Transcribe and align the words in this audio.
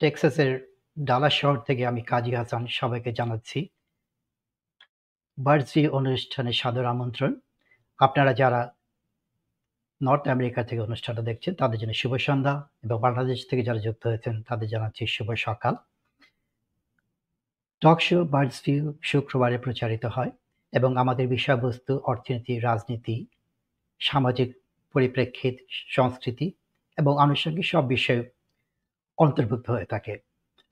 টেক্সাসের 0.00 0.52
Dallas 0.96 1.34
শহর 1.40 1.56
থেকে 1.66 1.82
আমি 1.86 2.02
কাজী 2.02 2.32
হাসান 2.34 2.62
সবাইকে 2.80 3.10
জানাচ্ছি। 3.12 3.58
বার্জি 5.38 5.82
অনুষ্ঠানে 5.98 6.52
সাদর 6.60 6.84
আমন্ত্রণ। 6.84 7.32
আপনারা 8.00 8.32
যারা 8.32 8.60
নর্থ 10.00 10.24
আমেরিকা 10.28 10.60
থেকে 10.68 10.80
অনুষ্ঠানটা 10.88 11.22
দেখছেন, 11.22 11.52
তাদের 11.54 11.78
জন্য 11.80 11.92
শুভ 11.94 12.12
সন্ধ্যা 12.26 12.54
এবং 12.84 12.96
বাংলাদেশ 13.00 13.38
থেকে 13.48 13.62
যারা 13.68 13.80
যুক্ত 13.86 14.02
হয়েছেন, 14.06 14.34
তাদের 14.48 14.68
জানাচ্ছি 14.68 15.02
শুভ 15.06 15.28
সকাল। 15.46 15.74
টক 17.82 17.98
শো 18.06 18.18
বার্ডস 18.24 18.58
ভিউ 18.64 18.84
শুক্রবারে 19.02 19.58
প্রচারিত 19.58 20.04
হয় 20.06 20.32
এবং 20.72 20.90
আমাদের 21.02 21.26
বিষয়বস্তু, 21.28 21.92
অর্থনীতি, 22.10 22.54
রাজনীতি, 22.68 23.16
সামাজিক 24.00 24.48
পরিপ্রেক্ষিত 24.94 25.56
সংস্কৃতি 25.96 26.46
এবং 26.98 27.12
আনুষঙ্গিক 27.24 27.66
সব 27.72 27.84
বিষয় 27.96 28.20
অন্তর্ভুক্ত 29.20 29.70
হয়ে 29.70 29.84
থাকে। 29.84 30.14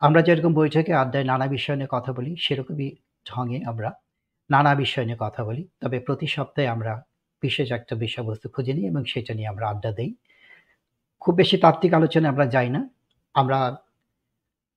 আমরা 0.00 0.22
যেরকম 0.22 0.52
বৈঠকে 0.54 0.92
আড্ডায় 0.94 1.24
নানা 1.24 1.46
বিষয় 1.46 1.76
নিয়ে 1.76 1.88
কথা 1.90 2.12
বলি, 2.12 2.36
সেরকমই 2.36 2.96
ঢঙে 3.26 3.58
আমরা 3.64 3.90
নানা 4.50 4.74
বিষয় 4.74 5.04
নিয়ে 5.04 5.20
কথা 5.20 5.44
বলি। 5.44 5.68
তবে 5.80 6.00
প্রতি 6.00 6.26
সপ্তাহে 6.26 6.68
আমরা 6.68 7.02
বিশেষ 7.42 7.72
একটা 7.72 7.94
বিষয়বস্তু 7.96 8.48
খুঁজে 8.48 8.72
নিই 8.72 8.86
এবং 8.86 9.04
সেটা 9.04 9.34
নিয়ে 9.34 9.48
আমরা 9.48 9.68
আড্ডা 9.68 9.92
দিই। 9.92 10.10
খুব 11.20 11.34
বেশি 11.34 11.56
তাত্ত্বিক 11.58 11.94
আলোচনায় 11.94 12.32
আমরা 12.32 12.46
যাই 12.46 12.68
না। 12.68 12.80
আমরা 13.34 13.58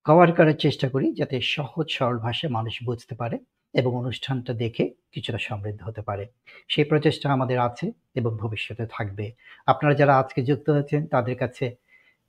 কভার 0.06 0.32
করার 0.32 0.58
চেষ্টা 0.58 0.90
করি 0.90 1.14
যাতে 1.14 1.42
সহজ, 1.42 1.86
সরল 1.90 2.18
ভাষায় 2.18 2.52
মানুষ 2.54 2.76
বুঝতে 2.84 3.16
পারে 3.16 3.38
এবং 3.74 3.92
অনুষ্ঠানটা 3.96 4.54
দেখে 4.54 4.94
কিছুটা 5.12 5.38
সমৃদ্ধ 5.38 5.84
হতে 5.84 6.02
পারে। 6.02 6.26
সেই 6.68 6.84
প্রচেষ্টা 6.84 7.28
আমাদের 7.34 7.60
আছে 7.60 7.86
এবং 8.16 8.32
ভবিষ্যতে 8.38 8.86
থাকবে। 8.92 9.26
আপনারা 9.66 9.94
যারা 9.96 10.14
আজকে 10.18 10.40
যুক্ত 10.44 10.68
হয়েছেন, 10.70 11.02
তাদের 11.08 11.36
কাছে 11.38 11.66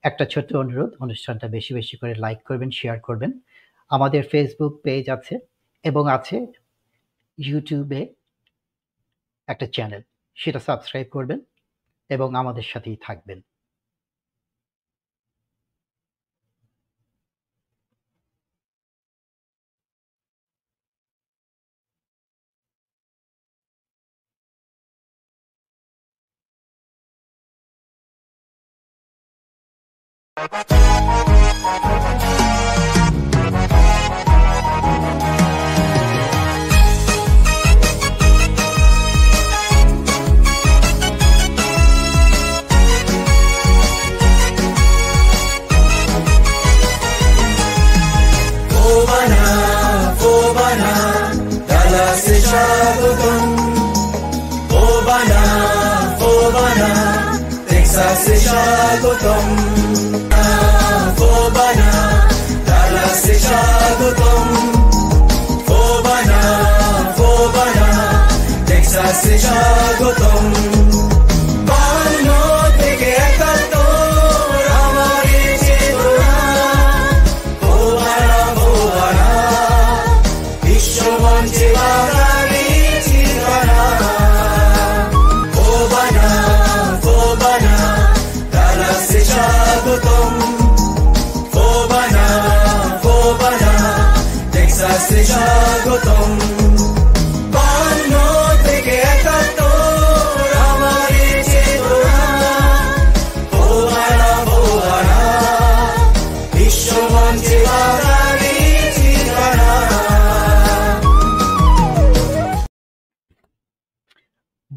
একটা 0.05 0.25
ছোট্ট 0.25 0.51
অনুরোধ, 0.57 0.91
অনুষ্ঠানটা 1.01 1.49
বেশি 1.49 1.75
বেশি 1.75 1.97
করে 1.97 2.15
লাইক 2.15 2.41
করবেন 2.43 2.71
শেয়ার 2.71 2.99
করবেন। 3.01 3.33
আমাদের 3.91 4.23
ফেসবুক 4.31 4.73
পেজ 4.83 5.05
আছে 5.11 5.35
এবং 5.85 6.05
আছে 6.11 6.37
ইউটিউবে 7.39 8.01
একটা 9.49 9.67
চ্যানেল 9.67 10.03
সেটা 10.37 10.59
সাবস্ক্রাইব 10.59 11.07
করবেন 11.11 11.41
এবং 12.11 12.29
আমাদের 12.37 12.63
সাথেই 12.63 12.99
থাকবেন। 13.01 13.39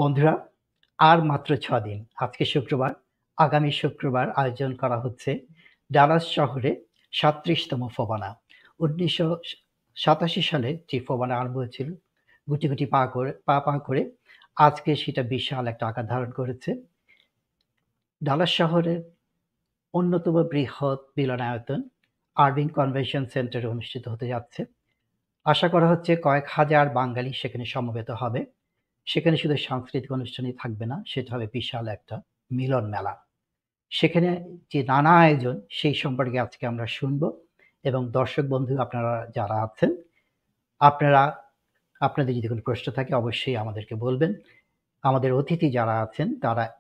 বন্ধুরা, 0.06 0.48
আর 1.00 1.24
মাত্র 1.24 1.58
ছ 1.58 1.74
দিন। 1.74 2.06
আজকে 2.16 2.46
শুক্রবার, 2.46 2.92
আগামী 3.38 3.72
শুক্রবার 3.72 4.32
আয়োজন 4.32 4.76
করা 4.76 5.00
হচ্ছে 5.00 5.46
ডালাস 5.92 6.24
শহরে 6.36 6.86
সাত্রিশতম 7.12 7.88
ফোবানা। 7.88 8.42
উনিশশো 8.80 9.38
সাতাশি 9.96 10.42
সালে 10.42 10.80
যে 10.90 11.00
ফোবানা 11.00 11.38
আরম্ভ 11.40 11.58
হয়েছিল, 11.58 11.94
গুটি 12.50 12.68
গুটি 12.68 12.86
পা 12.86 13.08
করে, 13.08 13.34
পা 13.46 13.60
পা 13.60 13.80
করে, 13.80 14.12
আজকে 14.56 14.96
সেটা 14.96 15.24
বিশাল 15.24 15.68
একটা 15.68 15.88
আকার 15.88 16.06
ধারণ 16.08 16.32
করেছে। 16.32 16.82
ডালাস 18.24 18.52
শহরের 18.58 19.02
অন্যতম 19.94 20.44
বৃহৎ 20.44 21.00
মিলনায়তন 21.18 21.90
আরবিং 22.36 22.70
কনভেনশন 22.70 23.26
সেন্টারে 23.26 23.68
অনুষ্ঠিত 23.68 24.08
হতে 24.08 24.28
যাচ্ছে। 24.28 24.66
আশা 25.46 25.68
করা 25.70 25.90
হচ্ছে 25.90 26.16
কয়েক 26.16 26.46
হাজার 26.50 26.90
বাঙালি 26.90 27.34
সেখানে 27.34 27.66
সমবেত 27.66 28.12
হবে। 28.12 28.55
সেখানে 29.06 29.38
শুধু 29.38 29.58
সাংস্কৃতিক 29.58 30.12
অনুষ্ঠানই 30.12 30.54
থাকবে 30.54 30.86
না, 30.86 31.04
সেটা 31.08 31.36
হবে 31.36 31.48
বিশাল 31.54 31.88
একটা 31.88 32.22
মিলন 32.52 32.86
মেলা। 32.90 33.26
সেখানে 33.90 34.58
যে 34.74 34.84
নানা 34.84 35.18
আয়োজন, 35.18 35.62
সেই 35.70 35.94
সম্পর্কে 35.94 36.40
আজকে 36.40 36.68
আমরা 36.68 36.86
শুনব 36.86 37.42
এবং 37.84 38.12
দর্শক 38.12 38.44
বন্ধু 38.44 38.78
আপনারা 38.78 39.28
যারা 39.36 39.54
আছেন, 39.54 39.96
আপনারা, 40.80 41.44
আপনাদের 42.00 42.36
যদি 42.36 42.48
কোনো 42.48 42.62
প্রশ্ন 42.62 42.92
থাকে 42.92 43.16
অবশ্যই 43.16 43.56
আমাদেরকে 43.56 43.96
বলবেন। 43.96 44.34
আমাদের 45.04 45.34
অতিথি 45.34 45.72
যারা 45.72 46.02
আছেন, 46.02 46.40
তারা 46.40 46.74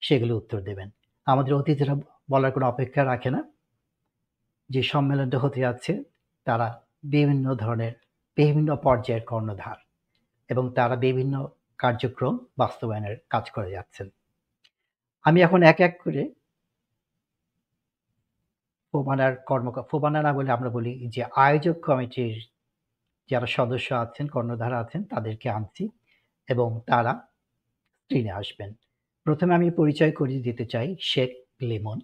সেগুলো 0.00 0.36
উত্তর 0.36 0.60
দেবেন। 0.60 0.90
আমাদের 1.26 1.54
অতিথিরা 1.54 1.94
বলার 2.30 2.52
কোনো 2.52 2.66
অপেক্ষা 2.66 3.04
রাখে 3.04 3.30
না। 3.30 3.44
যে 4.70 4.82
সম্মেলনটা 4.82 5.38
হতে 5.38 5.60
যাচ্ছে, 5.60 6.02
তারা 6.44 6.86
বিভিন্ন 7.04 7.54
ধরনের, 7.54 7.92
বিভিন্ন 8.36 8.76
পর্যায়ের 8.76 9.22
কর্ণধার। 9.22 9.89
এবং 10.50 10.64
তারা 10.74 10.96
বিভিন্ন 10.96 11.34
কার্যক্রম 11.78 12.34
বাস্তবায়নের 12.58 13.16
কাজ 13.30 13.44
করে 13.50 13.70
যাচ্ছেন। 13.70 14.06
আমি 15.24 15.38
এখন 15.42 15.62
এক 15.62 15.80
এক 15.80 15.94
করে 16.04 16.22
ফোবানার 18.94 19.36
কর্ম 19.46 19.66
ফোবানা 19.90 20.22
না 20.22 20.32
বলে 20.32 20.50
আমরা 20.52 20.70
বলি 20.70 20.92
যে 21.08 21.22
আয়োজক 21.36 21.76
কমিটির 21.86 22.36
যারা 23.30 23.46
সদস্য 23.46 23.88
আছেন, 23.94 24.26
কর্ণধার 24.26 24.74
আছেন, 24.74 25.04
তাদেরকে 25.04 25.50
আনছি 25.50 25.84
এবং 26.48 26.80
তারা 26.86 27.12
স্ক্রিনে 27.96 28.30
আসবেন। 28.30 28.70
প্রথমে 29.26 29.52
আমি 29.54 29.68
পরিচয় 29.70 30.12
করিয়ে 30.12 30.42
দিতে 30.42 30.64
চাই 30.66 30.88
শেখ 31.00 31.30
লেমন। 31.62 31.98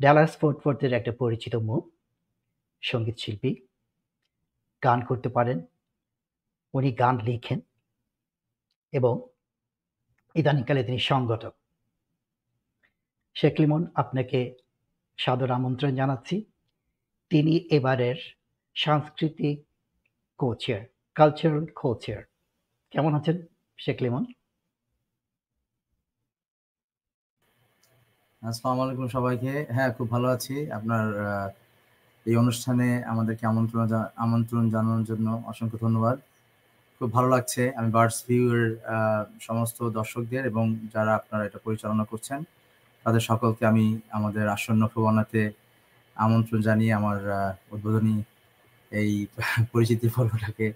ডালাস 0.00 0.32
ফোর্ট 0.36 0.58
ফোর্থের 0.62 0.92
একটা 0.92 1.12
পরিচিত 1.12 1.54
মুখ, 1.56 1.82
সংগীত 2.82 3.16
শিল্পী। 3.18 3.52
গান 4.82 5.00
করতে 5.04 5.28
পারেন 5.28 5.58
উনি 6.74 6.90
গান 7.02 7.16
লিখেন 7.28 7.60
এবং 8.92 9.14
ইদানিংকালে 10.34 10.82
তিনি 10.88 11.00
সংগঠক। 11.10 11.54
শেখ 13.36 13.54
লিমন, 13.60 13.82
আপনাকে 14.02 14.38
সাদর 15.18 15.50
আমন্ত্রণ 15.58 15.92
জানাচ্ছি। 16.00 16.36
তিনি 17.30 17.54
এবারের 17.76 18.18
সাংস্কৃতিক 18.76 19.56
কোচের 20.40 20.82
কালচারাল 21.16 21.64
কোচের 21.80 22.20
কেমন 22.92 23.12
আছেন 23.18 23.36
শেখ 23.78 23.98
লিমন? 24.04 24.24
আসসালামু 28.42 28.80
আলাইকুম 28.84 29.06
সবাইকে। 29.16 29.52
হ্যাঁ 29.74 29.90
খুব 29.96 30.06
ভালো 30.14 30.26
আছি। 30.36 30.54
আপনার 30.78 31.04
এই 32.26 32.36
অনুষ্ঠানে 32.42 32.88
আমাদেরকে 33.12 33.44
আমন্ত্রণ 33.52 33.80
আমন্ত্রণ 34.24 34.64
জানানোর 34.74 35.04
জন্য 35.10 35.26
অসংখ্য 35.50 35.78
ধন্যবাদ। 35.84 36.16
খুব 37.02 37.14
ভালো 37.18 37.28
লাগছে। 37.36 37.62
আমি 37.78 37.88
বার্ডস 37.96 38.18
ভিউ 38.28 38.44
এর 38.56 38.64
সমস্ত 39.46 39.78
দর্শকদের 39.98 40.42
এবং 40.50 40.64
যারা 40.94 41.12
আপনারা 41.20 41.42
এটা 41.48 41.58
পরিচালনা 41.66 42.04
করছেন, 42.10 42.40
তাদের 43.04 43.22
সকলকে 43.30 43.62
আমি 43.72 43.86
আমাদের 44.18 44.44
আসন্ন 44.56 44.82
ফোবানাতে 44.92 45.42
আমন্ত্রণ 46.16 46.60
জানিয়ে 46.68 46.92
আমার 47.00 47.18
উদ্বোধনী 47.74 48.16
এই 48.92 49.12
পরিচিতি 49.72 50.06
পর্বটাকে 50.16 50.66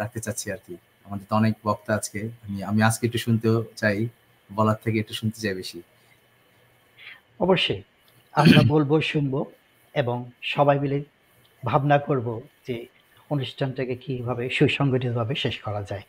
রাখতে 0.00 0.18
চাচ্ছি 0.24 0.46
আর 0.54 0.60
কি। 0.66 0.74
আমাদের 1.06 1.24
তো 1.30 1.34
অনেক 1.40 1.54
বক্তা 1.66 1.92
আজকে। 1.98 2.20
আমি 2.44 2.58
আমি 2.70 2.80
আজকে 2.88 3.02
একটু 3.08 3.20
শুনতেও 3.26 3.56
চাই, 3.80 3.98
বলার 4.50 4.78
থেকে 4.84 4.96
একটু 5.02 5.14
শুনতে 5.20 5.38
চাই 5.42 5.54
বেশি। 5.60 5.78
অবশ্যই। 7.44 7.80
আমরা 8.34 8.60
বলব, 8.72 8.90
শুনব 9.12 9.34
এবং 9.94 10.18
সবাই 10.54 10.76
মিলে 10.82 10.98
ভাবনা 11.62 11.96
করব 12.08 12.26
যে 12.66 12.76
অনুষ্ঠানটাকে 13.30 13.96
কীভাবে 13.96 14.50
সুসংগঠিতভাবে 14.50 15.34
শেষ 15.34 15.60
করা 15.60 15.82
যায়। 15.82 16.02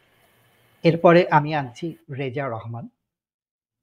এরপরে 0.84 1.28
আমি 1.30 1.56
আনছি 1.56 1.98
রেজা 2.12 2.50
রহমান। 2.50 2.88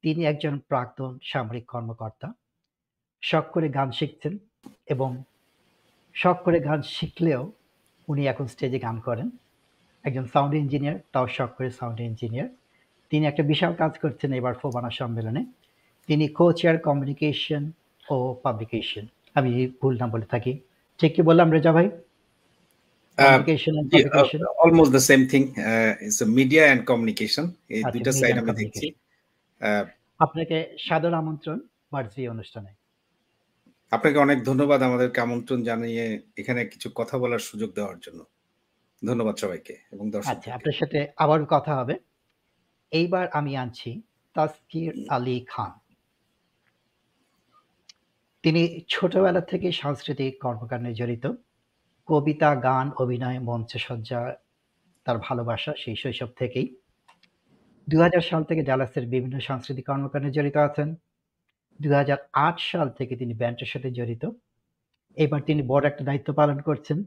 তিনি 0.02 0.24
একজন 0.24 0.58
প্রাক্তন 0.58 1.18
সামরিক 1.22 1.66
কর্মকর্তা। 1.66 2.32
শখ 3.22 3.44
করে 3.52 3.68
গান 3.68 3.90
শিখছেন 3.90 4.38
এবং 4.86 5.22
শখ 6.14 6.36
করে 6.44 6.60
গান 6.60 6.82
শিখলেও 6.82 7.52
উনি 8.08 8.26
এখন 8.26 8.46
স্টেজে 8.46 8.78
গান 8.78 9.00
করেন। 9.00 9.30
একজন 10.04 10.26
সাউন্ড 10.32 10.54
ইঞ্জিনিয়ার 10.54 10.98
তাও 11.12 11.28
শখ 11.28 11.50
করে 11.58 11.70
সাউন্ড 11.70 12.00
ইঞ্জিনিয়ার 12.00 12.48
তিনি 13.10 13.26
একটা 13.26 13.42
বিশাল 13.42 13.74
কাজ 13.74 13.98
করছেন 13.98 14.32
এবার 14.32 14.54
ফোবানা 14.54 14.90
সম্মেলনে। 14.90 15.44
তিনি 16.06 16.28
কো 16.28 16.52
চেয়ার 16.52 16.78
কমিউনিকেশন 16.78 17.72
ও 18.10 18.34
পাবলিকেশন 18.42 19.06
আমি 19.34 19.70
ভুল 19.82 19.98
নাম 19.98 20.10
বলে 20.10 20.26
থাকি। 20.26 20.58
ঠিক 20.98 21.14
কি 21.14 21.22
বললাম 21.22 21.50
রেজা 21.50 21.72
ভাই? 21.72 21.90
Communication 23.18 23.74
and 23.80 23.88
Yeah, 23.94 24.08
uh, 24.20 24.64
almost 24.64 24.90
the 24.98 25.04
same 25.10 25.24
thing. 25.32 25.44
Uh, 25.70 25.92
it's 26.06 26.20
a 26.26 26.28
media 26.38 26.62
and 26.72 26.80
communication. 26.90 27.44
এই 27.74 27.82
আচ্ছা, 27.84 28.12
সাইড 28.20 28.36
আমি 28.42 28.52
দেখছি। 28.62 28.86
আপনাকে 30.20 30.56
সাদর 30.86 31.14
আমন্ত্রণ 31.22 31.58
বার্জি 31.92 32.22
অনুষ্ঠানে। 32.34 32.70
আপনাকে 33.90 34.18
অনেক 34.18 34.38
ধন্যবাদ 34.44 34.80
আমাদেরকে 34.88 35.18
আমন্ত্রণ 35.26 35.58
জানিয়ে 35.62 36.04
এখানে 36.40 36.60
কিছু 36.72 36.88
কথা 36.94 37.16
বলার 37.22 37.42
সুযোগ 37.50 37.70
দেওয়ার 37.78 37.98
জন্য। 38.04 38.20
ধন্যবাদ 39.02 39.36
সবাইকে 39.42 39.74
এবং 39.94 40.04
আচ্ছা 40.32 40.50
আপনার 40.54 40.76
সাথে 40.80 40.98
আবার 41.16 41.40
কথা 41.54 41.72
হবে। 41.80 41.94
এইবার 42.92 43.24
আমি 43.38 43.52
আনছি 43.56 43.90
তাসকির 44.34 44.92
আলী 45.16 45.36
খান। 45.52 45.72
তিনি 48.44 48.62
ছোটবেলা 48.88 49.40
থেকে 49.40 49.68
সাংস্কৃতিক 49.72 50.32
কর্মকাণ্ডে 50.44 50.92
জড়িত। 51.00 51.24
কবিতা, 52.08 52.54
গান, 52.54 52.90
অভিনয়, 52.96 53.38
মঞ্চসজ্জা, 53.38 54.34
তার 55.04 55.18
ভালোবাসা 55.18 55.74
সেই 55.78 55.96
শৈশব 55.96 56.26
থেকেই। 56.26 56.76
দু 57.90 58.00
হাজার 58.00 58.20
সাল 58.20 58.44
থেকে 58.44 58.62
ডালাসের 58.62 59.06
বিভিন্ন 59.06 59.40
সাংস্কৃতিক 59.40 59.86
কর্মকাণ্ডে 59.86 60.30
জড়িত 60.30 60.56
আছেন। 60.56 60.94
দুহাজার 61.82 62.16
আট 62.32 62.60
সাল 62.60 62.90
থেকে 62.90 63.16
তিনি 63.16 63.34
ব্যান্ডের 63.34 63.66
সাথে 63.66 63.90
জড়িত। 63.90 64.30
এবার 65.16 65.40
তিনি 65.40 65.62
বড় 65.62 65.86
একটা 65.86 66.04
দায়িত্ব 66.04 66.34
পালন 66.34 66.60
করছেন। 66.60 67.04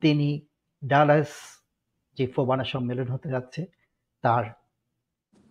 তিনি 0.00 0.46
ডালাস 0.86 1.26
যে 2.16 2.26
ফোবানা 2.26 2.64
সম্মেলন 2.64 3.06
হতে 3.06 3.28
যাচ্ছে, 3.28 3.66
তার 4.22 4.44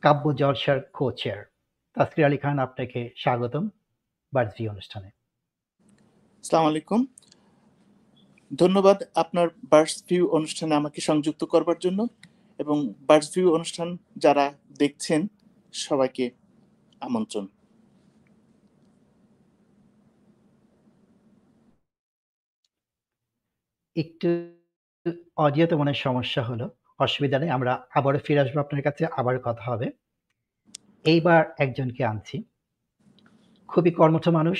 কাব্য 0.01 0.35
জলসার 0.35 0.81
কো 0.81 1.11
চেয়ার 1.11 1.45
তাসকির 1.93 2.25
আলী 2.25 2.37
খান, 2.37 2.59
আপনাকে 2.59 3.13
স্বাগতম 3.17 3.69
বার্জি 4.33 4.69
অনুষ্ঠানে। 4.69 5.07
আসসালামু 5.07 6.67
আলাইকুম। 6.67 7.05
ধন্যবাদ 8.51 8.97
আপনার 9.15 9.47
বার্ডস 9.71 10.03
ভিউ 10.07 10.23
অনুষ্ঠানে 10.37 10.73
আমাকে 10.75 10.99
সংযুক্ত 11.01 11.41
করবার 11.43 11.77
জন্য 11.85 11.99
এবং 12.59 12.77
বার্ডস 13.07 13.29
ভিউ 13.33 13.47
অনুষ্ঠান 13.55 13.97
যারা 14.17 14.53
দেখছেন, 14.79 15.27
সবাইকে 15.73 16.25
আমন্ত্রণ। 17.01 17.45
একটু 23.95 24.29
অডিওতে 25.37 25.75
মনে 25.75 25.93
সমস্যা 25.93 26.41
হলো, 26.43 26.65
অসুবিধা 26.99 27.39
নেই, 27.39 27.49
আমরা 27.49 27.71
আবারও 27.97 28.19
ফিরে 28.25 28.41
আসব 28.43 28.57
আপনার 28.65 28.81
কাছে, 28.87 29.03
আবার 29.19 29.35
কথা 29.47 29.63
হবে। 29.71 29.87
এইবার 31.05 31.41
একজনকে 31.65 32.01
আনছি। 32.05 32.37
খুবই 33.67 33.91
কর্মঠ 33.91 34.25
মানুষ, 34.29 34.59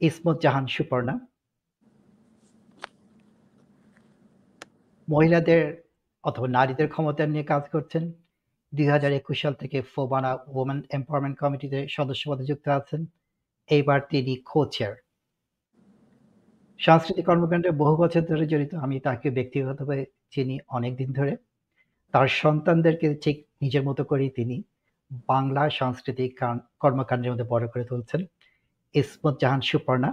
ইসমত 0.00 0.36
জাহান 0.44 0.66
সুপর্ণা। 0.66 1.31
মহিলাদের 5.08 5.62
অথবা 6.24 6.48
নারীদের 6.48 6.88
ক্ষমতা 6.88 7.26
নিয়ে 7.26 7.44
কাজ 7.44 7.64
করছেন। 7.72 8.12
দুই 8.74 8.86
হাজার 8.88 9.12
একুশ 9.12 9.36
সাল 9.42 9.54
থেকে 9.54 9.78
ফোবানা 9.94 10.30
ওমেন 10.60 10.78
এম্পাওয়ারমেন্ট 10.90 11.36
কমিটিতে 11.38 11.78
সদস্য 11.88 12.22
পদে 12.30 12.44
যুক্ত 12.44 12.68
আছেন। 12.68 13.00
এইবার 13.68 14.00
তিনি 14.10 14.36
কো 14.50 14.60
চেয়ার 14.74 14.94
সাংস্কৃতিক 16.78 17.24
কর্মকাণ্ডে 17.26 17.70
বহু 17.82 17.94
বছর 17.96 18.22
ধরে 18.30 18.44
জড়িত, 18.46 18.74
আমি 18.74 18.96
তাকে 19.00 19.30
ব্যক্তিগতভাবে 19.30 20.04
চিনি 20.30 20.58
অনেক 20.68 20.92
দিন 20.96 21.12
ধরে। 21.12 21.36
তার 22.12 22.28
সন্তানদেরকে 22.42 23.06
ঠিক 23.24 23.36
নিজের 23.62 23.82
মতো 23.82 24.04
করেই 24.04 24.30
তিনি 24.30 24.62
বাংলা 25.28 25.70
সাংস্কৃতিক 25.70 26.32
কর্মকাণ্ডের 26.80 27.30
মধ্যে 27.32 27.44
বড় 27.44 27.64
করে 27.68 27.84
তুলছেন। 27.84 28.20
ইসমত 28.94 29.34
জাহান 29.40 29.60
সুপর্ণা 29.60 30.10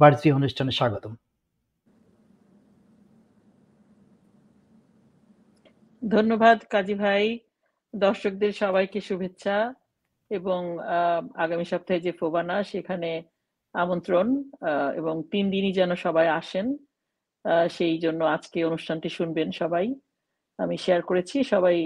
বার্জি 0.00 0.28
অনুষ্ঠানে 0.32 0.70
স্বাগতম। 0.70 1.14
ধন্যবাদ 6.02 6.58
কাজী 6.72 6.94
ভাই, 6.94 7.24
দর্শকদের 7.94 8.52
সবাইকে 8.62 9.00
শুভেচ্ছা 9.08 9.56
এবং 10.30 10.60
আগামী 11.44 11.64
সপ্তাহে 11.72 12.04
যে 12.06 12.12
ফোবানা 12.20 12.56
সেখানে 12.62 13.10
আমন্ত্রণ 13.74 14.26
এবং 15.00 15.14
তিন 15.32 15.44
দিনই 15.54 15.72
যেন 15.78 15.90
সবাই 16.04 16.28
আসেন 16.40 16.66
সেই 17.76 17.96
জন্য 18.04 18.20
আজকে 18.36 18.58
অনুষ্ঠানটি 18.64 19.08
শুনবেন 19.18 19.48
সবাই। 19.62 19.86
আমি 20.58 20.76
শেয়ার 20.84 21.02
করেছি, 21.02 21.36
সবাই 21.52 21.76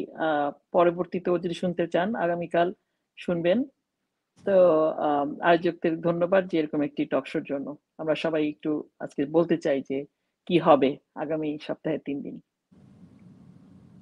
পরবর্তীতেও 0.76 1.42
যদি 1.44 1.56
শুনতে 1.62 1.84
চান, 1.94 2.08
আগামীকাল 2.24 2.68
শুনবেন। 3.18 3.58
তো 4.44 4.56
আয়োজকদের 5.48 5.94
ধন্যবাদ 6.00 6.42
যে 6.50 6.56
এরকম 6.60 6.80
একটি 6.88 7.02
টকশোর 7.12 7.44
জন্য। 7.50 7.66
আমরা 8.00 8.14
সবাই 8.24 8.42
একটু 8.52 8.70
আজকে 9.04 9.22
বলতে 9.36 9.56
চাই 9.64 9.78
যে 9.88 9.98
কি 10.48 10.56
হবে 10.66 10.90
আগামী 11.24 11.50
সপ্তাহে 11.66 11.98
তিন 12.06 12.18
দিন। 12.26 12.36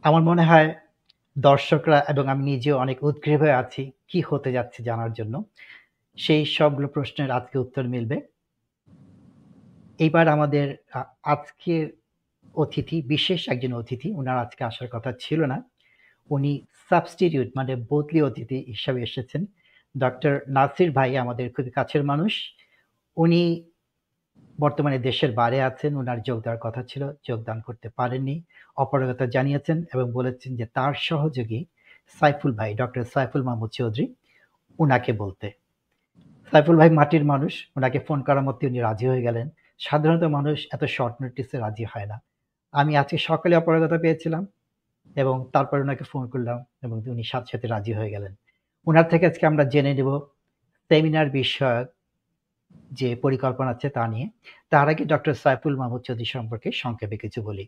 আমার 0.04 0.22
মনে 0.22 0.42
হয় 0.42 0.68
দর্শকরা 1.38 1.98
এবং 2.08 2.28
আমি 2.28 2.42
নিজেও 2.44 2.76
অনেক 2.78 2.98
উদ্গ্রীব 3.04 3.40
হয়ে 3.40 3.52
আছি, 3.52 3.82
কি 4.08 4.18
হতে 4.28 4.52
যাচ্ছে 4.52 4.82
জানার 4.82 5.12
জন্য। 5.12 5.34
সেই 6.18 6.44
সবগুলো 6.46 6.88
প্রশ্নের 6.88 7.30
আজকে 7.30 7.56
উত্তর 7.58 7.84
মিলবে। 7.88 8.16
এইবার 9.98 10.28
আমাদের 10.28 10.66
আজকের 11.24 11.84
অতিথি, 12.54 13.02
বিশেষ 13.02 13.40
একজন 13.48 13.72
অতিথি 13.72 14.08
ওনার 14.14 14.38
আজকে 14.38 14.64
আসার 14.64 14.88
কথা 14.92 15.10
ছিল 15.20 15.40
না। 15.44 15.58
উনি 16.30 16.52
সাবস্টিটিউট 16.90 17.48
মানে 17.56 17.76
বদলি 17.90 18.22
অতিথি 18.22 18.58
হিসাবে 18.66 19.00
এসেছেন। 19.02 19.42
ডক্টর 19.94 20.34
নাসির 20.48 20.90
ভাই 20.92 21.10
আমাদের 21.18 21.46
খুবই 21.54 21.70
কাছের 21.70 22.02
মানুষ। 22.04 22.32
উনি 23.16 23.42
বর্তমানে 24.60 24.98
দেশের 24.98 25.32
বাইরে 25.32 25.62
আছেন 25.62 25.96
ওনার 25.96 26.22
যোগ 26.22 26.38
দেওয়ার 26.42 26.60
কথা 26.62 26.82
ছিল, 26.82 27.02
যোগদান 27.28 27.60
করতে 27.60 27.88
পারেননি। 27.88 28.42
অপারগতা 28.76 29.26
জানিয়েছেন 29.26 29.84
এবং 29.94 30.12
বলেছেন 30.12 30.56
যে 30.56 30.66
তার 30.66 30.94
সহযোগী 30.94 31.60
সাইফুল 32.20 32.52
ভাই, 32.54 32.74
ডক্টর 32.74 33.04
সাইফুল 33.04 33.42
মাহমুদ 33.42 33.70
চৌধুরী 33.70 34.14
ওনাকে 34.78 35.12
বলতে। 35.12 35.46
সাইফুল 36.52 36.76
ভাই 36.76 36.90
মাটির 36.90 37.24
মানুষ 37.24 37.52
ওনাকে 37.76 37.98
ফোন 37.98 38.18
করার 38.22 38.42
মধ্যে 38.42 38.66
উনি 38.66 38.78
রাজি 38.78 39.06
হয়ে 39.08 39.22
গেলেন। 39.22 39.48
সাধারণত 39.78 40.24
মানুষ 40.24 40.66
এত 40.72 40.84
শর্ট 40.84 41.14
নোটিসে 41.22 41.58
রাজি 41.58 41.84
হয় 41.84 42.06
না। 42.06 42.16
আমি 42.74 42.96
আজকে 42.96 43.18
সকালে 43.18 43.56
অপারগতা 43.56 43.98
পেয়েছিলাম 43.98 44.46
এবং 45.16 45.36
তারপর 45.52 45.76
ওনাকে 45.80 46.04
ফোন 46.04 46.28
করলাম 46.28 46.64
এবং 46.82 46.96
উনি 47.06 47.24
সাথে 47.24 47.48
সাথে 47.52 47.66
রাজি 47.66 47.92
হয়ে 47.92 48.10
গেলেন। 48.10 48.32
ওনার 48.86 49.08
থেকে 49.08 49.26
আজকে 49.26 49.46
আমরা 49.46 49.64
জেনে 49.64 49.94
নেব, 49.94 50.10
সেমিনার 50.90 51.30
বিষয়ক 51.30 51.86
যে 52.92 53.16
পরিকল্পনা 53.16 53.70
আছে 53.70 53.88
তা 53.88 54.08
নিয়ে। 54.08 54.28
তার 54.70 54.88
আগে 54.88 55.04
ডক্টর 55.04 55.34
সাইফুল 55.34 55.76
মাহমুদ 55.76 56.02
চৌধুরী 56.02 56.24
সম্পর্কে 56.24 56.72
সংক্ষেপে 56.72 57.16
কিছু 57.16 57.42
বলি। 57.42 57.66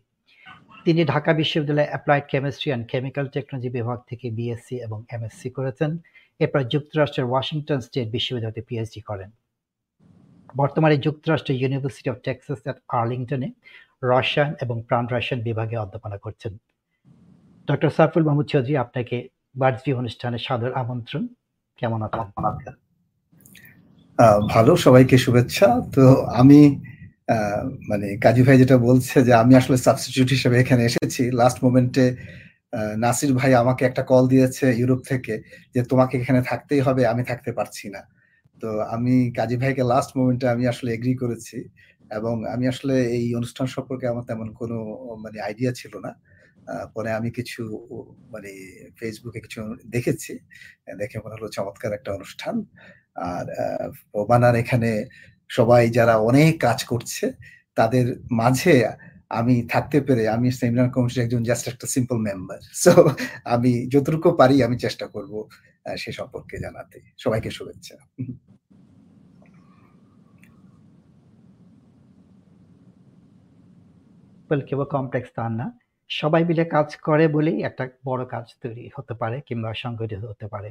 তিনি 0.85 1.05
ঢাকা 1.05 1.33
বিশ্ববিদ্যালয়ে 1.33 1.87
applied 1.87 2.23
chemistry 2.29 2.71
and 2.71 2.87
chemical 2.87 3.27
technology 3.27 3.69
বিভাগ 3.69 3.99
থেকে 4.09 4.31
বিএসসি 4.31 4.75
এবং 4.75 5.03
এমএসসি 5.09 5.49
করেছেন। 5.49 5.97
এরপর 6.39 6.63
যুক্তরাষ্ট্রের 6.63 7.27
ওয়াশিংটন 7.29 7.79
স্টেট 7.79 8.07
বিশ্ববিদ্যালয়তে 8.09 8.61
পিএইচডি 8.61 9.01
করেন। 9.01 9.31
বর্তমানে 10.55 10.97
যুক্তরাষ্ট্রের 10.97 11.61
ইউনিভার্সিটি 11.61 12.09
অফ 12.09 12.17
টেক্সাস 12.23 12.57
অ্যাট 12.63 12.75
আর্লিংটনে 12.87 13.51
রসায়ন 14.03 14.53
এবং 14.61 14.81
প্রাণ 14.81 15.07
রসায়ন 15.07 15.43
বিভাগে 15.43 15.77
অধ্যাপনা 15.77 16.17
করছেন। 16.17 16.57
ডক্টর 17.67 17.89
সাইফুল 17.89 18.23
মাহমুদ 18.23 18.45
চৌধুরী 18.45 18.75
আপনাকে 18.75 19.27
বার্জি 19.55 19.93
অনুষ্ঠানে 19.93 20.37
সাদর 20.37 20.73
আমন্ত্রণ। 20.73 21.27
কেমন 21.77 22.01
আহ, 22.01 22.86
ভালো, 24.53 24.71
সবাইকে 24.85 25.15
শুভেচ্ছা। 25.25 25.67
তো 25.95 26.03
আমি 26.41 26.59
মানে 27.89 28.07
কাজী 28.25 28.41
ভাই 28.47 28.57
যেটা 28.61 28.77
বলছে 28.87 29.17
যে 29.27 29.33
আমি 29.41 29.53
আসলে 29.61 29.77
সাবস্টিটিউট 29.87 30.29
হিসেবে 30.35 30.55
এখানে 30.63 30.83
এসেছি। 30.89 31.23
লাস্ট 31.41 31.57
মোমেন্টে 31.65 32.05
নাসির 33.03 33.31
ভাই 33.39 33.51
আমাকে 33.63 33.83
একটা 33.89 34.03
কল 34.11 34.23
দিয়েছে 34.33 34.65
ইউরোপ 34.81 35.01
থেকে 35.11 35.33
যে 35.75 35.81
তোমাকে 35.91 36.15
এখানে 36.21 36.39
থাকতেই 36.49 36.81
হবে, 36.87 37.01
আমি 37.13 37.23
থাকতে 37.31 37.51
পারছি 37.57 37.85
না। 37.95 38.01
তো 38.61 38.69
আমি, 38.95 39.15
কাজী 39.37 39.55
ভাইকে 39.61 39.83
লাস্ট 39.93 40.11
মোমেন্টে 40.17 40.45
আমি 40.53 40.63
আসলে 40.73 40.89
এগ্রি 40.97 41.13
করেছি 41.21 41.57
এবং 42.11 42.35
আমি 42.53 42.65
আসলে 42.73 42.95
এই 43.17 43.25
অনুষ্ঠান 43.39 43.67
সম্পর্কে 43.75 44.05
আমার 44.11 44.23
তেমন 44.29 44.47
কোনো 44.59 44.77
মানে 45.23 45.37
আইডিয়া 45.47 45.71
ছিল 45.79 45.93
না। 46.05 46.11
পরে 46.95 47.09
আমি 47.19 47.29
কিছু 47.37 47.61
মানে 48.33 48.51
ফেসবুকে 48.99 49.39
কিছু 49.45 49.59
দেখেছি। 49.95 50.33
দেখে 51.01 51.17
মনে 51.23 51.35
হলো 51.37 51.47
চমৎকার 51.57 51.91
একটা 51.97 52.11
অনুষ্ঠান। 52.17 52.55
আর 53.17 53.45
ওবানার 54.13 54.55
এখানে 54.55 54.89
সবাই 55.49 55.83
যারা 55.89 56.15
অনেক 56.19 56.51
কাজ 56.61 56.79
করছে, 56.83 57.25
তাদের 57.75 58.05
মাঝে 58.31 58.73
আমি 59.39 59.55
থাকতে 59.69 60.01
পেরে 60.01 60.23
আমি 60.29 60.51
সেমিনার 60.51 60.91
কমিটির 60.91 61.23
একজন 61.23 61.41
জাস্ট 61.43 61.65
একটা 61.67 61.87
সিম্পল 61.87 62.17
মেম্বার 62.17 62.59
সো 62.73 62.91
আমি 63.45 63.71
যতটুকু 63.87 64.29
পারি 64.35 64.63
আমি 64.63 64.75
চেষ্টা 64.79 65.05
করব 65.07 65.33
সে 65.97 66.11
সম্পর্কে 66.11 66.55
জানাতে। 66.59 66.97
সবাইকে 67.17 67.49
শুভেচ্ছা। 67.51 67.95
বলে 74.49 74.63
কেবল 74.69 74.85
কমপ্লেক্স 74.85 75.29
তা 75.35 75.45
না। 75.49 75.67
সবাই 76.09 76.41
মিলে 76.45 76.65
কাজ 76.65 76.89
করে 76.97 77.27
বলেই 77.27 77.57
একটা 77.63 77.83
বড় 78.05 78.23
কাজ 78.25 78.45
তৈরি 78.61 78.89
হতে 78.97 79.13
পারে 79.13 79.41
কিংবা 79.41 79.69
সংগঠিত 79.73 80.23
হতে 80.25 80.47
পারে। 80.47 80.69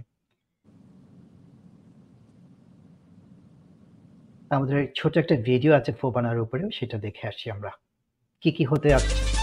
আমাদের 4.51 4.93
ছোট 4.95 5.17
একটা 5.17 5.37
ভিডিও 5.37 5.73
আছে 5.75 5.93
ফোবানার 5.93 6.39
উপরেও, 6.41 6.69
সেটা 6.71 6.99
দেখে 6.99 7.29
আসি 7.29 7.51
আমরা। 7.51 7.71
কি 8.43 8.51
কি 8.51 8.65
হতে 8.65 8.89
যাচ্ছে 8.89 9.36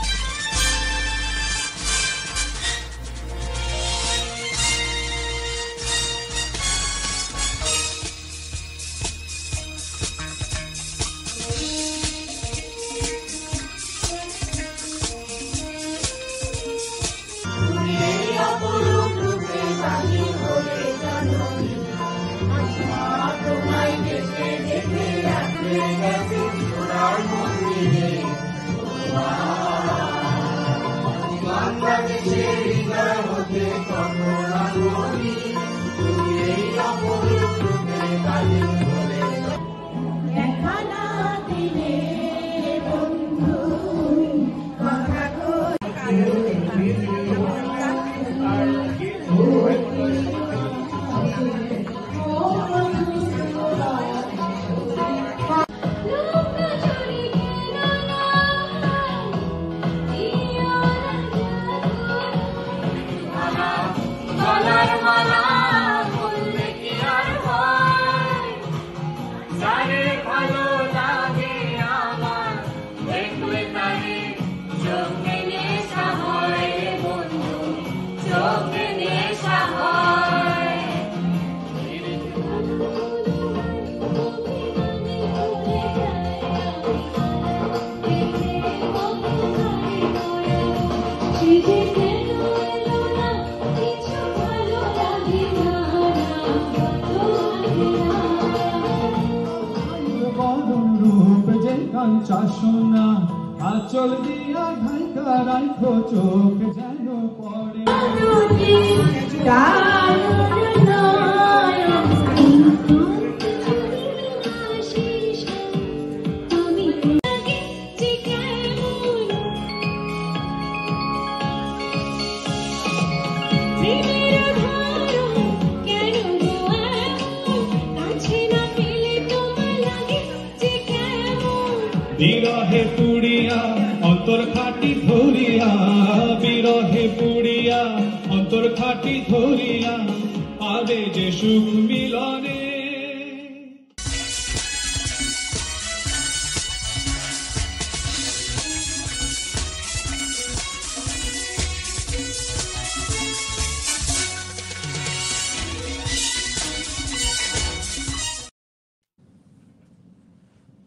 সুখ 141.44 141.68
মিলনে 141.90 142.60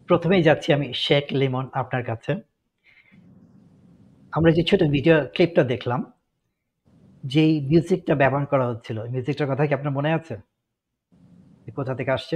প্রথমেই 0.09 0.43
যাচ্ছি 0.47 0.69
আমি 0.77 0.87
শেখ 1.05 1.25
লিমন 1.39 1.65
আপনার 1.81 2.03
কাছে। 2.09 2.31
আমরা 4.33 4.51
যে 4.57 4.63
ছোট 4.69 4.81
ভিডিও 4.95 5.15
ক্লিপটা 5.33 5.63
দেখলাম 5.73 6.01
যেই 7.23 7.53
মিউজিকটা 7.69 8.13
ব্যবহার 8.21 8.45
করা 8.51 8.65
হচ্ছিল 8.71 8.97
মিউজিকটার 9.13 9.47
কথা 9.51 9.63
কি 9.67 9.73
আপনার 9.77 9.93
মনে 9.97 10.09
আছে? 10.17 10.35
কোথা 11.77 11.93
থেকে 11.99 12.11
আসছে? 12.17 12.35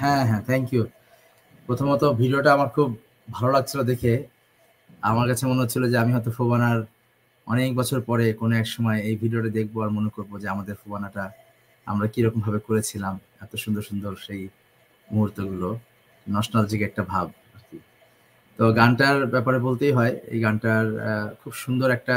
হ্যাঁ 0.00 0.22
হ্যাঁ 0.28 0.42
থ্যাংক 0.48 0.66
ইউ 0.74 0.82
প্রথমত 1.68 2.02
ভিডিওটা 2.20 2.50
আমার 2.56 2.68
খুব 2.76 2.88
ভালো 3.36 3.50
লাগছিল 3.56 3.80
দেখে। 3.90 4.12
আমার 5.10 5.26
কাছে 5.30 5.44
মনে 5.50 5.60
হচ্ছিল 5.62 5.82
যে 5.92 5.96
আমি 6.02 6.10
হয়তো 6.14 6.30
ফোবানার 6.38 6.78
অনেক 7.46 7.70
বছর 7.78 7.98
পরে 8.08 8.26
কোনো 8.40 8.52
এক 8.62 8.66
সময় 8.74 8.98
এই 9.08 9.14
ভিডিওটা 9.22 9.50
দেখব 9.58 9.74
আর 9.84 9.90
মনে 9.98 10.10
করব 10.16 10.30
যে 10.42 10.46
আমাদের 10.54 10.74
ফোবানাটা 10.82 11.24
আমরা 11.86 12.06
কীরকম 12.12 12.40
ভাবে 12.46 12.60
করেছিলাম, 12.68 13.14
এত 13.44 13.52
সুন্দর 13.64 13.82
সুন্দর 13.88 14.12
সেই 14.26 14.42
মুহূর্তগুলো। 15.08 15.68
নস্টালজিক 16.26 16.80
একটা 16.88 17.02
ভাব। 17.12 17.26
তো 18.60 18.66
গানটার 18.80 19.18
ব্যাপারে 19.34 19.58
বলতেই 19.66 19.92
হয়, 19.98 20.14
এই 20.32 20.38
গানটার 20.44 20.86
খুব 21.40 21.52
সুন্দর 21.64 21.88
একটা 21.98 22.16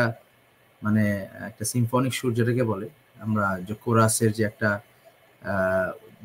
মানে 0.82 1.04
একটা 1.50 1.64
সিম্ফনিক 1.74 2.14
সুর 2.20 2.32
যেটাকে 2.40 2.64
বলে, 2.72 2.88
আমরা 3.26 3.46
যে 3.68 3.74
কোরাসের 3.84 4.32
যে 4.38 4.44
একটা 4.52 4.70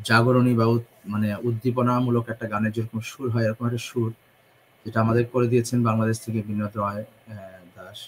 জাগরণী 0.09 0.53
বা 0.61 0.67
মানে 1.13 1.29
উদ্দীপনামূলক 1.49 2.25
একটা 2.35 2.47
গানের 2.53 2.73
যেরকম 2.77 2.99
সুর 3.11 3.27
হয়, 3.35 3.45
এরকম 3.49 3.65
একটা 3.69 3.83
সুর, 3.89 4.11
যেটা 4.87 4.99
আমাদের 5.05 5.25
করে 5.33 5.47
দিয়েছেন 5.53 5.79
বাংলাদেশ 5.89 6.17
থেকে 6.25 6.41
বিনোদ 6.49 6.75
রয় 6.81 7.03
দাস, 7.77 7.99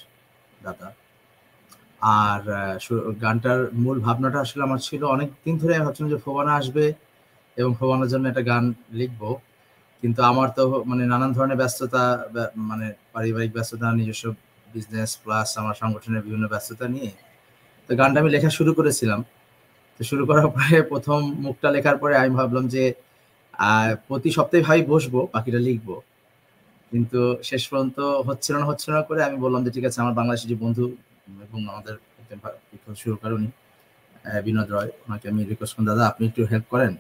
দাদা। 0.64 0.88
আর 2.23 2.43
গানটার 3.25 3.61
মূল 3.83 3.97
ভাবনাটা 4.07 4.38
আসলে 4.45 4.62
আমার 4.69 4.81
ছিল 4.88 5.02
অনেক 5.14 5.29
দিন 5.45 5.55
ধরে 5.62 5.73
ভাবছিলাম 5.85 6.11
যে 6.14 6.19
ফোবানা 6.26 6.52
আসবে 6.61 6.85
এবং 7.57 7.71
ফোবানার 7.81 8.09
জন্য 8.12 8.25
একটা 8.29 8.45
গান 8.50 8.64
লিখব। 9.00 9.23
কিন্তু 10.00 10.21
আমার 10.30 10.49
তো 10.57 10.62
মানে 10.90 11.02
নানান 11.12 11.30
ধরনের 11.37 11.59
ব্যস্ততা 11.62 12.02
মানে 12.71 12.87
পারিবারিক 13.14 13.50
ব্যস্ততা, 13.57 13.87
নিজস্ব 14.00 14.25
বিজনেস 14.75 15.11
প্লাস 15.23 15.49
আমার 15.61 15.76
সংগঠনের 15.83 16.23
বিভিন্ন 16.26 16.45
ব্যস্ততা 16.52 16.87
নিয়ে। 16.95 17.11
তো 17.87 17.90
গানটা 17.99 18.19
আমি 18.23 18.30
লেখা 18.35 18.50
শুরু 18.59 18.71
করেছিলাম। 18.78 19.21
তো 19.97 20.02
শুরু 20.11 20.23
করার 20.28 20.49
পরে 20.54 20.76
প্রথম 20.92 21.19
মুখটা 21.45 21.69
লেখার 21.75 21.97
পরে 22.02 22.14
আমি 22.23 22.30
ভাবলাম 22.38 22.64
যে 22.75 22.83
প্রতি 24.09 24.28
সপ্তাহে 24.37 24.62
ভাই 24.69 24.78
বসবো, 24.92 25.21
বাকিটা 25.35 25.61
লিখব। 25.66 25.88
কিন্তু 26.92 27.21
শেষ 27.50 27.62
পর্যন্ত 27.71 27.99
হচ্ছিল 28.28 28.54
না 28.61 28.66
হচ্ছিল 28.71 28.90
না 28.99 29.02
করে 29.09 29.21
আমি 29.28 29.37
বললাম 29.45 29.61
যে, 29.66 29.71
ঠিক 29.76 29.85
আছে, 29.88 29.99
আমার 30.04 30.14
বাংলাদেশি 30.21 30.47
যে 30.52 30.57
বন্ধু 30.64 30.85
এবং 31.47 31.61
আমাদের 31.73 31.95
সুরকার 33.02 33.30
উনি 33.38 33.49
বিনোদ 34.47 34.69
রয়, 34.75 34.90
ওনাকে 35.04 35.26
আমি 35.33 35.40
রিকোয়েস্ট 35.50 35.75
দাদা, 35.90 36.04
আপনি 36.11 36.23
একটু 36.30 36.40
হেল্প 36.52 36.66
করেন। 36.75 36.92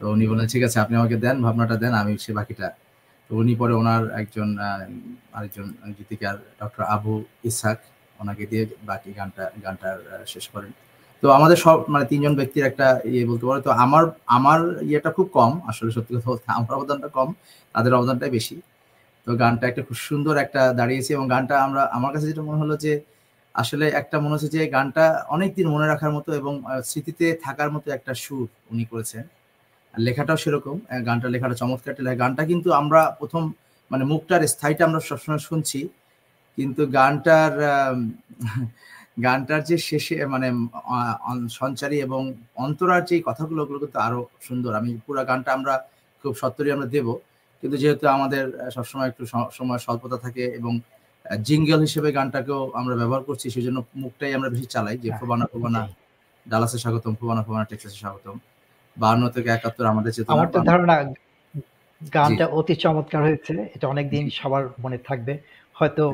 তো 0.00 0.04
উনি 0.14 0.24
বললেন, 0.30 0.46
ঠিক 0.54 0.62
আছে, 0.68 0.78
আপনি 0.84 0.94
আমাকে 1.00 1.16
দেন, 1.24 1.36
ভাবনাটা 1.46 1.76
দেন, 1.82 1.92
আমি 2.02 2.12
সে 2.24 2.32
বাকিটা। 2.38 2.68
তো 3.30 3.32
উনি 3.42 3.52
পরে 3.60 3.74
ওনার 3.80 4.02
একজন 4.20 4.48
আরেকজন 5.36 5.66
গীতিকার 5.98 6.36
ডক্টর 6.60 6.82
আবু 6.94 7.14
ইসাক 7.48 7.78
ওনাকে 8.18 8.44
দিয়ে 8.50 8.64
বাকি 8.90 9.10
গানটা 9.18 9.44
গানটা 9.64 9.88
শেষ 10.32 10.44
করেন। 10.54 10.72
তো 11.22 11.26
আমাদের 11.38 11.58
সব 11.64 11.76
মানে 11.92 12.04
তিনজন 12.10 12.34
ব্যক্তির 12.40 12.64
একটা 12.70 12.86
ইয়ে 13.12 13.24
বলতে 13.30 13.44
পারে, 13.48 13.60
তো 13.66 13.70
আমার 13.84 14.04
আমার 14.36 14.58
ইয়েটা 14.88 15.10
খুব 15.16 15.28
কম, 15.38 15.52
আসলে 15.70 15.90
সত্যি 15.96 16.12
কথা 16.16 16.28
বলতে 16.32 16.46
আমার 16.58 16.72
অবদানটা 16.78 17.08
কম, 17.16 17.28
তাদের 17.74 17.92
অবদানটাই 17.98 18.32
বেশি। 18.38 18.56
তো 19.26 19.30
গানটা 19.42 19.64
একটা 19.70 19.82
খুব 19.88 19.98
সুন্দর 20.08 20.34
একটা 20.44 20.62
দাঁড়িয়েছে 20.80 21.10
এবং 21.16 21.26
গানটা 21.34 21.54
আমরা, 21.66 21.82
আমার 21.96 22.10
কাছে 22.14 22.26
যেটা 22.30 22.42
মনে 22.48 22.58
হলো 22.62 22.74
যে, 22.84 22.92
আসলে 23.54 23.84
একটা 24.00 24.16
মনে 24.22 24.32
হচ্ছে 24.34 24.50
যে, 24.56 24.62
গানটা 24.76 25.04
অনেক 25.34 25.50
দিন 25.58 25.66
মনে 25.74 25.86
রাখার 25.92 26.12
মতো 26.16 26.30
এবং 26.40 26.52
স্মৃতিতে 26.90 27.26
থাকার 27.44 27.68
মতো 27.74 27.86
একটা 27.96 28.12
সুর 28.24 28.46
উনি 28.72 28.84
করেছেন। 28.92 29.24
লেখাটাও 29.98 30.38
সেরকম 30.44 30.76
গানটা 31.08 31.28
লেখাটা 31.34 31.56
চমৎকার। 31.62 31.90
একটা 31.92 32.04
লেখা। 32.06 32.18
গানটা 32.22 32.42
কিন্তু 32.50 32.68
আমরা 32.80 33.00
প্রথম 33.20 33.42
মানে 33.90 34.04
মুখটার 34.12 34.42
স্থায়ীটা 34.54 34.82
আমরা 34.88 35.00
সবসময় 35.08 35.42
শুনছি 35.48 35.80
কিন্তু 36.58 36.82
গানটার 36.98 37.52
গানটার 39.26 39.60
যে 39.70 39.76
শেষে 39.88 40.16
মানে 40.26 40.48
সঞ্চারী 41.60 41.96
এবং 42.06 42.22
অন্তরার 42.56 43.02
যে 43.10 43.16
কথাগুলো 43.28 43.60
ওগুলো 43.64 43.78
কিন্তু 43.82 43.98
আরও 44.06 44.20
সুন্দর। 44.46 44.72
আমি 44.80 44.90
পুরো 45.06 45.20
গানটা 45.30 45.50
আমরা 45.52 45.74
খুব 46.24 46.32
সত্তরই 46.42 46.72
আমরা 46.76 46.88
দেব 46.94 47.06
কিন্তু 47.62 47.76
যেহেতু 47.82 48.04
আমাদের 48.16 48.44
সবসময় 48.76 49.08
একটু 49.10 49.22
সময় 49.58 49.80
স্বল্পতা 49.86 50.16
থাকে 50.24 50.44
এবং 50.60 50.72
জিঙ্গল 51.44 51.80
হিসেবে 51.80 52.08
গানটাকেও 52.12 52.60
আমরা 52.80 52.94
ব্যবহার 53.00 53.22
করছি 53.28 53.46
সেই 53.54 53.64
জন্য 53.66 53.78
মুখটাই 54.02 54.32
আমরা 54.34 54.48
বেশি 54.54 54.66
চালাই 54.74 54.96
যে 54.96 55.08
হ্যাঁ, 55.08 55.18
ফোবানা 55.20 55.46
ফোবানা 55.52 55.80
ডালাসে 56.46 56.78
স্বাগতম 56.84 57.12
ফোবানা 57.20 57.42
ফোবানা 57.46 57.64
টেক্সাসে 57.70 57.98
স্বাগতম। 58.04 58.36
বাহান্ন 58.98 59.24
থেকে 59.34 59.48
একাত্তর 59.50 59.92
আমাদের 59.92 60.10
চেতনা 60.16 60.32
আমার 60.34 60.48
তো 60.54 60.58
ধারণা 60.70 60.96
গানটা 62.00 62.46
অতি 62.58 62.74
চমৎকার 62.84 63.20
হয়েছে। 63.26 63.54
এটা 63.74 63.86
অনেকদিন 63.92 64.24
সবার 64.38 64.62
মনে 64.84 64.98
থাকবে। 65.08 65.32
হয়তো 65.76 66.04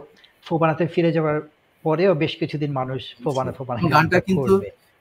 ফোবানাতে 0.47 0.85
ফিরে 0.95 1.11
যাওয়ার 1.17 1.39
পরেও 1.85 2.13
বেশ 2.23 2.33
কিছুদিন 2.41 2.71
মানুষ 2.81 3.01
ফোবানা 3.25 3.53
ফোবানা 3.59 3.79
গানটা 3.95 4.19
কিন্তু 4.29 4.55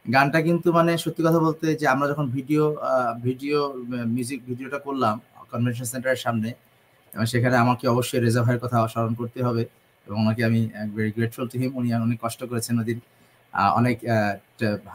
গানটা 0.05 0.39
কিন্তু 0.47 0.67
মানে 0.77 0.91
সত্যি 1.03 1.21
কথা 1.27 1.39
বলতে 1.47 1.65
যে 1.81 1.85
আমরা 1.93 2.05
যখন 2.11 2.25
ভিডিও 2.37 2.63
ভিডিও 3.27 3.59
মিউজিক 4.15 4.39
ভিডিওটা 4.49 4.79
করলাম 4.87 5.15
কনভেনশন 5.51 5.87
সেন্টারের 5.93 6.21
সামনে 6.25 6.49
এবং 7.11 7.25
সেখানে 7.33 7.55
আমাকে 7.63 7.85
অবশ্যই 7.93 8.21
রেজা 8.25 8.41
ভাইয়ের 8.45 8.61
কথা 8.63 8.77
স্মরণ 8.93 9.13
করতে 9.21 9.39
হবে 9.47 9.63
এবং 10.07 10.17
ওনাকে 10.23 10.41
আমি 10.49 10.59
ভেরি 10.95 11.11
গ্রেটফুল 11.17 11.45
টু 11.51 11.55
হিম 11.61 11.71
উনি 11.79 11.87
অনেক 12.07 12.19
কষ্ট 12.25 12.41
করেছেন 12.51 12.75
ওদিন। 12.81 12.99
অনেক 13.79 13.97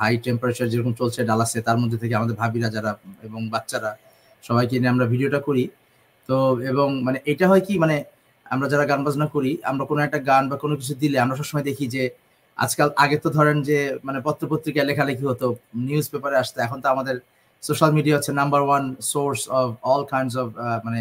হাই 0.01 0.13
টেম্পারেচার 0.27 0.67
যেরকম 0.73 0.93
চলছে 1.01 1.21
ডালাসে, 1.31 1.59
তার 1.67 1.77
মধ্যে 1.83 1.99
থেকে 2.03 2.15
আমাদের 2.21 2.37
ভাবিরা 2.43 2.69
যারা 2.77 2.91
এবং 3.27 3.41
বাচ্চারা, 3.55 3.91
সবাইকে 4.45 4.75
নিয়ে 4.81 4.93
আমরা 4.95 5.07
ভিডিওটা 5.13 5.41
করি। 5.49 5.65
তো, 6.29 6.37
এবং 6.71 6.89
মানে 7.07 7.19
এটা 7.33 7.45
হয় 7.51 7.63
কি 7.69 7.75
মানে 7.85 7.97
আমরা 8.55 8.67
যারা 8.73 8.85
গান 8.91 9.01
বাজনা 9.07 9.27
করি, 9.35 9.51
আমরা 9.71 9.85
কোনো 9.91 10.01
একটা 10.07 10.19
গান 10.31 10.43
বা 10.51 10.57
কোনো 10.65 10.75
কিছু 10.81 10.95
দিলে 11.03 11.17
আমরা 11.25 11.35
সবসময় 11.41 11.65
দেখি 11.71 11.87
যে, 11.95 12.03
আজকাল 12.59 12.89
আগে 13.05 13.17
তো 13.25 13.29
ধরেন 13.37 13.57
যে 13.69 13.79
মানে 14.07 14.19
পত্রপত্রিকায় 14.27 14.87
লেখালেখি 14.91 15.25
হতো 15.31 15.47
নিউজ 15.89 16.07
পেপারে 16.13 16.37
আসতো, 16.43 16.59
এখন 16.67 16.79
তো 16.85 16.87
আমাদের 16.95 17.17
সোশ্যাল 17.63 17.91
মিডিয়া 17.97 18.15
হচ্ছে 18.19 18.33
number 18.41 18.61
one 18.69 18.85
source 19.13 19.41
of 19.61 19.69
all 19.91 20.03
kinds 20.13 20.35
of 20.43 20.49
মানে 20.87 21.01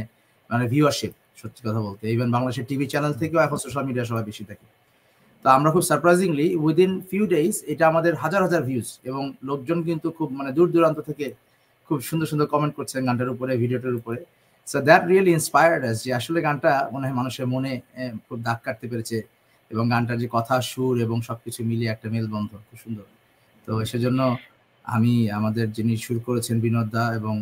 মানে 0.49 0.65
ভিউয়ারশিপ 0.73 1.13
সত্যি 1.41 1.61
কথা 1.67 1.81
বলতে। 1.87 2.03
ইভেন 2.15 2.29
বাংলাদেশের 2.35 2.65
টিভি 2.69 2.85
চ্যানেল 2.93 3.13
থেকেও 3.21 3.39
এখন 3.45 3.57
সোশ্যাল 3.65 3.83
মিডিয়া 3.89 4.05
সবাই 4.11 4.25
বেশি 4.29 4.43
থাকে 4.49 4.65
তো 5.45 5.47
আমরা 5.57 5.69
খুব 5.75 5.83
সারপ্রাইজিংলি 5.89 6.47
উইদিন 6.63 6.91
ফিউ 7.09 7.23
ডেজ 7.33 7.55
এটা 7.71 7.83
আমাদের 7.91 8.13
হাজার 8.23 8.41
হাজার 8.45 8.61
ভিউজ 8.69 8.87
এবং 9.09 9.23
লোকজন 9.49 9.77
কিন্তু 9.87 10.07
খুব 10.17 10.27
মানে 10.37 10.49
দূর 10.57 10.67
দূরান্ত 10.73 10.99
থেকে 11.09 11.25
খুব 11.89 11.97
সুন্দর 12.09 12.27
সুন্দর 12.31 12.47
কমেন্ট 12.53 12.73
করছেন 12.77 12.99
গানটার 13.07 13.29
উপরে 13.35 13.51
ভিডিওটার 13.63 13.95
উপরে। 13.99 14.19
So 14.67 14.77
that 14.87 15.03
really 15.11 15.31
inspired 15.39 15.81
us 15.89 15.97
যে 16.05 16.11
আসলে 16.19 16.39
গানটা 16.47 16.71
মনে 16.93 17.03
হয় 17.07 17.15
মানুষের 17.19 17.47
মনে 17.53 17.71
খুব 18.27 18.37
দাগ 18.47 18.59
কাটতে 18.65 18.85
পেরেছে 18.91 19.17
এবং 19.71 19.83
গানটার 19.93 20.17
যে 20.23 20.27
কথা, 20.35 20.55
সুর 20.71 20.95
এবং 21.05 21.17
সবকিছু 21.29 21.59
মিলিয়ে 21.69 21.89
একটা 21.95 22.07
মেলবন্ধ 22.15 22.51
খুব 22.67 22.77
সুন্দর। 22.83 23.05
তো 23.67 23.71
সেজন্য 23.91 24.21
আমি 24.85 25.13
আমাদের 25.37 25.65
যিনি 25.77 25.93
সুর 26.05 26.17
করেছেন 26.27 26.55
বিনোদ 26.65 26.87
দা 26.95 27.03
এবং 27.19 27.35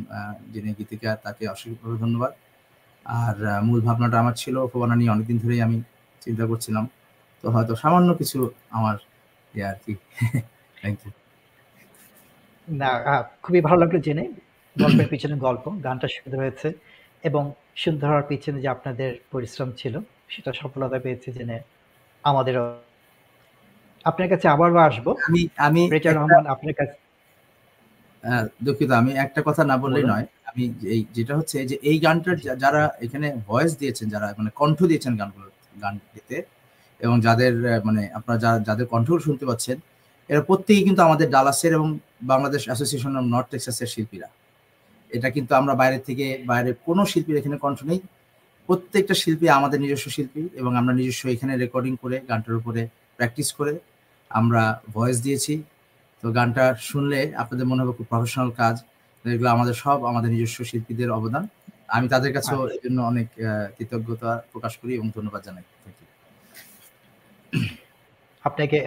যিনি 0.54 0.70
গীতিকা, 0.78 1.12
তাকে 1.26 1.44
অসংখ্য 1.54 1.88
ধন্যবাদ। 2.04 2.34
আর 3.06 3.36
মূল 3.68 3.80
ভাবনাটা 3.88 4.18
আমার 4.24 4.36
ছিল 4.42 4.56
ফোবানা 4.72 4.96
নিয়ে 5.00 5.12
অনেকদিন 5.16 5.38
ধরেই 5.44 5.62
আমি 5.68 5.78
চিন্তা 6.22 6.46
করছিলাম। 6.52 6.86
তো 7.46 7.50
হয়তো 7.56 7.74
সামান্য 7.84 8.10
কিছু 8.20 8.40
আমার 8.78 8.96
ইয়ে 9.54 9.66
আর 9.72 9.78
কি। 9.84 9.94
থ্যাংক 10.80 10.98
ইউ 11.04 11.12
না 12.68 12.90
খুবই 13.44 13.62
ভালো 13.68 13.80
লাগল 13.84 13.98
জেনে। 14.08 14.26
গল্পের 14.76 15.08
পিছনে 15.14 15.36
গল্প 15.48 15.66
গানটা 15.86 16.08
সুন্দর 16.16 16.40
হয়েছে 16.44 16.68
এবং 17.24 17.44
সুন্দর 17.84 18.08
হওয়ার 18.10 18.26
পিছনে 18.32 18.58
যে 18.64 18.70
আপনাদের 18.76 19.10
পরিশ্রম 19.34 19.70
ছিল 19.80 19.94
সেটা 20.34 20.52
সফলতা 20.62 20.98
পেয়েছে 21.06 21.30
জেনে 21.38 21.58
আমাদেরও। 22.24 22.66
আপনার 24.06 24.28
কাছে 24.34 24.46
আবারও 24.56 24.80
আসব। 24.90 25.06
আমি 25.28 25.42
আমি 25.68 25.82
রহমান 26.18 26.44
আপনার 26.54 26.74
কাছে 26.80 26.96
দুঃখিত 28.66 28.90
আমি 29.02 29.12
একটা 29.26 29.42
কথা 29.48 29.64
না 29.72 29.76
বললেই 29.84 30.06
নয়। 30.12 30.26
আমি 30.50 30.64
এই 30.94 31.02
যেটা 31.18 31.34
হচ্ছে 31.40 31.58
যে 31.70 31.76
এই 31.90 31.98
গানটার 32.06 32.38
যারা 32.64 32.82
এখানে 33.06 33.28
ভয়েস 33.50 33.72
দিয়েছেন 33.82 34.08
যারা 34.14 34.28
মানে 34.40 34.52
কণ্ঠ 34.60 34.80
দিয়েছেন 34.90 35.14
গানগুলো 35.22 35.48
গানটিতে 35.84 36.38
এবং 37.06 37.18
যাদের 37.28 37.54
মানে 37.88 38.02
আপনারা 38.18 38.38
যা 38.46 38.52
যাদের 38.68 38.86
কণ্ঠগুলো 38.94 39.22
শুনতে 39.28 39.46
পাচ্ছেন 39.50 39.78
এরা 40.30 40.42
প্রত্যেকেই 40.50 40.84
কিন্তু 40.88 41.02
আমাদের 41.08 41.28
ডালাসের 41.36 41.72
এবং 41.78 41.90
বাংলাদেশ 42.32 42.62
অ্যাসোসিয়েশন 42.70 43.12
অফ 43.20 43.26
নর্থ 43.34 43.48
টেক্সাসের 43.52 43.90
শিল্পীরা। 43.94 44.28
এটা 45.12 45.28
কিন্তু 45.36 45.52
আমরা 45.60 45.74
বাইরে 45.82 45.98
থেকে 46.08 46.26
বাইরে 46.52 46.70
কোনো 46.88 47.02
শিল্পীর 47.12 47.38
এখানে 47.42 47.58
কণ্ঠ 47.64 47.80
নেই। 47.90 48.00
প্রত্যেকটা 48.70 49.16
শিল্পী 49.22 49.46
আমাদের 49.58 49.80
নিজস্ব 49.84 50.08
শিল্পী 50.16 50.44
এবং 50.60 50.72
আমরা 50.80 50.94
নিজস্ব 51.00 51.24
এখানে 51.36 51.54
রেকর্ডিং 51.64 51.94
করে 52.04 52.16
গানটার 52.30 52.56
উপরে 52.62 52.82
প্র্যাকটিস 53.18 53.50
করে 53.58 53.74
আমরা 54.32 54.64
ভয়েস 54.96 55.18
দিয়েছি। 55.26 55.54
তো 56.24 56.26
গানটা 56.38 56.66
শুনলে 56.90 57.20
আপনাদের 57.42 57.66
মনে 57.72 57.80
হবে 57.82 57.94
খুব 57.98 58.08
প্রফেশনাল 58.14 58.50
কাজ। 58.62 58.76
এগুলো 59.26 59.50
আমাদের 59.56 59.76
সব 59.84 59.98
আমাদের 60.12 60.30
নিজস্ব 60.36 60.58
শিল্পীদের 60.70 61.10
অবদান। 61.18 61.44
আমি 61.96 62.06
তাদের 62.14 62.32
কাছেও 62.38 62.60
আচ্ছা। 62.62 62.76
এর 62.76 62.82
জন্য 62.86 63.00
অনেক 63.12 63.28
কৃতজ্ঞতা 63.76 64.32
প্রকাশ 64.52 64.74
করি 64.82 64.92
এবং 64.98 65.08
ধন্যবাদ 65.18 65.42
জানাই। 65.48 65.66
Thank 65.84 65.98
you. 66.02 66.05
আপনাকে 68.46 68.78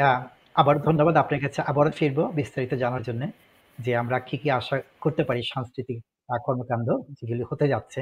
আবার 0.60 0.76
ধন্যবাদ, 0.86 1.14
আপনার 1.22 1.40
কাছে 1.44 1.60
আবারও 1.70 1.92
ফিরবো 1.98 2.24
বিস্তারিত 2.38 2.72
জানার 2.82 3.02
জন্য 3.08 3.22
যে 3.78 3.92
আমরা 4.02 4.16
কি 4.28 4.36
কি 4.42 4.48
আশা 4.60 4.76
করতে 5.04 5.22
পারি 5.28 5.40
সাংস্কৃতিক 5.52 5.98
কর্মকাণ্ড 6.46 6.88
যেগুলি 7.18 7.44
হতে 7.50 7.66
যাচ্ছে। 7.72 8.00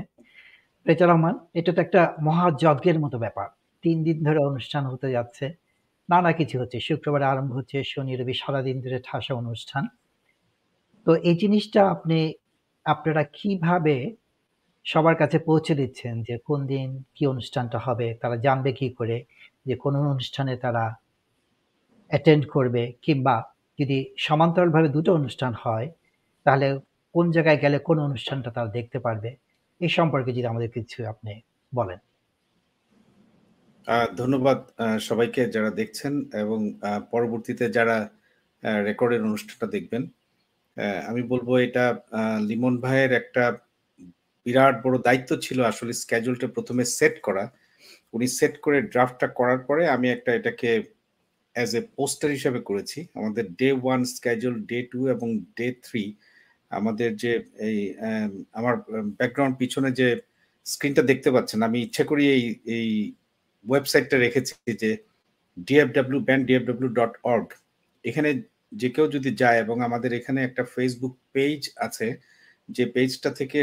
রেজা 0.87 1.07
রহমান, 1.07 1.35
এটা 1.59 1.71
তো 1.77 1.81
একটা 1.87 2.01
মহাযজ্ঞের 2.29 2.99
মতো 3.05 3.17
ব্যাপার। 3.25 3.49
তিন 3.85 3.97
দিন 4.07 4.17
ধরে 4.27 4.41
অনুষ্ঠান 4.51 4.83
হতে 4.93 5.09
যাচ্ছে, 5.17 5.47
নানা 6.09 6.31
কিছু 6.39 6.55
হচ্ছে। 6.61 6.79
শুক্রবার 6.89 7.23
আরম্ভ 7.33 7.51
হচ্ছে, 7.59 7.79
শনি, 7.93 8.13
রবি 8.21 8.35
সারাদিন 8.43 8.77
ধরে 8.85 8.99
ঠাসা 9.09 9.33
অনুষ্ঠান। 9.43 9.85
তো 11.07 11.11
এই 11.29 11.37
জিনিসটা 11.43 11.81
আপনি, 11.95 12.19
আপনারা 12.87 13.23
কীভাবে 13.39 13.97
সবার 14.87 15.17
কাছে 15.23 15.39
পৌঁছে 15.49 15.75
দিচ্ছেন 15.81 16.15
যে 16.29 16.35
কোন 16.49 16.61
দিন 16.73 16.89
কি 17.17 17.23
অনুষ্ঠানটা 17.35 17.79
হবে, 17.87 18.09
তারা 18.23 18.37
জানবে 18.47 18.71
কি 18.79 18.89
করে? 18.99 19.17
যে 19.67 19.75
কোন 19.85 19.95
অনুষ্ঠানে 20.15 20.55
তারা 20.65 20.85
অ্যাটেন্ড 22.11 22.45
করবে 22.55 22.83
কিংবা 23.05 23.37
যদি 23.79 23.99
সমান্তরালভাবে 24.27 24.89
দুটো 24.89 25.11
অনুষ্ঠান 25.15 25.53
হয়, 25.65 25.89
তাহলে 26.47 26.67
কোন 27.15 27.27
জায়গায় 27.31 27.61
গেলে 27.65 27.77
কোন 27.89 27.99
অনুষ্ঠানটা 28.09 28.51
তারা 28.57 28.71
দেখতে 28.79 28.99
পারবে 28.99 29.31
এই 29.81 29.91
সম্পর্কে 29.99 30.31
যদি 30.37 30.47
আমাদের 30.53 30.71
কিছু 30.77 30.99
আপনি 31.13 31.33
বলেন। 31.73 31.99
ধন্যবাদ 34.21 34.59
সবাইকে 35.09 35.43
যারা 35.55 35.71
দেখছেন 35.81 36.13
এবং 36.43 36.61
পরবর্তীতে 37.13 37.65
যারা 37.77 37.97
রেকর্ডের 38.89 39.27
অনুষ্ঠানটা 39.29 39.67
দেখবেন। 39.67 40.03
আমি 41.11 41.23
বলব 41.33 41.49
এটা 41.67 41.85
লিমন 42.49 42.75
ভাইয়ের 42.85 43.13
একটা 43.13 43.45
বিরাট 44.47 44.75
বড় 44.85 44.97
দায়িত্ব 45.07 45.31
ছিল 45.45 45.59
আসলে 45.73 45.93
স্ক্যাজুলটা 46.03 46.47
প্রথমে 46.57 46.85
সেট 46.99 47.15
করা। 47.23 47.45
উনি 48.17 48.27
সেট 48.39 48.55
করে 48.65 48.79
ড্রাফটটা 48.93 49.29
করার 49.39 49.61
পরে 49.69 49.83
আমি 49.97 50.07
একটা 50.17 50.31
এটাকে 50.39 50.71
অ্যাজ 51.57 51.71
এ 51.81 51.83
পোস্টার 51.97 52.29
হিসাবে 52.37 52.61
করেছি। 52.69 52.99
আমাদের 53.19 53.45
day 53.61 53.69
one 53.85 54.01
schedule 54.15 54.55
day 54.71 54.79
two 54.93 55.01
এবং 55.15 55.29
ডে 55.59 55.67
থ্রি 55.87 56.05
আমাদের 56.71 57.11
যে 57.23 57.33
এই 57.69 57.79
আমার 58.59 58.75
ব্যাকগ্রাউন্ড 59.19 59.55
পিছনে 59.61 59.91
যে 60.01 60.09
স্ক্রিনটা 60.67 61.03
দেখতে 61.11 61.29
পাচ্ছেন, 61.35 61.59
আমি 61.69 61.79
ইচ্ছে 61.87 62.03
করি 62.11 62.25
এই 62.37 62.43
এই 62.77 62.89
ওয়েবসাইটটা 63.65 64.17
রেখেছি 64.25 64.53
যে 64.83 64.91
DFW 65.69 66.21
band 66.29 66.45
DFW 66.49 66.91
dot 66.99 67.15
org 67.33 67.49
এখানে 68.05 68.31
যে 68.81 68.89
কেউ 68.95 69.07
যদি 69.17 69.31
যায় 69.43 69.59
এবং 69.65 69.77
আমাদের 69.89 70.11
এখানে 70.19 70.41
একটা 70.45 70.63
ফেসবুক 70.75 71.15
পেজ 71.35 71.61
আছে, 71.87 72.09
যে 72.69 72.85
পেজটা 72.95 73.31
থেকে 73.39 73.59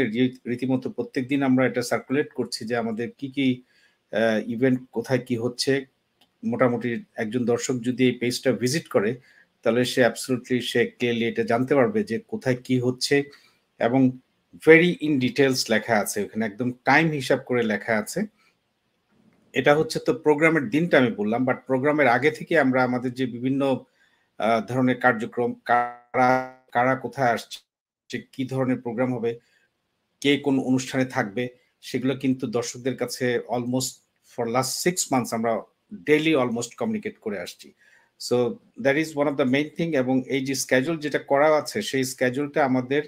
রীতিমতো 0.50 0.88
প্রত্যেক 0.96 1.24
দিন 1.32 1.40
আমরা 1.48 1.62
এটা 1.70 1.82
সার্কুলেট 1.90 2.28
করছি 2.38 2.60
যে 2.70 2.74
আমাদের 2.82 3.08
কি 3.18 3.28
কি 3.36 3.46
ইভেন্ট 4.54 4.78
কোথায় 4.96 5.22
কি 5.28 5.36
হচ্ছে, 5.44 5.72
মোটামুটি 6.42 6.90
একজন 7.22 7.42
দর্শক 7.52 7.76
যদি 7.88 8.02
এই 8.08 8.14
পেজটা 8.20 8.50
ভিজিট 8.62 8.86
করে, 8.94 9.10
তাহলে 9.62 9.82
সে 9.92 10.00
অ্যাবসলুটলি 10.06 10.56
সে 10.70 10.80
ক্লিয়ারলি 10.96 11.24
এটা 11.32 11.42
জানতে 11.52 11.72
পারবে 11.78 12.00
যে 12.10 12.16
কোথায় 12.32 12.58
কি 12.66 12.76
হচ্ছে 12.86 13.16
এবং 13.80 14.00
ভেরি 14.66 14.90
ইন 15.06 15.14
ডিটেলস 15.24 15.60
লেখা 15.74 15.94
আছে, 16.02 16.18
ওখানে 16.24 16.42
একদম 16.50 16.68
টাইম 16.88 17.06
হিসাব 17.20 17.40
করে 17.48 17.62
লেখা 17.72 17.94
আছে। 18.02 18.20
এটা 19.54 19.72
হচ্ছে 19.78 19.98
তো 20.06 20.12
প্রোগ্রামের 20.24 20.64
দিনটা 20.74 20.94
আমি 21.02 21.10
বললাম 21.20 21.40
বাট 21.48 21.58
প্রোগ্রামের 21.68 22.08
আগে 22.16 22.30
থেকে 22.38 22.54
আমরা 22.64 22.80
আমাদের 22.88 23.10
যে 23.18 23.24
বিভিন্ন 23.34 23.62
ধরনের 24.70 24.98
কার্যক্রম, 25.04 25.50
কারা 25.68 26.30
কারা 26.74 26.94
কোথায় 27.04 27.32
আসছে 27.36 28.16
কি 28.34 28.42
ধরনের 28.52 28.78
প্রোগ্রাম 28.84 29.10
হবে, 29.16 29.30
কে 30.22 30.32
কোন 30.46 30.56
অনুষ্ঠানে 30.70 31.06
থাকবে, 31.16 31.44
সেগুলো 31.84 32.14
কিন্তু 32.22 32.44
দর্শকদের 32.56 32.96
কাছে 33.02 33.24
almost 33.56 33.94
for 34.34 34.44
last 34.56 34.74
six 34.84 35.02
months 35.12 35.30
আমরা 35.38 35.52
ডেইলি 36.08 36.32
অলমোস্ট 36.42 36.72
কমিউনিকেট 36.80 37.16
করে 37.24 37.38
আসছি। 37.44 37.68
So 38.26 38.36
that 38.84 38.96
is 39.02 39.08
one 39.16 39.26
of 39.30 39.34
the 39.40 39.46
main 39.54 39.68
thing 39.78 39.88
এবং 40.02 40.14
এই 40.34 40.42
যে 40.48 40.54
স্ক্যাজুল 40.64 40.96
যেটা 41.04 41.20
করা 41.32 41.48
আছে, 41.60 41.78
সেই 41.90 42.04
স্ক্যাজুলটা 42.12 42.60
আমাদের 42.70 43.02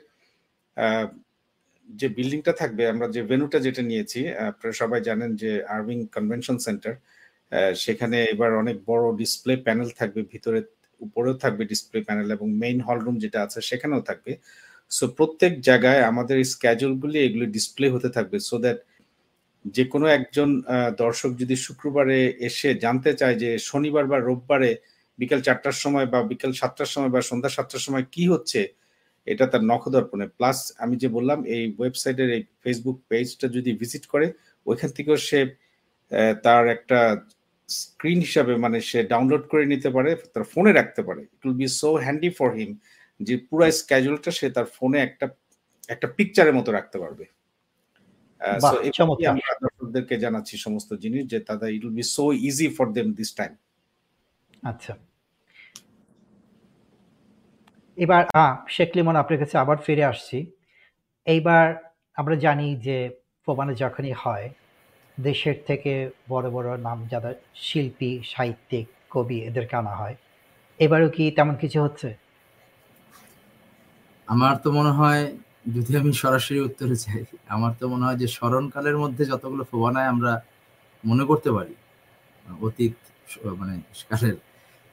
যে 1.88 2.06
বিল্ডিংটা 2.16 2.52
থাকবে, 2.60 2.82
আমরা 2.92 3.06
যে 3.14 3.20
ভেনুটা 3.30 3.58
যেটা 3.66 3.82
নিয়েছি 3.90 4.20
আপনারা 4.50 4.74
সবাই 4.82 5.00
জানেন 5.08 5.30
যে 5.42 5.50
আর্ভিং 5.76 5.98
কনভেনশন 6.16 6.56
সেন্টার 6.66 6.94
সেখানে 7.84 8.18
এবার 8.32 8.50
অনেক 8.62 8.76
বড় 8.90 9.04
ডিসপ্লে 9.22 9.54
প্যানেল 9.66 9.88
থাকবে, 10.00 10.20
ভিতরে, 10.32 10.60
উপরেও 11.00 11.34
থাকবে 11.44 11.62
ডিসপ্লে 11.72 11.98
প্যানেল 12.08 12.28
এবং 12.36 12.46
মেইন 12.62 12.78
হল 12.86 12.98
রুম 13.04 13.16
যেটা 13.24 13.38
আছে 13.46 13.58
সেখানেও 13.70 14.02
থাকবে। 14.08 14.32
সো 14.96 15.04
প্রত্যেক 15.18 15.52
জায়গায় 15.68 16.00
আমাদের 16.10 16.36
স্ক্যাজুলগুলি 16.52 17.18
এগুলি 17.26 17.46
ডিসপ্লে 17.56 17.86
হতে 17.94 18.08
থাকবে 18.16 18.36
সো 18.48 18.56
দ্যাট 18.64 18.78
যে 19.66 19.84
কোনো 19.92 20.06
একজন 20.08 20.48
দর্শক 20.96 21.30
যদি 21.42 21.56
শুক্রবারে 21.56 22.18
এসে 22.48 22.74
জানতে 22.84 23.10
চায় 23.14 23.36
যে 23.42 23.58
শনিবার 23.58 24.04
বা 24.12 24.18
রোববারে 24.18 24.70
বিকেল 25.18 25.40
চারটার 25.40 25.76
সময় 25.84 26.06
বা 26.12 26.20
বিকেল 26.22 26.52
সাতটার 26.52 26.86
সময় 26.86 27.12
বা 27.14 27.20
সন্ধ্যা 27.30 27.50
সাতটার 27.56 27.78
সময় 27.78 28.04
কি 28.14 28.24
হচ্ছে, 28.32 28.60
এটা 29.26 29.46
তার 29.52 29.62
নখদর্পণে। 29.64 30.26
প্লাস 30.38 30.72
আমি 30.78 30.96
যে 30.96 31.08
বললাম, 31.08 31.44
এই 31.44 31.74
ওয়েবসাইটের 31.78 32.30
এই 32.30 32.42
ফেসবুক 32.62 32.96
পেজটা 33.08 33.48
যদি 33.48 33.70
ভিজিট 33.80 34.06
করে, 34.06 34.32
ওইখান 34.66 34.90
থেকেও 34.90 35.16
সে 35.28 35.40
তার 36.44 36.64
একটা 36.68 36.98
স্ক্রিন 37.68 38.18
হিসাবে 38.20 38.56
মানে 38.56 38.80
সে 38.80 39.02
ডাউনলোড 39.02 39.44
করে 39.52 39.64
নিতে 39.66 39.88
পারে, 39.90 40.16
তার 40.34 40.44
ফোনে 40.44 40.72
রাখতে 40.72 41.02
পারে। 41.02 41.22
It 41.34 41.42
will 41.46 41.56
be 41.62 41.68
so 41.80 41.88
handy 42.04 42.30
for 42.38 42.50
him 42.58 42.70
যে 43.20 43.36
পুরো 43.48 43.64
স্ক্যাজুয়ালটা 43.70 44.30
সে 44.30 44.50
তার 44.50 44.66
ফোনে 44.76 44.98
একটা 44.98 45.26
একটা 45.88 46.06
পিকচারের 46.16 46.54
মতো 46.58 46.70
রাখতে 46.72 46.98
পারবে 46.98 47.24
আহ, 47.24 47.32
বাহ 47.34 47.34
so 47.34 47.34
এভাবেই 47.34 47.34
চমৎকার 48.06 48.25
আমরা 48.40 49.52
দর্শকদেরকে 49.64 50.14
জানাচ্ছি 50.18 50.54
সমস্ত 50.56 50.90
জিনিস 50.94 51.22
যে 51.26 51.38
তাদের 51.40 51.68
it 51.74 51.82
will 51.84 51.96
be 51.96 52.04
so 52.16 52.24
easy 52.48 52.66
for 52.68 52.86
them 52.92 53.06
this 53.12 53.30
time 53.34 53.52
আচ্ছা। 54.62 54.92
এবার 57.98 58.22
শেখ 58.68 58.90
লিমন 58.96 59.16
আপনার 59.16 59.38
কাছে 59.38 59.56
আবার 59.58 59.76
ফিরে 59.76 60.04
আসছি। 60.04 60.38
এইবার 61.26 61.66
আমরা 62.16 62.34
জানি 62.36 62.68
যে 62.76 62.98
প্রমাণে 63.46 63.72
যখনই 63.74 64.14
হয় 64.24 64.46
দেশের 65.18 65.56
থেকে 65.66 65.92
বড় 66.28 66.46
বড় 66.50 66.68
নাম 66.78 66.98
যারা 67.06 67.30
শিল্পী 67.66 68.12
সাহিত্যিক 68.24 68.86
কবি 69.10 69.38
এদেরকে 69.40 69.74
আনা 69.76 69.92
হয়। 69.96 70.16
এবারও 70.80 71.08
কি 71.08 71.24
তেমন 71.30 71.54
কিছু 71.56 71.78
হচ্ছে? 71.82 72.08
আমার 74.28 74.54
তো 74.56 74.68
মনে 74.72 74.92
হয় 74.98 75.22
যদি 75.74 75.92
আমি 76.00 76.10
সরাসরি 76.22 76.58
উত্তরে 76.68 76.96
চাই 77.04 77.22
আমার 77.54 77.72
তো 77.78 77.84
মনে 77.92 78.04
হয় 78.06 78.18
যে 78.22 78.26
স্মরণকালের 78.36 78.96
মধ্যে 79.02 79.22
যতগুলো 79.32 79.62
ফোবানায় 79.70 80.08
আমরা 80.14 80.32
মনে 81.04 81.24
করতে 81.30 81.50
পারি, 81.56 81.74
অতীত 82.66 82.94
মানে 83.60 83.74
কালের, 84.10 84.36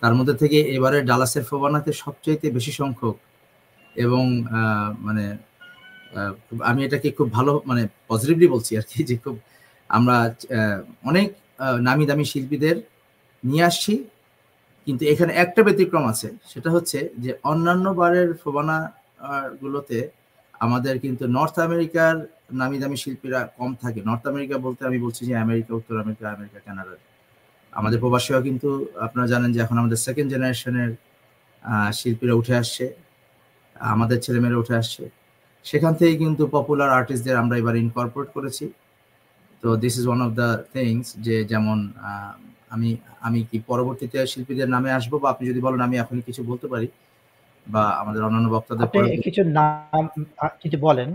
তার 0.02 0.14
মধ্যে 0.18 0.36
থেকে 0.42 0.58
এবারে 0.76 0.98
ডালাসের 1.10 1.44
ফোবানাতে 1.50 1.92
সবচাইতে 2.04 2.48
বেশি 2.58 2.72
সংখ্যক 2.82 3.16
এবং 4.06 4.24
মানে 5.06 5.26
আমি 6.70 6.80
এটাকে 6.88 7.08
খুব 7.18 7.28
ভালো 7.38 7.52
মানে 7.70 7.84
পজিটিভলি 8.10 8.48
বলছি 8.56 8.72
আর 8.80 8.86
কি, 8.90 9.00
যে 9.10 9.16
খুব 9.24 9.36
আমরা 9.90 10.18
অনেক 11.10 11.28
নামি 11.88 12.04
দামি 12.10 12.26
শিল্পীদের 12.32 12.78
নিয়ে 13.44 13.64
আসছি, 13.70 13.94
কিন্তু 14.88 15.04
এখানে 15.14 15.32
একটা 15.44 15.62
ব্যতিক্রম 15.68 16.04
আছে, 16.14 16.28
সেটা 16.52 16.70
হচ্ছে 16.76 17.00
যে 17.24 17.32
অন্যান্য 17.52 17.86
বারের 18.00 18.30
ফোবানা 18.42 18.78
গুলোতে 19.62 20.00
আমাদের 20.66 20.96
কিন্তু 21.04 21.24
নর্থ 21.38 21.56
আমেরিকার 21.60 22.14
নামি 22.62 22.78
দামি 22.82 22.98
শিল্পীরা 23.04 23.40
কম 23.58 23.72
থাকে। 23.84 24.00
নর্থ 24.10 24.24
আমেরিকা 24.34 24.56
বলতে 24.66 24.82
আমি 24.90 24.98
বলছি 25.06 25.22
যে 25.30 25.34
আমেরিকা 25.46 25.72
উত্তর 25.80 25.96
আমেরিকা 26.04 26.26
আমেরিকা 26.36 26.60
কানাডা 26.66 26.96
আমাদের 27.74 27.98
প্রবাসীরা 28.04 28.40
কিন্তু 28.48 28.70
আপনারা 29.06 29.28
জানেন 29.34 29.50
যে 29.56 29.60
এখন 29.66 29.78
আমাদের 29.82 30.00
সেকেন্ড 30.06 30.30
জেনারেশনের 30.34 30.92
শিল্পীরা 32.00 32.34
উঠে 32.42 32.54
আসছে। 32.62 32.86
আমাদের 33.76 34.18
ছেলেমেয়েরা 34.26 34.58
উঠে 34.64 34.76
আসছে। 34.82 35.04
সেখান 35.66 35.94
থেকে 36.00 36.14
কিন্তু 36.24 36.44
পপুলার 36.56 36.90
আর্টিস্টদের 37.00 37.38
আমরা 37.44 37.56
এবার 37.62 37.76
ইনকর্পোরেট 37.86 38.30
করেছি। 38.38 38.66
তো 39.64 39.68
this 39.84 39.94
is 40.00 40.06
one 40.08 40.20
of 40.26 40.32
the 40.40 40.50
things 40.74 41.08
যে 41.26 41.36
যেমন 41.52 41.78
আমি 42.74 42.90
আমি 43.28 43.40
কি 43.50 43.58
পরবর্তীতে 43.70 44.20
শিল্পীদের 44.32 44.70
নামে 44.76 44.90
আসব 44.98 45.14
বা 45.24 45.28
আপনি 45.34 45.44
যদি 45.52 45.60
বলেন 45.66 45.82
আমি 45.88 45.96
এখনই 46.04 46.24
কিছু 46.28 46.42
বলতে 46.50 46.68
পারি। 46.74 46.88
বা 47.68 47.84
আমাদের 48.02 48.22
অন্যান্য 48.28 48.50
বক্তাদের 48.56 48.88
কিছু 49.28 49.42
নাম 49.60 50.04
কিছু 50.64 50.78
বলেন 50.88 51.10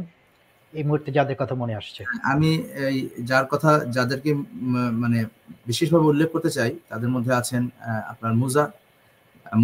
এই 0.73 0.85
মুহূর্তে 0.89 1.11
যাদের 1.19 1.37
কথা 1.41 1.55
মনে 1.63 1.75
আসছে। 1.81 2.03
আমি 2.33 2.51
এই 2.89 2.99
যার 3.31 3.47
কথা 3.53 3.71
যাদেরকে 3.97 4.31
মানে 5.03 5.19
বিশেষভাবে 5.67 6.07
উল্লেখ 6.13 6.29
করতে 6.35 6.51
চাই 6.57 6.71
তাদের 6.91 7.11
মধ্যে 7.15 7.33
আছেন 7.41 7.63
আপনার 8.13 8.33
Muja. 8.43 8.65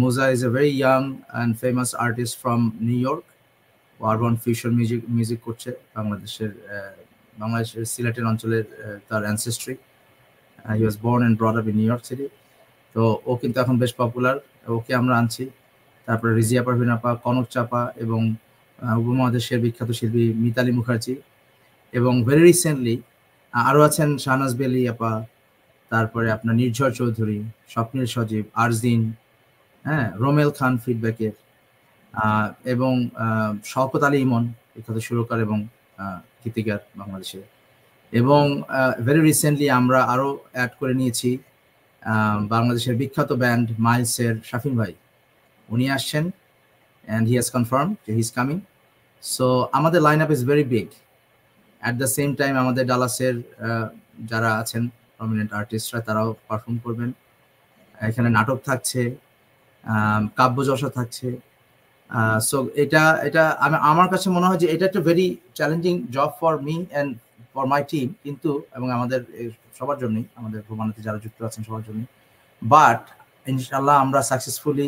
Muja 0.01 0.25
is 0.35 0.41
a 0.47 0.51
very 0.55 0.71
young 0.79 1.01
and 1.33 1.51
famous 1.61 1.89
artist 2.05 2.35
from 2.41 2.61
New 2.87 2.99
York 3.03 3.25
urban 3.99 4.35
fusion 4.43 4.71
music 4.79 5.01
music 5.15 5.39
করছে 5.47 5.69
বাংলাদেশের 5.95 6.51
বাংলাদেশের 7.41 7.83
সিলেটের 7.93 8.25
অঞ্চলের 8.31 8.65
তার 9.09 9.21
ancestry 9.27 9.75
he 10.77 10.83
was 10.85 10.97
born 11.05 11.21
and 11.23 11.37
brought 11.39 11.55
up 11.61 11.65
in 11.71 11.75
New 11.79 11.87
York 11.89 12.03
City 12.09 12.27
তো 12.95 13.01
ও 13.29 13.31
কিন্তু 13.41 13.57
এখন 13.63 13.75
বেশ 13.83 13.91
পপুলার 14.01 14.37
ওকে 14.77 14.91
আমরা 15.01 15.15
আনছি। 15.21 15.43
তারপরে 16.07 16.31
রিজিয়া 16.39 16.61
পারভিন 16.65 16.89
আপা, 16.95 17.11
কনক 17.25 17.45
চাপা 17.53 17.81
এবং 18.03 18.21
উপমহাদেশের 19.01 19.59
বিখ্যাত 19.63 19.89
শিল্পী 19.99 20.23
মিতালি 20.43 20.71
মুখার্জি 20.77 21.15
এবং 21.93 22.13
ভেরি 22.27 22.43
রিসেন্টলি 22.49 22.95
আরও 23.53 23.79
আছেন 23.87 24.09
শাহনাজ 24.23 24.51
বেলি 24.61 24.81
আপা, 24.93 25.11
তারপরে 25.91 26.27
আপনার 26.35 26.55
নির্ঝর 26.61 26.91
চৌধুরী, 26.99 27.37
স্বপ্নীল 27.73 28.07
সজীব, 28.13 28.45
আরজিন 28.63 29.01
হ্যাঁ 29.85 30.05
রোমেল 30.23 30.49
খান 30.57 30.73
ফিডব্যাকের 30.83 31.35
এবং 32.73 32.93
শওকত 33.71 34.03
আলী 34.07 34.17
ইমন 34.25 34.43
বিখ্যাত 34.73 34.97
সুরকার 35.07 35.39
এবং 35.47 35.57
গীতিকার 36.41 36.81
বাংলাদেশের 36.99 37.45
এবং 38.13 38.43
ভেরি 39.05 39.21
রিসেন্টলি 39.29 39.67
আমরা 39.79 39.99
আরও 40.13 40.29
অ্যাড 40.53 40.71
করে 40.79 40.93
নিয়েছি 40.99 41.29
বাংলাদেশের 42.53 42.95
বিখ্যাত 43.01 43.29
ব্যান্ড 43.41 43.67
মাইলসের 43.85 44.33
শাফিন 44.49 44.73
ভাই। 44.79 44.93
উনি 45.73 45.85
আসছেন 45.95 46.23
অ্যান্ড 47.07 47.23
হি 47.29 47.33
হ্যাজ 47.39 47.49
কনফার্ম 47.55 47.87
যে 48.05 48.11
হি 48.17 48.21
ইজ 48.27 48.31
কামিং 48.37 48.57
সো 49.23 49.45
আমাদের 49.77 49.99
line 50.07 50.19
up 50.25 50.31
is 50.35 50.41
very 50.51 50.65
big 50.73 50.87
at 51.81 51.93
the 52.01 52.07
same 52.17 52.29
time 52.39 52.53
আমাদের 52.63 52.83
ডালাসের 52.91 53.35
যারা 54.31 54.49
আছেন 54.61 54.83
প্রমিনেন্ট 55.17 55.51
আর্টিস্টরা 55.59 55.99
তারাও 56.07 56.29
পারফর্ম 56.47 56.77
করবেন। 56.85 57.09
এখানে 58.09 58.29
নাটক 58.37 58.57
থাকছে 58.69 59.01
কাব্যযশা 60.37 60.89
থাকছে। 60.97 61.27
সো 62.49 62.57
এটা 62.83 63.03
এটা, 63.27 63.43
আমি, 63.65 63.77
আমার 63.91 64.07
কাছে 64.13 64.27
মনে 64.35 64.47
হয় 64.49 64.59
যে 64.63 64.67
এটা 64.73 64.85
একটা 64.89 65.01
very 65.07 65.27
challenging 65.57 65.95
job 66.15 66.31
for 66.39 66.53
me 66.67 66.75
and 66.93 67.09
for 67.53 67.65
my 67.71 67.81
team 67.91 68.07
কিন্তু, 68.23 68.49
এবং 68.77 68.87
আমাদের 68.97 69.19
সবার 69.77 69.97
জন্যই, 70.03 70.25
আমাদের 70.39 70.59
ভ্রমণাতে 70.65 70.99
যারা 71.07 71.19
যুক্ত 71.23 71.39
আছেন 71.47 71.61
সবার 71.67 71.83
জন্যই। 71.87 72.07
বাট 72.61 73.01
ইনশাল্লাহ 73.51 73.95
আমরা 74.05 74.19
সাকসেসফুলি 74.29 74.87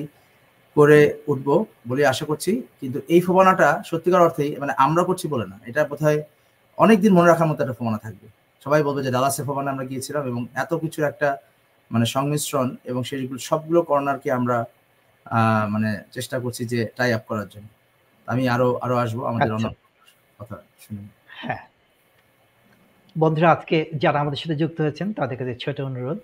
করে 0.78 1.00
উঠবো 1.28 1.56
বলে 1.90 2.02
আশা 2.06 2.26
করছি। 2.26 2.52
কিন্তু 2.82 3.00
এই 3.10 3.22
ফোবানাটা 3.22 3.68
সত্যিকার 3.84 4.22
অর্থেই 4.22 4.52
মানে 4.60 4.74
আমরা 4.78 5.02
করছি 5.04 5.26
বলে 5.28 5.46
না 5.46 5.58
এটা 5.66 5.82
বোধহয় 5.84 6.20
অনেকদিন 6.78 7.12
মনে 7.14 7.28
রাখার 7.28 7.48
মতো 7.48 7.60
একটা 7.64 7.78
ফোবানা 7.80 7.98
থাকবে। 7.98 8.28
সবাই 8.66 8.84
বলবে 8.84 9.02
যে 9.04 9.12
ডালাসের 9.12 9.46
ফোবানা 9.46 9.70
আমরা 9.72 9.86
গিয়েছিলাম 9.86 10.24
এবং 10.28 10.42
এত 10.56 10.72
কিছুর 10.74 11.04
একটা 11.04 11.30
মানে 11.92 12.06
সংমিশ্রণ 12.06 12.68
এবং 12.86 13.02
সেগুলো 13.04 13.40
সবগুলো 13.40 13.80
কর্নারকে 13.82 14.30
আমরা 14.32 14.58
আহ, 15.26 15.64
মানে 15.70 15.90
চেষ্টা 16.12 16.38
করছি 16.40 16.62
যে 16.66 16.80
টাই 16.98 17.14
আপ 17.14 17.24
করার 17.28 17.48
জন্য। 17.50 17.68
আমি 18.28 18.44
আরও 18.50 18.68
আরও 18.82 18.96
আসব 18.98 19.20
আমাদের 19.26 19.52
আচ্ছা। 19.52 19.68
অন্য 19.68 19.78
কথা 20.40 20.56
শুনে। 20.80 21.02
হ্যাঁ। 21.40 21.62
বন্ধুরা 23.16 23.50
আজকে 23.52 23.78
যারা 23.96 24.18
আমাদের 24.20 24.40
সাথে 24.40 24.56
যুক্ত 24.56 24.78
হয়েছেন 24.82 25.08
তাদের 25.14 25.38
কাছে 25.38 25.54
ছোট 25.56 25.78
অনুরোধ। 25.82 26.20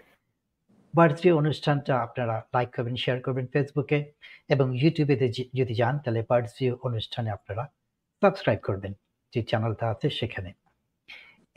বার্থডে 0.94 1.30
অনুষ্ঠানটা 1.32 1.94
আপনারা 2.06 2.36
লাইক 2.54 2.70
করবেন 2.76 2.96
শেয়ার 3.04 3.20
করবেন 3.26 3.46
ফেসবুকে 3.54 3.98
এবং 4.54 4.68
ইউটিউবে 4.82 5.16
যদি 5.60 5.74
যান, 5.82 5.96
তাহলে 6.04 6.22
বার্থডে 6.30 6.66
অনুষ্ঠানে 6.88 7.30
আপনারা 7.38 7.64
সাবস্ক্রাইব 8.22 8.60
করবেন, 8.68 8.94
যে 9.34 9.40
চ্যানেলটা 9.50 9.86
আছে 9.94 10.08
সেখানে। 10.20 10.50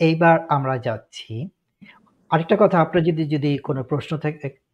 এইবার 0.01 0.37
আমরা 0.57 0.75
যাচ্ছি। 0.87 1.33
আরেকটা 2.31 2.57
কথা, 2.62 2.77
আপনার 2.85 3.03
যদি 3.09 3.22
যদি 3.35 3.51
কোনো 3.68 3.81
প্রশ্ন 3.90 4.12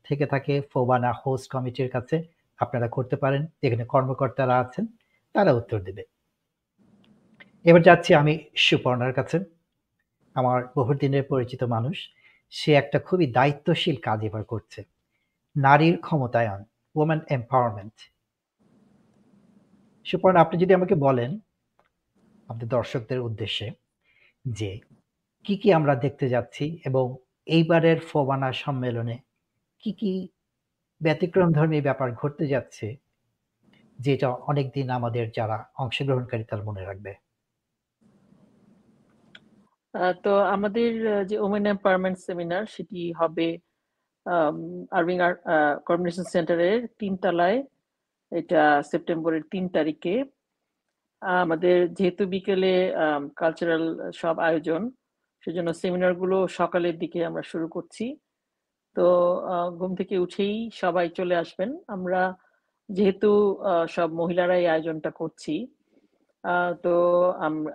থেকে 0.09 0.25
থেকে 0.29 0.55
ফোবানা 0.73 1.11
হোস্ট 1.21 1.47
কমিটির 1.55 1.91
কাছে, 1.91 2.17
আপনারা 2.59 2.87
করতে 2.97 3.17
পারেন। 3.23 3.43
যেখানে 3.63 3.85
কর্মকর্তারা 3.95 4.55
আছেন, 4.65 4.85
তারা 5.35 5.51
উত্তর 5.61 5.79
দেবে। 5.89 6.03
এবার 7.65 7.83
যাচ্ছি 7.89 8.11
আমি 8.21 8.35
সুপর্ণার 8.67 9.13
কাছে, 9.19 9.37
আমার 10.37 10.59
বহুদিনের 10.77 11.25
পরিচিত 11.33 11.63
মানুষ। 11.75 11.97
সে 12.53 12.71
একটা 12.83 12.99
খুবই 13.07 13.27
দায়িত্বশীল 13.39 13.97
কাজ 14.07 14.19
এবার 14.29 14.45
করছে। 14.53 14.81
নারীর 15.57 15.97
ক্ষমতায়ন 16.07 16.61
ওমেন 16.95 17.21
এম্পাওয়ারমেন্ট 17.37 17.97
সুপর্ণা, 20.07 20.39
আপনি 20.45 20.57
যদি 20.63 20.73
আমাকে 20.79 20.95
বলেন 21.07 21.31
আমাদের 22.49 22.69
দর্শকদের 22.77 23.21
উদ্দেশ্যে 23.29 23.67
যে 24.45 24.71
কি 25.45 25.55
কি 25.63 25.69
আমরা 25.79 25.95
দেখতে 26.05 26.27
যাচ্ছি 26.35 26.65
এবং 26.89 27.05
এইবারের 27.47 27.99
ফোবানা 28.11 28.51
সম্মেলনে 28.65 29.17
কি 29.83 29.91
কি 30.01 30.13
ব্যতিক্রম 31.01 31.49
ধর্মী 31.59 31.79
ব্যাপার 31.89 32.09
ঘটতে 32.21 32.45
যাচ্ছে, 32.55 32.87
যেটা 33.99 34.29
অনেকদিন 34.51 34.87
আমাদের 34.99 35.25
যারা 35.39 35.57
অংশগ্রহণকারী 35.83 36.45
তার 36.51 36.61
মনে 36.69 36.83
রাখবে। 36.89 37.13
আহ, 39.95 40.13
তো 40.25 40.33
আমাদের 40.55 40.91
যে 41.31 41.37
ওমেন 41.39 41.65
এম্পাওয়ারমেন্ট 41.67 42.17
সেমিনার 42.27 42.65
সেটি 42.75 43.01
হবে 43.21 43.49
আরভিং 44.93 45.17
আর 45.27 45.33
কমিউনিকেশন 45.87 46.27
সেন্টারের 46.35 46.79
তিন 47.01 47.13
তলায়। 47.23 47.59
এটা 48.33 48.61
সেপ্টেম্বরের 48.91 49.45
তিন 49.53 49.65
তারিখে। 49.69 50.15
আমাদের 51.43 51.77
যেহেতু 51.99 52.23
বিকেলে 52.35 52.73
কালচারাল 53.37 53.85
সব 54.23 54.37
আয়োজন 54.41 54.83
সেজন্য 55.43 55.69
সেমিনারগুলো 55.81 56.37
সকালের 56.61 56.97
দিকে 56.99 57.19
আমরা 57.25 57.43
শুরু 57.53 57.67
করছি। 57.69 58.05
তো 58.97 59.07
আহ, 59.53 59.69
ঘুম 59.79 59.93
থেকে 60.01 60.15
উঠেই 60.19 60.55
সবাই 60.83 61.07
চলে 61.19 61.35
আসবেন। 61.37 61.71
আমরা 61.89 62.21
যেহেতু 62.89 63.31
আহ, 63.63 63.85
সব 63.97 64.09
মহিলারাই 64.21 64.65
আয়োজনটা 64.67 65.11
করছি 65.21 65.55
আহ, 66.45 66.71
তো 66.83 66.89
আম- 67.41 67.73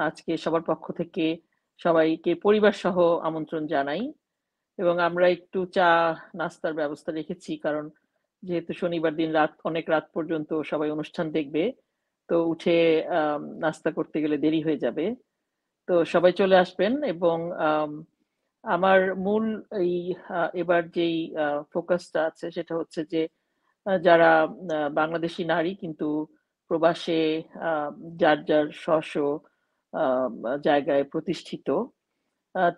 আজকে 0.00 0.32
সবার 0.44 0.62
পক্ষ 0.66 0.84
থেকে 1.00 1.24
সবাইকে 1.80 2.30
পরিবার 2.44 2.74
সহ 2.76 2.96
আমন্ত্রণ 3.22 3.62
জানাই 3.66 4.02
এবং 4.78 4.96
আমরা 5.08 5.26
একটু 5.36 5.60
চা 5.76 5.88
নাস্তার 6.34 6.74
ব্যবস্থা 6.74 7.10
রেখেছি 7.12 7.52
কারণ 7.58 7.84
যেহেতু 8.42 8.72
শনিবার 8.74 9.12
দিন 9.16 9.30
রাত 9.32 9.52
অনেক 9.64 9.86
রাত 9.88 10.06
পর্যন্ত 10.14 10.50
সবাই 10.64 10.90
অনুষ্ঠান 10.92 11.26
দেখবে 11.32 11.62
তো 12.28 12.36
উঠে 12.52 12.76
নাস্তা 13.62 13.90
করতে 13.98 14.18
গেলে 14.24 14.36
দেরি 14.38 14.60
হয়ে 14.62 14.82
যাবে। 14.84 15.04
তো 15.88 15.94
সবাই 16.14 16.32
চলে 16.40 16.56
আসবেন 16.58 16.92
এবং 17.12 17.36
আম, 17.64 17.90
আমার 18.64 18.98
মূল 19.24 19.44
এই 19.80 19.94
এবার 20.56 20.82
যেই 20.96 21.16
ফোকাসটা 21.72 22.20
আছে 22.28 22.46
সেটা 22.56 22.74
হচ্ছে 22.80 23.00
যে 23.12 23.22
যারা 24.02 24.30
বাংলাদেশি 24.94 25.42
নারী 25.46 25.72
কিন্তু 25.82 26.08
প্রবাসে 26.70 27.20
যার 28.16 28.38
যার 28.44 28.66
স্ব 28.74 28.88
স্ব, 29.02 29.24
আহ, 29.92 30.28
জায়গায় 30.58 31.04
প্রতিষ্ঠিত 31.04 31.68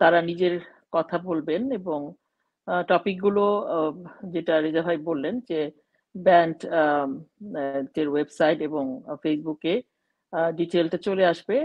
তারা 0.00 0.18
নিজের 0.22 0.54
কথা 0.92 1.16
বলবেন 1.20 1.62
এবং 1.72 2.00
টপিকগুলো 2.88 3.44
যেটা 4.26 4.54
রেজা 4.58 4.82
ভাই 4.82 4.98
বললেন 5.00 5.34
যে 5.40 5.60
ব্যান্ড 6.14 6.58
এর 7.96 8.08
ওয়েবসাইট 8.08 8.58
এবং 8.60 8.84
ফেসবুকে 9.22 9.74
ডিটেলটা 10.56 10.98
চলে 10.98 11.24
আসবে। 11.26 11.56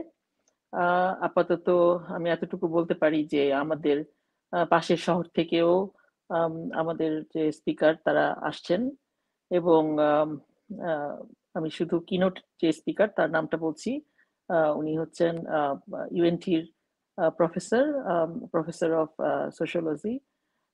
আপাতত 1.22 1.68
আমি 2.08 2.28
এতটুকু 2.30 2.66
বলতে 2.68 2.94
পারি 2.94 3.20
যে 3.26 3.42
আমাদের 3.54 3.98
পাশের 4.70 4.98
শহর 4.98 5.26
থেকেও 5.36 5.72
আম, 6.30 6.54
আমাদের 6.74 7.12
যে 7.34 7.44
স্পিকার 7.52 7.94
তারা 8.06 8.26
আসছেন 8.42 8.82
এবং 9.52 9.82
আম, 11.56 11.64
শুধু 11.78 11.96
কিনোট 12.10 12.36
যে 12.62 12.70
স্পিকার 12.80 13.08
তার 13.18 13.30
নামটা 13.36 13.58
বলছি 13.66 13.92
উনি 14.80 14.92
হচ্ছেন 15.02 15.34
ইউএনটির 16.18 16.64
প্রফেসর 17.40 17.86
প্রফেসর 18.54 18.92
অফ 19.04 19.12
সোশ্যোলজি 19.58 20.14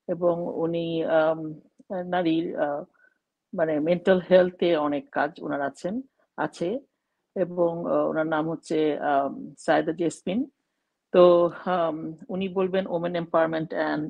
এবং 0.08 0.36
উনি 0.64 0.86
নারীর 2.14 2.46
মানে 3.54 3.74
মেন্টাল 3.88 4.20
হেলথে 4.30 4.70
অনেক 4.88 5.04
কাজ 5.18 5.32
ওনার 5.46 5.62
আছেন 5.70 5.94
আছে 6.38 6.70
এবং 7.36 7.72
ওনার 8.12 8.28
নাম 8.36 8.46
হচ্ছে 8.52 8.78
সায়েদা 9.66 9.94
জেসমিন। 10.02 10.40
তো 11.14 11.24
উনি 12.34 12.46
বলবেন 12.58 12.84
women 12.96 13.14
empowerment 13.22 13.70
and 13.80 14.08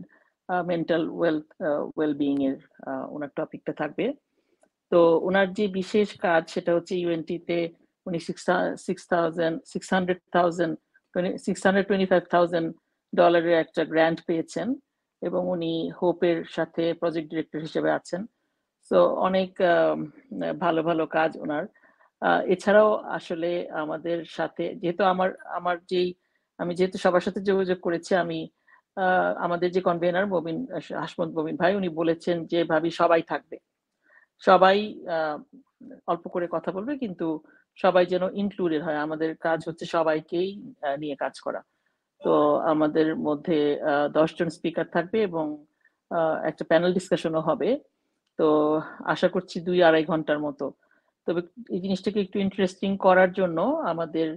mental 0.72 1.04
wealth 1.20 1.48
wellbeing 1.96 2.34
এর 2.50 2.58
ওনার 3.16 3.32
টপিকটা 3.38 3.74
থাকবে। 3.82 4.06
তো 4.94 5.20
ওনার 5.20 5.54
যে 5.54 5.68
বিশেষ 5.68 6.18
কাজ 6.18 6.50
সেটা 6.50 6.74
হচ্ছে 6.74 6.96
ইউএনটি 6.96 7.40
তে 7.40 7.70
উনি 8.06 8.20
ডলারের 13.16 13.54
একটা 13.54 13.86
গ্র্যান্ট 13.86 14.20
পেয়েছেন 14.26 14.76
এবং 15.22 15.50
উনি 15.50 15.92
হোপের 16.02 16.44
সাথে 16.46 16.94
প্রজেক্ট 16.94 17.30
ডিরেক্টর 17.30 17.60
হিসেবে 17.60 17.92
আছেন। 17.92 18.26
তো 18.92 19.00
অনেক 19.06 19.50
ভালো 20.60 20.84
ভালো 20.84 21.06
কাজ 21.06 21.38
ওনার 21.38 21.64
এছাড়াও 22.48 22.94
আসলে 22.96 23.70
আমাদের 23.70 24.26
সাথে, 24.26 24.76
যেহেতু 24.76 25.04
আমার 25.04 25.30
আমার 25.46 25.78
যেই, 25.90 26.14
আমি 26.58 26.76
যেহেতু 26.76 26.98
সবার 26.98 27.22
সাথে 27.22 27.42
যোগাযোগ 27.42 27.80
করেছি, 27.82 28.16
আমি 28.16 28.50
আমাদের 29.38 29.72
যে 29.72 29.82
কনভেনার 29.82 30.28
মবিন, 30.28 30.68
হাসমত 31.02 31.30
মবিন 31.40 31.56
ভাই, 31.56 31.76
উনি 31.76 31.90
বলেছেন 31.90 32.46
যে 32.46 32.64
ভাবি 32.64 32.92
সবাই 32.92 33.22
থাকবে। 33.22 33.58
সবাই 34.42 34.78
অল্প 36.12 36.24
করে 36.34 36.46
কথা 36.56 36.70
বলবে, 36.78 36.94
কিন্তু 37.04 37.28
সবাই 37.80 38.06
যেন 38.14 38.24
ইনক্লুডেড 38.42 38.82
হয়। 38.88 39.00
আমাদের 39.06 39.30
কাজ 39.48 39.60
হচ্ছে 39.68 39.86
সবাইকেই 39.96 40.50
নিয়ে 41.02 41.16
কাজ 41.24 41.36
করা। 41.46 41.62
তো 42.22 42.34
আমাদের 42.74 43.08
মধ্যে 43.28 43.60
দশজন 44.18 44.50
স্পিকার 44.58 44.86
থাকবে 44.96 45.18
এবং 45.30 45.46
একটা 46.50 46.64
প্যানেল 46.70 46.92
ডিসকাশনও 46.98 47.42
হবে। 47.50 47.70
তো 48.40 48.48
আশা 49.14 49.28
করছি 49.36 49.58
দুই 49.68 49.80
আড়াই 49.88 50.06
ঘণ্টার 50.12 50.40
মতো। 50.48 50.66
তবে 51.28 51.42
এই 51.76 51.80
জিনিসটাকে 51.86 52.20
একটু 52.26 52.38
ইন্টারেস্টিং 52.46 52.90
করার 53.06 53.32
জন্য 53.40 53.60
আমাদের 53.92 54.28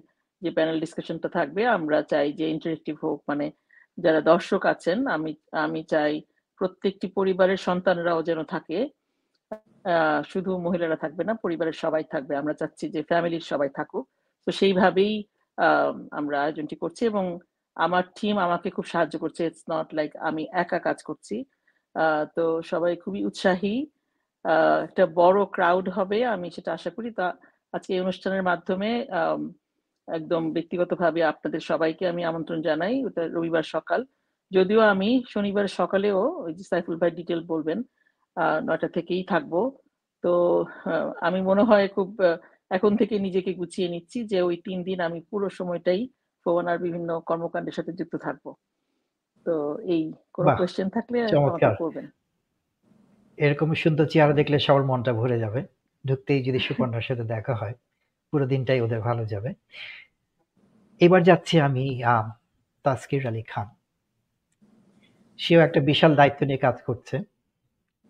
যে 0.43 0.51
প্যানেল 0.57 0.77
ডিসকাশনটা 0.85 1.29
থাকবে, 1.39 1.63
আমরা 1.77 1.99
চাই 2.13 2.29
যে 2.39 2.47
ইন্টারেক্টিভ 2.55 2.97
হোক। 3.05 3.19
মানে 3.31 3.47
যারা 3.99 4.21
দর্শক 4.33 4.63
আছেন, 4.75 4.99
আমি 5.17 5.33
আমি 5.67 5.81
চাই 5.93 6.13
প্রত্যেকটি 6.61 7.07
পরিবারের 7.19 7.61
সন্তানরাও 7.69 8.21
যেন 8.29 8.41
থাকে। 8.55 8.79
শুধু 10.33 10.51
মহিলারা 10.67 10.97
থাকবে 11.05 11.23
না, 11.29 11.35
পরিবারের 11.45 11.77
সবাই 11.85 12.05
থাকবে। 12.13 12.33
আমরা 12.41 12.55
চাচ্ছি 12.61 12.85
যে 12.95 13.01
ফ্যামিলির 13.11 13.45
সবাই 13.51 13.71
থাকুক। 13.79 14.05
তো 14.47 14.51
সেইভাবেই 14.59 15.13
আমরা 16.19 16.37
আয়োজনটি 16.45 16.77
করছি 16.83 17.03
এবং 17.13 17.25
আমার 17.77 18.05
টিম 18.19 18.35
আমাকে 18.47 18.69
খুব 18.77 18.87
সাহায্য 18.93 19.15
করছে। 19.23 19.41
ইটস 19.49 19.63
নট 19.73 19.89
লাইক 19.99 20.11
আমি 20.29 20.43
একা 20.63 20.79
কাজ 20.87 20.99
করছি। 21.09 21.37
তো 22.37 22.45
সবাই 22.71 22.93
খুবই 23.03 23.21
উৎসাহী। 23.29 23.77
একটা 24.87 25.05
বড় 25.21 25.39
ক্রাউড 25.55 25.87
হবে, 25.97 26.19
আমি 26.35 26.47
সেটা 26.57 26.71
আশা 26.79 26.91
করি। 26.97 27.09
তা 27.19 27.27
আজকে 27.77 27.91
এই 27.97 28.01
অনুষ্ঠানের 28.05 28.45
মাধ্যমে 28.51 28.91
একদম 30.09 30.43
ব্যক্তিগতভাবে 30.57 31.21
আপনাদের 31.33 31.63
সবাইকে 31.71 32.05
আমি 32.13 32.23
আমন্ত্রণ 32.31 32.61
জানাই। 32.69 32.95
ওটা 33.09 33.23
রবিবার 33.37 33.67
সকাল। 33.75 34.01
যদিও 34.57 34.81
আমি 34.93 35.09
শনিবার 35.33 35.67
সকালেও 35.81 36.19
ওই 36.45 36.53
যে 36.59 36.65
সাইফুল 36.71 36.97
ভাই 37.01 37.11
ডিটেল 37.19 37.41
বলবেন 37.53 37.79
নয়টা 38.67 38.89
থেকেই 38.89 39.23
থাকব। 39.25 39.55
তো 40.25 40.33
আমি 41.21 41.41
মনে 41.41 41.63
হয় 41.63 41.87
খুব 41.89 42.09
এখন 42.71 42.93
থেকে 42.97 43.15
নিজেকে 43.19 43.51
গুছিয়ে 43.55 43.89
নিচ্ছি 43.89 44.19
যে 44.25 44.39
ওই 44.43 44.57
তিন 44.57 44.79
দিন 44.83 44.99
আমি 45.01 45.21
পুরো 45.31 45.47
সময়টাই 45.51 46.01
ফোনার 46.47 46.79
বিভিন্ন 46.79 47.11
কর্মকাণ্ডের 47.21 47.77
সাথে 47.79 47.93
যুক্ত 47.93 48.15
থাকব। 48.17 48.47
তো 49.47 49.55
এই 49.95 50.03
কোনো 50.35 50.49
কোয়েশ্চেন 50.59 50.89
থাকলে 50.91 51.19
করবেন। 51.83 52.07
এরকম 53.39 53.69
সুন্দর 53.75 54.07
চেহারা 54.07 54.35
দেখলে 54.35 54.57
সবার 54.59 54.85
মনটা 54.85 55.13
ভরে 55.13 55.39
যাবে। 55.39 55.61
ঢুকতেই 56.05 56.41
যদি 56.43 56.59
সুপর্ণার 56.59 57.07
সাথে 57.09 57.25
দেখা 57.25 57.55
হয় 57.55 57.75
পুরো 58.33 58.47
দিনটাই 58.47 58.81
ওদের 58.81 59.01
ভালো 59.01 59.23
যাবে। 59.25 59.51
এবার 61.01 61.21
যাচ্ছি 61.23 61.55
আমি 61.61 61.85
আম, 62.03 62.27
তাসকির 62.85 63.23
আলী 63.27 63.43
খান। 63.43 63.69
সেও 65.39 65.61
একটা 65.61 65.81
বিশাল 65.81 66.13
দায়িত্ব 66.15 66.41
নিয়ে 66.45 66.61
কাজ 66.67 66.77
করছে। 66.83 67.17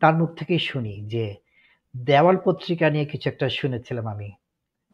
তার 0.02 0.14
মুখ 0.18 0.30
থেকেই 0.38 0.62
শুনি 0.68 0.94
যে, 1.12 1.24
দেওয়াল 1.94 2.37
পত্রিকা 2.44 2.87
নিয়ে 2.90 3.06
কিছু 3.12 3.26
একটা 3.30 3.46
শুনেছিলাম 3.59 4.06
আমি। 4.14 4.28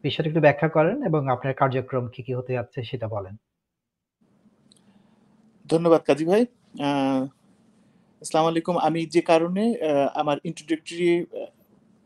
বিষয়টা 0.03 0.29
একটু 0.29 0.41
ব্যাখ্যা 0.41 0.69
করেন 0.69 0.97
এবং 1.09 1.21
আপনার 1.29 1.53
কার্যক্রম 1.53 2.05
কি 2.13 2.21
কি 2.23 2.33
হতে 2.33 2.51
যাচ্ছে 2.53 2.79
সেটা 2.83 3.07
বলেন। 3.07 3.35
ধন্যবাদ 5.65 6.01
কাজী 6.01 6.25
ভাই। 6.25 6.43
আসসালামু 8.21 8.47
আলাইকুম। 8.51 8.75
আমি 8.87 9.01
যে 9.15 9.21
কারণে 9.21 9.63
আমার 10.21 10.37
ইন্ট্রোডাক্টরি 10.43 11.09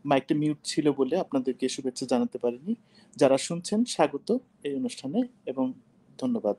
মাইকটা 0.04 0.34
মিউট 0.34 0.58
ছিল 0.70 0.86
বলে 1.00 1.14
আপনাদেরকে 1.24 1.66
শুভেচ্ছা 1.74 2.04
জানাতে 2.12 2.36
পারিনি। 2.44 2.72
যারা 3.16 3.36
শুনছেন, 3.46 3.80
স্বাগত 3.94 4.28
এই 4.66 4.74
অনুষ্ঠানে 4.80 5.20
এবং 5.50 5.66
ধন্যবাদ। 6.18 6.56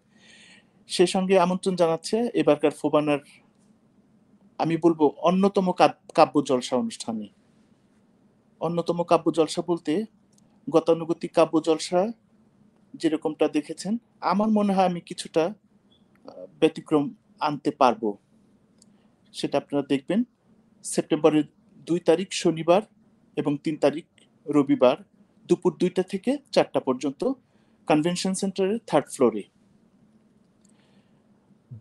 সেই 0.90 1.10
সঙ্গে 1.14 1.36
আমন্ত্রণ 1.46 1.76
জানাচ্ছে 1.82 2.18
এবারকার 2.42 2.74
ফোবানার 2.82 3.22
আমি 4.60 4.76
বলব 4.86 5.02
অন্যতম 5.30 5.68
কাব্য 6.18 6.36
জলসা 6.50 6.76
অনুষ্ঠানে। 6.84 7.28
অন্যতম 8.62 9.00
কাব্য 9.12 9.26
জলসা 9.38 9.62
বলতে 9.70 9.94
গতানুগতিক 10.68 11.32
কাব্য 11.38 11.56
জলসা 11.68 12.02
যেরকমটা 12.94 13.46
দেখেছেন, 13.56 13.94
আমার 14.32 14.50
মনে 14.58 14.72
হয় 14.76 14.90
আমি 14.92 15.02
কিছুটা 15.10 15.44
ব্যতিক্রম 16.62 17.04
আনতে 17.48 17.72
পারব। 17.82 18.04
সেটা 19.34 19.56
আপনারা 19.62 19.84
দেখবেন, 19.94 20.20
সেপ্টেম্বরের 20.86 21.46
দুই 21.88 22.00
তারিখ 22.10 22.30
শনিবার 22.44 22.82
এবং 23.38 23.54
তিন 23.66 23.76
তারিখ 23.84 24.06
রবিবার 24.46 24.98
দুপুর 25.50 25.72
দুইটা 25.82 26.04
থেকে 26.12 26.32
চারটা 26.56 26.80
পর্যন্ত 26.88 27.22
কনভেনশন 27.88 28.34
সেন্টারের 28.42 28.80
থার্ড 28.90 29.08
ফ্লোরে 29.14 29.44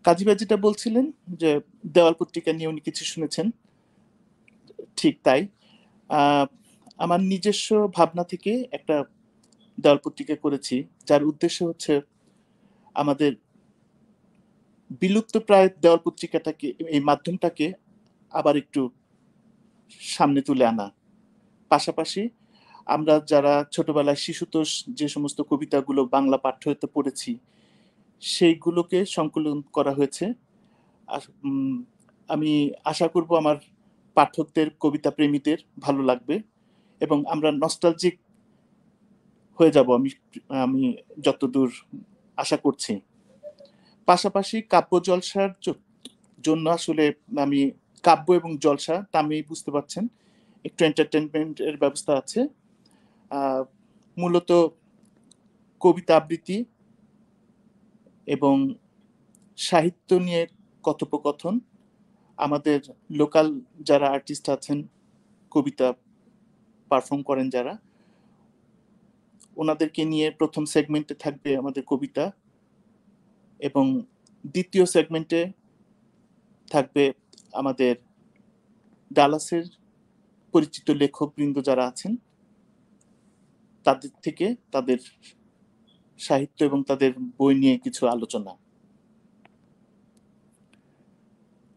কাজীবা 0.05 0.33
যেটা 0.41 0.57
বলছিলেন 0.65 1.05
যে 1.41 1.51
দেওয়াল 1.95 2.15
পত্রিকা 2.19 2.51
নিয়ে 2.57 2.71
উনি 2.71 2.81
কিছু 2.87 3.03
শুনেছেন, 3.11 3.47
ঠিক 4.99 5.15
তাই। 5.25 5.41
আমার 6.99 7.19
নিজস্ব 7.31 7.69
ভাবনা 7.97 8.23
থেকে 8.31 8.51
একটা 8.77 8.95
দেওয়াল 9.77 9.99
পত্রিকা 10.05 10.35
করেছি, 10.45 10.75
যার 11.07 11.21
উদ্দেশ্য 11.31 11.57
হচ্ছে 11.69 11.93
আমাদের 12.95 13.31
বিলুপ্ত 15.01 15.35
প্রায় 15.47 15.67
দেওয়াল 15.83 16.01
পত্রিকাটাকে, 16.05 16.67
এই 16.95 17.01
মাধ্যমটাকে 17.09 17.67
আবার 18.33 18.55
একটু 18.61 18.81
সামনে 20.15 20.41
তুলে 20.47 20.65
আনা। 20.71 20.87
পাশাপাশি 21.71 22.23
আমরা 22.87 23.13
যারা 23.31 23.53
ছোটবেলায় 23.71 24.19
শিশুতোষ 24.25 24.69
যে 24.99 25.07
সমস্ত 25.15 25.39
কবিতাগুলো 25.49 26.01
বাংলা 26.15 26.37
পাঠ্য 26.45 26.63
হতে 26.71 26.87
পড়েছি 26.95 27.31
সেইগুলোকে 28.21 28.99
সংকলন 29.15 29.57
করা 29.77 29.91
হয়েছে। 29.97 30.25
আমি 32.29 32.51
আশা 32.91 33.07
করব 33.13 33.29
আমার 33.41 33.57
পাঠকদের, 34.17 34.67
কবিতা 34.83 35.09
প্রেমীদের 35.17 35.59
ভালো 35.85 36.01
লাগবে 36.09 36.35
এবং 37.01 37.17
আমরা 37.33 37.49
নস্টালজিক 37.63 38.15
হয়ে 39.59 39.75
যাব 39.75 39.87
আমি 39.99 40.09
আমি 40.65 40.83
যতদূর 41.25 41.69
আশা 42.37 42.57
করছি। 42.65 42.93
পাশাপাশি 44.07 44.57
কাব্য 44.73 44.91
জলসার 45.07 45.51
জন্য 46.43 46.65
আসলে 46.77 47.05
আমি 47.45 47.59
কাব্য 48.03 48.27
এবং 48.39 48.51
জলসা 48.63 48.95
নামেই 49.15 49.43
বুঝতে 49.49 49.69
পারছেন, 49.75 50.03
একটু 50.65 50.81
এন্টারটেনমেন্টের 50.89 51.75
ব্যবস্থা 51.83 52.11
আছে। 52.21 52.39
মূলত 54.17 54.49
কবিতা 55.81 56.13
আবৃত্তি 56.19 56.57
এবং 58.29 58.55
সাহিত্য 59.57 60.09
নিয়ে 60.25 60.43
কথোপকথন। 60.83 61.55
আমাদের 62.37 62.79
লোকাল 63.11 63.47
যারা 63.79 64.07
আর্টিস্ট 64.15 64.45
আছেন, 64.55 64.77
কবিতা 65.51 65.87
পারফর্ম 66.91 67.21
করেন 67.23 67.47
যারা, 67.55 67.73
ওনাদেরকে 69.57 70.01
নিয়ে 70.05 70.27
প্রথম 70.31 70.63
সেগমেন্টে 70.73 71.15
থাকবে 71.15 71.49
আমাদের 71.61 71.83
কবিতা 71.91 72.25
এবং 73.59 73.85
দ্বিতীয় 74.45 74.85
সেগমেন্টে 74.95 75.41
থাকবে 76.71 77.03
আমাদের 77.51 77.93
ডালাসের 79.11 79.65
পরিচিত 80.53 80.87
লেখকবৃন্দ 81.01 81.55
যারা 81.61 81.83
আছেন, 81.87 82.11
তাদের 83.85 84.11
থেকে 84.23 84.45
তাদের 84.71 84.99
সাহিত্য 86.19 86.59
এবং 86.63 86.83
তাদের 86.83 87.11
বই 87.37 87.53
নিয়ে 87.55 87.77
কিছু 87.77 88.07
আলোচনা। 88.07 88.51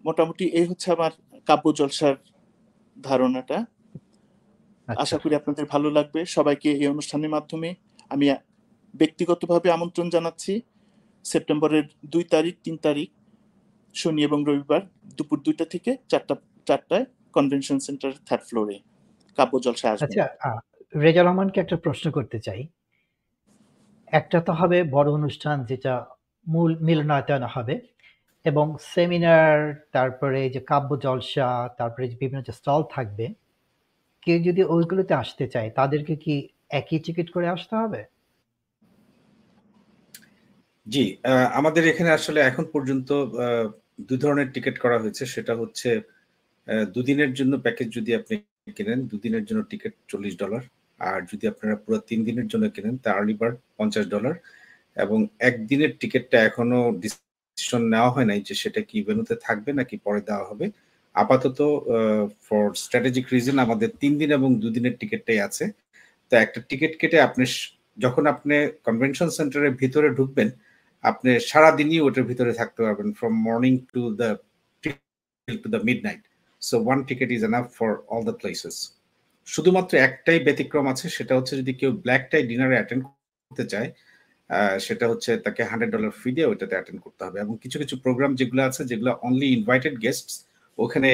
মোটামুটি 0.05 0.45
এই 0.59 0.67
হচ্ছে 0.67 0.93
আমার 0.93 1.13
কাব্য 1.47 1.73
জলসার 1.73 2.17
ধারণাটা। 2.97 3.59
আচ্ছা। 4.89 5.03
আশা 5.03 5.17
করি 5.19 5.35
আপনাদের 5.35 5.65
ভালো 5.67 5.91
লাগবে। 5.91 6.21
সবাইকে 6.27 6.69
এই 6.73 6.87
অনুষ্ঠানের 6.87 7.31
মাধ্যমে 7.31 7.75
আমি 8.11 8.27
ব্যক্তিগতভাবে 8.95 9.69
আমন্ত্রণ 9.71 10.07
জানাচ্ছি। 10.11 10.53
সেপ্টেম্বরের 11.25 11.85
দুই 12.05 12.25
তারিখ 12.25 12.55
তিন 12.65 12.77
তারিখ 12.77 13.09
শনি 13.95 14.21
এবং 14.25 14.39
রবিবার 14.49 14.83
দুপুর 15.17 15.39
দুইটা 15.41 15.65
থেকে 15.65 15.91
চারটা 16.09 16.35
চারটায় 16.67 17.05
কনভেনশন 17.33 17.79
সেন্টার 17.79 18.13
থার্ড 18.27 18.43
ফ্লোরে 18.49 18.77
কাব্য 19.39 19.55
জলসা 19.61 19.87
আসবেন। 19.91 20.07
আচ্ছা 20.09 20.25
রেজা 21.01 21.23
রহমানকে 21.23 21.59
একটা 21.61 21.77
প্রশ্ন 21.77 22.07
করতে 22.11 22.39
চাই। 22.41 22.61
একটা 24.19 24.39
তো 24.47 24.53
হবে 24.61 24.79
বড় 24.97 25.09
অনুষ্ঠান 25.19 25.57
যেটা 25.71 25.93
মূল 26.47 26.71
মিলনায়তন 26.87 27.43
হবে 27.55 27.75
এবং 28.45 28.67
সেমিনার, 28.93 29.59
তারপরে 29.97 30.41
যে 30.55 30.61
কাব্য 30.71 30.91
জলসা, 31.05 31.49
তারপরে 31.79 32.05
যে 32.11 32.17
বিভিন্ন 32.23 32.41
যে 32.49 32.55
স্টল 32.61 32.83
থাকবে, 32.95 33.27
কেউ 34.25 34.39
যদি 34.49 34.63
ওইগুলোতে 34.75 35.15
আসতে 35.23 35.45
চায়, 35.55 35.69
তাদেরকে 35.79 36.15
কি 36.25 36.35
একই 36.81 36.99
টিকিট 37.07 37.29
করে 37.35 37.47
আসতে 37.57 37.75
হবে? 37.83 38.01
জি 40.87 41.05
আমাদের 41.59 41.83
এখানে 41.93 42.11
আসলে 42.19 42.39
এখন 42.51 42.65
পর্যন্ত 42.75 43.09
দুই 44.09 44.19
ধরনের 44.23 44.49
টিকিট 44.55 44.77
করা 44.85 44.97
হয়েছে। 45.03 45.23
সেটা 45.35 45.53
হচ্ছে 45.61 45.91
দুদিনের 46.95 47.31
জন্য 47.39 47.53
প্যাকেজ 47.65 47.89
যদি 47.99 48.11
আপনি 48.21 48.35
কেনেন, 48.77 49.01
দুদিনের 49.11 49.45
জন্য 49.49 49.61
টিকিট 49.71 49.93
চল্লিশ 50.11 50.35
ডলার। 50.43 50.63
আর 51.09 51.19
যদি 51.31 51.45
আপনারা 51.53 51.75
পুরো 51.85 51.99
তিন 52.09 52.19
দিনের 52.29 52.47
জন্য 52.53 52.65
কেনেন 52.75 52.97
তা 53.05 53.09
আর্লি 53.19 53.35
বার্ড 53.41 53.57
পঞ্চাশ 53.79 54.05
ডলার 54.15 54.35
এবং 54.97 55.19
একদিনের 55.49 55.93
টিকিটটা 56.01 56.39
এখনও 56.49 56.81
ডিসিশন 57.03 57.83
নেওয়া 57.93 58.11
হয় 58.15 58.29
নাই 58.31 58.41
যে 58.49 58.55
সেটা 58.63 58.81
কি 58.91 58.97
ভেনুতে 59.07 59.35
থাকবে 59.47 59.71
নাকি 59.79 59.97
পরে 60.07 60.21
দেওয়া 60.29 60.45
হবে। 60.51 60.67
আপাতত 61.15 61.59
ফর 62.47 62.65
স্ট্র্যাটেজিক 62.83 63.27
রিজন 63.35 63.57
আমাদের 63.67 63.91
তিন 64.01 64.13
দিন 64.21 64.31
এবং 64.39 64.51
দুদিনের 64.63 64.95
টিকিটটাই 65.01 65.41
আছে। 65.49 65.65
তো 66.33 66.35
একটা 66.45 66.59
টিকিট 66.71 66.93
কেটে 67.01 67.19
আপনি 67.29 67.45
যখন 68.05 68.25
আপনি 68.33 68.55
কনভেনশন 68.87 69.29
সেন্টারের 69.39 69.73
ভিতরে 69.83 70.09
ঢুকবেন, 70.19 70.49
আপনি 71.05 71.31
সারাদিনই 71.51 72.01
ওটার 72.07 72.29
ভিতরে 72.31 72.53
থাকতে 72.61 72.81
পারবেন 72.85 73.09
from 73.19 73.35
morning 73.47 73.73
to 73.95 74.03
the 74.21 74.29
to 75.63 75.69
the 75.75 75.81
midnight 76.07 76.23
so 76.63 76.75
one 76.87 76.99
ticket 77.09 77.29
is 77.37 77.43
enough 77.51 77.65
for 77.79 77.91
all 78.13 78.23
the 78.29 78.35
places 78.41 78.77
শুধুমাত্র 79.47 79.93
একটাই 80.09 80.39
ব্যতিক্রম 80.47 80.87
আছে, 80.93 81.07
সেটা 81.17 81.33
হচ্ছে 81.39 81.55
যদি 81.61 81.73
কেউ 81.81 81.91
ব্ল্যাক 82.05 82.23
টাই 82.31 82.43
ডিনারে 82.51 82.77
অ্যাটেন্ড 82.79 83.03
করতে 83.07 83.65
চায় 83.73 83.89
সেটা 84.87 85.05
হচ্ছে 85.11 85.31
তাকে 85.45 85.61
হান্ড্রেড 85.71 85.91
ডলার 85.95 86.13
ফি 86.21 86.29
দিয়ে 86.37 86.49
ওইটাতে 86.51 86.75
অ্যাটেন্ড 86.77 87.01
করতে 87.05 87.23
হবে। 87.27 87.39
এবং 87.45 87.55
কিছু 87.63 87.77
কিছু 87.83 87.95
প্রোগ্রাম 88.05 88.31
যেগুলো 88.41 88.63
আছে, 88.69 88.83
যেগুলো 88.91 89.11
অনলি 89.29 89.49
ইনভাইটেড 89.59 89.95
গেস্ট 90.05 90.29
ওখানে 90.79 91.11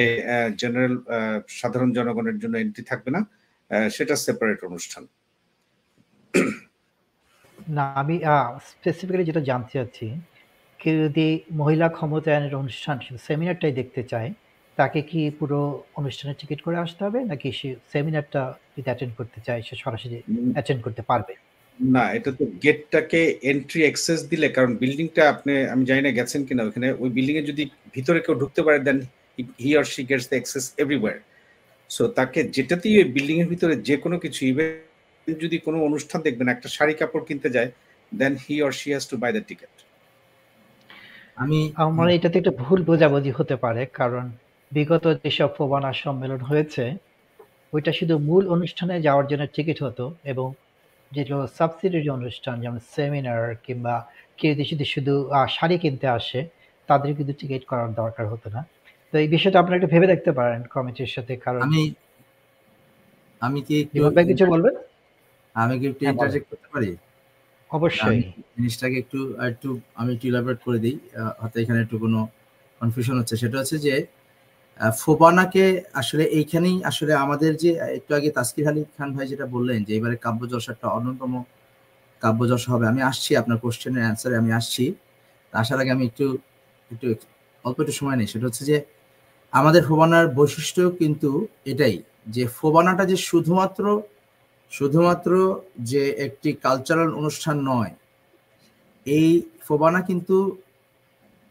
জেনারেল 0.61 0.95
সাধারণ 1.59 1.89
জনগণের 1.97 2.37
জন্য 2.43 2.55
এন্ট্রি 2.63 2.83
থাকবে 2.91 3.09
না 3.15 3.21
সেটা 3.95 4.15
সেপারেট 4.25 4.59
অনুষ্ঠান। 4.69 5.03
না, 7.77 7.85
আমি 8.01 8.15
স্পেসিফিক্যালি 8.71 9.25
যেটা 9.29 9.41
জানতে 9.49 9.71
চাচ্ছি, 9.77 10.07
কেউ 10.79 10.95
যদি 11.05 11.27
মহিলা 11.61 11.87
ক্ষমতায়নের 11.97 12.53
অনুষ্ঠান, 12.61 12.95
সেমিনারটাই 13.27 13.73
দেখতে 13.79 14.01
চায় 14.11 14.29
তাকে 14.79 14.99
কি 15.11 15.21
পুরো 15.39 15.59
অনুষ্ঠানের 15.99 16.37
টিকিট 16.41 16.59
করে 16.65 16.77
আসতে 16.85 17.01
হবে? 17.07 17.19
নাকি 17.31 17.47
সে 17.59 17.69
সেমিনারটা 17.91 18.41
যদি 18.73 18.87
অ্যাটেন্ড 18.89 19.13
করতে 19.19 19.39
চায় 19.47 19.61
সে 19.67 19.75
সরাসরি 19.83 20.17
অ্যাটেন্ড 20.55 20.81
করতে 20.85 21.03
পারবে? 21.09 21.33
না 21.79 22.03
এটা 22.17 22.31
তো 22.39 22.43
গেটটাকে 22.63 23.19
এন্ট্রি 23.51 23.81
অ্যাক্সেস 23.85 24.19
দিলে 24.31 24.47
কারণ 24.57 24.71
বিল্ডিংটা 24.81 25.23
আপনি 25.33 25.51
আমি 25.73 25.83
জানি 25.89 26.01
না 26.05 26.11
গেছেন 26.17 26.41
কিনা 26.47 26.61
ওখানে 26.69 26.87
ওই 27.03 27.09
বিল্ডিং 27.17 27.35
এ 27.39 27.43
যদি 27.51 27.63
ভিতরে 27.95 28.19
কেউ 28.25 28.35
ঢুকতে 28.41 28.61
পারে 28.65 28.79
then 28.87 28.97
he 29.63 29.71
or 29.79 29.85
she 29.93 30.01
gets 30.09 30.25
the 30.29 30.35
access 30.37 30.65
everywhere 30.83 31.17
so 31.89 32.03
তাকে 32.17 32.39
যেটাতেই 32.55 32.95
ওই 33.01 33.07
বিল্ডিং 33.15 33.37
এর 33.43 33.47
ভিতরে 33.53 33.73
যে 33.87 33.95
কোনো 34.03 34.15
কিছু 34.23 34.41
ইভেন্ট 34.51 35.37
যদি 35.43 35.57
কোনো 35.67 35.77
অনুষ্ঠান 35.87 36.19
দেখবেন 36.27 36.47
একটা 36.51 36.67
শাড়ি 36.75 36.93
কাপড় 36.99 37.23
কিনতে 37.29 37.49
যায় 37.55 37.69
then 38.11 38.33
he 38.43 38.55
or 38.65 38.71
she 38.79 38.87
has 38.93 39.05
to 39.11 39.15
buy 39.23 39.31
the 39.35 39.43
ticket 39.49 39.73
আমি 41.41 41.59
আমার 41.83 42.07
এটাতে 42.17 42.35
একটা 42.41 42.53
ভুল 42.61 42.79
বোঝাবুঝি 42.89 43.31
হতে 43.39 43.55
পারে 43.63 43.81
কারণ 43.99 44.25
বিগত 44.71 45.05
যেসব 45.23 45.49
ফোবানা 45.57 45.91
সম্মেলন 46.03 46.41
হয়েছে 46.49 46.83
ওইটা 47.73 47.91
শুধু 47.99 48.15
মূল 48.27 48.43
অনুষ্ঠানে 48.55 48.95
যাওয়ার 49.07 49.25
জন্য 49.31 49.43
টিকিট 49.55 49.77
হতো 49.85 50.05
এবং 50.31 50.47
যেগুলো 51.11 51.43
সাবসিডিয়ারি 51.57 52.09
অনুষ্ঠান 52.09 52.55
যেমন 52.63 52.79
সেমিনার 52.93 53.43
কিংবা 53.65 53.95
কেউ 54.39 54.53
যদি 54.71 54.85
শুধু 54.93 55.13
শাড়ি 55.55 55.75
কিনতে 55.83 56.07
আসে 56.17 56.39
তাদের 56.89 57.09
কিন্তু 57.17 57.33
টিকিট 57.39 57.63
করার 57.71 57.89
দরকার 58.01 58.25
হতো 58.33 58.47
না। 58.55 58.61
তো 59.13 59.15
এই 59.23 59.27
বিষয়টা 59.35 59.57
আপনারা 59.59 59.77
একটু 59.79 59.89
ভেবে 59.93 60.07
দেখতে 60.13 60.31
পারেন 60.39 60.59
কমিটির 60.73 61.11
সাথে 61.15 61.33
কারণ 61.45 61.61
আমি 61.67 61.83
আমি 63.41 63.59
কি 63.67 63.75
বিমল 63.91 64.11
কিছু 64.29 64.45
বলবেন? 64.53 64.75
আমি 65.55 65.73
কি 65.79 65.85
একটু 65.91 66.01
হ্যাঁ, 66.01 66.13
ইন্টারজেক্ট 66.13 66.45
করতে 66.51 66.67
পারি? 66.73 66.89
অবশ্যই। 67.71 68.19
জিনিসটাকে 68.55 68.95
একটু 69.03 69.19
একটু 69.49 69.69
আমি 69.99 70.09
একটু 70.15 70.25
ইলাবরেট 70.31 70.59
করে 70.67 70.79
দিই 70.85 70.97
হয়তো 71.39 71.57
এখানে 71.63 71.79
একটু 71.85 71.95
কোনো 72.03 72.19
কনফিউশন 72.81 73.15
হচ্ছে। 73.19 73.35
সেটা 73.41 73.57
হচ্ছে 73.61 73.77
যে 73.85 73.93
ফোবানাকে 75.01 75.63
আসলে 75.93 76.23
এইখানেই 76.39 76.75
আসলে 76.85 77.13
আমাদের 77.25 77.51
যে 77.63 77.69
একটু 77.97 78.11
আগে 78.17 78.29
তাসকির 78.37 78.65
আলী 78.71 78.81
খান 78.97 79.09
ভাই 79.15 79.25
যেটা 79.31 79.45
বললেন 79.55 79.79
যে, 79.87 79.91
এবারে 79.99 80.17
কাব্য 80.25 80.41
জলসাটা 80.51 80.87
অন্যতম 80.97 81.31
কাব্য 82.21 82.39
জলসা 82.49 82.69
হবে। 82.73 82.85
আমি 82.91 83.01
আসছি 83.11 83.31
আপনার 83.35 83.57
কোশ্চেনের 83.63 84.03
অ্যান্সারে 84.05 84.35
আমি 84.41 84.51
আসছি। 84.59 84.85
আসার 85.53 85.77
আগে 85.81 85.91
আমি 85.95 86.03
একটু 86.09 86.25
একটু, 86.91 87.07
অল্প 87.65 87.77
একটু 87.83 87.93
সময় 87.99 88.17
নেই। 88.19 88.27
সেটা 88.33 88.45
হচ্ছে 88.49 88.63
যে, 88.71 88.77
আমাদের 89.53 89.81
ফোবানার 89.89 90.25
বৈশিষ্ট্য 90.39 90.83
কিন্তু 91.01 91.29
এটাই 91.65 91.95
যে, 92.27 92.43
ফোবানাটা 92.59 93.03
যে 93.11 93.17
শুধুমাত্র 93.29 93.83
শুধুমাত্র 94.71 95.31
যে 95.91 96.03
একটি 96.25 96.49
কালচারাল 96.65 97.09
অনুষ্ঠান 97.13 97.57
নয়, 97.71 97.93
এই 99.05 99.29
ফোবানা 99.67 99.99
কিন্তু 100.01 100.37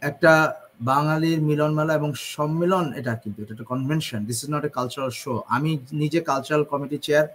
একটা 0.03 0.33
বাঙালির 0.81 1.41
মিলন 1.49 1.73
মেলা 1.79 1.93
এবং 2.01 2.11
সম্মেলন 2.35 2.87
এটা 3.01 3.13
কিন্তু, 3.23 3.39
এটা 3.45 3.53
একটা 3.55 3.67
convention 3.73 4.21
this 4.29 4.39
is 4.45 4.49
not 4.55 4.65
a 4.69 4.71
cultural 4.79 5.13
show 5.23 5.33
আমি 5.57 5.71
নিজে 6.03 6.21
কালচারাল 6.31 6.65
কমিটি 6.73 6.99
চেয়ার 7.07 7.27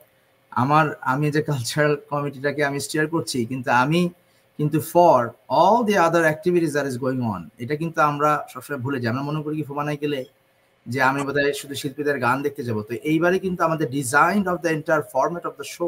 আমার, 0.51 0.85
আমি 1.11 1.25
যে 1.35 1.41
কালচারাল 1.51 1.93
কমিটিটাকে 2.11 2.61
আমি 2.69 2.77
স্টিয়ার 2.85 3.05
করছি, 3.13 3.37
কিন্তু 3.51 3.69
আমি 3.83 4.01
কিন্তু 4.59 4.77
for 4.91 5.19
all 5.63 5.77
the 5.87 5.95
other 6.07 6.23
activities 6.29 6.71
that 6.75 6.87
is 6.91 6.97
going 7.03 7.19
on 7.33 7.41
এটা 7.63 7.75
কিন্তু 7.81 7.99
আমরা 8.09 8.29
সবসময় 8.51 8.81
ভুলে 8.85 8.97
যাই। 9.01 9.09
আমরা 9.13 9.23
মনে 9.29 9.39
করি 9.43 9.55
কি 9.59 9.65
ফোবানায় 9.71 9.99
গেলে 10.03 10.19
যে 10.85 10.99
আমি 11.09 11.19
বোধহয় 11.27 11.53
শুধু 11.61 11.75
শিল্পীদের 11.81 12.17
গান 12.25 12.37
দেখতে 12.45 12.61
যাব। 12.67 12.77
তো 12.87 12.93
এইবারে 13.11 13.37
কিন্তু 13.45 13.61
আমাদের 13.67 13.87
design 13.97 14.41
of 14.51 14.57
the 14.63 14.69
entire 14.77 14.99
format 15.13 15.45
of 15.49 15.53
the 15.59 15.67
show 15.75 15.87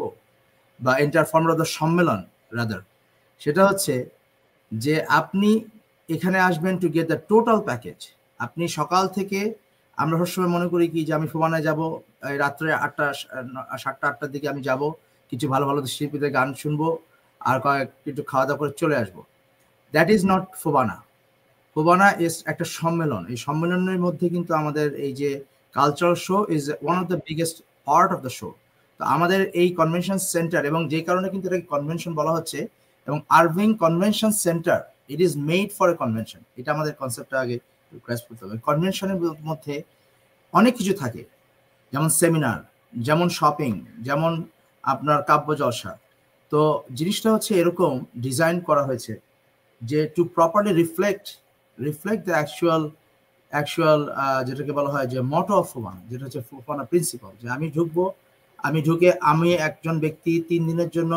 বা 0.80 0.91
এন্টার 1.06 1.26
ফরম্যাট 1.32 1.51
অফ 1.53 1.60
দ্য 1.64 1.70
সম্মেলন 1.80 2.20
রাদার 2.58 2.82
সেটা 3.41 3.62
হচ্ছে 3.70 3.93
যে 4.72 4.95
আপনি 5.20 5.49
এখানে 6.10 6.38
আসবেন 6.49 6.74
to 6.82 6.88
get 6.95 7.08
the 7.12 7.20
total 7.32 7.58
package 7.68 7.99
আপনি 8.39 8.64
সকাল 8.80 9.03
থেকে, 9.18 9.39
আমরা 9.97 10.16
সবসময় 10.22 10.51
মনে 10.56 10.68
করি 10.74 10.86
কি 10.93 10.99
যে 11.08 11.14
আমি 11.20 11.28
ফোবানায় 11.34 11.64
যাব 11.68 11.80
রাত্রে 12.43 12.70
আটটা, 12.86 13.08
সাতটা, 13.84 14.06
আটটার 14.10 14.30
দিকে 14.36 14.47
আমি 14.53 14.62
যাব, 14.70 14.82
কিছু 15.32 15.45
ভালো 15.53 15.66
ভালো 15.70 15.80
শিল্পীদের 15.95 16.32
গান 16.38 16.47
শুনব, 16.64 16.82
আর 17.41 17.58
কয়েক 17.66 17.89
একটু 18.10 18.22
খাওয়া 18.30 18.45
দাওয়া 18.47 18.60
করে 18.62 18.72
চলে 18.82 18.95
আসব। 19.03 19.18
That 19.93 20.08
is 20.16 20.22
not 20.32 20.43
FOBANA 20.64 20.97
FOBANA 21.76 22.08
is 22.26 22.36
একটা 22.51 22.66
সম্মেলন। 22.80 23.22
এই 23.32 23.38
সম্মেলনের 23.47 23.99
মধ্যে 24.06 24.26
কিন্তু 24.36 24.51
আমাদের 24.62 24.88
এই 25.06 25.14
যে 25.22 25.30
cultural 25.74 26.16
show 26.28 26.38
is 26.56 26.64
one 26.84 26.97
of 27.01 27.06
the 27.12 27.20
biggest 27.28 27.58
part 27.88 28.10
of 28.16 28.20
the 28.26 28.32
show 28.39 28.49
তো 28.99 29.03
আমাদের 29.16 29.39
এই 29.62 29.70
কনভেনশন 29.80 30.18
সেন্টার 30.34 30.62
এবং 30.70 30.82
যে 30.93 30.99
কারণে 31.08 31.28
কিন্তু 31.34 31.45
এটাকে 31.49 31.68
কনভেনশন 31.74 32.12
বলা 32.20 32.32
হচ্ছে 32.38 32.60
এবং 33.08 33.18
Irving 33.38 33.70
convention 33.84 34.32
centre 34.45 34.80
it 35.10 35.20
is 35.28 35.34
made 35.49 35.70
for 35.78 35.88
a 35.93 35.95
convention 36.01 36.41
এটা 36.60 36.70
আমাদের 36.76 36.93
কনসেপ্টটা 37.01 37.38
আগে 37.43 37.58
গ্রাস 38.06 38.22
করতে 38.28 38.41
হবে। 38.45 38.56
কনভেনশনের 38.68 39.20
মধ্যে 39.49 39.76
অনেক 40.53 40.74
কিছু 40.80 40.93
থাকে। 41.01 41.22
যেমন 41.93 42.10
সেমিনার 42.20 42.60
যেমন 43.08 43.28
শপিং 43.38 43.72
যেমন 44.08 44.32
আপনার 44.84 45.20
কাব্য 45.30 45.47
জলসা 45.62 45.91
তো 46.51 46.60
জিনিসটা 46.93 47.30
হচ্ছে 47.34 47.51
এরকম 47.62 47.91
ডিজাইন 48.26 48.58
করা 48.68 48.84
হয়েছে 48.88 49.14
যে 49.82 49.99
to 50.16 50.22
properly 50.36 50.72
reflect 50.82 51.26
reflect 51.78 52.22
the 52.28 52.34
actual 52.38 52.82
actual 53.53 53.99
যেটাকে 54.47 54.72
বলা 54.72 54.89
হয় 54.93 55.08
যে 55.14 55.20
মটো 55.34 55.53
অফ 55.62 55.66
ফোবানা 55.74 56.01
যেটা 56.10 56.24
হচ্ছে 56.26 56.41
ফোবানা 56.49 56.84
প্রিন্সিপাল 56.84 57.32
যে 57.41 57.47
আমি 57.49 57.68
ঢুকবো, 57.72 58.03
আমি 58.68 58.80
ঢুকে 58.82 59.10
আমি 59.32 59.49
একজন 59.68 59.95
ব্যক্তি 59.99 60.32
তিন 60.49 60.62
দিনের 60.70 60.89
জন্য 60.89 61.14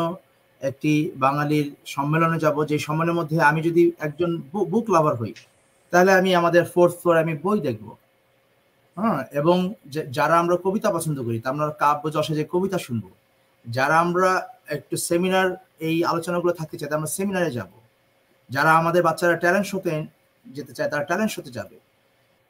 একটি 0.61 0.93
বাঙালির 1.25 1.67
সম্মেলনে 1.95 2.37
যাব, 2.45 2.57
যে 2.71 2.75
সম্মেলনের 2.87 3.17
মধ্যে 3.19 3.37
আমি 3.49 3.59
যদি 3.67 3.83
একজন 4.07 4.31
বুক 4.71 4.85
লাভার 4.95 5.15
হই, 5.21 5.33
তাহলে 5.93 6.11
আমি 6.19 6.29
আমাদের 6.39 6.63
ফোর্থ 6.73 6.93
ফ্লোর 6.99 7.15
আমি 7.23 7.33
বই 7.43 7.59
দেখব। 7.67 7.87
হ্যাঁ 8.97 9.19
এবং 9.39 9.57
যারা 10.17 10.35
আমরা 10.43 10.55
কবিতা 10.65 10.89
পছন্দ 10.95 11.17
করি, 11.27 11.37
তা 11.43 11.47
আমরা 11.53 11.65
কাব্য 11.83 12.03
যশে 12.15 12.33
যে 12.39 12.43
কবিতা 12.53 12.77
শুনব, 12.87 13.05
যারা 13.65 13.95
আমরা 14.05 14.29
একটু 14.75 14.95
সেমিনার 15.07 15.47
এই 15.87 15.97
আলোচনাগুলো 16.11 16.51
থাকতে 16.59 16.75
চাই 16.79 16.89
আমরা 16.99 17.11
সেমিনারে 17.17 17.49
যাব। 17.57 17.71
যারা 18.49 18.71
আমাদের 18.81 19.01
বাচ্চারা 19.07 19.35
ট্যালেন্ট 19.43 19.67
শোতে 19.71 19.93
যেতে 20.45 20.71
চায়, 20.77 20.89
তারা 20.91 21.03
ট্যালেন্ট 21.09 21.31
শোতে 21.35 21.51
যাবে। 21.57 21.77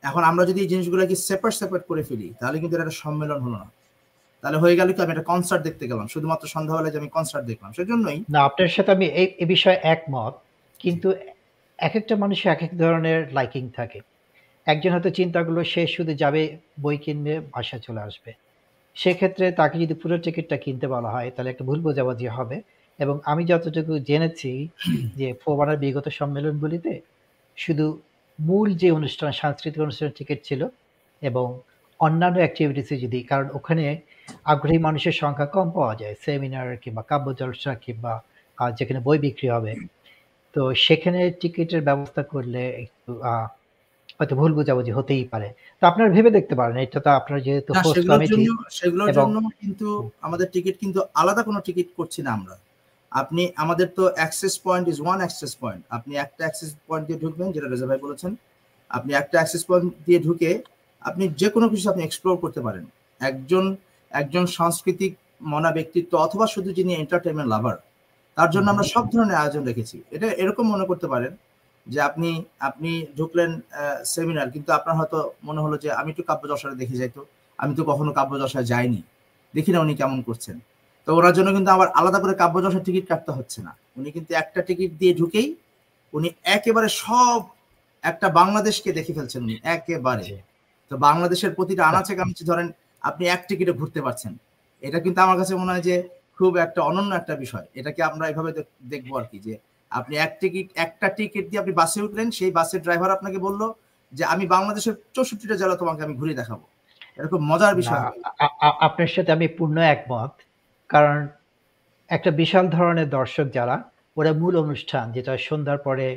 এখন 0.04 0.22
আমরা 0.30 0.44
যদি 0.50 0.60
এই 0.64 0.70
জিনিসগুলোকে 0.74 1.16
সেপারেট 1.28 1.56
সেপারেট 1.62 1.84
করে 1.90 2.04
ফেলি, 2.10 2.28
তাহলে 2.40 2.58
কিন্তু 2.62 2.74
এটা 2.76 2.84
একটা 2.86 2.98
সম্মেলন 3.04 3.40
হলো 3.46 3.58
না। 3.64 3.68
তাহলে 4.44 4.58
হয়ে 4.58 4.76
গেল 4.80 4.90
কি 4.94 5.00
আমি 5.02 5.12
একটা 5.12 5.28
কনসার্ট 5.32 5.62
দেখতে 5.64 5.84
গেলাম, 5.88 6.08
শুধুমাত্র 6.08 6.46
সন্ধ্যাবেলায় 6.48 6.94
যে 6.94 7.00
আমি 7.00 7.10
কনসার্ট 7.18 7.46
দেখলাম, 7.46 7.70
সেজন্যই। 7.72 8.20
না, 8.30 8.40
আপনার 8.44 8.72
সাথে 8.76 8.92
আমি 8.92 9.06
এই 9.22 9.28
এ 9.44 9.46
বিষয়ে 9.46 9.80
একমত, 9.94 10.34
কিন্তু 10.80 11.08
এক 11.80 11.94
একটা 11.96 12.14
মানুষের 12.16 12.52
এক 12.52 12.62
এক 12.64 12.78
ধরনের 12.78 13.20
লাইকিং 13.34 13.64
থাকে। 13.76 14.00
একজন 14.68 14.92
হয়তো 14.92 15.10
চিন্তা 15.10 15.40
করল, 15.44 15.60
সে 15.64 15.82
শুধু 15.88 16.14
যাবে 16.14 16.42
বই 16.82 16.98
কিনবে 16.98 17.34
বাসা 17.54 17.78
চলে 17.80 18.02
আসবে। 18.02 18.32
সেক্ষেত্রে 18.96 19.46
তাকে 19.52 19.76
যদি 19.80 19.94
পুরো 19.94 20.16
টিকিটটা 20.18 20.58
কিনতে 20.58 20.88
বলা 20.88 21.10
হয়, 21.10 21.30
তাহলে 21.36 21.50
একটা 21.50 21.64
ভুল 21.66 21.80
বোঝাবুঝি 21.80 22.28
হবে। 22.28 22.58
এবং 23.00 23.20
আমি 23.32 23.46
যতটুকু 23.46 23.94
জেনেছি 24.00 24.52
যে 25.16 25.28
ফোবানার 25.44 25.78
বিগত 25.78 26.06
সম্মেলনগুলিতে, 26.20 26.94
শুধু 27.58 27.86
মূল 28.40 28.68
যে 28.82 28.92
অনুষ্ঠান, 28.92 29.30
সাংস্কৃতিক 29.32 29.82
অনুষ্ঠানের 29.82 30.16
টিকিট 30.18 30.40
ছিল 30.44 30.62
এবং 31.22 31.48
অন্যান্য 32.00 32.38
অ্যাক্টিভিটিসে 32.44 32.96
যদি 33.04 33.20
কারণ 33.32 33.48
ওখানে 33.58 33.84
আগ্রহী 34.54 34.80
মানুষের 34.88 35.16
সংখ্যা 35.22 35.48
কম 35.56 35.68
পাওয়া 35.78 35.94
যায় 36.02 36.16
সেমিনার 36.24 36.70
কিংবা 36.84 37.04
কাব্য 37.10 37.28
জলসা 37.40 37.72
কিংবা 37.86 38.14
যেখানে 38.78 39.00
বই 39.08 39.18
বিক্রি 39.26 39.48
হবে। 39.56 39.72
তো 40.56 40.62
সেখানে 40.86 41.20
টিকিটের 41.42 41.82
ব্যবস্থা 41.88 42.22
করলে 42.34 42.62
একটু 42.84 43.12
হয়তো 44.18 44.34
ভুল 44.40 44.52
বোঝাবুঝি 44.58 44.92
হতেই 44.98 45.26
পারে। 45.34 45.48
তো 45.80 45.84
আপনারা 45.90 46.10
ভেবে 46.16 46.32
দেখতে 46.38 46.54
পারেন 46.60 46.76
এটা 46.86 47.00
তো 47.06 47.10
আপনার 47.20 47.40
যেহেতু 47.48 47.72
সেগুলোর 48.78 49.10
জন্য 49.18 49.36
কিন্তু 49.62 49.88
আমাদের 50.28 50.48
টিকিট 50.54 50.76
কিন্তু 50.84 51.00
আলাদা 51.22 51.42
কোনো 51.50 51.60
টিকিট 51.68 51.88
করছি 52.00 52.20
না 52.26 52.32
আমরা। 52.38 52.56
আপনি 53.12 53.44
আমাদের 53.64 53.88
তো 53.98 54.04
access 54.18 54.54
point 54.66 54.86
is 54.94 54.98
one 55.06 55.18
access 55.24 55.52
point 55.62 55.82
আপনি 55.98 56.14
একটা 56.24 56.42
অ্যাক্সেস 56.46 56.72
পয়েন্ট 56.88 57.04
দিয়ে 57.08 57.20
ঢুকবেন 57.24 57.48
যেটা 57.56 57.68
রেজা 57.68 57.88
ভাই 57.90 58.00
বলেছেন। 58.06 58.32
আপনি 58.92 59.12
একটা 59.22 59.36
অ্যাক্সেস 59.40 59.64
পয়েন্ট 59.70 59.86
দিয়ে 60.06 60.20
ঢুকে 60.28 60.52
আপনি 61.06 61.24
যে 61.42 61.48
কোনো 61.50 61.68
কিছু 61.72 61.86
আপনি 61.90 62.02
এক্সপ্লোর 62.06 62.36
করতে 62.44 62.62
পারেন। 62.68 62.86
একজন 63.22 63.66
একজন 64.12 64.44
সাংস্কৃতিক 64.58 65.12
মনা 65.52 65.70
ব্যক্তিত্ব 65.78 66.12
অথবা 66.26 66.46
শুধু 66.48 66.70
যিনি 66.78 66.92
এন্টারটেনমেন্ট 66.94 67.50
লাভার 67.54 67.78
তার 68.38 68.50
জন্য 68.52 68.68
আমরা 68.70 68.86
সব 68.94 69.04
ধরনের 69.14 69.38
আয়োজন 69.42 69.64
রেখেছি 69.66 69.98
এটা 70.12 70.28
এরকম 70.44 70.66
মনে 70.74 70.86
করতে 70.86 71.08
পারেন 71.14 71.32
যে 71.88 72.00
আপনি 72.02 72.30
আপনি 72.60 72.92
ঢুকলেন 73.18 73.52
সেমিনার 74.04 74.50
কিন্তু 74.50 74.70
আপনার 74.74 74.98
হয়তো 75.00 75.20
মনে 75.44 75.60
হলো 75.62 75.76
যে 75.84 75.90
আমি 75.92 76.10
একটু 76.12 76.24
কাব্য 76.30 76.44
দশায় 76.48 76.76
দেখে 76.76 76.96
যাইতো 76.96 77.22
আমি 77.60 77.74
তো 77.76 77.84
কখনো 77.84 78.12
কাব্য 78.14 78.34
দশায় 78.38 78.66
যাইনি। 78.66 79.02
দেখি 79.54 79.72
না 79.74 79.80
উনি 79.80 79.94
কেমন 79.96 80.20
করছেন। 80.22 80.56
তো 81.08 81.10
ওনার 81.16 81.34
জন্য 81.34 81.50
কিন্তু 81.54 81.70
আবার 81.72 81.88
আলাদা 82.00 82.20
করে 82.20 82.34
কাব্য 82.34 82.56
দশার 82.62 82.84
টিকিট 82.84 83.06
কাটতে 83.08 83.32
হচ্ছে 83.32 83.60
না। 83.62 83.72
উনি 83.98 84.10
কিন্তু 84.12 84.32
একটা 84.34 84.60
টিকিট 84.62 84.92
দিয়ে 85.00 85.14
ঢুকেই 85.14 85.48
উনি 86.14 86.30
একেবারে 86.56 86.90
সব 87.04 87.40
একটা 88.04 88.28
বাংলাদেশকে 88.30 88.90
দেখে 88.94 89.14
ফেলছেন 89.14 89.42
উনি, 89.44 89.56
একেবারে। 89.76 90.26
তো 90.92 90.94
বাংলাদেশের 90.98 91.52
প্রতিটা 91.56 91.84
আনাচে 91.86 92.14
কানাচে 92.16 92.44
ধরেন 92.46 92.68
আপনি 93.02 93.24
এক 93.28 93.42
টিকিটে 93.48 93.72
ঘুরতে 93.72 94.00
পারছেন। 94.02 94.34
এটা 94.84 95.00
কিন্তু 95.00 95.20
আমার 95.22 95.38
কাছে 95.38 95.54
মনে 95.56 95.72
হয় 95.72 95.82
যে 95.82 95.96
খুব 96.38 96.52
একটা 96.58 96.80
অনন্য 96.82 97.12
একটা 97.16 97.34
বিষয়। 97.36 97.66
এটাকে 97.76 98.02
আমরা 98.04 98.26
এভাবে 98.28 98.52
দেখব 98.84 99.12
আর 99.18 99.26
কি 99.32 99.38
যে 99.40 99.54
আপনি 99.92 100.14
এক 100.18 100.32
টিকিট 100.40 100.68
একটা 100.76 101.08
টিকিট 101.10 101.46
দিয়ে 101.50 101.62
আপনি 101.62 101.74
বাসে 101.74 102.00
উঠলেন 102.02 102.28
সেই 102.32 102.52
বাসের 102.52 102.82
ড্রাইভার 102.82 103.12
আপনাকে 103.12 103.38
বলল 103.38 103.62
যে 104.14 104.24
আমি 104.24 104.46
বাংলাদেশের 104.48 104.96
চৌষট্টিটা 105.14 105.56
জেলা 105.56 105.76
তোমাকে 105.76 106.02
আমি 106.04 106.16
ঘুরে 106.16 106.34
দেখাবো। 106.34 106.66
এরকম 107.18 107.40
মজার 107.52 107.76
বিষয়। 107.76 108.02
আপনার 108.80 109.08
সাথে 109.08 109.32
আমি 109.32 109.48
পূর্ণ 109.48 109.78
একমত। 109.96 110.34
কারণ 110.90 111.28
একটা 112.10 112.32
বিশাল 112.32 112.66
ধরনের 112.68 113.10
দর্শক 113.10 113.48
যারা 113.52 113.76
ওরা 114.18 114.32
মূল 114.34 114.54
অনুষ্ঠান 114.58 115.06
যেটা 115.12 115.32
সন্ধ্যার 115.38 115.78
পরে 115.78 116.08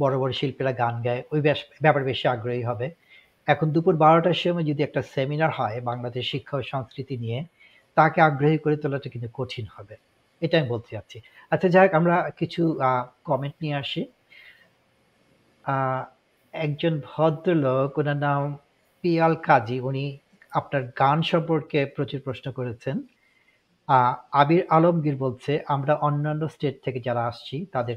বড় 0.00 0.14
বড় 0.18 0.32
শিল্পীরা 0.32 0.72
গান 0.72 0.94
গায় 1.02 1.22
ওই 1.32 1.40
ব্যাপারে 1.82 2.04
বেশি 2.04 2.24
আগ্রহী 2.28 2.62
হবে। 2.62 2.86
এখন 3.48 3.66
দুপুর 3.74 3.94
বারোটার 4.04 4.38
সময় 4.42 4.66
যদি 4.70 4.80
একটা 4.84 5.00
সেমিনার 5.14 5.52
হয় 5.58 5.78
বাংলাদেশ 5.90 6.24
শিক্ষা 6.32 6.54
ও 6.60 6.62
সংস্কৃতি 6.72 7.14
নিয়ে, 7.24 7.38
তাকে 7.96 8.18
আগ্রহী 8.28 8.58
করে 8.64 8.76
তোলাটা 8.82 9.08
কিন্তু 9.14 9.28
কঠিন 9.38 9.66
হবে। 9.74 9.94
এটা 10.42 10.54
আমি 10.60 10.68
বলতে 10.74 10.88
চাচ্ছি। 10.94 11.18
আচ্ছা 11.52 11.68
যাই 11.74 11.86
আমরা 11.98 12.14
কিছু 12.40 12.62
কমেন্ট 13.28 13.56
নিয়ে 13.62 13.76
আসি। 13.82 14.02
একজন 16.54 16.94
ভদ্রলোক, 17.10 17.90
ওনার 18.00 18.18
নাম 18.26 18.42
পিয়াল 19.04 19.32
কাজী, 19.48 19.76
উনি 19.88 20.04
আপনার 20.52 20.82
গান 21.00 21.18
সম্পর্কে 21.32 21.78
প্রচুর 21.96 22.20
প্রশ্ন 22.26 22.46
করেছেন। 22.58 22.96
আবির 24.40 24.62
আলমগীর 24.76 25.16
বলছে, 25.24 25.52
আমরা 25.74 25.94
অন্যান্য 26.08 26.42
স্টেট 26.54 26.76
থেকে 26.84 26.98
যারা 27.06 27.22
আসছি, 27.30 27.56
তাদের 27.74 27.96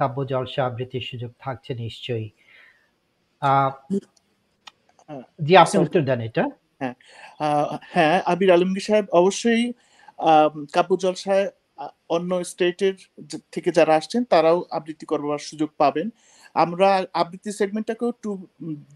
কাব্য, 0.00 0.16
জলসা 0.32 0.60
আবৃত্তির 0.68 1.04
সুযোগ 1.10 1.30
থাকছে 1.44 1.70
নিশ্চয়ই। 1.84 2.28
জি 5.46 5.52
আপনি 5.62 5.76
উত্তর 5.84 6.02
দেন 6.08 6.20
এটা। 6.28 6.44
হ্যাঁ 6.80 6.94
হ্যাঁ 7.94 8.16
আবির 8.32 8.50
আলমগীর 8.56 8.86
সাহেব 8.88 9.06
অবশ্যই 9.20 9.62
কাব্য 10.74 10.90
জলসায় 11.04 11.46
অন্য 12.16 12.30
স্টেটের 12.50 12.96
থেকে 13.54 13.70
যারা 13.78 13.92
আসছেন 13.98 14.22
তারাও 14.32 14.58
আবৃত্তি 14.78 15.06
করবার 15.12 15.40
সুযোগ 15.50 15.70
পাবেন। 15.82 16.06
আমরা 16.56 16.88
আবৃত্তি 17.22 17.50
সেগমেন্টটাকেও 17.60 18.10
টু 18.22 18.30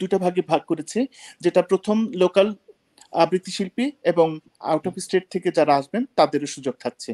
দুটা 0.01 0.17
ভাগে 0.25 0.43
ভাগ 0.51 0.63
করেছি 0.71 1.01
যেটা 1.45 1.61
প্রথম 1.71 1.97
লোকাল 2.23 2.49
আবৃত্তি 3.23 3.53
শিল্পী 3.59 3.87
এবং 4.13 4.29
আউট 4.71 4.85
অফ 4.89 4.95
স্টেট 5.05 5.25
থেকে 5.35 5.49
যারা 5.59 5.73
আসবেন 5.81 6.03
তাদেরও 6.19 6.49
সুযোগ 6.57 6.75
থাকছে। 6.85 7.11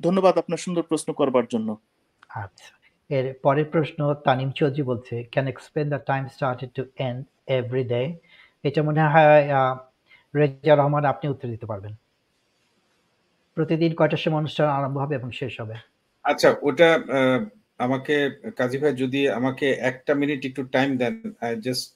ধন্যবাদ 0.00 0.34
আপনার 0.42 0.60
সুন্দর 0.64 0.84
প্রশ্ন 0.90 1.08
করবার 1.20 1.46
জন্য। 1.52 1.68
আচ্ছা 2.42 2.70
এর 3.10 3.26
পরের 3.44 3.68
প্রশ্ন 3.74 4.00
তানিম 4.26 4.50
চৌধুরী 4.58 4.84
বলছে 4.90 5.14
can 5.32 5.46
explain 5.52 5.86
the 5.94 6.00
time 6.10 6.22
started 6.34 6.70
to 6.78 6.82
end 7.06 7.18
every 7.58 7.84
day 7.92 8.02
এটা 8.64 8.80
মনে 8.88 9.02
হয় 9.14 9.44
রেজা 10.34 10.74
রহমান 10.74 11.04
আপনি 11.12 11.26
উত্তর 11.32 11.52
দিতে 11.54 11.66
পারবেন। 11.70 11.92
প্রতিদিন 13.56 13.92
কয়টার 13.98 14.22
সময় 14.24 14.40
অনুষ্ঠান 14.42 14.66
আরম্ভ 14.78 14.96
হবে 15.02 15.14
এবং 15.20 15.28
শেষ 15.40 15.52
হবে? 15.60 15.76
আচ্ছা 16.24 16.48
ওটা 16.68 16.88
আমাকে, 17.86 18.16
কাজী 18.58 18.76
ভাই 18.82 18.92
যদি 19.02 19.20
আমাকে 19.38 19.66
একটা 19.90 20.12
মিনিট 20.20 20.40
একটু 20.48 20.62
টাইম 20.74 20.90
দেন 21.00 21.14
জাস্ট 21.66 21.86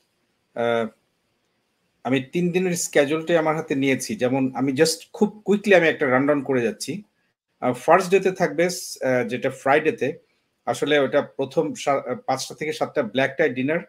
আমি 2.05 2.19
তিন 2.35 2.45
দিনের 2.55 2.75
স্কেজুলটাই 2.87 3.41
আমার 3.43 3.59
হাতে 3.59 3.75
নিয়েছি। 3.83 4.13
যেমন 4.23 4.43
আমি 4.61 4.71
জাস্ট 4.81 5.01
খুব 5.17 5.29
কুইকলি 5.47 5.73
আমি 5.81 5.89
একটা 5.91 6.07
রান 6.07 6.23
ডাউন 6.29 6.41
করে 6.49 6.61
যাচ্ছি। 6.67 6.93
ফার্স্ট 7.85 8.09
ডেতে 8.13 8.31
থাকবে 8.41 8.65
যেটা 9.31 9.51
ফ্রাইডেতে 9.63 10.09
আসলে 10.67 10.95
ওটা 11.05 11.21
প্রথম 11.39 11.65
পাঁচটা 12.27 12.55
থেকে 12.61 12.73
সাতটা 12.79 13.03
ব্ল্যাক 13.13 13.33
টাই 13.39 13.51
ডিনার 13.59 13.81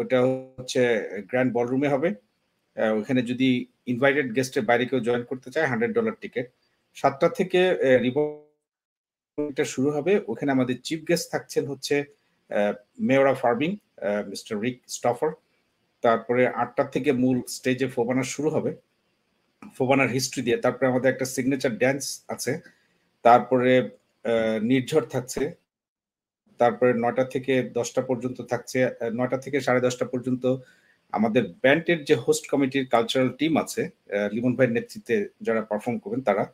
ওটা 0.00 0.18
হচ্ছে 0.58 0.82
গ্র্যান্ড 1.30 1.50
বলরুমে 1.56 1.88
হবে। 1.94 2.08
ওখানে 3.00 3.20
যদি 3.30 3.48
ইনভাইটেড 3.92 4.28
গেস্টের 4.36 4.64
বাইরে 4.68 4.84
কেউ 4.90 5.00
জয়েন 5.08 5.22
করতে 5.30 5.48
চায় 5.54 5.66
হান্ড্রেড 5.70 5.92
ডলার 5.98 6.14
টিকিট 6.22 6.46
সাতটা 6.96 7.28
থেকে 7.38 7.60
রিপোর্টটা 8.06 9.64
শুরু 9.74 9.88
হবে। 9.96 10.12
ওখানে 10.32 10.50
আমাদের 10.56 10.76
চিফ 10.86 11.00
গেস্ট 11.08 11.26
থাকছেন 11.32 11.64
হচ্ছে 11.72 11.94
মেয়রা 13.08 13.34
ফার্মিং 13.42 13.70
মিস্টার 14.30 14.54
রিক 14.64 14.76
স্টফার 14.96 15.30
তারপরে 16.04 16.42
আটটা 16.62 16.84
থেকে 16.94 17.10
মূল 17.22 17.38
স্টেজে 17.56 17.88
ফোবানা 17.94 18.24
শুরু 18.34 18.48
হবে। 18.56 18.70
ফোবানার 19.76 20.10
হিস্ট্রি 20.16 20.40
দিয়ে। 20.46 20.58
তারপরে 20.64 20.86
আমাদের 20.92 21.08
একটা 21.12 21.26
সিগনেচার 21.34 21.72
ড্যান্স 21.82 22.04
আছে। 22.34 22.52
তারপরে 23.24 23.72
নির্ঝর 24.70 25.02
থাকছে। 25.14 25.42
তারপরে 26.60 26.90
নয়টা 27.02 27.24
থেকে 27.34 27.52
দশটা 27.78 28.02
পর্যন্ত 28.08 28.38
থাকছে 28.52 28.78
নয়টা 29.18 29.38
থেকে 29.44 29.58
সাড়ে 29.66 29.80
দশটা 29.86 30.06
পর্যন্ত 30.12 30.44
আমাদের 31.12 31.44
ব্যান্ডের 31.62 32.00
যে 32.08 32.14
হোস্ট 32.24 32.44
কমিটির 32.52 32.84
কালচারাল 32.94 33.30
টিম 33.38 33.52
আছে 33.64 33.82
লিমন 34.34 34.52
ভাইয়ের 34.56 34.74
নেতৃত্বে 34.76 35.16
যারা 35.46 35.60
পারফর্ম 35.70 35.96
করবেন 36.02 36.22
তারা 36.28 36.44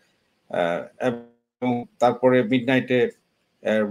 এবং 1.61 1.73
তারপরে 2.03 2.37
মিড 2.51 2.65
নাইটে 2.71 2.99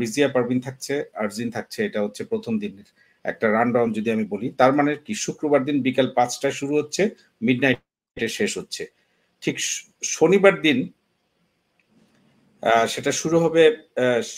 রিজিয়া 0.02 0.30
পারভিন 0.36 0.60
থাকছে, 0.68 0.94
আরজিন 1.22 1.50
থাকছে, 1.56 1.80
এটা 1.88 2.00
হচ্ছে 2.06 2.22
প্রথম 2.32 2.54
দিনের 2.64 2.88
একটা 3.26 3.46
রান 3.56 3.68
ডাউন 3.74 3.90
যদি 3.98 4.10
আমি 4.16 4.26
বলি। 4.34 4.48
তার 4.60 4.72
মানে 4.78 4.92
কি? 5.06 5.14
শুক্রবার 5.26 5.62
দিন 5.68 5.78
বিকাল 5.88 6.08
পাঁচটায় 6.18 6.56
শুরু 6.60 6.74
হচ্ছে 6.80 7.04
মিড 7.46 7.60
নাইটে 7.64 8.28
শেষ 8.40 8.52
হচ্ছে। 8.60 8.84
ঠিক 9.44 9.56
শনিবার 10.16 10.56
দিন 10.66 10.78
সেটা 12.94 13.12
শুরু 13.22 13.38
হবে 13.46 13.64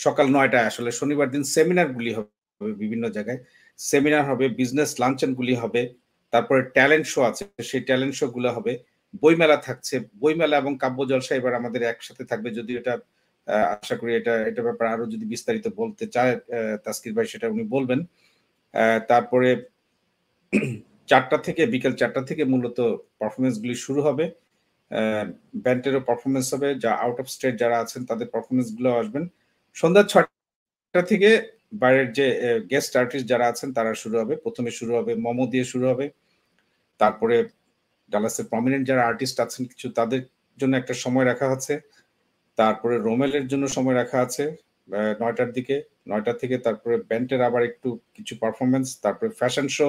সকাল 0.04 0.26
নয়টায়। 0.36 0.66
আসলে 0.70 0.90
শনিবার 1.00 1.28
দিন 1.34 1.42
সেমিনার 1.54 1.88
গুলি 1.96 2.12
হবে 2.16 2.72
বিভিন্ন 2.82 3.04
জায়গায়। 3.16 3.40
সেমিনার 3.78 4.24
হবে 4.30 4.44
বিজনেস 4.60 4.90
লাঞ্চন 5.02 5.30
গুলি 5.38 5.54
হবে, 5.62 5.82
তারপরে 6.32 6.60
ট্যালেন্ট 6.76 7.06
শো 7.12 7.20
আছে, 7.30 7.44
সেই 7.70 7.82
ট্যালেন্ট 7.88 8.14
শো 8.18 8.26
গুলো 8.36 8.50
হবে। 8.56 8.72
বইমেলা 9.22 9.56
থাকছে। 9.66 9.94
বইমেলা 10.22 10.56
এবং 10.62 10.72
কাব্য 10.82 10.98
জলসা 11.10 11.32
এবার 11.40 11.52
আমাদের 11.60 11.82
একসাথে 11.92 12.22
থাকবে। 12.30 12.48
যদি 12.58 12.72
এটা 12.80 12.94
আশা 13.82 13.94
করি 14.00 14.12
এটা 14.20 14.34
এটা 14.50 14.60
ব্যাপারে 14.66 14.88
আরও 14.94 15.04
যদি 15.14 15.24
বিস্তারিত 15.34 15.66
বলতে 15.80 16.04
চায় 16.14 16.32
তাসকির 16.84 17.12
ভাই 17.16 17.26
সেটা 17.32 17.46
উনি 17.54 17.64
বলবেন। 17.76 18.00
তারপরে 19.10 19.48
চারটা 21.10 21.38
থেকে, 21.46 21.62
বিকেল 21.74 21.92
চারটা 22.00 22.22
থেকে 22.30 22.42
মূলত 22.52 22.78
পারফরমেন্স 23.20 23.56
গুলি 23.62 23.76
শুরু 23.86 24.00
হবে। 24.08 24.24
ব্যান্ডেরও 25.64 26.00
পারফরমেন্স 26.08 26.46
হবে। 26.54 26.68
যা 26.82 26.90
আউট 27.04 27.16
অফ 27.22 27.26
স্টেট 27.34 27.54
যারা 27.62 27.76
আছেন, 27.84 28.00
তাদের 28.10 28.28
পারফরমেন্সগুলো 28.34 28.88
আসবেন। 29.00 29.24
সন্ধ্যা 29.76 30.04
ছটা 30.12 31.02
থেকে 31.12 31.30
বাইরের 31.82 32.08
যে 32.18 32.26
গেস্ট 32.72 32.92
আর্টিস্ট 33.00 33.26
যারা 33.32 33.46
আছেন, 33.52 33.68
তারা 33.78 33.90
শুরু 34.02 34.16
হবে। 34.20 34.34
প্রথমে 34.44 34.70
শুরু 34.78 34.92
হবে 34.98 35.12
মোমো 35.24 35.44
দিয়ে 35.52 35.66
শুরু 35.72 35.84
হবে। 35.90 36.06
তারপরে 37.00 37.36
ডালাসের 38.12 38.46
প্রমিনেন্ট 38.52 38.84
যারা 38.90 39.02
আর্টিস্ট 39.10 39.36
আছেন, 39.44 39.62
কিছু 39.70 39.86
তাদের 39.98 40.20
জন্য 40.58 40.72
একটা 40.80 40.94
সময় 41.04 41.26
রাখা 41.30 41.46
আছে 41.56 41.74
তারপরে 42.58 42.94
রোমেলের 43.08 43.44
জন্য 43.52 43.64
সময় 43.76 43.96
রাখা 44.00 44.18
আছে 44.26 44.44
নয়টার 45.20 45.50
দিকে। 45.56 45.76
নয়টা 46.10 46.32
থেকে 46.40 46.56
তারপরে 46.66 46.94
ব্যান্ডের 47.08 47.40
আবার 47.48 47.62
একটু 47.70 47.88
কিছু 48.16 48.34
পারফরমেন্স 48.42 48.86
তারপরে 49.04 49.28
ফ্যাশন 49.40 49.66
শো 49.76 49.88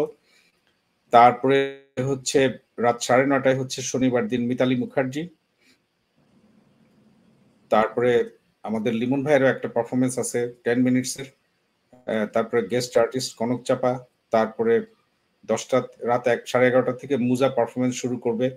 তারপরে 1.13 1.57
হচ্ছে 2.09 2.39
রাত 2.85 2.97
সাড়ে 3.07 3.25
নটায় 3.31 3.57
হচ্ছে 3.61 3.79
শনিবার 3.91 4.23
দিন 4.31 4.41
মিতালি 4.49 4.75
মুখার্জি। 4.83 5.23
তারপরে 7.71 8.11
আমাদের 8.67 8.93
লিমন 8.99 9.21
ভাইয়েরও 9.25 9.51
একটা 9.53 9.67
পারফরমেন্স 9.75 10.13
আছে 10.23 10.39
টেন 10.63 10.79
মিনিটসের 10.87 11.27
তারপরে 12.33 12.59
গেস্ট 12.71 12.93
আর্টিস্ট 13.01 13.31
কনক 13.39 13.59
চাপা, 13.67 13.91
তারপরে 14.33 14.73
দশটা, 15.51 15.77
রাত 16.09 16.25
এক, 16.33 16.39
সাড়ে 16.51 16.65
এগারোটা 16.69 16.93
থেকে 17.01 17.15
মুজা 17.29 17.49
পারফরমেন্স 17.57 17.95
শুরু 18.01 18.17
করবে। 18.25 18.47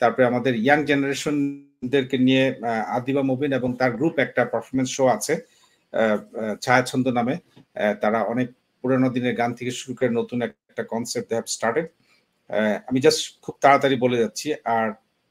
তারপরে 0.00 0.24
আমাদের 0.30 0.52
ইয়াং 0.64 0.80
জেনারেশনদেরকে 0.90 2.16
নিয়ে 2.26 2.44
আদিবা 2.96 3.22
মুবিন 3.30 3.52
এবং 3.58 3.70
তার 3.80 3.92
গ্রুপ 3.98 4.16
একটা 4.26 4.42
পারফরমেন্স 4.52 4.90
শো 4.96 5.04
আছে 5.16 5.34
ছায়াছন্দ 6.64 7.06
নামে। 7.18 7.34
তারা 8.02 8.18
অনেক 8.32 8.48
পুরানো 8.84 9.08
দিনের 9.16 9.34
গান 9.40 9.50
থেকে 9.58 9.72
শুরু 9.80 9.92
করে 9.98 10.10
নতুন 10.20 10.38
একটা 10.46 10.82
কনসেপ্ট 10.92 11.30
হ্যাভ 11.34 11.46
স্টার্টেড 11.54 11.86
আমি 12.88 12.98
জাস্ট 13.04 13.22
খুব 13.44 13.54
তাড়াতাড়ি 13.64 13.96
বলে 14.04 14.16
যাচ্ছি। 14.22 14.46
আর 14.76 14.86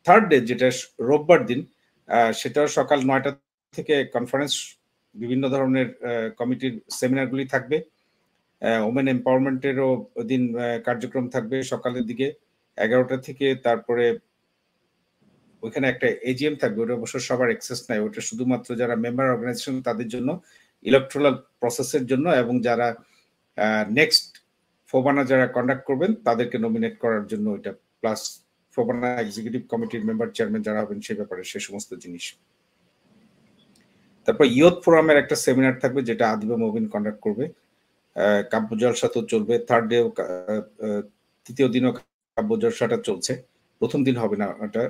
থার্ড 0.06 0.26
ডে 0.32 0.38
যেটা 0.50 0.68
রোববার 1.10 1.42
দিন 1.50 1.60
সেটাও 2.40 2.68
সকাল 2.78 3.00
নয়টা 3.10 3.32
থেকে 3.78 3.96
কনফারেন্স 4.16 4.54
বিভিন্ন 5.16 5.44
ধরনের 5.54 5.88
কমিটির 6.40 6.74
সেমিনারগুলি 6.98 7.46
থাকবে। 7.54 7.78
ওমেন 8.90 9.08
এম্পাওয়ারমেন্টেরও 9.16 9.90
দিন 10.32 10.44
কার্যক্রম 10.88 11.26
থাকবে 11.36 11.58
সকালের 11.74 12.04
দিকে 12.10 12.28
এগারোটা 12.78 13.18
থেকে। 13.28 13.48
তারপরে 13.68 14.06
ওইখানে 15.64 15.86
একটা 15.90 16.08
এজিএম 16.32 16.56
থাকবে, 16.62 16.80
ওটা 16.84 16.96
অবশ্য 17.00 17.16
সবার 17.30 17.50
অ্যাক্সেস 17.52 17.80
নাই 17.90 18.00
ওটা 18.06 18.22
শুধুমাত্র 18.30 18.70
যারা 18.82 18.96
মেম্বার 19.04 19.34
অর্গানাইজেশন 19.34 19.76
তাদের 19.88 20.08
জন্য 20.14 20.30
ইলেকট্রাল 20.86 21.26
প্রসেসের 21.62 22.04
জন্য 22.12 22.26
এবং 22.42 22.56
যারা 22.68 22.88
নেক্সট 24.00 24.26
ফোবানা 24.90 25.22
যারা 25.32 25.46
কন্ডাক্ট 25.58 25.84
করবেন, 25.90 26.12
তাদেরকে 26.28 26.58
নমিনেট 26.66 26.96
করার 27.04 27.24
জন্য 27.32 27.46
ওইটা 27.56 27.72
প্লাস 28.02 28.22
ফোবানা 28.76 29.10
এক্সিকিউটিভ 29.24 29.62
কমিটির 29.72 30.04
মেম্বার 30.10 30.28
চেয়ারম্যান 30.36 30.64
যারা 30.68 30.80
হবেন, 30.84 31.00
সে 31.08 31.14
ব্যাপারে 31.20 31.42
সে 31.52 31.60
সমস্ত 31.68 31.92
জিনিস। 32.04 32.26
তারপর 34.26 34.46
ইয়ত 34.58 34.76
ফোরামের 34.84 35.18
একটা 35.24 35.36
সেমিনার 35.44 35.82
থাকবে, 35.84 36.02
যেটা 36.10 36.26
আদিবা 36.34 36.56
মবিন 36.64 36.86
কন্ডাক্ট 36.94 37.20
করবে। 37.26 37.46
কাব্য 38.54 38.70
জলসা 38.82 39.08
তো 39.16 39.20
চলবে 39.32 39.56
থার্ড 39.70 39.86
ডে 39.92 39.98
তৃতীয় 41.46 41.68
দিনও 41.76 41.92
কাব্য 42.38 42.52
জলসাটা 42.64 42.98
চলছে। 43.08 43.34
প্রথম 43.82 44.00
দিন 44.08 44.16
হবে 44.24 44.36
না 44.42 44.48
ওটা। 44.66 44.84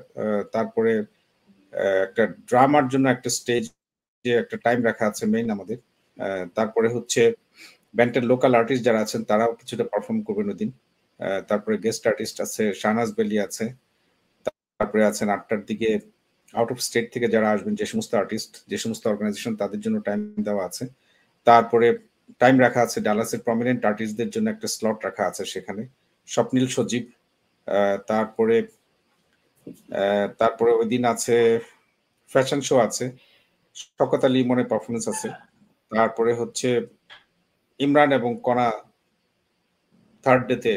তারপরে 0.56 0.92
একটা 2.06 2.24
ড্রামার 2.50 2.86
জন্য 2.94 3.06
একটা 3.16 3.30
স্টেজ 3.38 3.64
যে 4.26 4.32
একটা 4.42 4.56
টাইম 4.66 4.80
রাখা 4.88 5.06
আছে 5.12 5.24
মেইন 5.34 5.48
আমাদের। 5.56 5.78
তারপরে 6.58 6.88
হচ্ছে 6.96 7.22
ব্যান্ডের 7.98 8.26
লোকাল 8.32 8.52
আর্টিস্ট 8.60 8.84
যারা 8.88 9.00
আছেন, 9.06 9.22
তারাও 9.30 9.52
কিছুটা 9.60 9.86
পারফর্ম 9.92 10.20
করবেন 10.28 10.48
ওদিন 10.54 10.70
তারপরে 11.50 11.76
গেস্ট 11.86 12.04
আর্টিস্ট 12.12 12.38
আছে, 12.46 12.64
শাহনাজ 12.82 13.10
বেলি 13.20 13.38
আছে, 13.48 13.66
তারপরে 14.80 15.04
আছেন 15.12 15.28
আটটার 15.36 15.62
দিকে 15.70 15.90
আউট 16.60 16.70
অফ 16.74 16.80
স্টেট 16.88 17.06
থেকে 17.14 17.28
যারা 17.34 17.48
আসবেন, 17.56 17.74
যে 17.80 17.86
সমস্ত 17.92 18.12
আর্টিস্ট 18.22 18.52
যে 18.72 18.78
সমস্ত 18.84 19.04
অর্গানাইজেশন 19.12 19.54
তাদের 19.62 19.80
জন্য 19.86 19.98
টাইম 20.08 20.20
দেওয়া 20.48 20.64
আছে। 20.70 20.84
তারপরে 21.48 21.88
টাইম 22.42 22.56
রাখা 22.66 22.82
আছে, 22.88 22.98
ডালাসের 23.08 23.42
প্রমিনেন্ট 23.48 23.82
আর্টিস্টদের 23.90 24.30
জন্য 24.36 24.48
একটা 24.56 24.68
স্লট 24.76 24.98
রাখা 25.08 25.24
আছে 25.30 25.44
সেখানে, 25.54 25.84
স্বপ্নীল 26.28 26.68
সজীব। 26.76 27.06
তারপরে 28.12 28.58
তারপরে 30.42 30.72
ওই 30.80 30.88
দিন 30.94 31.04
আছে 31.14 31.36
ফ্যাশন 32.34 32.60
শো 32.68 32.76
আছে 32.88 33.06
শকত 33.98 34.24
আলী 34.28 34.40
মনে 34.52 34.64
পারফরমেন্স 34.72 35.06
আছে। 35.14 35.30
তারপরে 35.92 36.32
হচ্ছে 36.42 36.70
ইমরান 37.84 38.10
এবং 38.20 38.32
কণা 38.48 38.68
থার্ড 40.24 40.44
ডেতে 40.50 40.74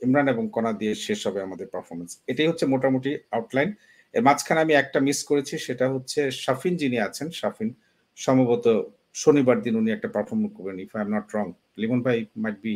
ইমরান 0.00 0.26
এবং 0.34 0.44
কণা 0.56 0.70
দিয়ে 0.80 0.94
শেষ 1.06 1.20
হবে 1.26 1.40
আমাদের 1.46 1.66
পারফরমেন্স 1.74 2.10
এটাই 2.30 2.48
হচ্ছে 2.50 2.64
মোটামুটি 2.66 3.10
আউটলাইন 3.36 3.70
এর 4.14 4.22
মাঝখানে 4.28 4.60
আমি 4.64 4.74
একটা 4.76 4.98
মিস 5.06 5.18
করেছি 5.30 5.54
সেটা 5.66 5.86
হচ্ছে 5.94 6.20
শাফিন 6.42 6.74
যিনি 6.82 6.98
আছেন 7.08 7.28
শাফিন 7.40 7.68
সম্ভবত 8.18 8.66
শনিবার 9.14 9.56
দিন 9.64 9.74
উনি 9.80 9.90
একটা 9.92 10.08
পারফরমেন্স 10.16 10.52
করবেন 10.56 10.76
if 10.84 10.90
I 10.96 11.02
am 11.04 11.10
not 11.16 11.26
wrong 11.36 11.46
Limon 11.80 12.00
ভাই 12.06 12.16
মাইট 12.42 12.56
বি 12.64 12.74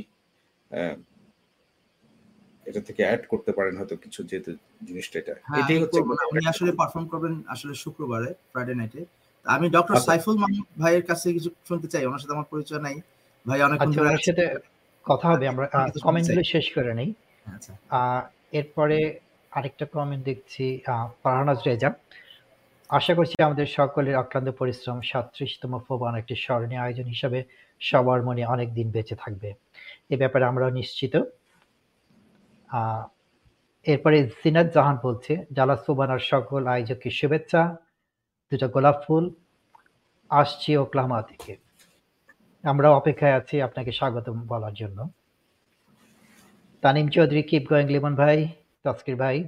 এটা 2.67 2.81
থেকে 2.89 3.03
অ্যাড 3.09 3.23
করতে 3.33 3.51
পারেন 3.59 3.75
হয়তো 3.79 3.95
কিছু 4.05 4.21
যেহেতু 4.31 4.51
জিনিসটা 4.89 5.17
এটা। 5.23 5.35
হ্যাঁ, 5.41 5.59
এটাই 5.61 5.79
হচ্ছে 5.83 5.99
উনি 6.33 6.45
আসলে 6.53 6.71
পারফর্ম 6.81 7.07
করবেন 7.13 7.35
আসলে 7.55 7.73
শুক্রবারে 7.83 8.31
ফ্রাইডে 8.53 8.75
নাইটে 8.81 9.01
আমি 9.47 9.67
ডক্টর 9.77 9.95
আচ্ছা। 9.95 10.07
সাইফুল 10.09 10.37
মাহমুদ 10.43 10.67
ভাইয়ের 10.83 11.05
কাছে 11.11 11.27
কিছু 11.37 11.51
শুনতে 11.69 11.89
চাই। 11.93 12.03
ওনার 12.09 12.21
সাথে 12.23 12.35
আমার 12.37 12.49
পরিচয় 12.53 12.83
নাই। 12.87 12.97
ভাই 13.47 13.63
অনেকক্ষণ 13.63 13.89
আচ্ছা 13.89 14.01
ধরে 14.01 14.09
ওনার 14.09 14.23
সাথে 14.23 14.45
কথা 15.07 15.29
হবে 15.29 15.49
আমরা 15.49 15.67
কমেন্টগুলো 16.03 16.43
শেষ 16.43 16.75
করে 16.75 16.95
নেই। 16.95 17.15
আচ্ছা। 17.47 17.73
এরপরে 18.53 19.21
আরেকটা 19.53 19.87
কমেন্ট 19.87 20.25
দেখছি 20.25 20.83
ফারহানাজ 21.23 21.59
রেজা। 21.67 21.91
আশা 22.91 23.15
করছি 23.15 23.43
আমাদের 23.43 23.67
সকলের 23.67 24.17
অক্লান্ত 24.17 24.49
পরিশ্রম 24.51 25.01
সাতত্রিশতম 25.01 25.79
ফোবান 25.79 26.15
একটি 26.15 26.35
স্মরণীয় 26.37 26.81
আয়োজন 26.81 27.05
হিসাবে 27.05 27.45
সবার 27.81 28.23
মনে 28.23 28.45
অনেক 28.45 28.75
দিন 28.75 28.91
বেঁচে 28.91 29.17
থাকবে। 29.17 29.55
এ 30.11 30.17
ব্যাপারে 30.17 30.45
আমরাও 30.45 30.71
নিশ্চিত। 30.71 31.15
আহ, 32.69 33.03
এরপরে 33.87 34.29
জিনাত 34.45 34.67
জাহান 34.75 34.97
বলছে 35.03 35.45
জালাস 35.53 35.81
ফোবানার 35.87 36.19
সকল 36.19 36.67
আয়োজককে 36.67 37.11
শুভেচ্ছা 37.11 37.77
দুটো 38.53 38.69
গোলাপ 38.69 38.97
ফুল 39.07 39.25
আসছি 40.31 40.77
ওকলাহমা 40.77 41.23
থেকে। 41.23 41.64
আমরা 42.65 42.89
অপেক্ষায় 42.91 43.33
আছি 43.33 43.63
আপনাকে 43.63 43.93
স্বাগতম 43.93 44.37
বলার 44.47 44.75
জন্য। 44.75 45.09
তানিম 46.83 47.09
চৌধুরী 47.09 47.43
কিপ 47.43 47.65
গোয়িং 47.69 47.89
লিমন 47.89 48.15
ভাই 48.15 48.49
তস্কির 48.85 49.17
ভাই। 49.17 49.45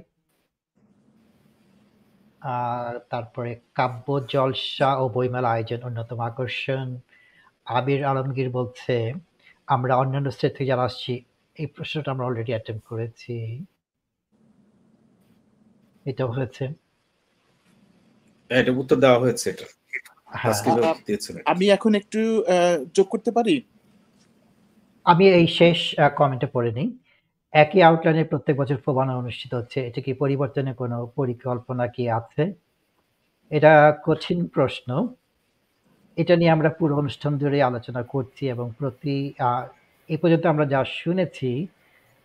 আর 2.41 2.99
তারপরে 3.09 3.55
কাব্য 3.75 4.19
জলসা 4.29 4.95
ও 4.95 5.09
বইমেলা 5.09 5.49
আয়োজন 5.49 5.81
অন্যতম 5.83 6.19
আকর্ষণ। 6.19 6.97
আবির 7.65 8.05
আলমগীর 8.05 8.49
বলছে 8.49 9.13
আমরা 9.67 9.95
অন্যান্য 9.95 10.31
স্টেট 10.31 10.51
থেকে 10.57 10.65
যারা 10.65 10.83
আসছি 10.83 11.23
এই 11.55 11.67
প্রশ্নটা 11.67 12.11
আমরা 12.11 12.25
অলরেডি 12.25 12.51
অ্যাটেম্প 12.51 12.83
করেছি। 12.85 13.65
এটা 16.05 16.25
হয়েছে। 16.25 16.65
হ্যাঁ, 18.49 18.61
এটা 18.61 18.71
উত্তর 18.71 18.95
দেওয়া 18.95 19.19
হয়েছে 19.19 19.49
এটা। 19.49 19.76
আমি 21.45 21.69
এখন 21.69 21.95
একটু 21.95 22.43
আহ, 22.47 22.85
যোগ 22.93 23.07
করতে 23.09 23.31
পারি? 23.31 23.61
আমি 25.05 25.29
এই 25.29 25.47
শেষ 25.47 25.95
কমেন্টে 26.15 26.47
পড়ে 26.53 26.71
নিই। 26.71 26.97
একই 27.53 27.81
আউটলাইনে 27.81 28.23
প্রত্যেক 28.23 28.57
বছর 28.57 28.77
ফোবানা 28.77 29.17
অনুষ্ঠিত 29.17 29.53
হচ্ছে। 29.53 29.87
এটা 29.87 30.01
কি 30.01 30.13
পরিবর্তনের 30.13 30.73
কোনো 30.73 31.11
পরিকল্পনা 31.15 31.87
কি 31.87 32.09
আছে? 32.09 32.53
এটা 33.49 33.97
কঠিন 34.05 34.47
প্রশ্ন। 34.47 35.07
এটা 36.17 36.35
নিয়ে 36.35 36.51
আমরা 36.51 36.69
পুরো 36.69 36.97
অনুষ্ঠান 36.97 37.37
জুড়ে 37.37 37.61
আলোচনা 37.61 38.03
করছি 38.03 38.49
এবং 38.49 38.71
প্রতি 38.77 39.33
এ 40.09 40.17
পর্যন্ত 40.17 40.45
আমরা 40.45 40.65
যা 40.65 40.85
শুনেছি 40.85 41.67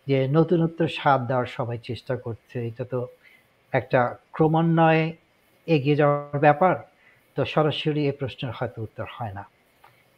যে 0.07 0.27
নতুনত্ব 0.27 0.87
স্বাদ 0.87 1.27
দেওয়ার 1.27 1.45
সবাই 1.45 1.77
চেষ্টা 1.83 2.15
করছে। 2.15 2.67
এটা 2.67 2.83
তো 2.83 3.07
একটা 3.71 4.15
ক্রমান্বয়ে 4.31 5.17
এগিয়ে 5.67 5.95
যাওয়ার 5.95 6.39
ব্যাপার। 6.39 6.92
তো 7.37 7.41
সরাসরি 7.53 8.01
এই 8.09 8.15
প্রশ্নের 8.19 8.51
হয়তো 8.57 8.77
উত্তর 8.81 9.07
হয় 9.15 9.33
না। 9.37 9.43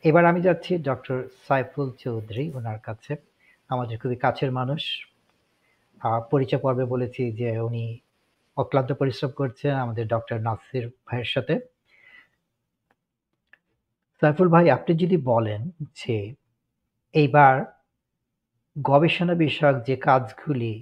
এবার 0.03 0.23
আমি 0.31 0.39
যাচ্ছি 0.47 0.71
ডক্টর 0.89 1.17
সাইফুল 1.47 1.87
চৌধুরী 2.03 2.45
ওনার 2.57 2.79
কাছে। 2.79 3.13
আমাদের 3.69 3.95
খুবই 4.01 4.17
কাছের 4.25 4.51
মানুষ। 4.51 4.83
পরিচয় 6.31 6.61
পর্বে 6.65 6.85
বলেছি 6.93 7.23
যে 7.39 7.49
উনি 7.59 7.83
অক্লান্ত 8.57 8.91
পরিশ্রম 8.91 9.31
করছেন 9.31 9.73
আমাদের 9.75 10.05
ডক্টর 10.07 10.37
নাসির 10.47 10.85
ভাইয়ের 11.07 11.29
সাথে। 11.35 11.53
সাইফুল 14.21 14.47
ভাই, 14.49 14.65
আপনি 14.77 14.91
যদি 15.03 15.17
বলেন 15.31 15.61
যে 15.95 16.17
এইবার 17.15 17.55
গবেষণা 18.75 19.35
বিষয়ক 19.45 19.77
যে 19.87 19.95
কাজগুলি 20.07 20.73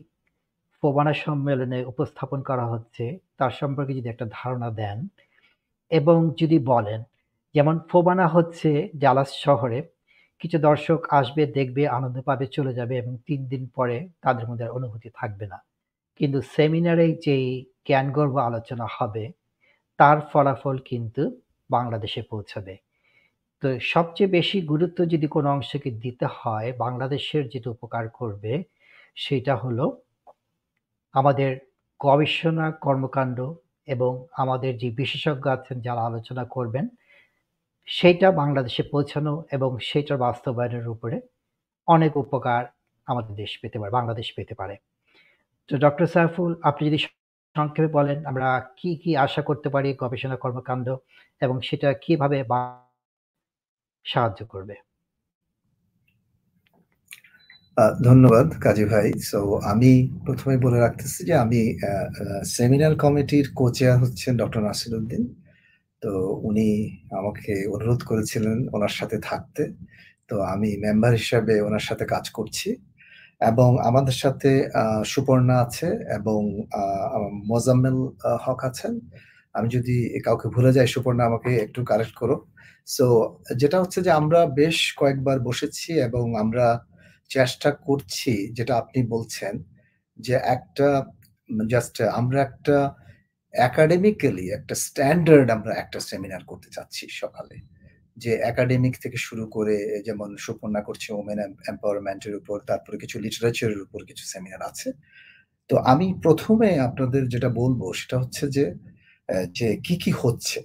ফোবানা 0.83 1.13
সম্মেলনে 1.25 1.79
উপস্থাপন 1.85 2.39
করা 2.41 2.65
হচ্ছে, 2.65 3.05
তার 3.37 3.53
সম্পর্কে 3.59 3.93
যদি 3.93 4.07
একটা 4.09 4.25
ধারণা 4.31 4.69
দেন 4.81 4.97
এবং 5.91 6.33
যদি 6.37 6.59
বলেন, 6.59 7.03
যেমন 7.55 7.79
ফোবানা 7.89 8.27
হচ্ছে 8.27 8.89
জালাস 8.97 9.29
শহরে, 9.45 9.79
কিছু 10.39 10.57
দর্শক 10.59 10.99
আসবে, 11.09 11.45
দেখবে, 11.45 11.87
আনন্দ 11.87 12.21
পাবে, 12.21 12.45
চলে 12.47 12.73
যাবে 12.73 12.97
এবং 12.97 13.17
তিন 13.25 13.47
দিন 13.47 13.67
পরে 13.67 14.07
তাদের 14.21 14.47
মধ্যে 14.47 14.67
অনুভূতি 14.69 15.09
থাকবে 15.15 15.47
না। 15.47 15.57
কিন্তু 16.19 16.41
সেমিনারে 16.41 17.07
যেই 17.25 17.65
জ্ঞানগর্ভ 17.87 18.37
আলোচনা 18.37 18.87
হবে, 18.97 19.31
তার 19.97 20.17
ফলাফল 20.33 20.77
কিন্তু 20.77 21.41
বাংলাদেশে 21.69 22.21
পৌঁছাবে। 22.21 22.77
তো 23.63 23.79
সবচেয়ে 23.79 24.29
বেশি 24.29 24.61
গুরুত্ব 24.61 25.05
যদি 25.05 25.27
কোনো 25.27 25.49
অংশকে 25.49 25.91
দিতে 25.91 26.25
হয়, 26.25 26.73
বাংলাদেশের 26.77 27.49
যেটা 27.49 27.69
উপকার 27.69 28.09
করবে, 28.09 28.63
সেটা 29.15 29.55
হলো 29.55 30.01
আমাদের 31.15 31.51
গবেষণা 31.99 32.71
কর্মকাণ্ড 32.71 33.37
এবং 33.87 34.11
আমাদের 34.33 34.71
যে 34.77 34.89
বিশেষজ্ঞ 34.91 35.45
আছেন 35.47 35.77
যারা 35.81 36.01
আলোচনা 36.05 36.43
করবেন 36.45 36.85
সেটা 37.87 38.27
বাংলাদেশে 38.31 38.83
পৌঁছানো 38.91 39.33
এবং 39.51 39.71
সেটার 39.81 40.17
বাস্তবায়নের 40.17 40.87
উপরে 40.87 41.17
অনেক 41.87 42.13
উপকার 42.17 42.63
আমাদের 43.07 43.33
দেশ 43.35 43.51
পেতে 43.61 43.77
পারে, 43.79 43.91
বাংলাদেশ 43.91 44.27
পেতে 44.37 44.53
পারে। 44.55 44.75
তো 45.69 45.73
ডক্টর 45.77 46.07
সাইফুল, 46.07 46.51
আপনি 46.63 46.83
যদি 46.89 46.99
সংক্ষেপে 47.55 47.89
বলেন, 47.89 48.17
আমরা 48.25 48.47
কি 48.77 48.91
কি 49.03 49.11
আশা 49.17 49.41
করতে 49.41 49.67
পারি 49.69 49.89
গবেষণা 49.99 50.37
কর্মকাণ্ড 50.37 50.87
এবং 51.41 51.55
সেটা 51.61 51.89
কীভাবে 52.03 52.37
সাহায্য 54.05 54.41
করবে? 54.45 54.75
ধন্যবাদ 58.07 58.47
কাজী 58.65 58.85
ভাই। 58.91 59.07
সো 59.31 59.39
আমি 59.71 59.91
প্রথমে 60.25 60.55
বলে 60.65 60.77
রাখতেছি 60.79 61.19
যে 61.29 61.33
আমি 61.43 61.61
সেমিনার 62.55 62.93
কমিটির 63.03 63.45
কোচেয়ার 63.59 63.95
হচ্ছেন 64.03 64.33
ডক্টর 64.41 64.61
নাসিরুদ্দিন। 64.67 65.23
তো 66.03 66.11
উনি 66.49 66.69
আমাকে 67.19 67.53
অনুরোধ 67.75 68.01
করেছিলেন 68.09 68.57
ওনার 68.75 68.93
সাথে 68.99 69.17
থাকতে। 69.29 69.63
তো 70.29 70.35
আমি 70.53 70.69
মেম্বার 70.83 71.13
হিসাবে 71.21 71.53
ওনার 71.67 71.83
সাথে 71.89 72.05
কাজ 72.13 72.25
করছি। 72.37 72.69
এবং 73.41 73.69
আমাদের 73.89 74.17
সাথে 74.23 74.51
সুপর্ণা 75.13 75.55
আছে 75.65 75.87
এবং 76.17 76.39
মোজাম্মেল 77.51 77.97
হক 78.45 78.59
আছেন। 78.69 78.93
আমি 79.55 79.67
যদি 79.75 79.95
কাউকে 80.25 80.47
ভুলে 80.55 80.71
যাই, 80.77 80.87
সুপর্ণা 80.95 81.23
আমাকে 81.29 81.51
একটু 81.65 81.79
কারেক্ট 81.91 82.15
করো 82.21 82.35
সো 82.87 83.05
যেটা 83.61 83.77
হচ্ছে 83.81 83.99
যে 84.05 84.11
আমরা 84.21 84.39
বেশ 84.61 84.77
কয়েকবার 84.99 85.37
বসেছি 85.49 85.89
এবং 86.07 86.23
আমরা 86.43 86.65
চেষ্টা 87.35 87.69
করছি, 87.87 88.33
যেটা 88.57 88.73
আপনি 88.81 88.99
বলছেন, 89.13 89.53
যে 90.19 90.35
একটা 90.55 90.87
জাস্ট 91.73 91.95
আমরা 92.19 92.39
একটা 92.47 92.75
একাডেমিক্যালি 93.53 94.45
একটা 94.57 94.75
স্ট্যান্ডার্ড 94.85 95.47
আমরা 95.57 95.73
একটা 95.83 95.99
সেমিনার 96.09 96.43
করতে 96.51 96.69
চাচ্ছি 96.75 97.03
সকালে। 97.21 97.57
যে 98.17 98.31
একাডেমিক 98.51 98.93
থেকে 99.03 99.17
শুরু 99.27 99.45
করে, 99.55 99.75
যেমন 100.07 100.29
সুপর্ণা 100.45 100.81
করছে 100.87 101.09
ওমেন 101.19 101.39
এম্পাওয়ারমেন্টের 101.71 102.33
উপর, 102.41 102.57
তারপরে 102.69 102.95
কিছু 103.03 103.15
লিটারেচারের 103.25 103.79
উপর 103.85 103.99
কিছু 104.09 104.23
সেমিনার 104.33 104.63
আছে। 104.71 104.89
তো 105.69 105.75
আমি 105.91 106.07
প্রথমে 106.25 106.69
আপনাদের 106.87 107.23
যেটা 107.33 107.49
বলব, 107.61 107.81
সেটা 107.99 108.15
হচ্ছে 108.21 108.43
যে 108.57 108.65
যে 109.57 109.67
কি 109.85 109.95
কি 110.03 110.11
হচ্ছে, 110.21 110.59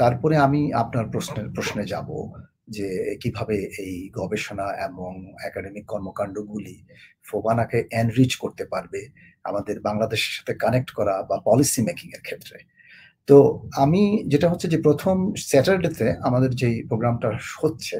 তারপরে 0.00 0.34
আমি 0.46 0.60
আপনার 0.82 1.06
প্রশ্নের, 1.12 1.48
প্রশ্নে 1.56 1.84
যাব। 1.94 2.08
যে 2.68 3.16
কীভাবে 3.22 3.56
এই 3.78 4.10
গবেষণা 4.12 4.66
এবং 4.88 5.12
একাডেমিক 5.44 5.84
কর্মকাণ্ডগুলি 5.86 6.76
ফোবানাকে 7.26 7.78
এনরিচ 7.92 8.36
করতে 8.36 8.64
পারবে 8.64 9.00
আমাদের 9.44 9.80
বাংলাদেশের 9.80 10.32
সাথে 10.34 10.54
কানেক্ট 10.54 10.90
করা 10.90 11.22
বা 11.22 11.36
পলিসি 11.44 11.80
মেকিং 11.82 12.08
এর 12.12 12.22
ক্ষেত্রে। 12.22 12.58
তো 13.28 13.68
আমি 13.74 14.02
যেটা 14.26 14.48
হচ্ছে 14.48 14.68
যে, 14.68 14.78
প্রথম 14.82 15.16
স্যাটারডেতে 15.36 16.06
আমাদের 16.20 16.50
যে 16.54 16.82
প্রোগ্রামটা 16.88 17.28
হচ্ছে 17.62 17.96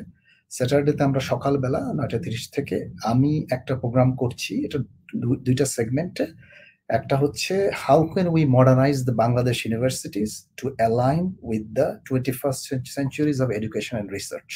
স্যাটারডেতে 0.50 1.02
আমরা 1.04 1.20
সকালবেলা 1.20 1.80
নয়টা 1.94 2.18
তিরিশ 2.18 2.44
থেকে 2.50 2.76
আমি 3.02 3.46
একটা 3.50 3.76
প্রোগ্রাম 3.76 4.16
করছি, 4.16 4.64
এটা 4.64 4.78
দুইটা 5.46 5.66
সেগমেন্টে 5.66 6.26
একটা 6.90 7.14
হচ্ছে 7.16 7.54
how 7.84 8.00
can 8.12 8.26
we 8.28 8.42
modernise 8.56 8.96
the 9.08 9.14
Bangladesh 9.22 9.56
universities 9.66 10.30
to 10.56 10.64
align 10.78 11.22
with 11.42 11.64
the 11.78 11.86
twenty 12.06 12.32
first 12.40 12.62
centuries 12.96 13.38
of 13.44 13.48
education 13.58 13.94
and 13.96 14.10
research 14.16 14.50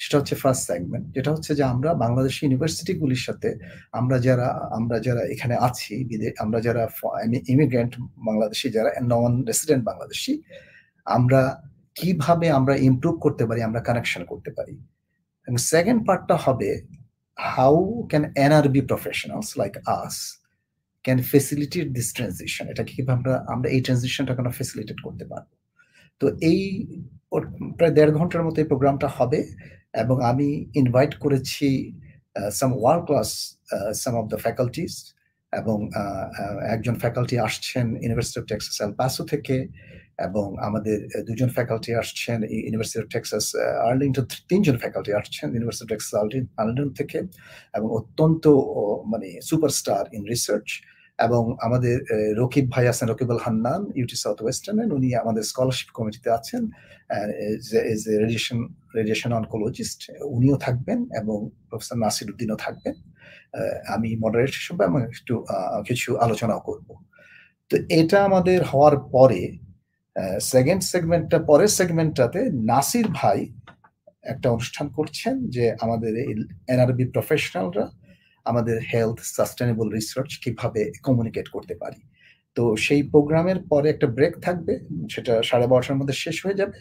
সেটা 0.00 0.16
হচ্ছে 0.18 0.34
ফার্স্ট 0.34 0.62
সেগমেন্ট 0.70 1.04
যেটা 1.14 1.30
হচ্ছে 1.34 1.52
যে 1.54 1.64
আমরা 1.64 1.90
বাংলাদেশ 1.94 2.34
ইউনিভার্সিটিগুলির 2.42 3.22
সাথে 3.26 3.48
আমরা 3.92 4.16
যারা 4.18 4.48
আমরা 4.72 4.96
যারা 4.98 5.22
এখানে 5.34 5.54
আছি 5.58 5.94
আমরা 6.38 6.58
যারা 6.60 6.82
ইমিগ্রেন্ট 7.52 7.92
বাংলাদেশি, 8.28 8.66
যারা 8.70 8.90
নন 9.12 9.32
রেসিডেন্ট 9.46 9.82
বাংলাদেশি, 9.84 10.32
আমরা 11.06 11.40
কীভাবে 11.94 12.46
আমরা 12.50 12.74
ইমপ্রুভ 12.88 13.14
করতে 13.20 13.44
পারি, 13.48 13.60
আমরা 13.62 13.80
কানেকশন 13.80 14.22
করতে 14.24 14.50
পারি? 14.50 14.74
এবং 15.48 15.58
সেকেন্ড 15.72 16.00
পার্টটা 16.06 16.36
হবে 16.36 16.70
how 17.38 17.76
can 18.10 18.24
NRB 18.36 18.80
professionals 18.80 19.50
like 19.58 19.74
us 19.98 20.16
can 21.04 21.18
facilitate 21.32 21.86
this 21.96 22.08
transition 22.16 22.64
এটা 22.72 22.84
কীভাবে 22.90 23.12
আমরা 23.18 23.34
আমরা 23.54 23.68
এই 23.74 23.80
ট্রানজিশনটা 23.86 24.32
কেন 24.38 24.48
ফেসিলিটেট 24.60 24.98
করতে 25.06 25.24
পারব? 25.30 25.48
তো 26.20 26.26
এই 26.50 26.60
প্রায় 27.78 27.92
দেড় 27.98 28.12
ঘণ্টার 28.18 28.42
মতো 28.46 28.56
এই 28.62 28.68
প্রোগ্রামটা 28.72 29.08
হবে 29.18 29.40
এবং 30.02 30.16
আমি 30.30 30.48
ইনভাইট 30.80 31.12
করেছি 31.24 31.68
some 32.58 32.70
world 32.80 33.04
class 33.08 33.30
some 34.02 34.14
of 34.20 34.24
the 34.32 34.38
faculties 34.44 34.94
এবং 35.52 35.78
একজন 36.74 36.94
ফ্যাকাল্টি 37.02 37.36
আসছেন 37.46 37.86
university 38.02 38.38
of 38.40 38.46
Texas 38.52 38.76
El 38.84 38.92
Paso 39.00 39.22
থেকে। 39.32 39.56
এবং 40.26 40.46
আমাদের 40.68 40.98
দুজন 41.28 41.50
ফ্যাকাল্টি 41.56 41.90
আসছেন 42.02 42.38
ইউনিভার্সিটি 42.66 42.98
অফ 43.02 43.08
টেক্সাস 43.14 43.44
আর্লিংটন 43.88 44.26
তিনজন 44.50 44.76
ফ্যাকাল্টি 44.82 45.12
আসছেন 45.20 45.46
ইউনিভার্সিটি 45.54 45.84
অফ 45.86 45.90
টেক্সাস 45.92 46.12
আর্লিংটন 46.60 46.90
থেকে 46.98 47.18
এবং 47.76 47.88
অত্যন্ত 47.98 48.44
মানে 49.12 49.28
সুপারস্টার 49.48 50.02
ইন 50.16 50.22
রিসার্চ 50.32 50.68
এবং 51.26 51.42
আমাদের 51.66 51.96
রকিব 52.40 52.66
ভাই 52.74 52.84
আছেন, 52.92 53.06
রকিব 53.12 53.28
আল 53.34 53.42
হান্নান 53.46 53.82
ইউটি 53.98 54.16
সাউথ 54.22 54.38
ওয়েস্টার্নের 54.44 54.90
উনি 54.96 55.08
আমাদের 55.22 55.44
স্কলারশিপ 55.50 55.88
কমিটিতে 55.98 56.28
আছেন 56.38 56.62
রেডিয়েশন 58.22 58.58
রেডিয়েশন 58.98 59.30
অনকোলজিস্ট 59.38 60.00
উনিও 60.34 60.56
থাকবেন 60.64 60.98
এবং 61.20 61.36
প্রফেসর 61.68 61.96
নাসির 62.04 62.28
উদ্দিনও 62.32 62.58
থাকবেন। 62.64 62.94
আমি 63.94 64.08
মডারেট 64.24 64.52
হিসেবে 64.58 64.82
আমি 64.88 64.98
একটু 65.10 65.34
কিছু 65.88 66.08
আলোচনাও 66.24 66.60
করব। 66.68 66.88
তো 67.70 67.74
এটা 68.00 68.18
আমাদের 68.28 68.58
হওয়ার 68.70 68.96
পরে 69.14 69.40
সেকেন্ড 70.52 70.82
সেগমেন্টটা 70.82 71.38
পরের 71.38 71.68
সেগমেন্টটাতে 71.68 72.40
নাসির 72.70 73.08
ভাই 73.14 73.38
একটা 74.22 74.50
অনুষ্ঠান 74.50 74.88
করছেন 74.88 75.34
যে 75.48 75.64
আমাদের 75.80 76.12
এনআরবি 76.68 77.04
প্রফেশনালরা 77.04 77.84
আমাদের 78.44 78.76
হেলথ 78.92 79.18
সাস্টেনেবল 79.36 79.88
রিসার্চ 79.92 80.30
কীভাবে 80.44 80.82
কমিউনিকেট 81.02 81.48
করতে 81.48 81.74
পারি। 81.74 82.00
তো 82.56 82.76
সেই 82.76 83.02
প্রোগ্রামের 83.02 83.58
পরে 83.68 83.90
একটা 83.90 84.06
ব্রেক 84.06 84.34
থাকবে, 84.40 84.74
সেটা 85.10 85.42
সাড়ে 85.42 85.66
বারোটার 85.66 85.96
মধ্যে 85.96 86.12
শেষ 86.12 86.36
হয়ে 86.44 86.54
যাবে। 86.54 86.78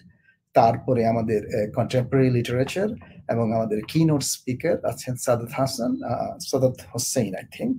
তারপরে 0.55 1.01
আমাদের 1.05 1.41
কন্টেম্পোরারি 1.75 2.29
লিটারেচার 2.29 2.89
এবং 3.29 3.45
আমাদের 3.53 3.79
কিনোট 3.81 4.23
স্পিকার 4.23 4.75
আছেন 4.85 5.15
সাদাত 5.15 5.51
হাসান 5.51 5.91
সাদাত 6.39 6.77
হোসেন 6.93 7.31
আই 7.35 7.45
থিঙ্ক 7.51 7.75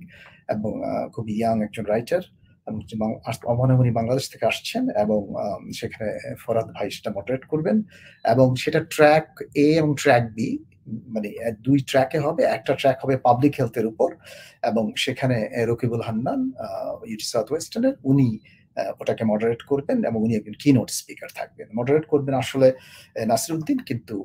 এবং 0.49 0.71
খুব 1.13 1.25
ইয়াং 1.29 1.55
একজন 1.63 1.85
রাইটার 1.85 2.23
মনে 2.71 3.91
বাংলাদেশ 3.91 4.29
থেকে 4.29 4.45
আসছেন 4.45 4.89
এবং 4.89 5.35
সেখানে 5.73 6.19
ফরাদ 6.45 6.67
ভাই 6.73 6.89
সেটা 6.91 7.11
মডারেট 7.15 7.45
করবেন 7.45 7.83
এবং 8.25 8.55
সেটা 8.55 8.79
ট্র্যাক 8.79 9.41
এ 9.55 9.77
এবং 9.77 9.95
ট্র্যাক 9.95 10.33
বি 10.33 10.57
মানে 11.07 11.29
দুই 11.61 11.79
ট্র্যাকে 11.79 12.19
হবে, 12.19 12.43
একটা 12.43 12.73
ট্র্যাক 12.73 12.97
হবে 13.03 13.17
পাবলিক 13.17 13.55
হেলথের 13.59 13.85
উপর 13.85 14.15
এবং 14.63 14.93
সেখানে 14.95 15.49
রকিবুল 15.67 16.01
হান্নান 16.01 16.51
ইউটি 17.05 17.23
সাউথ 17.23 17.51
ওয়েস্টার্নের 17.51 17.95
উনি 18.03 18.39
ওটাকে 18.99 19.23
মডারেট 19.31 19.61
করবেন 19.71 19.97
এবং 20.09 20.19
উনি 20.25 20.33
একজন 20.39 20.55
কিনোট 20.63 20.89
স্পিকার 20.99 21.29
থাকবেন। 21.39 21.67
মডারেট 21.79 22.05
করবেন 22.11 22.35
আসলে 22.43 22.67
নাসিরুদ্দিন 23.31 23.77
কিন্তু 23.89 24.15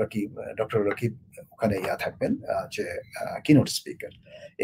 রকিব 0.00 0.30
ডক্টর 0.58 0.80
রকিব 0.88 1.12
ওখানে 1.54 1.74
ইয়া 1.84 1.96
থাকবেন 2.04 2.32
যে 2.74 2.84
কিনোট 3.46 3.68
স্পিকার 3.78 4.12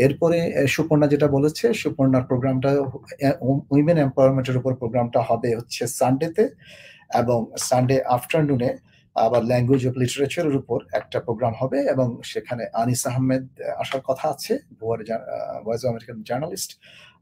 এরপরে 0.05 0.39
সুপর্ণা 0.75 1.07
যেটা 1.13 1.29
বলেছে, 1.37 1.67
সুপর্ণার 1.83 2.25
প্রোগ্রামটা 2.31 2.71
উইমেন 3.75 3.99
এম্পাওয়ারমেন্টের 4.07 4.57
উপর 4.61 4.73
প্রোগ্রামটা 4.83 5.21
হবে 5.29 5.49
হচ্ছে 5.59 5.83
সানডেতে 5.99 6.45
এবং 7.21 7.39
সানডে 7.69 7.97
আফটারনুনে 8.17 8.71
আবার 9.17 9.43
ল্যাঙ্গুয়েজ 9.51 9.83
অফ 9.89 9.95
লিটারেচারের 10.03 10.55
উপর 10.61 10.79
একটা 11.01 11.19
প্রোগ্রাম 11.27 11.53
হবে 11.61 11.79
এবং 11.95 12.09
সেখানে 12.33 12.65
আনিস 12.83 13.03
আহমেদ 13.11 13.45
আসার 13.83 14.03
কথা 14.09 14.27
আছে, 14.35 14.53
ভুয়ার 14.79 15.01
ভয়েস 15.67 15.83
আমেরিকান 15.91 16.17
জার্নালিস্ট 16.29 16.71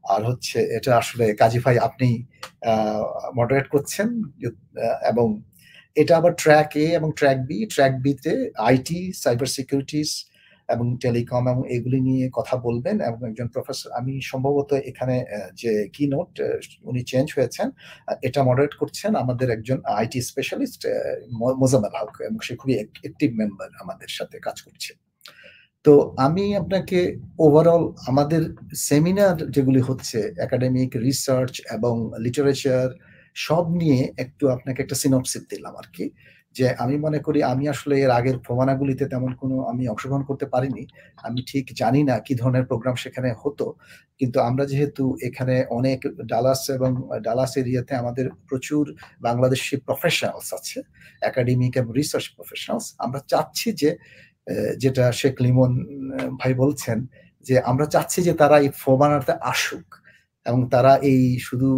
আর 0.03 0.21
হচ্ছে 0.23 0.57
এটা 0.77 0.91
আসলে 0.97 1.25
কাজী 1.33 1.59
ভাই 1.59 1.75
আপনি 1.79 2.09
মডারেট 3.35 3.67
করছেন 3.67 4.07
এবং 5.03 5.27
এটা 5.97 6.13
আবার 6.17 6.33
ট্র্যাক 6.33 6.71
এ 6.75 6.85
এবং 6.89 7.09
ট্র্যাক 7.11 7.37
বি 7.47 7.57
ট্র্যাক 7.65 7.93
বিতে 8.01 8.33
আইটি 8.69 8.99
সাইবার 9.13 9.47
সিকিউরিটিস 9.57 10.09
এবং 10.69 10.85
টেলিকম 10.99 11.43
এবং 11.47 11.61
এগুলি 11.69 11.99
নিয়ে 12.01 12.25
কথা 12.29 12.55
বলবেন 12.57 12.95
এবং 13.01 13.19
একজন 13.29 13.47
প্রফেসর 13.47 13.89
আমি 13.91 14.13
সম্ভবত 14.21 14.69
এখানে 14.91 15.15
যে 15.55 15.71
কি 15.93 16.03
নোট 16.07 16.31
উনি 16.83 17.01
চেঞ্জ 17.03 17.27
হয়েছেন 17.37 17.67
এটা 18.21 18.39
মডারেট 18.43 18.73
করছেন 18.75 19.11
আমাদের 19.15 19.47
একজন 19.51 19.77
আইটি 19.99 20.19
স্পেশালিস্ট 20.21 20.81
মোজাম্মেল 21.61 21.93
হক 21.99 22.13
এবং 22.21 22.37
সে 22.41 22.53
খুবই 22.55 22.75
অ্যাক্টিভ 23.03 23.29
মেম্বার 23.41 23.69
আমাদের 23.83 24.09
সাথে 24.17 24.35
কাজ 24.39 24.57
করছে। 24.61 24.91
তো 25.89 25.97
আমি 26.17 26.45
আপনাকে 26.55 26.99
ওভারঅল 27.39 27.83
আমাদের 28.07 28.41
সেমিনার 28.87 29.37
যেগুলি 29.49 29.81
হচ্ছে 29.89 30.19
একাডেমিক 30.37 30.91
রিসার্চ 31.05 31.53
এবং 31.71 31.93
লিটারেচার 32.19 32.87
সব 33.35 33.63
নিয়ে 33.75 33.99
একটু 34.17 34.43
আপনাকে 34.49 34.79
একটা 34.81 34.95
সিনপসিস 34.95 35.43
দিলাম 35.49 35.73
আর 35.75 35.87
কি। 35.95 36.05
যে 36.55 36.65
আমি 36.79 36.95
মনে 36.97 37.19
করি, 37.19 37.39
আমি 37.43 37.63
আসলে 37.67 37.95
এর 38.03 38.11
আগের 38.11 38.37
প্রমাণাগুলিতে 38.39 39.03
তেমন 39.05 39.31
কোনো 39.33 39.55
আমি 39.71 39.83
অংশগ্রহণ 39.87 40.23
করতে 40.25 40.45
পারিনি। 40.45 40.83
আমি 41.23 41.39
ঠিক 41.47 41.65
জানি 41.73 42.01
না 42.03 42.15
কি 42.19 42.33
ধরনের 42.35 42.65
প্রোগ্রাম 42.65 42.95
সেখানে 42.95 43.29
হতো। 43.43 43.65
কিন্তু 44.21 44.37
আমরা 44.39 44.63
যেহেতু 44.65 45.03
এখানে 45.21 45.55
অনেক 45.69 45.99
ডালাস 46.25 46.61
এবং 46.69 46.91
ডালাস 47.21 47.51
এরিয়াতে 47.57 47.93
আমাদের 47.95 48.25
প্রচুর 48.49 48.83
বাংলাদেশি 49.21 49.75
প্রফেশনালস 49.87 50.47
আছে 50.53 50.79
একাডেমিক 51.21 51.73
এবং 51.77 51.89
রিসার্চ 51.93 52.25
প্রফেশনালস 52.35 52.85
আমরা 52.99 53.19
চাচ্ছি 53.31 53.67
যে 53.73 53.89
যেটা 54.77 55.05
শেখ 55.11 55.35
লিমন 55.41 55.71
ভাই 56.39 56.53
বলছেন 56.53 56.97
যে, 57.45 57.55
আমরা 57.61 57.85
চাচ্ছি 57.85 58.19
যে 58.23 58.33
তারা 58.33 58.57
এই 58.59 58.69
ফোবানাতে 58.83 59.33
আসুক 59.53 59.87
এবং 60.45 60.59
তারা 60.69 60.93
এই 61.11 61.21
শুধু 61.39 61.69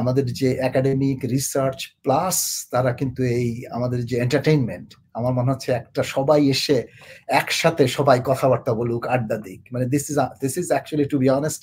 আমাদের 0.00 0.24
যে 0.40 0.48
একাডেমিক 0.68 1.18
রিসার্চ 1.24 1.78
প্লাস 2.02 2.36
তারা 2.70 2.90
কিন্তু 2.92 3.20
এই 3.38 3.48
আমাদের 3.70 4.00
যে 4.06 4.16
এন্টারটেইনমেন্ট 4.16 4.88
আমার 5.14 5.32
মনে 5.32 5.50
হচ্ছে 5.52 5.70
একটা 5.72 6.02
সবাই 6.14 6.40
এসে 6.48 6.76
একসাথে 7.40 7.84
সবাই 7.88 8.18
কথাবার্তা 8.24 8.72
বলুক, 8.74 9.02
আড্ডা 9.06 9.36
দিক। 9.36 9.60
মানে 9.72 9.84
this 9.86 10.04
is 10.10 10.16
this 10.40 10.54
is 10.58 10.66
actually 10.72 11.06
to 11.08 11.16
be 11.18 11.28
honest 11.30 11.62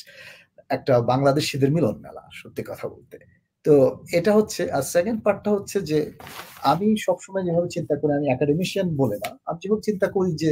একটা 0.70 0.94
বাংলাদেশিদের 1.02 1.70
মিলন 1.72 1.96
মেলা 2.06 2.24
সত্যি 2.32 2.62
কথা 2.64 2.86
বলতে। 2.88 3.18
তো 3.66 3.74
এটা 4.14 4.32
হচ্ছে 4.34 4.62
আর 4.72 4.82
সেকেন্ড 4.82 5.20
পার্টটা 5.24 5.50
হচ্ছে 5.52 5.78
যে 5.82 6.00
আমি 6.64 6.88
সবসময় 6.98 7.44
যেভাবে 7.44 7.70
চিন্তা 7.70 7.96
করি 7.96 8.12
আমি 8.14 8.28
একাডেমিশিয়ান 8.30 8.88
বলে 8.96 9.18
না 9.18 9.30
আমি 9.46 9.58
যেভাবে 9.62 9.82
চিন্তা 9.82 10.08
করি 10.08 10.32
যে 10.36 10.52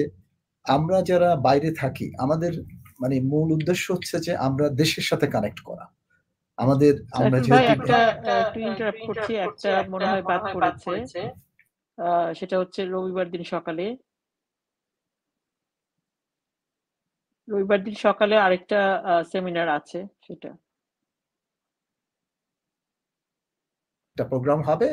আমরা 0.66 0.98
যারা 1.02 1.30
বাইরে 1.36 1.70
থাকি 1.72 2.08
আমাদের 2.18 2.54
মানে 3.00 3.16
মূল 3.22 3.48
উদ্দেশ্য 3.52 3.86
হচ্ছে 3.94 4.16
যে 4.20 4.32
আমরা 4.38 4.66
দেশের 4.70 5.04
সাথে 5.04 5.28
কানেক্ট 5.28 5.60
করা। 5.60 5.86
আমাদের 6.58 6.94
আমরা 7.12 7.38
সাকিব 7.40 7.52
ভাই 7.54 7.64
যেহেতু 7.64 7.92
একটা 8.08 8.34
একটু 8.44 8.60
ইন্টারাপ্ট 8.60 9.02
করছি 9.08 9.32
একটা 9.36 9.72
মনে 9.90 10.06
হয় 10.06 10.22
বাদ 10.22 10.42
পড়েছে। 10.56 10.92
সেটা 12.36 12.56
হচ্ছে 12.60 12.82
রবিবার 12.86 13.28
দিন 13.32 13.44
সকালে। 13.44 13.86
রবিবার 17.48 17.80
দিন 17.84 17.96
সকালে 17.96 18.36
আরেকটা 18.38 18.80
সেমিনার 19.32 19.70
আছে 19.70 20.00
সেটা। 20.28 20.52
একটা 24.18 24.32
প্রোগ্রাম 24.34 24.60
হবে। 24.70 24.90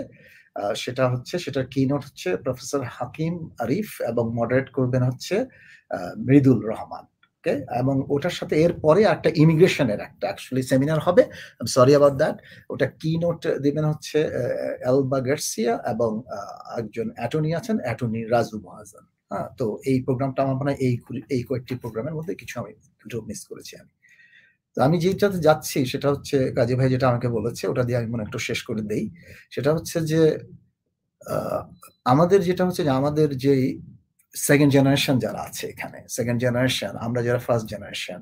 সেটা 0.82 1.04
হচ্ছে, 1.12 1.34
সেটার 1.44 1.66
কিনোট 1.74 2.02
হচ্ছে 2.08 2.28
প্রফেসর 2.44 2.82
হাকিম 2.96 3.34
আরিফ 3.64 3.88
এবং 4.10 4.24
মডারেট 4.38 4.68
করবেন 4.76 5.02
হচ্ছে 5.10 5.36
মৃদুল 6.28 6.58
রহমান 6.70 7.04
ওকে 7.36 7.54
এবং 7.80 7.96
ওটার 8.14 8.34
সাথে 8.38 8.54
এর 8.64 8.72
পরে 8.84 9.00
একটা 9.14 9.28
ইমিগ্রেশনের 9.42 10.00
একটা 10.08 10.24
অ্যাকচুয়ালি 10.28 10.62
সেমিনার 10.70 11.00
হবে। 11.06 11.22
সরি 11.76 11.92
অ্যাবাউট 11.94 12.14
দ্যাট 12.22 12.36
ওটা 12.72 12.86
কি 13.00 13.12
নোট 13.22 13.40
দিবেন 13.64 13.84
হচ্ছে 13.92 14.18
এলবা 14.90 15.18
গার্সিয়া 15.26 15.74
এবং 15.92 16.10
একজন 16.80 17.06
অ্যাটর্নি 17.18 17.50
আছেন 17.60 17.76
অ্যাটর্নি 17.84 18.20
রাজু 18.34 18.56
মহাজন। 18.66 19.04
হ্যাঁ 19.30 19.48
তো 19.58 19.66
এই 19.90 19.98
প্রোগ্রামটা 20.06 20.40
আমার 20.44 20.56
মনে 20.60 20.70
হয় 20.70 20.80
এই 20.86 20.94
এই 21.34 21.42
কয়েকটি 21.48 21.74
প্রোগ্রামের 21.82 22.14
মধ্যে 22.18 22.34
কিছু 22.40 22.54
আমি, 22.60 22.72
দুটো 23.00 23.18
মিস 23.28 23.40
করেছি 23.50 23.72
আমি। 23.82 23.92
আমি 24.76 24.96
যেটাতে 25.04 25.38
যাচ্ছি, 25.48 25.78
সেটা 25.92 26.08
হচ্ছে 26.14 26.36
কাজী 26.58 26.74
ভাই 26.78 26.88
যেটা 26.94 27.06
আমাকে 27.12 27.28
বলেছে, 27.36 27.64
ওটা 27.70 27.82
দিয়ে 27.86 27.98
আমি 28.00 28.08
মনে 28.12 28.22
একটু 28.26 28.38
শেষ 28.48 28.60
করে 28.68 28.82
দেই। 28.90 29.04
সেটা 29.54 29.70
হচ্ছে 29.76 29.96
যে 30.10 30.20
আমাদের 32.12 32.38
যেটা 32.48 32.62
হচ্ছে 32.66 32.82
যে, 32.86 32.92
আমাদের 33.00 33.28
যে 33.44 33.54
সেকেন্ড 34.34 34.70
জেনারেশন 34.76 35.16
যারা 35.24 35.40
আছে 35.48 35.64
এখানে 35.74 35.98
সেকেন্ড 36.16 36.38
জেনারেশন 36.44 36.92
আমরা 37.06 37.20
যারা 37.26 37.40
ফার্স্ট 37.46 37.66
জেনারেশন 37.72 38.20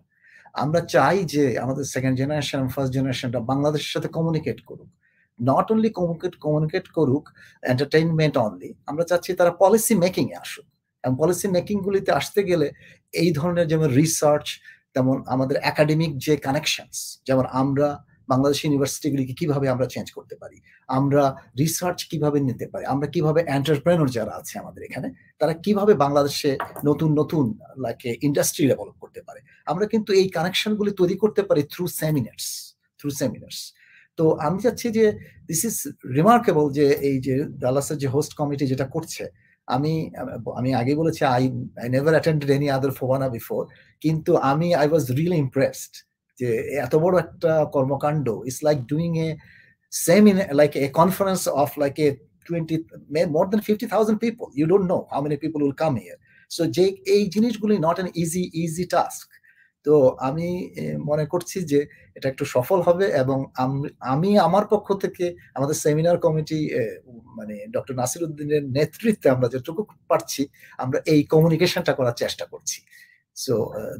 আমরা 0.54 0.80
চাই 0.94 1.18
যে 1.34 1.44
আমাদের 1.64 1.84
সেকেন্ড 1.94 2.16
জেনারেশন 2.20 2.62
ফার্স্ট 2.74 2.92
জেনারেশনটা 2.96 3.40
বাংলাদেশের 3.50 3.92
সাথে 3.94 4.08
কমিউনিকেট 4.16 4.58
করুক। 4.68 4.90
নট 5.40 5.66
অনলি 5.72 5.90
কমিউনিকেট 5.98 6.34
কমিউনিকেট 6.44 6.86
করুক 6.96 7.24
এন্টারটেইনমেন্ট 7.62 8.34
অনলি 8.46 8.70
আমরা 8.90 9.04
চাচ্ছি 9.10 9.30
তারা 9.40 9.52
পলিসি 9.62 9.94
মেকিংয়ে 10.04 10.36
আসুক। 10.42 10.66
এবং 11.04 11.14
পলিসি 11.22 11.46
মেকিং 11.56 11.76
গুলিতে 11.86 12.10
আসতে 12.20 12.40
গেলে 12.50 12.66
এই 13.22 13.28
ধরনের 13.38 13.66
যেমন 13.72 13.88
রিসার্চ 14.00 14.46
তেমন 14.96 15.16
আমাদের 15.26 15.56
একাডেমিক 15.62 16.10
যে 16.26 16.34
কানেকশনস 16.36 16.98
যেমন 17.26 17.44
আমরা 17.62 17.88
বাংলাদেশ 18.28 18.58
ইউনিভার্সিটিগুলিকে 18.64 19.34
কীভাবে 19.40 19.66
আমরা 19.68 19.86
চেঞ্জ 19.86 20.08
করতে 20.16 20.34
পারি, 20.42 20.56
আমরা 20.88 21.24
রিসার্চ 21.58 21.98
কীভাবে 22.10 22.38
নিতে 22.40 22.66
পারি, 22.72 22.84
আমরা 22.86 23.06
কীভাবে 23.14 23.40
এন্টারপ্রেনর 23.56 24.08
যারা 24.08 24.32
আছে 24.40 24.54
আমাদের 24.58 24.82
এখানে, 24.88 25.08
তারা 25.40 25.52
কীভাবে 25.64 25.92
বাংলাদেশে 25.94 26.50
নতুন 26.84 27.10
নতুন 27.20 27.44
লাইক 27.84 28.00
ইন্ডাস্ট্রি 28.22 28.64
ডেভেলপ 28.70 28.96
করতে 29.02 29.20
পারে। 29.28 29.40
আমরা 29.66 29.84
কিন্তু 29.92 30.10
এই 30.20 30.26
কানেকশনগুলি 30.36 30.92
তৈরি 31.00 31.16
করতে 31.22 31.42
পারি 31.48 31.62
থ্রু 31.72 31.84
সেমিনার্স 32.00 32.46
থ্রু 33.00 33.08
সেমিনার্স 33.20 33.58
তো 34.18 34.24
আমি 34.46 34.58
চাচ্ছি 34.64 34.86
যে 34.98 35.04
দিস 35.48 35.60
ইজ 35.68 35.76
রিমার্কেবল 36.18 36.66
যে 36.78 36.86
এই 37.08 37.16
যে 37.26 37.34
ডালাসের 37.62 37.98
যে 38.02 38.08
হোস্ট 38.14 38.32
কমিটি 38.40 38.64
যেটা 38.72 38.86
করছে 38.94 39.24
আমি 39.72 39.92
আমি 40.58 40.70
আগে 40.80 40.92
বলেছি 41.00 41.22
I 41.34 41.44
I 41.82 41.86
never 41.94 42.14
attended 42.16 42.50
any 42.56 42.68
other 42.70 42.92
FOBANA 43.00 43.26
before 43.28 43.60
কিন্তু 44.02 44.32
আমি 44.50 44.68
আই 44.80 44.86
ওয়াজ 44.88 45.04
রিয়েলি 45.18 45.38
ইমপ্রেসড 45.44 45.92
যে 46.38 46.48
এত 46.86 46.94
বড় 47.04 47.14
একটা 47.24 47.52
কর্মকাণ্ড 47.76 48.26
it's 48.48 48.60
like 48.68 48.78
doing 48.92 49.10
a 49.26 49.28
same 49.92 50.22
in 50.30 50.36
like 50.60 50.70
a 50.76 50.86
conference 51.00 51.40
of 51.62 51.68
like 51.82 51.94
a 52.06 52.08
twenty 52.46 52.76
more 53.34 53.44
than 53.50 53.60
fifty 53.66 53.86
thousand 53.94 54.18
people 54.24 54.44
you 54.58 54.64
don't 54.72 54.86
know 54.92 54.98
how 55.12 55.20
many 55.24 55.36
people 55.44 55.58
will 55.64 55.76
come 55.82 55.92
here 56.00 56.18
so 56.50 56.62
যে 56.76 56.84
এই 57.14 57.22
জিনিসগুলি 57.34 57.76
not 57.86 57.96
an 57.98 58.08
easy 58.22 58.42
easy 58.62 58.84
task 58.94 59.20
তো 59.86 59.94
আমি 60.28 60.48
মনে 61.10 61.24
করছি 61.32 61.58
যে 61.72 61.80
এটা 62.16 62.26
একটু 62.32 62.44
সফল 62.54 62.78
হবে 62.88 63.06
এবং 63.22 63.38
আমি 64.12 64.30
আমার 64.46 64.64
পক্ষ 64.72 64.88
থেকে 65.04 65.24
আমাদের 65.56 65.76
সেমিনার 65.84 66.18
কমিটি 66.24 66.58
মানে 67.38 67.54
ডক্টর 67.74 67.94
নাসির 68.00 68.22
উদ্দিনের 68.26 68.62
নেতৃত্বে 68.78 69.28
আমরা 69.34 69.48
যেটুকু 69.54 69.82
পারছি, 70.10 70.42
আমরা 70.82 70.98
এই 71.12 71.20
কমিউনিকেশনটা 71.32 71.92
করার 71.98 72.16
চেষ্টা 72.22 72.44
করছি। 72.52 72.78
সো 73.36 73.54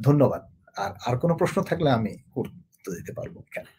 ধন্যবাদ। 0.07 0.41
আর 0.83 0.91
আর 1.07 1.15
কোনো 1.23 1.33
প্রশ্ন 1.41 1.57
থাকলে 1.69 1.89
আমি 1.97 2.11
উত্তর 2.41 2.91
দিতে 2.97 3.11
পারব 3.17 3.35
এখানে। 3.49 3.69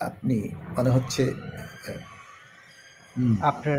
আপনি, 0.00 0.36
মনে 0.76 0.90
হচ্ছে 0.96 1.22
আপনার 3.50 3.78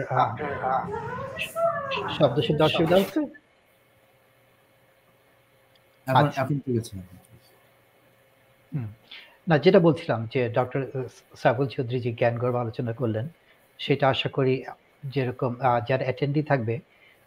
শব্দ 2.17 2.37
শুনতে 2.47 2.63
অসুবিধা 2.67 2.95
হচ্ছে? 3.01 3.21
এখন 6.07 6.25
আচ্ছা। 6.25 6.41
এখন 6.41 6.57
ঠিক 6.65 6.75
আছে 6.79 6.93
না 9.47 9.55
যেটা 9.63 9.79
বলছিলাম 9.79 10.19
যে 10.33 10.41
ডক্টর 10.49 10.81
সাইফুল 11.37 11.67
চৌধুরী 11.67 11.99
যে 11.99 12.11
জ্ঞান 12.11 12.35
গর্ব 12.37 12.55
আলোচনা 12.55 12.93
করলেন 12.93 13.25
সেটা 13.79 14.05
আশা 14.09 14.29
করি 14.29 14.53
যেরকম 15.03 15.51
যারা 15.87 16.03
অ্যাটেন্ডি 16.05 16.41
থাকবে 16.41 16.75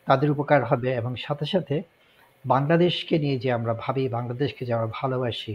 তাদের 0.07 0.29
উপকার 0.31 0.61
হবে 0.65 0.91
এবং 0.97 1.13
সাথে 1.17 1.47
সাথে 1.47 1.77
বাংলাদেশকে 2.45 3.15
নিয়ে 3.19 3.37
যে 3.39 3.49
আমরা 3.53 3.73
ভাবি 3.75 4.03
বাংলাদেশকে 4.09 4.63
যে 4.67 4.73
আমরা 4.73 4.91
ভালোবাসি 4.93 5.55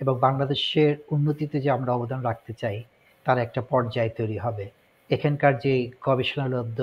এবং 0.00 0.14
বাংলাদেশের 0.18 0.92
উন্নতিতে 1.10 1.56
যে 1.60 1.70
আমরা 1.70 1.90
অবদান 1.92 2.20
রাখতে 2.24 2.52
চাই 2.52 2.78
তার 3.26 3.38
একটা 3.38 3.60
পর্যায় 3.62 4.10
তৈরি 4.18 4.38
হবে। 4.38 4.66
এখানকার 5.10 5.52
যে 5.58 5.72
গবেষণালব্ধ 6.02 6.80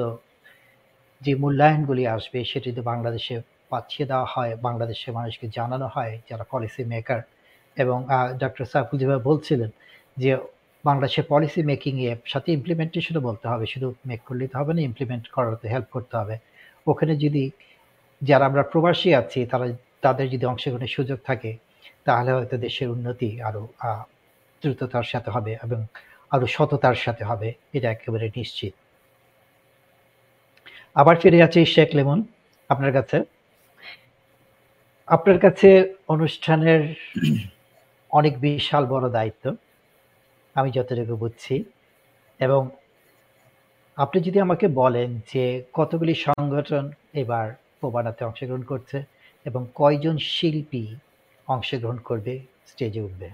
যে 1.21 1.31
মূল্যায়নগুলি 1.35 2.03
আসবে 2.07 2.39
সেটি 2.43 2.67
যদি 2.71 2.81
বাংলাদেশে 2.85 3.35
পাঠিয়ে 3.71 4.05
দেওয়া 4.11 4.27
হয়, 4.33 4.51
বাংলাদেশের 4.67 5.11
মানুষকে 5.17 5.45
জানানো 5.57 5.87
হয়, 5.95 6.13
যারা 6.29 6.43
পলিসি 6.51 6.81
মেকার 6.93 7.21
এবং 7.77 7.97
ডক্টর 8.43 8.65
সাইফুল 8.71 8.97
যেভাবে 9.01 9.21
বলছিলেন 9.29 9.69
যে 10.21 10.29
বাংলাদেশের 10.87 11.25
পলিসি 11.31 11.61
মেকিংয়ে 11.71 12.11
সাথে 12.33 12.49
ইমপ্লিমেন্টেশনও 12.57 13.21
বলতে 13.27 13.45
হবে, 13.51 13.65
শুধু 13.73 13.87
মেক 14.09 14.21
করলেই 14.27 14.49
তো 14.51 14.55
হবে 14.59 14.71
না 14.75 14.81
ইমপ্লিমেন্ট 14.89 15.23
করাতে 15.35 15.67
হেল্প 15.73 15.87
করতে 15.95 16.15
হবে। 16.19 16.35
ওখানে 16.91 17.13
যদি 17.23 17.43
যারা 18.21 18.43
আমরা 18.49 18.63
প্রবাসী 18.71 19.09
আছি, 19.21 19.39
তারা, 19.51 19.65
তাদের 20.05 20.25
যদি 20.33 20.45
অংশগ্রহণের 20.51 20.91
সুযোগ 20.97 21.17
থাকে, 21.29 21.51
তাহলে 22.07 22.29
হয়তো 22.37 22.55
দেশের 22.65 22.87
উন্নতি 22.95 23.29
আরও 23.47 23.61
দ্রুততার 24.61 25.07
সাথে 25.13 25.29
হবে 25.35 25.51
এবং 25.65 25.79
আরও 26.33 26.45
সততার 26.55 26.97
সাথে 27.05 27.23
হবে, 27.29 27.49
এটা 27.77 27.87
একেবারে 27.95 28.27
নিশ্চিত। 28.37 28.73
আবার 31.01 31.15
ফিরে 31.21 31.37
যাচ্ছি 31.41 31.59
শেখ 31.73 31.89
লেমন, 31.97 32.19
আপনার 32.69 32.91
কাছে। 32.97 33.17
আপনার 35.07 35.39
কাছে 35.39 35.67
অনুষ্ঠানের 36.07 36.81
অনেক 38.11 38.39
বিশাল 38.39 38.85
বড় 38.85 39.09
দায়িত্ব 39.09 39.55
আমি 40.55 40.71
যতটুকু 40.71 41.15
বুঝছি। 41.15 41.63
এবং 42.39 42.69
আপনি 43.97 44.21
যদি 44.21 44.39
আমাকে 44.39 44.67
বলেন 44.67 45.19
যে 45.33 45.63
কতগুলি 45.73 46.15
সংগঠন 46.15 46.91
এবার 47.13 47.47
প্রবানাতে 47.79 48.25
অংশগ্রহণ 48.25 48.63
করছে 48.63 48.97
এবং 49.45 49.65
কয়জন 49.75 50.17
শিল্পী 50.17 50.95
অংশগ্রহণ 51.47 51.97
করবে 51.97 52.39
স্টেজে 52.67 53.01
উঠবে? 53.01 53.29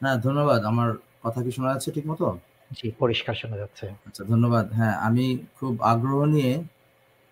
হ্যাঁ 0.00 0.16
ধন্যবাদ। 0.16 0.64
আমার 0.64 0.88
কথা 1.22 1.42
কি 1.42 1.50
শোনা 1.52 1.68
যাচ্ছে 1.72 1.90
ঠিক 1.90 2.06
মতো 2.06 2.24
জি 2.70 2.92
পরিষ্কার 2.98 3.34
শোনা 3.34 3.56
যাচ্ছে। 3.56 3.86
আচ্ছা 4.06 4.24
ধন্যবাদ। 4.24 4.72
হ্যাঁ 4.72 4.94
আমি 4.98 5.24
খুব 5.56 5.82
আগ্রহ 5.82 6.24
নিয়ে 6.24 6.52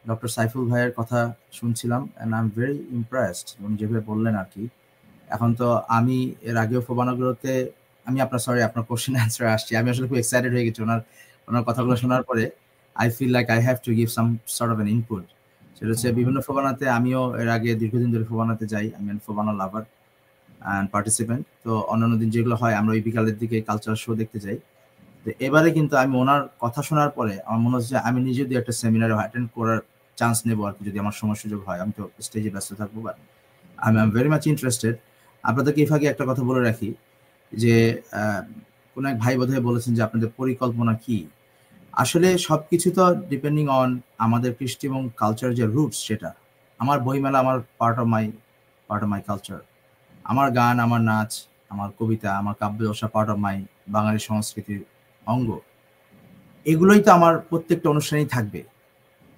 ডক্টর 0.09 0.29
সাইফুল 0.37 0.65
ভাইয়ের 0.71 0.93
কথা 0.99 1.21
শুনছিলাম 1.59 2.03
and 2.09 2.31
I 2.37 2.41
am 2.45 2.49
very 2.59 2.77
impressed 2.99 3.47
উনি 3.65 3.75
যেভাবে 3.81 4.03
বললেন 4.11 4.35
আর 4.43 4.49
কি। 4.55 4.65
এখন 5.35 5.51
তো 5.61 5.69
আমি 5.99 6.19
এর 6.49 6.57
আগেও 6.65 6.81
ফোবানাগুলোতে, 6.89 7.53
আমি 8.07 8.19
আপনার 8.25 8.41
সরি 8.47 8.61
আপনার 8.69 8.85
কোশ্চেন 8.91 9.15
অ্যান্সার 9.19 9.47
আসছি। 9.57 9.73
আমি 9.81 9.89
আসলে 9.93 10.07
খুব 10.11 10.19
এক্সাইটেড 10.23 10.51
হয়ে 10.55 10.65
গেছি 10.67 10.81
ওনার 10.87 11.01
ওনার 11.49 11.63
কথাগুলো 11.69 11.95
শোনার 12.03 12.23
পরে। 12.29 12.45
I 12.97 13.07
feel 13.17 13.31
like 13.37 13.47
I 13.55 13.61
have 13.67 13.77
to 13.87 13.91
give 13.99 14.09
some 14.17 14.27
sort 14.57 14.71
of 14.75 14.79
an 14.83 14.89
input 14.97 15.25
সেটা 15.77 15.91
হচ্ছে 15.93 16.09
বিভিন্ন 16.19 16.39
ফোবানাতে, 16.49 16.85
আমিও 16.99 17.23
এর 17.43 17.49
আগে 17.57 17.71
দীর্ঘদিন 17.81 18.09
ধরে 18.15 18.27
ফোবানাতে 18.31 18.65
যাই। 18.73 18.87
আমি 18.99 19.09
ফোবানা 19.27 19.53
লাভার 19.61 19.85
অ্যান্ড 20.65 20.87
পার্টিসিপেন্ট 20.95 21.43
তো 21.65 21.73
অন্যান্য 21.93 22.15
দিন 22.21 22.29
যেগুলো 22.35 22.57
হয়, 22.63 22.75
আমরা 22.81 22.93
ওই 22.97 23.03
বিকালের 23.09 23.37
দিকে 23.43 23.57
কালচারাল 23.69 23.99
শো 24.05 24.11
দেখতে 24.21 24.39
যাই। 24.45 24.57
তো 25.25 25.29
এবারে 25.47 25.69
কিন্তু 25.77 25.95
আমি 26.03 26.15
ওনার 26.23 26.43
কথা 26.63 26.81
শোনার 26.89 27.11
পরে 27.19 27.35
আমার 27.47 27.61
মনে 27.65 27.75
হচ্ছে 27.79 27.97
আমি 28.09 28.19
নিজে 28.27 28.41
যদি 28.45 28.55
একটা 28.61 28.73
সেমিনারে 28.81 29.15
অ্যাটেন্ড 29.21 29.49
করার 29.57 29.81
চান্স 30.19 30.39
নেব 30.49 30.59
আর 30.69 30.73
কি 30.77 30.83
যদি 30.89 30.99
আমার 31.03 31.15
সময় 31.21 31.39
সুযোগ 31.43 31.61
হয়। 31.69 31.79
আমি 31.85 31.93
তো 31.99 32.03
স্টেজে 32.27 32.51
ব্যস্ত 32.55 32.71
থাকব 32.81 32.97
বাট 33.07 33.17
আমি 33.79 33.97
আম 34.03 34.09
ভেরি 34.17 34.29
মাচ 34.35 34.45
ইন্টারেস্টেড 34.53 34.95
আপনাদেরকে 35.45 35.79
এই 35.85 35.89
ফাঁকে 35.91 36.07
একটা 36.13 36.25
কথা 36.31 36.43
বলে 36.49 36.61
রাখি 36.69 36.91
যে 37.53 37.75
কোনো 38.97 39.07
এক 39.13 39.17
ভাই 39.23 39.35
বোধহয় 39.41 39.63
বলেছেন 39.69 39.93
যে 39.97 40.03
আপনাদের 40.07 40.31
পরিকল্পনা 40.39 40.93
কি? 41.05 41.19
আসলে 41.95 42.29
সব 42.47 42.61
কিছু 42.71 42.89
তো 42.97 43.05
ডিপেন্ডিং 43.31 43.65
অন 43.81 43.91
আমাদের 44.27 44.51
কৃষ্টি 44.59 44.85
এবং 44.91 45.03
কালচার 45.23 45.51
যে 45.59 45.65
রুটস 45.75 45.99
সেটা। 46.09 46.31
আমার 46.81 46.99
বইমেলা 47.07 47.39
আমার 47.45 47.59
part 47.81 47.97
of 48.03 48.07
my 48.15 48.25
part 48.89 49.03
of 49.05 49.09
my 49.13 49.21
culture 49.29 49.61
আমার 50.31 50.49
গান, 50.59 50.77
আমার 50.87 51.01
নাচ, 51.11 51.31
আমার 51.73 51.89
কবিতা, 51.99 52.31
আমার 52.41 52.55
কাব্য 52.61 52.79
দশা 52.89 53.09
পার্ট 53.15 53.29
অফ 53.33 53.39
মাই 53.45 53.57
বাঙালি 53.95 54.21
সংস্কৃতির 54.31 54.83
অঙ্গ। 55.27 55.49
এগুলোই 56.67 57.01
তো 57.03 57.11
আমার 57.13 57.39
প্রত্যেকটা 57.51 57.91
অনুষ্ঠানেই 57.91 58.27
থাকবে। 58.27 58.61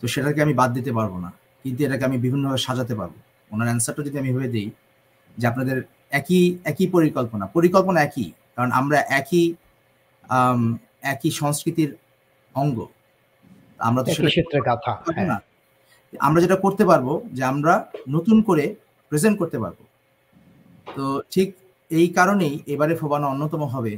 তো 0.02 0.08
সেটাকে 0.08 0.40
আমি 0.42 0.54
বাদ 0.54 0.70
দিতে 0.72 0.92
পারব 0.92 1.14
না। 1.18 1.30
কিন্তু 1.64 1.80
এটাকে 1.84 2.04
আমি 2.04 2.18
বিভিন্নভাবে 2.18 2.58
সাজাতে 2.58 2.94
পারব। 2.94 3.14
ওনার 3.50 3.66
অ্যান্সারটা 3.66 4.02
যদি 4.02 4.16
আমি 4.18 4.30
ভেবে 4.32 4.48
দিই 4.48 4.68
যে 5.36 5.44
আপনাদের 5.46 5.76
একই 6.10 6.42
একই 6.64 6.86
পরিকল্পনা 6.88 7.46
পরিকল্পনা 7.46 8.00
একই 8.02 8.26
কারণ 8.56 8.70
আমরা 8.72 8.98
একই 9.20 9.44
একই 11.02 11.30
সংস্কৃতির 11.30 11.90
অঙ্গ। 12.54 12.78
আমরা 13.78 14.02
তো 14.02 14.10
হ্যাঁ। 15.08 15.26
না। 15.26 15.38
আমরা 16.20 16.40
যেটা 16.40 16.56
করতে 16.56 16.84
পারব 16.84 17.08
যে 17.32 17.42
আমরা 17.44 17.74
নতুন 18.08 18.36
করে 18.42 18.64
প্রেজেন্ট 19.12 19.36
করতে 19.38 19.58
পারব। 19.58 19.78
তো 20.86 21.04
ঠিক 21.30 21.48
এই 21.90 22.08
কারণেই 22.08 22.54
এবারে 22.66 22.94
ফোবানো 22.96 23.26
অন্যতম 23.28 23.62
হবে 23.64 23.92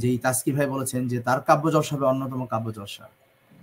যেই 0.00 0.16
তাস্কির 0.24 0.54
ভাই 0.58 0.66
বলেছেন 0.74 1.00
যে 1.12 1.18
তার 1.26 1.38
কাব্য 1.48 1.64
হবে 1.92 2.04
অন্যতম 2.12 2.40
কাব্য 2.52 2.66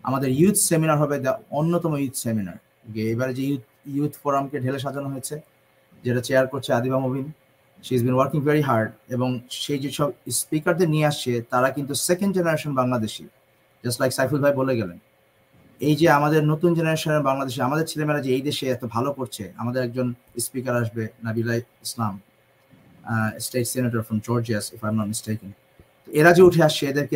আমাদের 0.05 0.29
ইউথ 0.39 0.57
সেমিনার 0.69 0.97
হবে 1.01 1.15
অন্যতম 1.59 1.91
ইউথ 2.03 2.15
সেমিনার। 2.23 2.57
যে 2.93 3.01
এবারে 3.13 3.33
যে 3.38 3.43
ইউথ 3.49 3.63
ইউথ 3.97 4.13
ফোরামকে 4.21 4.57
ঢেলে 4.63 4.79
সাজানো 4.86 5.07
হয়েছে, 5.13 5.36
যেটা 6.03 6.21
চেয়ার 6.27 6.45
করছে 6.53 6.69
Adiba 6.77 6.97
Mubin 7.03 7.27
she 7.86 7.91
is 7.97 8.01
been 8.07 8.15
working 8.17 8.39
very 8.47 8.63
hard 8.69 8.89
এবং 9.15 9.29
সেই 9.63 9.79
যে 9.83 9.89
সব 9.97 10.09
স্পিকারদের 10.39 10.89
নিয়ে 10.93 11.05
আসছে, 11.11 11.31
তারা 11.53 11.67
কিন্তু 11.75 11.93
second 12.07 12.31
generation 12.38 12.71
Bangladeshi 12.81 13.25
just 13.83 13.97
like 14.01 14.11
Saiful 14.17 14.39
ভাই 14.43 14.53
বলে 14.61 14.73
গেলেন। 14.79 14.97
এই 15.81 15.95
যে 16.01 16.07
আমাদের 16.17 16.41
নতুন 16.51 16.71
জেনারেশনের 16.79 17.23
বাংলাদেশে, 17.29 17.59
আমাদের 17.67 17.86
ছেলেমেয়েরা 17.91 18.21
যে 18.25 18.29
এই 18.38 18.43
দেশে 18.47 18.65
এত 18.75 18.83
ভালো 18.95 19.09
করছে, 19.17 19.43
আমাদের 19.61 19.81
একজন 19.88 20.07
স্পিকার 20.45 20.73
আসবে, 20.81 21.03
Nabila 21.25 21.53
Islam 21.86 22.13
state 23.45 23.65
senator 23.73 24.01
from 24.05 24.17
Georgia's 24.27 24.65
if 24.75 24.79
I 24.86 24.89
am 24.91 24.95
not 25.01 25.07
mistaking 25.13 25.49
এরা 26.08 26.32
যে 26.38 26.41
উঠে 26.49 26.62
আসছে, 26.68 26.84
এদেরকে 26.91 27.16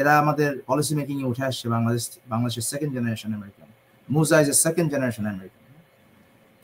এরা 0.00 0.12
আমাদের 0.22 0.50
পলিসি 0.68 0.92
মেকিং 1.00 1.16
এ 1.22 1.26
উঠে 1.32 1.44
আসছে 1.50 1.66
বাংলাদেশ, 1.74 2.04
বাংলাদেশের 2.32 2.64
second 2.72 2.92
generation 2.96 3.30
American 3.38 3.68
Muja 4.08 4.36
is 4.42 4.48
a 4.54 4.56
second 4.64 4.88
generation 4.94 5.24
American 5.32 5.62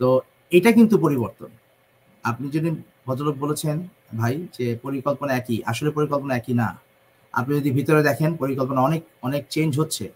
তো 0.01 0.09
এটা 0.53 0.71
কিন্তু 0.79 0.95
পরিবর্তন। 1.05 1.51
আপনি 2.25 2.47
যদি 2.57 2.69
ভদ্রলোক 3.07 3.37
বলেছেন, 3.45 3.77
ভাই, 4.21 4.35
যে 4.57 4.67
পরিকল্পনা 4.85 5.33
একই, 5.41 5.59
আসলে 5.71 5.91
পরিকল্পনা 5.99 6.33
একই 6.41 6.55
না। 6.62 6.69
আপনি 7.35 7.53
যদি 7.59 7.71
ভিতরে 7.79 8.01
দেখেন, 8.09 8.31
পরিকল্পনা 8.43 8.81
অনেক 8.89 9.03
অনেক 9.27 9.43
চেঞ্জ 9.55 9.73
হচ্ছে। 9.81 10.07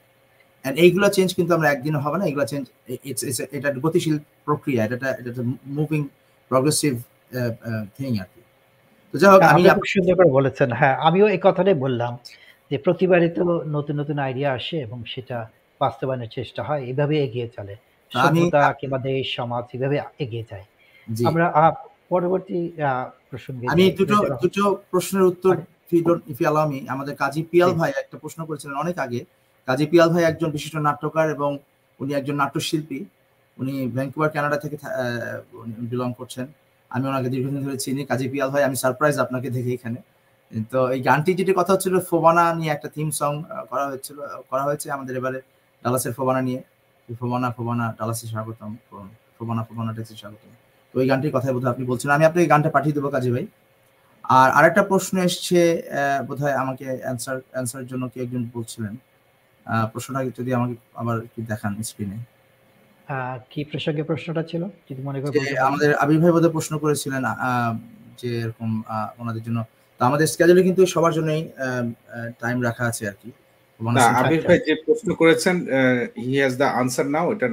And 0.65 0.75
এইগুলো 0.85 1.07
চেঞ্জ 1.17 1.31
কিন্তু 1.39 1.53
আমরা 1.57 1.69
একদিনে 1.75 1.99
হবে 2.05 2.17
না 2.21 2.25
এগুলো 2.31 2.45
চেঞ্জ 2.53 2.65
এটা 3.57 3.69
গতিশীল 3.87 4.17
প্রক্রিয়া 4.47 4.81
এটা 4.87 5.09
এটা 5.21 5.31
মুভিং 5.79 6.01
প্রগ্রেসিভ 6.51 6.93
থিং 7.97 8.11
আর 8.23 8.29
কি। 8.33 8.40
তো 9.13 9.19
যাই 9.19 9.31
হোক 9.31 9.43
আমি 9.43 9.51
আপনি 9.51 9.69
আপ- 9.69 9.75
খুব 9.75 9.85
সুন্দর 9.85 10.15
করে 10.15 10.29
বলেছেন। 10.31 10.73
হ্যাঁ 10.73 10.97
আমিও 10.97 11.27
এই 11.29 11.39
কথাটাই 11.43 11.75
বললাম 11.75 12.19
যে 12.71 12.79
প্রতিবারই 12.79 13.29
তো 13.29 13.65
নতুন 13.65 14.01
নতুন 14.01 14.19
আইডিয়া 14.19 14.53
আসে 14.53 14.79
এবং 14.79 15.05
সেটা 15.07 15.49
বাস্তবায়নের 15.81 16.29
চেষ্টা 16.29 16.63
হয় 16.63 16.85
এভাবে 16.85 17.25
এগিয়ে 17.25 17.49
চলে। 17.49 17.77
সভ্যতা 18.43 18.73
কিংবা 18.73 18.99
দেশ 18.99 19.37
সমাজ 19.37 19.65
এভাবে 19.73 20.01
এগিয়ে 20.19 20.45
যায়। 20.51 20.65
আমরা 21.27 21.75
পরবর্তী 22.09 22.73
প্রসঙ্গে 23.31 23.67
আমি 23.69 23.83
দুটো 23.93 24.15
দুটো 24.43 24.83
প্রশ্নের 24.91 25.23
উত্তর 25.23 25.57
আমাদের 26.89 27.17
কাজী 27.17 27.43
পিয়াল 27.43 27.73
ভাই 27.73 27.93
একটা 27.99 28.19
প্রশ্ন 28.19 28.45
করেছিলেন 28.45 28.77
অনেক 28.77 28.99
আগে। 28.99 29.25
কাজী 29.67 29.87
পিয়াল 29.87 30.09
ভাই 30.09 30.25
একজন 30.25 30.51
বিশিষ্ট 30.51 30.77
নাট্যকার 30.77 31.31
এবং 31.31 31.59
উনি 32.01 32.15
একজন 32.15 32.35
নাট্যশিল্পী। 32.35 33.05
উনি 33.59 33.87
ভ্যাঙ্কুভার 33.87 34.31
কানাডা 34.31 34.57
থেকে 34.57 34.77
বিলং 35.69 36.13
করছেন। 36.19 36.47
আমি 36.91 37.05
ওনাকে 37.11 37.29
দীর্ঘদিন 37.33 37.61
ধরে 37.67 37.79
চিনি, 37.85 38.03
কাজী 38.11 38.27
পিয়াল 38.33 38.49
ভাই, 38.55 38.63
আমি 38.69 38.77
সারপ্রাইজ 38.83 39.17
আপনাকে 39.25 39.49
দেখি 39.57 39.73
এখানে। 39.79 39.99
তো 40.73 40.79
এই 40.95 41.01
গানটি 41.09 41.31
যেটি 41.39 41.53
কথা 41.61 41.71
হচ্ছিল, 41.75 41.95
ফোবানা 42.11 42.45
নিয়ে 42.59 42.71
একটা 42.77 42.89
থিম 42.95 43.09
সং 43.19 43.33
করা 43.71 43.85
হয়েছিল, 43.91 44.19
করা 44.51 44.63
হয়েছে 44.69 44.87
আমাদের 44.97 45.15
এবারে 45.21 45.39
ডালাসের 45.83 46.13
ফোবানা 46.19 46.41
নিয়ে। 46.49 46.61
ফোবানা 47.09 47.49
ফোবানা, 47.57 47.87
ডালাসে 47.99 48.27
স্বাগতম 48.33 48.73
ফোবানা 49.37 49.63
ফোবানা 49.69 49.91
টেক্সে 49.97 50.17
স্বাগতম। 50.23 50.51
তো 50.91 50.95
ওই 51.01 51.07
গানটির 51.11 51.33
কথাই 51.37 51.53
বোধহয় 51.55 51.73
আপনি 51.75 51.85
বলছেন 51.91 52.09
আমি 52.17 52.25
আপনাকে 52.29 52.47
গানটা 52.53 52.71
পাঠিয়ে 52.77 52.95
দেবো 52.97 53.09
কাজী 53.17 53.31
ভাই। 53.35 53.47
আর 54.39 54.49
আরেকটা 54.59 54.83
প্রশ্ন 54.91 55.15
এসছে 55.29 55.61
বোধ 56.27 56.39
হয় 56.45 56.57
আমাকে 56.63 56.87
অ্যান্সার 57.05 57.37
অ্যান্সারের 57.55 57.87
জন্য 57.91 58.05
কি 58.13 58.19
একজন 58.25 58.43
বলছিলেন। 58.57 58.95
প্রশ্নটা 59.93 60.21
যদি 60.39 60.51
আমাকে 60.59 60.75
আবার 61.01 61.17
একটু 61.27 61.41
দেখান 61.51 61.73
স্ক্রিনে 61.89 62.19
কি 63.53 63.61
প্রসঙ্গে 63.71 64.03
প্রশ্নটা 64.11 64.43
ছিল? 64.51 64.63
যদি 64.89 65.01
মনে 65.09 65.19
করে। 65.23 65.33
আমাদের 65.69 65.91
আবির 66.03 66.19
ভাই 66.23 66.33
বোধহয় 66.35 66.55
প্রশ্ন 66.57 66.75
করেছিলেন 66.85 67.23
যে 68.21 68.31
এরকম 68.45 68.71
ওনাদের 69.23 69.43
জন্য। 69.47 69.59
তো 70.01 70.03
আমাদের 70.09 70.27
স্কেজুলে 70.35 70.63
কিন্তু 70.69 70.83
সবার 70.95 71.13
জন্যই 71.19 71.43
টাইম 72.43 72.59
রাখা 72.69 72.85
আছে 72.91 73.03
আর 73.11 73.17
কি। 73.23 73.31
এবং 73.81 73.93
আবির 74.21 74.43
ভাই 74.47 74.59
যে 74.67 74.75
প্রশ্ন 74.87 75.09
করেছেন 75.21 75.57
he 76.25 76.33
has 76.43 76.55
the 76.61 76.69
answer 76.81 77.07
now 77.15 77.27
এটা 77.35 77.49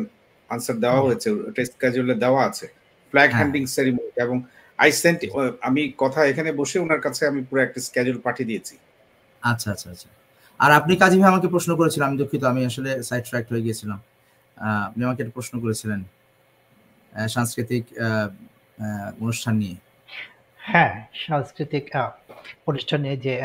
আনসার 0.50 0.76
দেওয়া 0.84 1.00
হয়েছে 1.06 1.28
ওটা 1.50 1.62
স্কেজুলে 1.72 2.16
দেওয়া 2.24 2.42
আছে। 2.50 2.66
ফ্ল্যাগ 3.14 3.30
হ্যাঁ। 3.30 3.38
হ্যান্ডিং 3.38 3.64
সেরিমনি 3.76 4.06
এবং 4.26 4.38
আই 4.80 4.90
সেন্ট 5.02 5.20
আমি 5.68 5.82
কথা 6.04 6.20
এখানে 6.32 6.50
বসে 6.62 6.78
ওনার 6.86 7.02
কাছে 7.06 7.22
আমি 7.32 7.42
পুরো 7.48 7.60
একটা 7.68 7.80
স্কেজুল 7.88 8.18
পাঠিয়ে 8.26 8.48
দিয়েছি। 8.52 8.76
আচ্ছা 9.42 9.68
আচ্ছা 9.74 9.88
আচ্ছা। 9.94 10.10
আর 10.60 10.72
আপনি 10.80 10.94
কাজী 11.04 11.16
ভাই 11.22 11.30
আমাকে 11.34 11.48
প্রশ্ন 11.56 11.72
করেছিলেন 11.80 12.06
আমি 12.10 12.18
দুঃখিত 12.22 12.44
আমি 12.52 12.62
আসলে 12.70 12.90
সাইড 13.08 13.24
ট্র্যাক 13.30 13.46
হয়ে 13.52 13.64
গিয়েছিলাম। 13.66 14.00
আপনি 14.58 15.04
আমাকে 15.06 15.22
একটা 15.24 15.32
প্রশ্ন 15.34 15.60
করেছিলেন 15.60 16.04
সাংস্কৃতিক 17.30 17.86
অনুষ্ঠান 19.20 19.56
নিয়ে। 19.56 19.76
হ্যাঁ 20.58 21.08
সাংস্কৃতিক 21.14 21.90
অনুষ্ঠানে 22.68 23.18
যে 23.18 23.42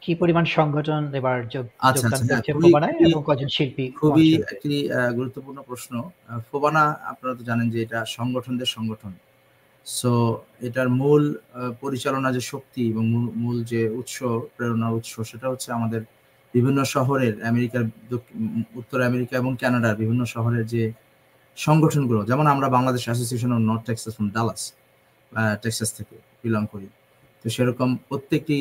কি 0.00 0.14
পরিমাণ 0.14 0.44
সংগঠন 0.44 1.14
এবার 1.14 1.42
আচ্ছা, 1.42 1.60
আচ্ছা, 2.06 2.34
হ্যাঁ, 2.34 3.22
কজন 3.26 3.48
শিল্পী 3.48 3.90
খুবই 3.90 4.34
একটি 4.34 4.88
গুরুত্বপূর্ণ 5.16 5.62
প্রশ্ন। 5.62 6.10
ফোবানা 6.52 6.80
আপনারা 6.80 7.34
তো 7.34 7.44
জানেন 7.44 7.70
যে 7.70 7.82
এটা 7.82 8.04
সংগঠনদের 8.04 8.66
সংগঠন। 8.66 9.12
সো 9.84 10.42
এটার 10.60 10.88
মূল 10.88 11.38
পরিচালনা 11.80 12.32
যে 12.32 12.40
শক্তি 12.40 12.90
এবং 12.90 13.06
মূল- 13.06 13.30
মূল 13.34 13.64
যে 13.64 13.88
উৎস 13.88 14.22
প্রেরণার 14.56 14.92
উৎস 14.92 15.20
সেটা 15.20 15.48
হচ্ছে 15.48 15.72
আমাদের 15.72 16.02
বিভিন্ন 16.54 16.80
শহরের 16.94 17.34
আমেরিকার 17.50 17.84
উত্তর 18.80 18.98
আমেরিকা 19.10 19.34
এবং 19.42 19.52
কানাডার 19.62 19.98
বিভিন্ন 20.02 20.22
শহরের 20.34 20.64
যে 20.74 20.82
সংগঠনগুলো, 21.58 22.20
যেমন 22.30 22.46
আমরা 22.54 22.68
Bangladesh 22.76 23.02
association 23.08 23.50
of 23.56 23.60
North 23.70 23.84
Texas 23.88 24.12
from 24.16 24.28
Dallas 24.36 24.62
Texas 25.62 25.90
থেকে 25.98 26.16
বিলং 26.42 26.62
করি। 26.72 26.88
তো 27.40 27.46
সেরকম 27.54 27.88
প্রত্যেকটি 28.08 28.56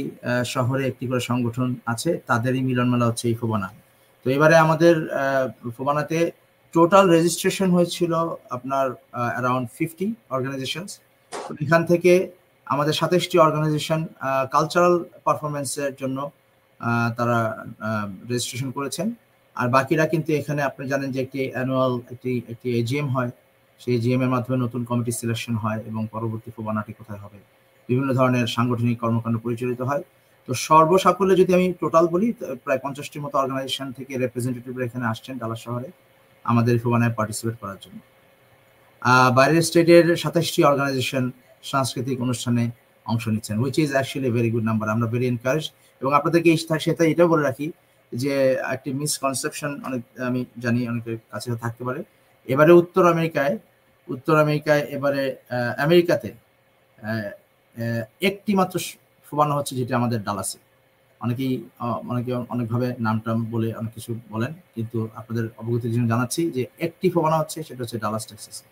শহরে 0.53 0.83
একটি 0.91 1.03
করে 1.09 1.21
সংগঠন 1.29 1.67
আছে, 1.93 2.09
তাদেরই 2.29 2.61
মিলন 2.69 2.87
মেলা 2.93 3.05
হচ্ছে 3.09 3.25
এই 3.31 3.35
ফোবানা। 3.41 3.69
তো 4.23 4.27
এবারে 4.35 4.55
আমাদের 4.65 4.95
ফোবানাতে 5.77 6.17
টোটাল 6.73 7.05
রেজিস্ট্রেশন 7.15 7.69
হয়েছিল 7.75 8.13
আপনার 8.55 8.85
অ্যারাউন্ড 9.35 9.65
ফিফটি 9.77 10.07
অর্গানাইজেশনস 10.35 10.91
এখান 11.63 11.81
থেকে 11.91 12.11
আমাদের 12.67 12.93
সাতাশটি 12.99 13.35
অর্গানাইজেশন 13.45 13.99
কালচারাল 14.53 14.95
পারফরমেন্সের 15.25 15.93
জন্য 16.01 16.17
তারা 17.17 17.37
রেজিস্ট্রেশন 18.29 18.69
করেছেন। 18.77 19.07
আর 19.55 19.67
বাকিরা 19.75 20.03
কিন্তু 20.13 20.29
এখানে 20.39 20.61
আপনি 20.69 20.83
জানেন 20.91 21.09
যে 21.15 21.19
একটি 21.25 21.39
অ্যানুয়াল 21.55 21.93
একটি 22.13 22.31
একটি 22.53 22.67
এজিএম 22.79 23.07
হয়। 23.15 23.31
সেই 23.81 23.93
এজিএম 23.97 24.21
এর 24.25 24.31
মাধ্যমে 24.35 24.57
নতুন 24.65 24.81
কমিটি 24.89 25.11
সিলেকশন 25.19 25.55
হয় 25.63 25.79
এবং 25.89 26.01
পরবর্তী 26.13 26.49
ফোবানাটি 26.55 26.91
কোথায় 26.99 27.21
হবে? 27.23 27.39
বিভিন্ন 27.89 28.09
ধরনের 28.19 28.45
সাংগঠনিক 28.55 28.95
কর্মকাণ্ড 29.03 29.35
পরিচালিত 29.45 29.81
হয়। 29.89 30.03
তো 30.47 30.51
সর্বসাকুল্যে 30.67 31.35
যদি 31.41 31.51
আমি 31.57 31.67
টোটাল 31.81 32.05
বলি 32.13 32.27
প্রায় 32.63 32.79
পঞ্চাশটির 32.83 33.21
মতো 33.25 33.35
অর্গানাইজেশন 33.41 33.87
থেকে 33.97 34.13
রেপ্রেজেন্টেটিভরা 34.23 34.83
এখানে 34.87 35.05
আসছেন 35.11 35.33
ডালাস 35.41 35.59
শহরে 35.65 35.89
আমাদের 36.45 36.75
ফোবানায় 36.83 37.13
পার্টিসিপেট 37.17 37.55
করার 37.61 37.79
জন্য। 37.83 37.99
বাইরের 39.37 39.63
স্টেটের 39.67 40.05
সাতাশটি 40.23 40.59
অর্গানাইজেশন 40.69 41.23
সাংস্কৃতিক 41.71 42.17
অনুষ্ঠানে 42.25 42.63
অংশ 43.05 43.23
নিচ্ছেন 43.33 43.55
which 43.63 43.75
is 43.83 43.89
actually 43.95 44.29
very 44.35 44.49
good 44.53 44.65
number 44.69 44.87
আমরা 44.95 45.07
ভেরি 45.13 45.25
এনকারেজ 45.31 45.65
এবং 46.01 46.13
আপনাদেরকে 46.13 46.49
সাথে 46.57 47.03
এটাও 47.11 47.27
বলে 47.27 47.43
রাখি 47.43 47.71
যে 48.11 48.33
একটি 48.71 48.93
মিসকনসেপশন 48.93 49.71
অনেক 49.85 50.01
আমি 50.21 50.45
জানি 50.59 50.87
অনেকের 50.87 51.17
কাছে 51.31 51.55
থাকতে 51.55 51.83
পারে। 51.83 52.03
এবারে 52.47 52.71
উত্তর 52.71 53.03
আমেরিকায় 53.11 53.57
উত্তর 54.07 54.35
আমেরিকায় 54.39 54.79
এবারে 54.79 55.35
আমেরিকাতে 55.77 56.31
একটি 58.21 58.55
মাত্র 58.55 58.79
ফোবানো 59.27 59.55
হচ্ছে 59.55 59.75
যেটা 59.75 59.95
আমাদের 59.95 60.23
ডালাসে। 60.23 60.59
অনেকেই 61.21 61.63
অনেকে 62.09 62.33
অনেকভাবে 62.33 62.95
নাম 62.99 63.19
টাম 63.19 63.45
বলে 63.51 63.73
অনেক 63.73 63.93
কিছু 63.93 64.15
বলেন 64.29 64.53
কিন্তু 64.75 65.07
আপনাদের 65.15 65.45
অবগতির 65.57 65.93
জন্য 65.93 66.07
জানাচ্ছি 66.07 66.51
যে 66.51 66.65
একটি 66.79 67.09
ফোবানো 67.09 67.37
হচ্ছে 67.37 67.63
সেটা 67.63 67.83
হচ্ছে 67.83 67.99
ডালাস 67.99 68.25
টেক্সাসে। 68.27 68.65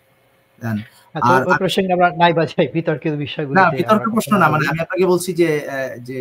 Then 0.61 0.77
আর- 1.13 1.57
প্রসঙ্গে 1.57 1.93
আমরা 1.93 2.09
নাই 2.17 2.34
বাজাই 2.34 2.67
বিতর্কিত 2.67 3.13
বিষয়গুলো 3.13 3.61
না 3.61 3.69
বিতর্ক 3.71 4.13
প্রশ্ন 4.13 4.38
না 4.38 4.49
মানে 4.49 4.67
আমি 4.69 4.80
আপনাকে 4.80 5.05
বলছি 5.05 5.34
যে 5.34 5.49
যে 6.01 6.17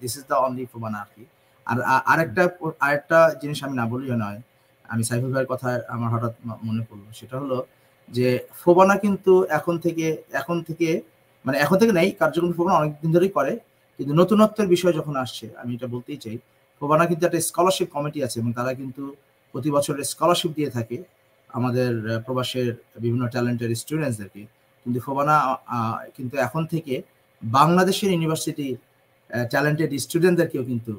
দিস 0.00 0.12
ইজ 0.18 0.24
দ্য 0.30 0.36
অনলি 0.46 0.64
আর 1.02 1.08
কি। 1.14 1.24
আর 1.66 1.76
আরেকটা 2.12 2.42
আরেকটা 2.86 3.18
জিনিস 3.40 3.58
আমি 3.66 3.74
না 3.80 3.84
বলিও 3.92 4.16
নয়, 4.24 4.38
আমি 4.84 5.02
সাইফুল 5.08 5.30
ভাইয়ের 5.34 5.48
কথা 5.52 5.68
আমার 5.94 6.08
হঠাৎ 6.14 6.32
মনে 6.66 6.82
পড়ল, 6.88 7.04
সেটা 7.18 7.36
হলো 7.42 7.58
যে 8.16 8.28
ফোবানা 8.60 8.94
কিন্তু 9.04 9.32
এখন 9.58 9.74
থেকে 9.84 10.06
এখন 10.40 10.56
থেকে 10.68 10.88
মানে 11.44 11.56
এখন 11.64 11.76
থেকে 11.80 11.92
নেই 11.98 12.08
কার্যক্রম 12.20 12.52
ফোবানা 12.58 12.76
অনেকদিন 12.80 13.10
ধরেই 13.16 13.32
করে, 13.38 13.52
কিন্তু 13.98 14.12
নতুনত্বের 14.20 14.68
বিষয় 14.74 14.94
যখন 14.98 15.14
আসছে, 15.24 15.46
আমি 15.60 15.70
এটা 15.76 15.88
বলতেই 15.94 16.18
চাই, 16.24 16.36
ফোবানা 16.82 17.04
কিন্তু 17.10 17.22
একটা 17.28 17.40
স্কলারশিপ 17.48 17.88
কমিটি 17.96 18.18
আছে 18.26 18.36
এবং 18.42 18.50
তারা 18.58 18.70
কিন্তু 18.80 19.02
প্রতি 19.54 19.68
বছর 19.76 19.94
স্কলারশিপ 20.12 20.50
দিয়ে 20.58 20.70
থাকে 20.76 20.96
আমাদের 21.50 21.90
প্রবাসের 22.26 22.68
বিভিন্ন 23.04 23.24
ট্যালেন্টেড 23.34 23.70
স্টুডেন্টসদেরকে 23.82 24.42
কিন্তু 24.86 24.98
ফোবানা 25.06 25.36
কিন্তু 26.16 26.34
এখন 26.46 26.62
থেকে 26.72 26.94
বাংলাদেশের 27.42 28.10
ইউনিভার্সিটি 28.14 28.66
ট্যালেন্টেড 29.52 29.90
স্টুডেন্টদেরকেও 30.04 30.62
কিন্তু 30.70 30.92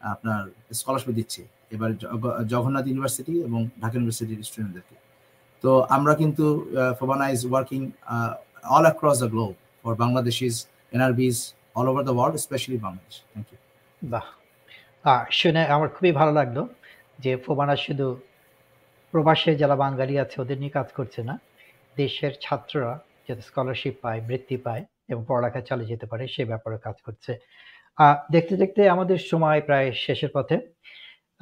আপনার 0.00 0.40
স্কলারশিপ 0.80 1.10
দিচ্ছে। 1.18 1.42
এবার 1.74 1.90
জগন্নাথ 2.52 2.84
ইউনিভার্সিটি 2.90 3.34
এবং 3.48 3.60
ঢাকা 3.82 3.94
ইউনিভার্সিটির 3.96 4.40
স্টুডেন্টদেরকে 4.48 4.96
তো 5.64 5.70
আমরা 5.96 6.12
কিন্তু 6.22 6.44
FOBANA 6.98 7.26
is 7.34 7.42
working 7.50 7.80
all 8.74 8.84
across 8.88 9.18
the 9.22 9.28
globe 9.34 9.52
for 9.82 9.92
Bangladeshis 10.02 10.54
NRBs 10.96 11.36
all 11.78 11.86
over 11.90 12.02
the 12.08 12.14
world 12.16 12.36
specially 12.46 12.78
Bangladesh 12.86 13.14
thank 13.32 13.48
you 13.52 13.58
বাহ। 14.02 14.26
শুনে 15.40 15.62
আমার 15.74 15.88
খুবই 15.96 16.12
ভালো 16.20 16.32
লাগল 16.40 16.58
যে 17.24 17.32
ফোবানা 17.44 17.74
শুধু 17.86 18.06
প্রবাসে 19.12 19.50
যারা 19.62 19.76
বাঙালি 19.84 20.14
আছে, 20.24 20.36
ওদের 20.42 20.58
নিয়ে 20.62 20.72
কাজ 20.78 20.88
করছে 20.98 21.20
না, 21.28 21.34
দেশের 22.00 22.32
ছাত্ররা 22.44 22.92
যাতে 23.26 23.42
স্কলারশিপ 23.48 23.94
পায়, 24.02 24.20
বৃত্তি 24.28 24.56
পায় 24.66 24.82
এবং 25.08 25.22
পড়ালেখা 25.28 25.60
চালিয়ে 25.68 25.90
যেতে 25.92 26.06
পারে, 26.10 26.24
সে 26.34 26.42
ব্যাপারে 26.50 26.76
কাজ 26.86 26.96
করছে। 27.06 27.32
দেখতে 28.32 28.54
দেখতে 28.62 28.80
আমাদের 28.94 29.18
সময় 29.30 29.60
প্রায় 29.68 29.88
শেষের 30.04 30.30
পথে। 30.34 30.56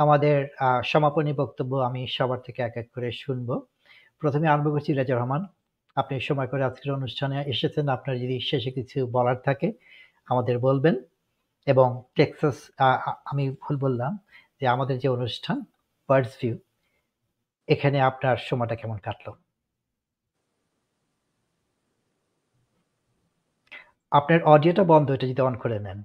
আমাদের 0.02 0.36
সমাপনী 0.84 1.32
বক্তব্য 1.42 1.72
আমি 1.88 2.00
সবার 2.16 2.40
থেকে 2.46 2.60
এক 2.62 2.74
এক 2.80 2.88
করে 2.94 3.08
শুনব। 3.24 3.48
প্রথমে 4.20 4.46
আরম্ভ 4.48 4.68
করছি 4.74 4.90
রাজা 4.92 5.14
রহমান। 5.16 5.42
আপনি 5.96 6.14
সময় 6.28 6.48
করে 6.52 6.62
আজকের 6.64 6.92
অনুষ্ঠানে 6.98 7.36
এসেছেন। 7.52 7.86
আপনার 7.88 8.14
যদি 8.22 8.36
শেষে 8.50 8.70
কিছু 8.78 8.98
বলার 9.16 9.38
থাকে, 9.46 9.68
আমাদের 10.30 10.56
বলবেন। 10.58 10.96
এবং 11.66 11.88
টেক্সাস 12.16 12.56
আমি 13.32 13.44
ভুল 13.62 13.76
বললাম 13.84 14.12
যে 14.60 14.66
আমাদের 14.74 14.96
যে 15.02 15.08
অনুষ্ঠান, 15.16 15.56
বার্ডস 16.08 16.32
ভিউ, 16.40 16.56
এখানে 17.68 17.98
আপনার 18.10 18.36
সময়টা 18.48 18.76
কেমন 18.80 18.98
কাটলো? 19.06 19.32
আপনার 24.12 24.40
অডিওটা 24.54 24.84
বন্ধ, 24.92 25.09
এটা 25.16 25.26
যদি 25.30 25.42
অন 25.48 25.54
করে 25.62 25.78
নেন। 25.86 25.98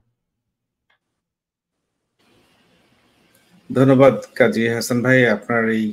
ধন্যবাদ 3.69 4.15
কাজী 4.39 4.63
হাসান 4.75 4.99
ভাই, 5.05 5.19
আপনার 5.35 5.63
এই 5.77 5.85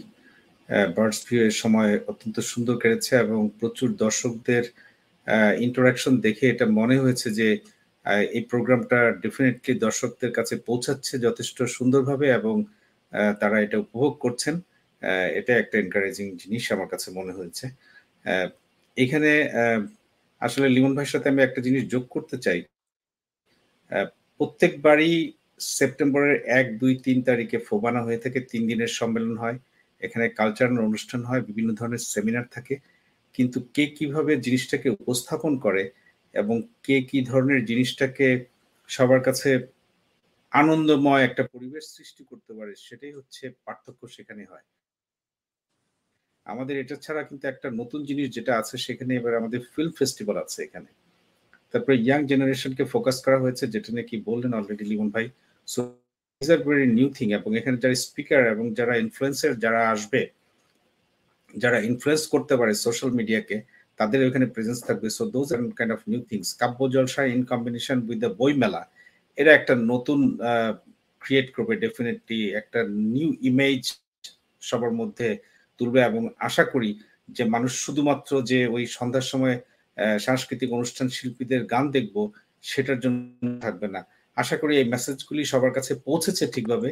বার্ডস 0.96 1.18
ভিউ 1.26 1.40
এর 1.48 1.54
সময় 1.62 1.92
অত্যন্ত 2.10 2.36
সুন্দর 2.52 2.74
কেটেছে 2.82 3.12
এবং 3.24 3.40
প্রচুর 3.60 3.88
দর্শকদের 4.04 4.64
ইন্টারাকশন 5.66 6.14
দেখে 6.26 6.44
এটা 6.52 6.66
মনে 6.80 6.96
হয়েছে 7.02 7.28
যে 7.38 7.48
এই 8.36 8.42
প্রোগ্রামটা 8.50 8.98
ডেফিনেটলি 9.24 9.72
দর্শকদের 9.86 10.30
কাছে 10.38 10.54
পৌঁছাচ্ছে 10.68 11.14
যথেষ্ট 11.26 11.58
সুন্দরভাবে 11.76 12.26
এবং 12.38 12.56
তারা 13.40 13.56
এটা 13.64 13.76
উপভোগ 13.84 14.12
করছেন। 14.24 14.54
এটা 15.38 15.52
একটা 15.62 15.76
এনকারেজিং 15.82 16.26
জিনিস 16.42 16.64
আমার 16.74 16.88
কাছে 16.92 17.08
মনে 17.18 17.32
হয়েছে। 17.38 17.64
এখানে 18.96 19.32
আসলে 20.42 20.66
লিমন 20.74 20.92
ভাইয়ের 20.96 21.12
সাথে 21.14 21.26
আমি 21.32 21.40
একটা 21.44 21.60
জিনিস 21.66 21.82
যোগ 21.94 22.04
করতে 22.14 22.36
চাই। 22.44 22.60
প্রত্যেকবারই 24.40 25.12
সেপ্টেম্বরের 25.76 26.36
এক, 26.58 26.66
দুই, 26.80 26.92
তিন 27.06 27.18
তারিখে 27.28 27.58
ফোবানা 27.68 28.00
হয়ে 28.06 28.22
থাকে, 28.24 28.40
তিন 28.50 28.62
দিনের 28.70 28.90
সম্মেলন 28.98 29.34
হয়, 29.42 29.56
এখানে 30.02 30.26
কালচারাল 30.38 30.78
অনুষ্ঠান 30.88 31.20
হয়, 31.28 31.42
বিভিন্ন 31.48 31.70
ধরনের 31.78 32.02
সেমিনার 32.12 32.46
থাকে। 32.54 32.74
কিন্তু 33.34 33.58
কে 33.74 33.84
কীভাবে 33.96 34.32
জিনিসটাকে 34.46 34.88
উপস্থাপন 35.02 35.52
করে 35.64 35.82
এবং 36.34 36.56
কে 36.86 36.96
কি 37.08 37.18
ধরনের 37.30 37.60
জিনিসটাকে 37.70 38.26
সবার 38.88 39.20
কাছে 39.26 39.50
আনন্দময় 40.52 41.22
একটা 41.28 41.42
পরিবেশ 41.54 41.84
সৃষ্টি 41.96 42.22
করতে 42.30 42.52
পারে, 42.58 42.72
সেটাই 42.86 43.12
হচ্ছে 43.18 43.44
পার্থক্য 43.64 44.02
সেখানে 44.16 44.42
হয়। 44.52 44.66
আমাদের 46.52 46.74
এটা 46.82 46.96
ছাড়া 47.04 47.22
কিন্তু 47.28 47.44
একটা 47.52 47.68
নতুন 47.80 48.00
জিনিস 48.08 48.26
যেটা 48.36 48.52
আছে, 48.60 48.74
সেখানে 48.86 49.12
এবার 49.20 49.32
আমাদের 49.40 49.60
ফিল্ম 49.72 49.92
ফেস্টিভ্যাল 49.98 50.36
আছে 50.44 50.58
এখানে। 50.66 50.90
তারপরে 51.72 51.94
ইয়াং 52.06 52.20
জেনারেশনকে 52.30 52.84
ফোকাস 52.92 53.16
করা 53.24 53.38
হয়েছে, 53.44 53.64
যেটা 53.74 53.90
নাকি 53.98 54.14
বললেন 54.28 54.52
অলরেডি 54.58 54.84
লিমন 54.90 55.08
ভাই। 55.14 55.26
So 55.68 55.80
this 56.40 56.50
are 56.54 56.60
very 56.66 56.86
new 56.98 57.08
thing 57.16 57.28
এবং 57.38 57.50
এখানে 57.60 57.76
যারা 57.82 57.96
স্পিকার 58.06 58.40
এবং 58.54 58.64
যারা 58.78 58.94
ইনফ্লুয়েন্সার 59.04 59.52
যারা 59.64 59.80
আসবে, 59.94 60.22
যারা 61.54 61.78
ইনফ্লুয়েন্স 61.90 62.22
করতে 62.32 62.54
পারে 62.60 62.72
সোশ্যাল 62.86 63.10
মিডিয়াকে 63.18 63.56
তাদের 64.00 64.18
ওখানে 64.28 64.46
প্রেজেন্স 64.54 64.80
থাকবে। 64.88 65.08
So 65.16 65.22
those 65.34 65.48
are 65.54 65.60
kind 65.78 65.92
of 65.96 66.02
new 66.10 66.20
things 66.30 66.48
Kabya 66.60 66.80
Jalsha 66.94 67.22
in 67.34 67.42
combination 67.52 67.98
with 68.08 68.18
the 68.24 68.30
Boi 68.40 68.52
Mela 68.62 68.82
এটা 69.38 69.50
একটা 69.58 69.74
নতুন 69.92 70.18
ক্রিয়েট 71.22 71.48
করবে। 71.56 71.74
ডেফিনেটলি 71.84 72.40
একটা 72.60 72.80
নিউ 73.14 73.28
ইমেজ 73.50 73.82
সবার 74.68 74.92
মধ্যে 75.00 75.28
তুলবে 75.78 76.00
এবং 76.02 76.22
আশা 76.38 76.64
করি 76.64 76.90
যে 77.28 77.42
মানুষ 77.44 77.72
শুধুমাত্র 77.84 78.30
যে 78.42 78.58
ওই 78.66 78.84
সন্ধ্যার 78.86 79.26
সময় 79.32 79.56
সাংস্কৃতিক 80.18 80.70
অনুষ্ঠান 80.72 81.06
শিল্পীদের 81.08 81.62
গান 81.64 81.84
দেখব 81.90 82.16
সেটার 82.62 82.98
জন্য 83.00 83.18
থাকবে 83.60 83.88
না 83.88 84.00
আশা 84.36 84.56
করি 84.56 84.72
এই 84.76 84.86
মেসেজগুলি 84.88 85.42
সবার 85.44 85.72
কাছে 85.72 85.92
পৌঁছেছে 85.94 86.44
ঠিকভাবে 86.46 86.90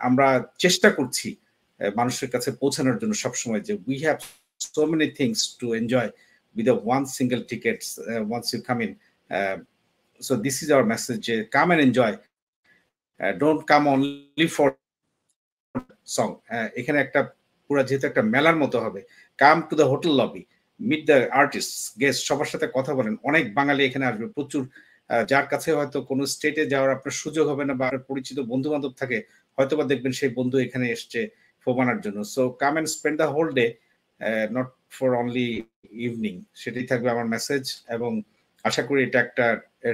আমরা 0.00 0.26
চেষ্টা 0.58 0.88
করছি 0.90 1.28
মানুষের 1.96 2.28
কাছে 2.30 2.50
পৌঁছানোর 2.52 2.98
জন্য 2.98 3.14
সবসময় 3.14 3.60
যে 3.60 3.74
we 3.86 3.96
have 4.04 4.18
so 4.60 4.82
many 4.86 5.08
things 5.10 5.40
to 5.60 5.66
enjoy 5.74 6.10
with 6.56 6.68
a 6.68 6.74
one 6.74 7.06
single 7.06 7.42
tickets 7.42 7.98
come 8.66 8.80
in. 8.80 8.96
Uh, 9.30 9.58
so 10.20 10.36
this 10.36 10.62
is 10.62 10.70
our 10.70 10.84
message: 10.84 11.30
uh, 11.30 11.44
come 11.50 11.70
and 11.72 11.80
enjoy. 11.80 12.18
Uh, 13.20 13.32
don't 13.32 13.66
come 13.66 13.86
only 13.86 14.48
for 14.48 14.68
song. 16.06 16.32
এখানে 16.76 16.98
একটা 17.00 17.20
পুরো 17.72 17.82
যেহেতু 17.88 18.06
একটা 18.10 18.22
মেলার 18.34 18.56
মতো 18.62 18.78
হবে। 18.84 19.00
Come 19.38 19.56
to 19.68 19.74
the 19.80 19.86
hotel 19.92 20.12
lobby, 20.20 20.42
meet 20.80 21.02
the 21.10 21.18
artist 21.40 21.72
guest 22.02 22.20
সবার 22.28 22.48
সাথে 22.52 22.66
কথা 22.76 22.92
বলেন। 22.98 23.14
অনেক 23.30 23.44
বাঙালি 23.58 23.82
এখানে 23.88 24.04
আসবে, 24.10 24.26
প্রচুর 24.36 24.62
যার 25.30 25.46
কাছে 25.52 25.70
হয়তো 25.78 25.98
কোনো 26.10 26.22
স্টেটে 26.34 26.62
যাওয়ার 26.72 26.90
আপনার 26.96 27.14
সুযোগ 27.22 27.44
হবে 27.52 27.64
না 27.68 27.74
বা 27.80 27.86
পরিচিত 28.10 28.38
বন্ধু 28.52 28.68
বান্ধব 28.72 28.92
থাকে 29.00 29.18
হয়তো 29.58 29.74
বা 29.78 29.84
দেখবেন 29.92 30.12
সেই 30.20 30.30
বন্ধু 30.38 30.56
এখানে 30.66 30.86
এসছে 30.94 31.20
ফোবানার 31.66 31.98
জন্য। 32.04 32.18
So 32.34 32.42
come 32.62 32.72
and 32.74 32.88
spend 32.94 33.16
the 33.22 33.28
whole 33.34 33.48
day 33.58 33.66
not 34.56 34.68
for 34.96 35.10
only 35.22 35.48
evening 36.06 36.34
সেটাই 36.60 36.86
থাকবে 36.90 37.08
আমার 37.14 37.26
মেসেজ 37.34 37.62
এবং 37.96 38.10
আশা 38.64 38.82
করি 38.88 39.00
এটা 39.06 39.18
একটা 39.26 39.46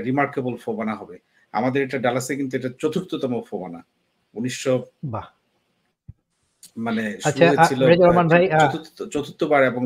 রিমার্কেবল 0.09 0.55
ফোবানা 0.65 0.95
হবে। 1.01 1.17
আমাদের 1.55 1.81
এটা 1.87 1.99
ডালাসে 2.07 2.33
কিন্তু 2.41 2.55
এটা 2.59 2.71
চতুর্থতম 2.83 3.33
ফোবানা 3.51 3.81
উনিশশো 4.35 4.75
বাহ! 5.15 5.27
মানে 6.87 7.05
আচ্ছা 7.29 7.45
রহমান 8.05 8.27
ভাই 8.33 8.45
চতুর্থবার 9.15 9.63
এবং 9.71 9.83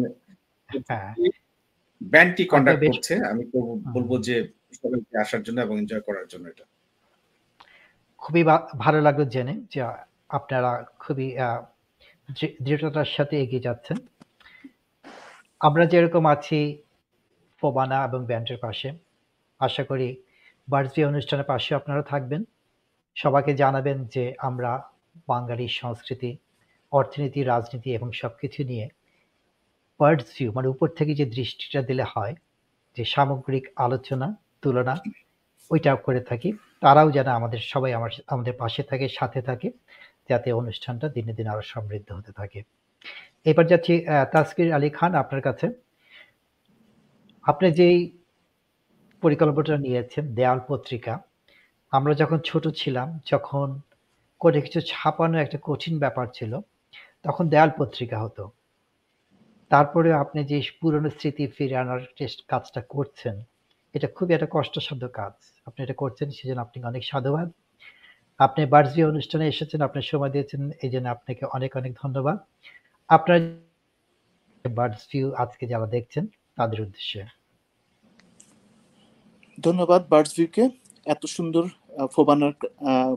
ব্যান্ডটি 2.01 2.45
কন্ডাক্ট 2.53 2.83
করছে। 2.91 3.15
আমি 3.33 3.43
বলব 3.95 4.11
যে 4.27 4.37
সবাইকে 4.79 5.15
আসার 5.25 5.43
জন্য 5.47 5.59
এবং 5.67 5.75
এনজয় 5.83 6.05
করার 6.09 6.27
জন্য 6.33 6.45
এটা। 6.53 6.65
খুবই 8.23 8.43
ভালো 8.85 8.99
লাগল 9.07 9.23
জেনে 9.35 9.55
যে 9.73 9.81
আপনারা 10.39 10.71
খুবই 11.03 11.27
দৃঢ়তার 12.67 13.11
সাথে 13.17 13.35
এগিয়ে 13.45 13.67
যাচ্ছেন। 13.69 13.99
আমরা 15.61 15.85
যেরকম 15.93 16.25
আছি 16.35 16.59
ফোবানা 17.63 17.99
এবং 18.09 18.21
ব্যান্ডের 18.31 18.59
পাশে 18.65 18.89
আশা 19.61 19.83
করি 19.91 20.09
বার্জি 20.69 21.01
অনুষ্ঠানের 21.11 21.49
পাশে 21.53 21.71
আপনারা 21.81 22.03
থাকবেন। 22.13 22.43
সবাইকে 23.17 23.53
জানাবেন 23.63 23.99
যে 24.15 24.25
আমরা 24.49 24.71
বাঙালি 25.31 25.67
সংস্কৃতি 25.81 26.31
অর্থনীতি, 26.93 27.41
রাজনীতি 27.53 27.91
এবং 27.99 28.09
সব 28.21 28.33
কিছু 28.43 28.61
নিয়ে 28.71 28.87
বার্ডস 30.01 30.29
ভিউ 30.37 30.49
মানে 30.57 30.69
উপর 30.75 30.89
থেকে 30.99 31.13
যে 31.21 31.27
দৃষ্টিটা 31.37 31.81
দিলে 31.89 32.05
হয়, 32.15 32.35
যে 32.97 33.03
সামগ্রিক 33.15 33.65
আলোচনা, 33.85 34.29
তুলনা 34.63 34.95
ওইটা 35.71 35.91
করে 36.07 36.21
থাকি। 36.31 36.51
তারাও 36.83 37.09
যেন 37.17 37.29
আমাদের, 37.39 37.61
সবাই 37.73 37.93
আমার, 37.99 38.11
আমাদের 38.35 38.55
পাশে 38.63 38.83
থাকে, 38.91 39.07
সাথে 39.19 39.41
থাকে, 39.49 39.69
যাতে 40.31 40.49
অনুষ্ঠানটা 40.61 41.07
দিনে 41.17 41.33
দিনে 41.39 41.51
আরও 41.55 41.65
সমৃদ্ধ 41.73 42.09
হতে 42.19 42.33
থাকে। 42.41 42.61
এবার 43.47 43.67
যাচ্ছি 43.73 43.93
তাসকির 44.33 44.69
আলী 44.77 44.89
খান 44.99 45.13
আপনার 45.23 45.43
কাছে। 45.49 45.67
আপনি 47.45 47.67
যেই 47.79 47.99
পরিকল্পনাটা 49.23 49.77
নিয়েছেন, 49.87 50.25
দেয়াল 50.39 50.59
পত্রিকা, 50.69 51.15
আমরা 51.93 52.13
যখন 52.23 52.39
ছোট 52.51 52.65
ছিলাম, 52.81 53.09
যখন 53.33 53.69
কোনো 54.41 54.59
কিছু 54.65 54.81
ছাপানো 54.91 55.37
একটা 55.45 55.59
কঠিন 55.69 55.95
ব্যাপার 56.05 56.27
ছিল 56.39 56.53
তখন 57.25 57.45
দেয়াল 57.53 57.71
পত্রিকা 57.81 58.17
হতো। 58.25 58.45
তারপরে 59.71 60.11
আপনি 60.23 60.41
যে 60.51 60.57
পুরনো 60.81 61.09
স্মৃতি 61.19 61.45
ফিরে 61.57 61.77
আনার 61.83 62.01
কাজটা 62.51 62.81
করছেন, 62.95 63.37
এটা 63.95 64.09
খুবই 64.17 64.33
একটা 64.37 64.49
কষ্টসাধ্য 64.55 65.05
কাজ। 65.19 65.35
আপনি 65.69 65.81
এটা 65.87 65.97
করছেন, 66.03 66.29
সেজন্য 66.37 66.61
আপনি 66.67 66.79
অনেক 66.91 67.03
সাধুবাদ। 67.11 67.49
আপনি 68.41 68.61
বার্জি 68.75 69.01
অনুষ্ঠানে 69.13 69.45
এসেছেন, 69.53 69.81
আপনি 69.89 70.01
সময় 70.13 70.33
দিয়েছেন, 70.35 70.61
এই 70.85 70.91
জন্য 70.95 71.07
আপনাকে 71.17 71.43
অনেক 71.57 71.73
অনেক 71.81 71.93
ধন্যবাদ। 72.03 72.39
আপনার 73.11 73.39
বার্ডস 74.65 75.03
ভিউ 75.11 75.27
আজকে 75.43 75.65
যারা 75.73 75.87
দেখছেন, 75.97 76.25
তাদের 76.59 76.79
উদ্দেশ্যে। 76.85 77.21
ধন্যবাদ 79.67 80.01
বার্ডস 80.13 80.33
ভিউকে 80.39 80.65
এত 81.15 81.23
সুন্দর 81.37 81.65
ফোবানার 82.15 82.53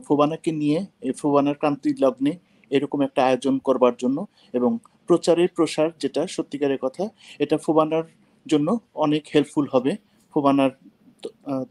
ফোবানাকে 0.06 0.50
নিয়ে, 0.60 0.78
এই 1.06 1.12
ফোবানার 1.20 1.56
ক্রান্তি 1.60 1.90
লগ্নে। 2.04 2.32
এরকম 2.70 2.98
একটা 3.06 3.20
আয়োজন 3.28 3.54
করবার 3.66 3.94
জন্য 4.02 4.18
এবং 4.58 4.70
প্রচারের 5.08 5.50
প্রসার 5.56 5.88
যেটা, 6.02 6.22
সত্যিকারের 6.36 6.80
কথা, 6.84 7.04
এটা 7.44 7.56
ফোবানার 7.64 8.06
জন্য 8.46 8.68
অনেক 9.04 9.22
হেল্পফুল 9.34 9.66
হবে, 9.74 9.92
ফোবানার 10.34 10.72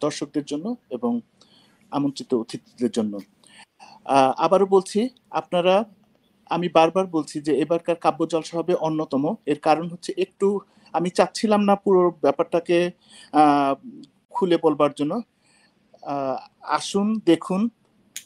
দর্শকদের 0.03 0.45
জন্য 0.51 0.65
এবং 0.95 1.11
আমন্ত্রিত 1.91 2.31
অতিথিদের 2.43 2.91
জন্য। 2.97 3.13
আবারও 4.45 4.67
বলছি, 4.75 4.99
আপনারা, 5.39 5.75
আমি 6.51 6.67
বারবার 6.77 7.05
বলছি 7.15 7.37
যে 7.47 7.53
এবারকার 7.63 7.97
কাব্য 8.05 8.21
জলসা 8.31 8.55
হবে 8.59 8.73
অন্যতম। 8.87 9.23
এর 9.51 9.59
কারণ 9.67 9.85
হচ্ছে 9.93 10.11
একটু 10.25 10.47
আমি 10.93 11.09
চাচ্ছিলাম 11.17 11.61
না 11.69 11.75
পুরো 11.83 12.01
ব্যাপারটাকে 12.25 12.77
খুলে 14.35 14.57
বলবার 14.65 14.91
জন্য। 14.99 15.13
আসুন, 16.77 17.07
দেখুন 17.31 17.61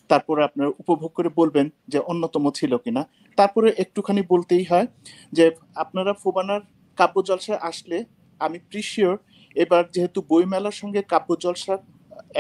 তারপরে 0.10 0.42
আপনারা 0.44 0.70
উপভোগ 0.82 1.12
করে 1.18 1.30
বলবেন 1.40 1.66
যে 1.88 2.00
অন্যতম 2.12 2.44
ছিল 2.52 2.72
কিনা। 2.78 3.02
তারপরে 3.38 3.68
একটুখানি 3.84 4.22
বলতেই 4.34 4.66
হয় 4.72 4.88
যে 5.34 5.46
আপনারা 5.76 6.12
ফোবানার 6.14 6.62
কাব্য 6.98 7.16
জলসায় 7.28 7.60
আসলে, 7.70 7.98
আমি 8.40 8.58
প্রিশিওর 8.70 9.18
এবার 9.56 9.84
যেহেতু 9.96 10.20
বইমেলার 10.32 10.72
সঙ্গে 10.72 11.02
কাব্য 11.14 11.30
জলসা 11.44 11.74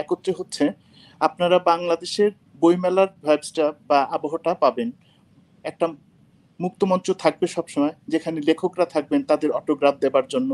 একত্রে 0.01 0.31
হচ্ছে, 0.39 0.65
আপনারা 1.21 1.57
বাংলাদেশের 1.71 2.31
বইমেলার 2.61 3.09
ভাইবসটা 3.25 3.65
বা 3.89 3.99
আবহাওয়াটা 4.15 4.51
পাবেন। 4.53 4.89
একটা 5.63 5.85
মুক্তমঞ্চ 6.59 7.07
থাকবে 7.23 7.45
সবসময়, 7.47 7.93
যেখানে 8.07 8.37
লেখকরা 8.41 8.85
থাকবেন, 8.85 9.21
তাদের 9.23 9.49
অটোগ্রাফ 9.51 9.95
দেবার 9.95 10.25
জন্য। 10.27 10.51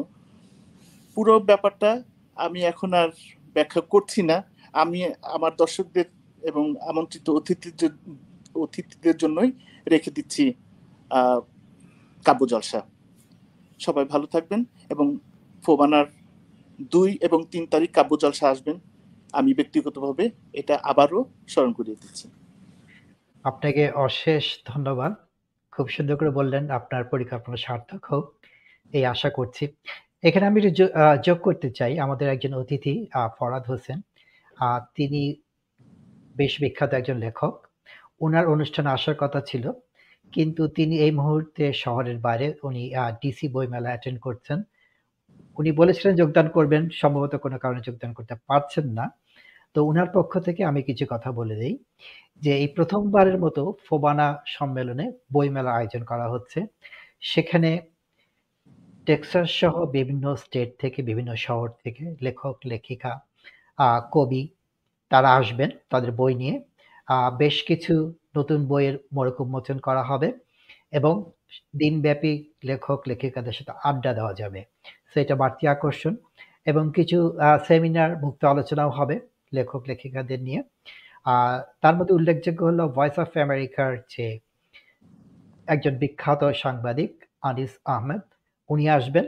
পুরো 1.18 1.34
ব্যাপারটা 1.40 1.90
আমি 2.38 2.60
এখন 2.72 2.90
আর 3.02 3.10
ব্যাখ্যা 3.56 3.82
করছি 3.94 4.22
না। 4.30 4.38
আমি, 4.74 5.00
আমার 5.24 5.54
দর্শকদের 5.62 6.08
এবং 6.52 6.66
আমন্ত্রিত 6.90 7.28
অতিথিদের 7.40 7.94
অতিথিদের 8.64 9.16
জন্যই 9.24 9.50
রেখে 9.94 10.12
দিচ্ছি 10.18 10.44
কাব্য 12.26 12.42
জলসা। 12.52 12.80
সবাই 13.86 14.06
ভালো 14.14 14.26
থাকবেন 14.34 14.62
এবং 14.94 15.08
ফোবানার 15.64 16.08
দুই 16.94 17.10
এবং 17.28 17.40
তিন 17.52 17.64
তারিখ 17.74 17.90
কাব্য 17.98 18.12
জলসা 18.24 18.46
আসবেন। 18.54 18.78
আমি 19.40 19.52
ব্যক্তিগতভাবে 19.60 20.26
এটা 20.60 20.76
আবারও 20.92 21.20
স্মরণ 21.52 21.72
করিয়ে 21.78 22.00
দিচ্ছি। 22.02 22.26
আপনাকে 23.46 23.84
অশেষ 24.08 24.44
ধন্যবাদ। 24.72 25.12
খুব 25.74 25.86
সুন্দর 25.96 26.16
করে 26.20 26.32
বললেন 26.40 26.64
আপনার 26.80 27.04
পরিকল্পনা 27.14 27.58
সার্থক 27.66 28.02
হোক, 28.12 28.26
এই 28.98 29.04
আশা 29.14 29.30
করছি। 29.38 29.64
এখানে 30.28 30.46
আমি 30.50 30.60
যোগ 31.28 31.38
করতে 31.48 31.68
চাই। 31.78 31.94
আমাদের 32.06 32.28
একজন 32.34 32.52
অতিথি 32.62 32.94
ফরাদ 33.38 33.64
হোসেন। 33.72 34.00
তিনি 34.98 35.22
বেশ 36.36 36.54
বিখ্যাত 36.64 36.92
একজন 37.00 37.18
লেখক। 37.26 37.54
ওনার 38.26 38.46
অনুষ্ঠানে 38.54 38.90
আসার 38.98 39.18
কথা 39.24 39.40
ছিল, 39.50 39.66
কিন্তু 40.34 40.64
তিনি 40.78 40.96
এই 41.06 41.14
মুহূর্তে 41.20 41.64
শহরের 41.84 42.18
বাইরে। 42.26 42.48
উনি 42.68 42.84
ডিসি 43.22 43.48
বইমেলা 43.56 43.90
অ্যাটেন্ড 43.92 44.20
করছেন। 44.26 44.60
উনি 45.58 45.72
বলেছিলেন 45.80 46.14
যোগদান 46.22 46.48
করবেন, 46.56 46.84
সম্ভবত 47.02 47.34
কোনো 47.46 47.58
কারণে 47.64 47.82
যোগদান 47.88 48.12
করতে 48.18 48.36
পারছেন 48.50 48.86
না। 48.98 49.06
তো 49.76 49.80
ওনার 49.90 50.10
পক্ষ 50.16 50.34
থেকে 50.48 50.62
আমি 50.70 50.82
কিছু 50.90 51.06
কথা 51.14 51.30
বলে 51.40 51.56
দিই, 51.62 51.76
যে 52.44 52.52
এই 52.62 52.70
প্রথমবারের 52.78 53.38
মতো 53.44 53.62
ফোবানা 53.88 54.28
সম্মেলনে 54.56 55.06
বইমেলা 55.36 55.72
আয়োজন 55.78 56.04
করা 56.12 56.26
হচ্ছে। 56.34 56.60
সেখানে 57.32 57.70
টেক্সাস 59.08 59.48
সহ 59.62 59.76
বিভিন্ন 59.98 60.26
স্টেট 60.44 60.70
থেকে, 60.82 61.00
বিভিন্ন 61.10 61.32
শহর 61.46 61.70
থেকে 61.84 62.04
লেখক, 62.26 62.56
লেখিকা 62.72 63.12
কবি 64.16 64.44
তারা 65.16 65.30
আসবেন 65.40 65.70
তাদের 65.92 66.12
বই 66.20 66.34
নিয়ে। 66.42 66.56
বেশ 67.42 67.56
কিছু 67.70 67.94
নতুন 68.38 68.60
বইয়ের 68.72 68.96
মোড়ক 69.16 69.38
উন্মোচন 69.46 69.78
করা 69.88 70.04
হবে 70.10 70.30
এবং 70.98 71.14
দিনব্যাপী 71.82 72.34
লেখক, 72.70 73.00
লেখিকাদের 73.10 73.56
সাথে 73.58 73.74
আড্ডা 73.90 74.12
দেওয়া 74.18 74.34
যাবে। 74.42 74.62
সেটা 75.14 75.34
বাড়তি 75.42 75.64
আকর্ষণ 75.74 76.14
এবং 76.72 76.84
কিছু 76.98 77.18
সেমিনার 77.68 78.12
মুক্ত 78.24 78.42
আলোচনাও 78.54 78.92
হবে 78.98 79.16
লেখক, 79.58 79.82
লেখিকাদের 79.90 80.40
নিয়ে। 80.48 80.62
তার 81.84 81.94
মধ্যে 81.98 82.14
উল্লেখযোগ্য 82.18 82.62
হলো 82.70 82.84
ভয়েস 82.98 83.16
অফ 83.24 83.30
আমেরিকার 83.48 83.92
যে 84.14 84.26
একজন 85.74 85.94
বিখ্যাত 86.02 86.42
সাংবাদিক 86.64 87.12
আনিস 87.50 87.72
আহমেদ, 87.96 88.24
উনি 88.70 88.86
আসবেন 88.98 89.26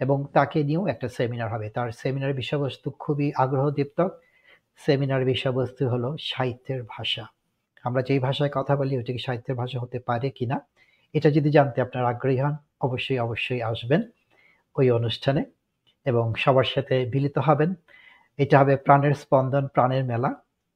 এবং 0.00 0.18
তাকে 0.36 0.58
নিয়েও 0.68 0.84
একটা 0.92 1.08
সেমিনার 1.16 1.50
হবে। 1.54 1.66
তার 1.76 1.88
সেমিনারের 2.00 2.36
বিষয়বস্তু 2.42 2.88
খুবই 3.02 3.28
আগ্রহদীপ্তক 3.44 4.10
সেমিনারের 4.78 5.26
বিষয়বস্তু 5.26 5.88
হলো 5.88 6.16
সাহিত্যের 6.20 6.82
ভাষা। 6.88 7.24
আমরা 7.84 8.02
যেই 8.02 8.18
ভাষায় 8.18 8.50
কথা 8.54 8.76
বলি, 8.76 8.98
ওটা 8.98 9.12
কি 9.12 9.18
সাহিত্যের 9.18 9.56
ভাষা 9.56 9.80
হতে 9.80 9.98
পারে 9.98 10.30
কিনা 10.30 10.60
এটা 11.14 11.30
যদি 11.30 11.50
জানতে 11.50 11.80
আপনার 11.80 12.04
আগ্রহী 12.04 12.38
হন, 12.38 12.56
অবশ্যই 12.80 13.18
অবশ্যই 13.18 13.62
আসবেন 13.62 14.02
ওই 14.76 14.90
অনুষ্ঠানে 14.90 15.44
এবং 16.04 16.34
সবার 16.34 16.64
সাথে 16.64 17.10
মিলিত 17.14 17.38
হবেন। 17.38 17.74
এটা 18.38 18.58
হবে 18.58 18.76
প্রাণের 18.76 19.14
স্পন্দন, 19.14 19.66
প্রাণের 19.66 20.04
মেলা। 20.04 20.30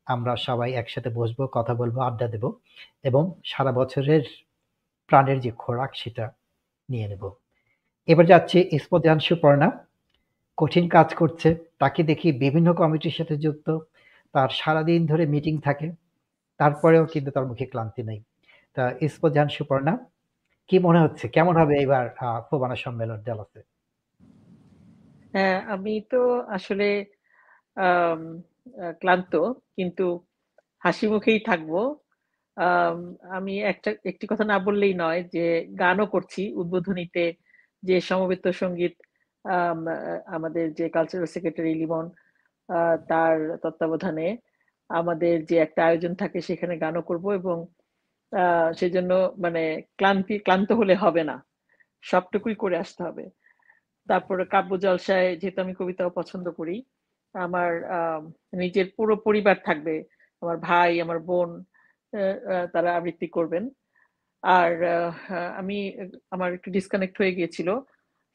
আমরা 0.06 0.36
সবাই 0.36 0.72
একসাথে 0.72 1.10
বসবো, 1.10 1.46
কথা 1.46 1.74
বলব, 1.74 1.98
আড্ডা 1.98 2.26
দেব 2.28 2.52
এবং 3.02 3.22
সারা 3.44 3.72
বছরের 3.72 4.22
প্রাণের 5.06 5.40
যে 5.40 5.50
খোরাক, 5.50 5.90
সেটা 5.94 6.30
নিয়ে 6.88 7.08
নেব। 7.08 7.30
এবার 8.08 8.26
যাচ্ছে 8.26 8.58
স্পদান 8.78 9.18
সুপর্ণা। 9.18 9.86
কঠিন 10.56 10.88
কাজ 10.88 11.14
করছে, 11.14 11.48
তাকে 11.78 12.02
দেখি 12.02 12.32
বিভিন্ন 12.32 12.72
কমিটির 12.74 13.10
সাথে 13.10 13.36
যুক্ত 13.36 13.68
তার 14.34 14.50
সারাদিন 14.60 15.00
ধরে 15.06 15.24
মিটিং 15.26 15.54
থাকে। 15.60 15.88
তারপরেও 16.60 17.04
কিন্তু 17.12 17.30
তার 17.30 17.44
মুখে 17.46 17.66
ক্লান্তি 17.72 18.02
নেই। 18.02 18.20
তা 18.76 18.82
স্পদান 19.14 19.48
সুপর্ণা 19.56 19.94
কি 20.70 20.76
মনে 20.78 21.00
হচ্ছে? 21.04 21.24
কেমন 21.28 21.54
হবে 21.60 21.74
এবার 21.84 22.04
ফোবানা 22.48 22.76
সম্মেলন 22.84 23.18
ডালাসে 23.26 23.60
হ্যাঁ 25.34 25.56
আমি 25.74 25.94
তো 26.12 26.20
আসলে 26.56 26.88
ক্লান্ত 29.00 29.32
কিন্তু 29.76 30.06
হাসি 30.82 31.06
মুখেই 31.06 31.40
থাকব। 31.40 31.72
আম, 32.56 33.44
একটা 33.72 33.90
একটি 34.04 34.24
কথা 34.30 34.44
না 34.44 34.56
বললেই 34.58 34.94
নয় 34.94 35.20
যে 35.34 35.44
গানও 35.80 36.06
করছি 36.06 36.42
উদ্বোধনীতে 36.60 37.24
যে 37.82 37.96
সমবেত 38.00 38.44
সংগীত 38.62 38.94
আমাদের 40.36 40.66
যে 40.78 40.86
কালচারাল 40.88 41.28
সেক্রেটারি 41.34 41.72
লিমন 41.74 42.06
তার 43.10 43.34
তত্ত্বাবধানে 43.62 44.26
আমাদের 44.90 45.34
যে 45.50 45.56
একটা 45.66 45.80
আয়োজন 45.88 46.12
থাকে 46.22 46.38
সেখানে 46.48 46.74
গানও 46.84 47.02
করব 47.10 47.24
এবং 47.40 47.56
সেজন্য 48.78 49.12
মানে 49.44 49.62
ক্লান্তি, 49.98 50.34
ক্লান্ত 50.46 50.70
হলে 50.80 50.94
হবে 51.04 51.22
না। 51.30 51.36
সবটুকুই 52.04 52.54
করে 52.62 52.76
আসতে 52.82 53.00
হবে। 53.08 53.24
তারপরে 54.08 54.42
কাব্য 54.54 54.70
জলসায় 54.84 55.28
যেহেতু 55.40 55.58
আমি 55.64 55.74
কবিতাও 55.80 56.10
পছন্দ 56.18 56.46
করি, 56.58 56.76
আমার 57.34 57.70
নিজের 58.62 58.86
পুরো 58.96 59.14
পরিবার 59.26 59.56
থাকবে। 59.68 59.94
আমার 60.42 60.56
ভাই, 60.68 60.90
আমার 61.04 61.18
বোন 61.28 61.50
তারা 62.74 62.90
আবৃত্তি 62.98 63.28
করবেন। 63.36 63.64
আর 64.44 64.70
আমি, 65.60 65.78
আমার 66.34 66.50
একটু 66.56 66.68
ডিসকানেক্ট 66.76 67.16
হয়ে 67.20 67.36
গিয়েছিল। 67.38 67.68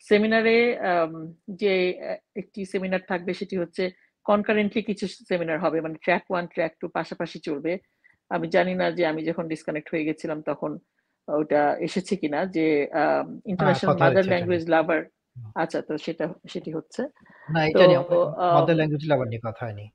সেমিনারে 0.07 0.57
যে 1.61 1.73
একটি 2.41 2.61
সেমিনার 2.71 3.03
থাকবে 3.11 3.31
সেটি 3.39 3.55
হচ্ছে 3.61 3.83
কনকারেন্টলি 4.25 4.81
কিছু 4.89 5.05
সেমিনার 5.29 5.59
হবে 5.65 5.77
মানে 5.85 5.95
ট্র্যাক 6.03 6.23
ওয়ান 6.31 6.45
ট্র্যাক 6.53 6.73
টু 6.81 6.85
পাশাপাশি 6.97 7.37
চলবে। 7.47 7.73
আমি 8.31 8.45
জানি 8.55 8.73
না 8.81 8.85
যে 8.97 9.03
আমি 9.11 9.21
যখন 9.29 9.45
ডিসকানেক্ট 9.53 9.87
হয়ে 9.91 10.07
গেছিলাম 10.07 10.39
তখন 10.49 10.71
ওটা 11.27 11.61
এসেছে 11.87 12.13
কিনা 12.21 12.39
যে 12.55 12.65
ইন্টারন্যাশনাল 13.51 13.97
মাদার 14.03 14.25
ল্যাঙ্গুয়েজ 14.31 14.63
লাভার 14.73 15.01
আচ্ছা 15.63 15.79
তো 15.87 15.93
সেটা 16.05 16.25
সেটি 16.53 16.69
হচ্ছে। 16.77 17.01
না 17.47 17.59
এটা 17.69 17.83
নিয়ে 17.89 18.01
মাদার 18.55 18.75
ল্যাঙ্গুয়েজ 18.79 19.03
লাভার 19.11 19.27
নিয়ে 19.31 19.43
কথা 19.47 19.61
হয়নি। 19.65 19.85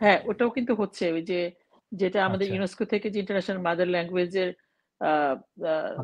হ্যাঁ 0.00 0.18
ওটাও 0.30 0.50
কিন্তু 0.56 0.72
হচ্ছে 0.80 1.04
ওই 1.16 1.22
যে 1.30 1.40
যেটা 1.92 2.18
আমাদের 2.28 2.46
আচ্ছা। 2.46 2.54
ইউনেস্কো 2.56 2.84
থেকে 2.92 3.06
যে 3.12 3.18
ইন্টারন্যাশনাল 3.20 3.60
মাদার 3.66 3.88
ল্যাঙ্গুয়েজের 3.94 4.50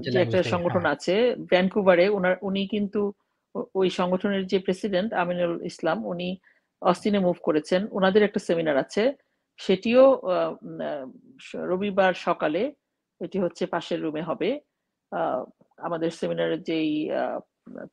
যে 0.05 0.19
একটা 0.25 0.39
সংগঠন 0.53 0.85
হ্যাঁ। 0.85 0.95
আছে 0.97 1.15
ভ্যানকুভারে 1.51 2.07
ওনার 2.17 2.35
উনি 2.49 2.63
কিন্তু 2.75 3.01
ওই 3.81 3.89
সংগঠনের 3.91 4.45
যে 4.53 4.59
প্রেসিডেন্ট 4.67 5.11
আমিনুল 5.23 5.55
ইসলাম 5.71 5.99
উনি 6.13 6.29
অস্তিনে 6.83 7.21
মুভ 7.27 7.37
করেছেন। 7.43 7.81
ওনাদের 7.93 8.23
একটা 8.23 8.41
সেমিনার 8.47 8.79
আছে। 8.85 9.03
সেটিও 9.61 10.05
রবিবার 11.71 12.13
সকালে 12.27 12.63
এটি 13.21 13.39
হচ্ছে 13.45 13.65
পাশের 13.75 13.99
রুমে 14.05 14.23
হবে। 14.23 14.51
আমাদের 15.87 16.11
সেমিনারের 16.19 16.61
যেই 16.63 16.91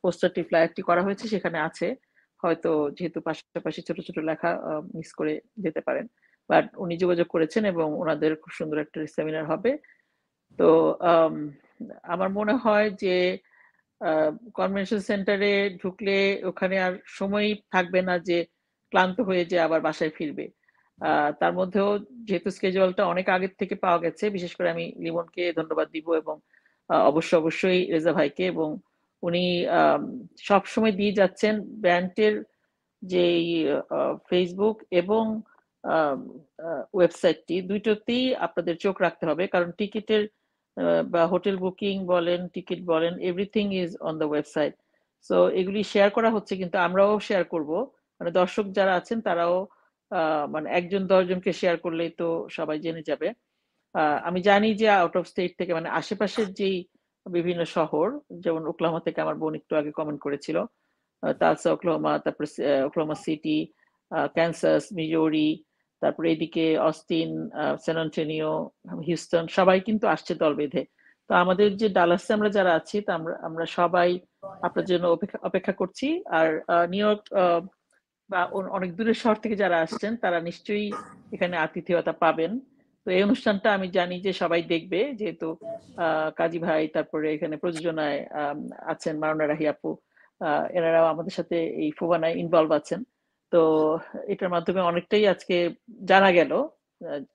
পোস্টারটি 0.02 0.42
ফ্লায়ারটি 0.48 0.82
করা 0.88 1.02
হয়েছে 1.06 1.24
সেখানে 1.28 1.58
আছে। 1.68 1.86
হয়তো 2.42 2.70
যেহেতু 2.96 3.18
পাশাপাশি 3.28 3.80
ছোট 3.88 3.98
ছোট 4.06 4.18
লেখা 4.30 4.50
মিস 4.96 5.10
করে 5.18 5.34
যেতে 5.64 5.80
পারেন। 5.80 6.06
বাট 6.50 6.64
উনি 6.84 6.94
যোগাযোগ 7.02 7.26
করেছেন 7.34 7.62
এবং 7.72 7.88
ওনাদের 8.02 8.32
খুব 8.42 8.52
সুন্দর 8.58 8.78
একটা 8.84 8.98
সেমিনার 9.16 9.46
হবে। 9.52 9.70
তো 10.58 10.68
আম, 11.10 11.34
আমার 12.14 12.30
মনে 12.38 12.54
হয় 12.64 12.88
যে 13.02 13.14
কনভেনশন 14.58 15.00
সেন্টারে 15.10 15.52
ঢুকলে 15.82 16.16
ওখানে 16.50 16.76
আর 16.86 16.92
সময় 17.18 17.48
থাকবে 17.74 18.00
না 18.08 18.14
যে 18.28 18.38
ক্লান্ত 18.92 19.16
হয়ে 19.28 19.42
যে 19.50 19.56
আবার 19.66 19.80
বাসায় 19.86 20.12
ফিরবে। 20.16 20.46
তার 21.40 21.52
মধ্যেও 21.58 21.88
যেহেতু 22.28 22.48
স্কেজুয়ালটা 22.56 23.02
অনেক 23.12 23.26
আগের 23.36 23.52
থেকে 23.60 23.74
পাওয়া 23.84 24.02
গেছে, 24.04 24.24
বিশেষ 24.36 24.52
করে 24.56 24.68
আমি 24.74 24.84
লিমনকে 25.04 25.44
ধন্যবাদ 25.58 25.86
দিব 25.94 26.06
এবং 26.22 26.36
অবশ্য 27.10 27.32
অবশ্যই 27.42 27.80
রেজা 27.94 28.12
ভাইকে 28.18 28.44
এবং 28.52 28.68
উনি 29.22 29.44
সব 30.48 30.62
সময় 30.72 30.94
দিয়ে 31.00 31.12
যাচ্ছেন 31.20 31.54
ব্যান্ডের 31.84 32.34
যেই 33.02 33.44
ফেসবুক 34.28 34.76
এবং 35.02 35.24
ওয়েবসাইটটি 36.96 37.56
দুইটাতেই 37.70 38.24
আপনাদের 38.46 38.74
চোখ 38.84 38.94
রাখতে 39.06 39.24
হবে। 39.30 39.44
কারণ 39.54 39.68
টিকিটের 39.78 40.22
বা 41.12 41.22
হোটেল 41.32 41.56
বুকিং 41.64 41.94
বলেন, 42.12 42.40
টিকিট 42.54 42.80
বলেন, 42.92 43.12
everything 43.30 43.66
is 43.82 43.90
on 44.08 44.14
the 44.20 44.26
website. 44.30 44.74
So 45.28 45.36
এগুলি 45.60 45.80
শেয়ার 45.92 46.08
করা 46.16 46.30
হচ্ছে, 46.34 46.54
কিন্তু 46.60 46.76
আমরাও 46.86 47.12
শেয়ার 47.28 47.44
করব। 47.52 47.70
মানে 48.20 48.30
দর্শক 48.40 48.66
যারা 48.78 48.92
আছেন, 49.00 49.18
তারাও 49.26 49.56
মানে 50.54 50.66
একজন 50.78 51.02
দশজনকে 51.12 51.50
শেয়ার 51.60 51.76
করলেই 51.84 52.10
তো 52.20 52.28
সবাই 52.56 52.78
জেনে 52.84 53.02
যাবে। 53.10 53.28
আমি 54.28 54.40
জানি 54.48 54.68
যে 54.80 54.86
আউট 55.00 55.14
অফ 55.20 55.24
স্টেট 55.32 55.52
থেকে 55.60 55.72
মানে 55.78 55.88
আশেপাশের 56.00 56.48
যেই 56.60 56.76
বিভিন্ন 57.26 57.62
শহর, 57.76 58.06
যেমন 58.44 58.62
ওকলামা 58.70 59.00
থেকে 59.06 59.18
আমার 59.24 59.36
বোন 59.42 59.52
একটু 59.60 59.72
আগে 59.80 59.90
কমেন্ট 59.98 60.20
করেছিল 60.26 60.56
তালসা 61.40 61.68
ওকলাহোমা, 61.74 62.12
তারপর 62.24 62.44
ওকলাহোমা 62.88 63.16
সিটি 63.24 63.58
ক্যান্সাস, 64.36 64.82
মিজোরি 64.98 65.50
তারপরে 66.06 66.26
এদিকে 66.34 66.64
অস্টিন 66.90 67.30
অ্যান্টোনিও 67.84 68.52
হিউস্টন 69.08 69.44
সবাই 69.58 69.78
কিন্তু 69.88 70.04
আসছে 70.14 70.32
দল 70.42 70.52
বেঁধে। 70.60 70.82
তো 71.30 71.32
আমাদের 71.42 71.68
যে 71.80 71.88
ডালাসে 71.98 72.30
আমরা 72.36 72.50
যারা 72.58 72.72
আছি, 72.80 72.96
তা 73.06 73.10
আমরা 73.18 73.34
আমরা 73.48 73.64
সবাই 73.78 74.08
আপনার 74.66 74.86
জন্য 74.90 75.04
অপেক্ষা 75.48 75.74
করছি। 75.80 76.08
আর 76.38 76.48
নিউ 76.92 77.04
ইয়র্ক 77.04 77.22
বা 78.30 78.40
অনেক 78.76 78.90
দূরের 78.98 79.18
শহর 79.22 79.36
থেকে 79.42 79.56
যারা 79.62 79.76
আসছেন, 79.84 80.12
তারা 80.24 80.38
নিশ্চয়ই 80.48 80.88
এখানে 81.34 81.54
আতিথেয়তা 81.64 82.14
পাবেন। 82.24 82.52
তো 83.06 83.08
এই 83.16 83.22
অনুষ্ঠানটা 83.26 83.68
আমি 83.76 83.88
জানি 83.98 84.16
যে 84.26 84.32
সবাই 84.42 84.62
দেখবে, 84.74 85.00
যেহেতু 85.20 85.48
কাজী 86.40 86.58
ভাই, 86.66 86.82
তারপরে 86.96 87.26
এখানে 87.36 87.54
প্রযোজনায় 87.62 88.20
আছেন 88.92 89.14
মারুনা 89.22 89.46
রাহি 89.46 89.66
আপু। 89.72 89.90
এনারাও 90.78 91.06
আমাদের 91.14 91.34
সাথে 91.38 91.56
এই 91.82 91.90
ফোবানায় 91.98 92.38
ইনভলভ 92.42 92.70
আছেন। 92.80 93.00
তো 93.52 93.60
এটার 94.26 94.50
মাধ্যমে 94.50 94.80
অনেকটাই 94.80 95.24
আজকে 95.26 95.56
জানা 96.04 96.30
গেল 96.32 96.52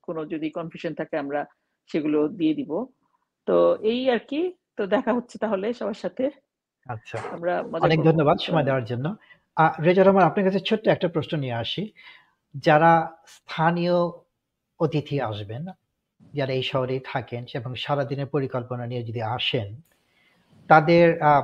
কোনো 0.01 0.25
যদি 0.25 0.47
কনফিউশন 0.49 0.93
থাকে 0.93 1.15
আমরা 1.17 1.41
সেগুলো 1.89 2.27
দিয়ে 2.29 2.53
দিব। 2.53 2.71
তো 3.47 3.55
এই 3.83 4.09
আর 4.09 4.19
কি 4.19 4.41
তো 4.77 4.88
দেখা 4.88 5.13
হচ্ছে 5.13 5.38
তাহলে 5.38 5.73
সবার 5.73 5.93
সাথে। 5.93 6.23
আচ্ছা 6.85 7.17
আমরা 7.31 7.53
অনেক 7.81 7.99
ধন্যবাদ 8.03 8.38
সময় 8.39 8.63
দেওয়ার 8.63 8.85
জন্য। 8.85 9.05
রেজা 9.83 10.03
রহমান 10.03 10.25
আপনার 10.25 10.45
কাছে 10.45 10.59
ছোট্ট 10.59 10.88
একটা 10.88 11.07
প্রশ্ন 11.07 11.38
নিয়ে 11.38 11.53
আসি। 11.53 11.83
যারা 12.55 12.91
স্থানীয় 13.27 13.97
অতিথি 14.79 15.17
আসবেন 15.21 15.63
যারা 16.33 16.53
এই 16.53 16.63
শহরে 16.63 16.99
থাকেন 17.05 17.43
এবং 17.53 17.71
সারাদিনের 17.75 18.27
পরিকল্পনা 18.27 18.85
নিয়ে 18.88 19.03
যদি 19.03 19.21
আসেন 19.38 19.67
তাদের 20.69 21.21
আহ, 21.21 21.43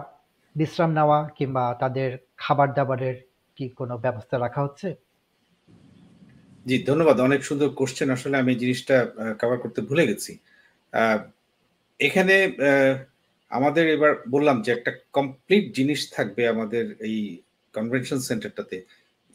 বিশ্রাম 0.56 0.92
নেওয়া 0.94 1.30
কিংবা 1.30 1.74
তাদের 1.80 2.10
খাবার 2.38 2.74
দাবারের 2.74 3.16
কি 3.58 3.66
কোনো 3.80 3.96
ব্যবস্থা 4.06 4.36
রাখা 4.46 4.62
হচ্ছে? 4.66 4.90
জি, 6.66 6.76
ধন্যবাদ। 6.90 7.18
অনেক 7.28 7.42
সুন্দর 7.50 7.70
কোশ্চেন 7.80 8.10
আসলে 8.18 8.36
আমি 8.44 8.54
জিনিসটা 8.62 8.96
কভার 9.42 9.60
করতে 9.64 9.80
ভুলে 9.90 10.04
গেছি। 10.10 10.32
এখানে 12.00 12.36
আমাদের 13.52 13.86
এবার 13.96 14.12
বললাম 14.34 14.58
যে 14.66 14.70
একটা 14.78 14.92
কমপ্লিট 15.18 15.66
জিনিস 15.78 16.02
থাকবে 16.16 16.42
আমাদের 16.54 16.86
এই 17.08 17.18
কনভেনশন 17.76 18.20
সেন্টারটাতে 18.30 18.78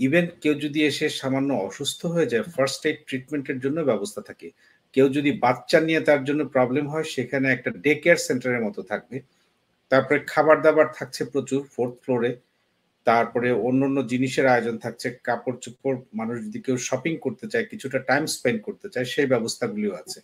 ইভেন 0.01 0.27
কেউ 0.43 0.55
যদি 0.65 0.81
এসে 0.91 1.07
সামান্য 1.21 1.51
অসুস্থ 1.69 2.01
হয়ে 2.15 2.31
যায় 2.33 2.45
ফার্স্ট 2.55 2.83
এইড 2.89 2.99
ট্রিটমেন্টের 3.09 3.59
জন্য 3.65 3.79
ব্যবস্থা 3.91 4.21
থাকে। 4.29 4.49
কেউ 4.95 5.07
যদি 5.17 5.31
বাচ্চা 5.45 5.79
নিয়ে 5.89 6.01
তার 6.09 6.21
জন্য 6.29 6.41
প্রবলেম 6.55 6.85
হয়, 6.93 7.07
সেখানে 7.15 7.47
একটা 7.51 7.71
ডে 7.85 7.93
কেয়ার 8.03 8.21
সেন্টারের 8.29 8.65
মতো 8.67 8.81
থাকবে। 8.91 9.17
তারপরে 9.91 10.19
খাবার 10.33 10.57
দাবার 10.65 10.89
থাকছে 10.99 11.23
প্রচুর 11.33 11.61
ফোর্থ 11.75 11.95
ফ্লোরে 12.03 12.31
তারপরে 13.07 13.49
অন্যান্য 13.69 13.99
জিনিসের 14.13 14.47
আয়োজন 14.55 14.77
থাকছে, 14.85 15.07
কাপড় 15.27 15.59
চোপড়, 15.65 15.99
মানুষ 16.21 16.37
যদি 16.47 16.59
কেউ 16.67 16.77
শপিং 16.89 17.13
করতে 17.25 17.47
চায়, 17.53 17.65
কিছুটা 17.73 17.99
টাইম 18.11 18.25
স্পেন্ড 18.37 18.59
করতে 18.67 18.87
চায়, 18.93 19.07
সেই 19.15 19.29
ব্যবস্থাগুলিও 19.33 19.95
আছে। 20.03 20.19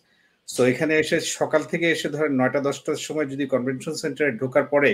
সো 0.47 0.61
এখানে 0.71 0.93
এসে 1.03 1.17
সকাল 1.39 1.61
থেকে 1.71 1.85
এসে 1.95 2.09
ধরেন 2.15 2.33
নয়টা, 2.39 2.59
দশটার 2.67 2.99
সময় 3.07 3.27
যদি 3.33 3.43
কনভেনশন 3.53 3.95
সেন্টারে 4.03 4.31
ঢোকার 4.41 4.65
পরে 4.73 4.91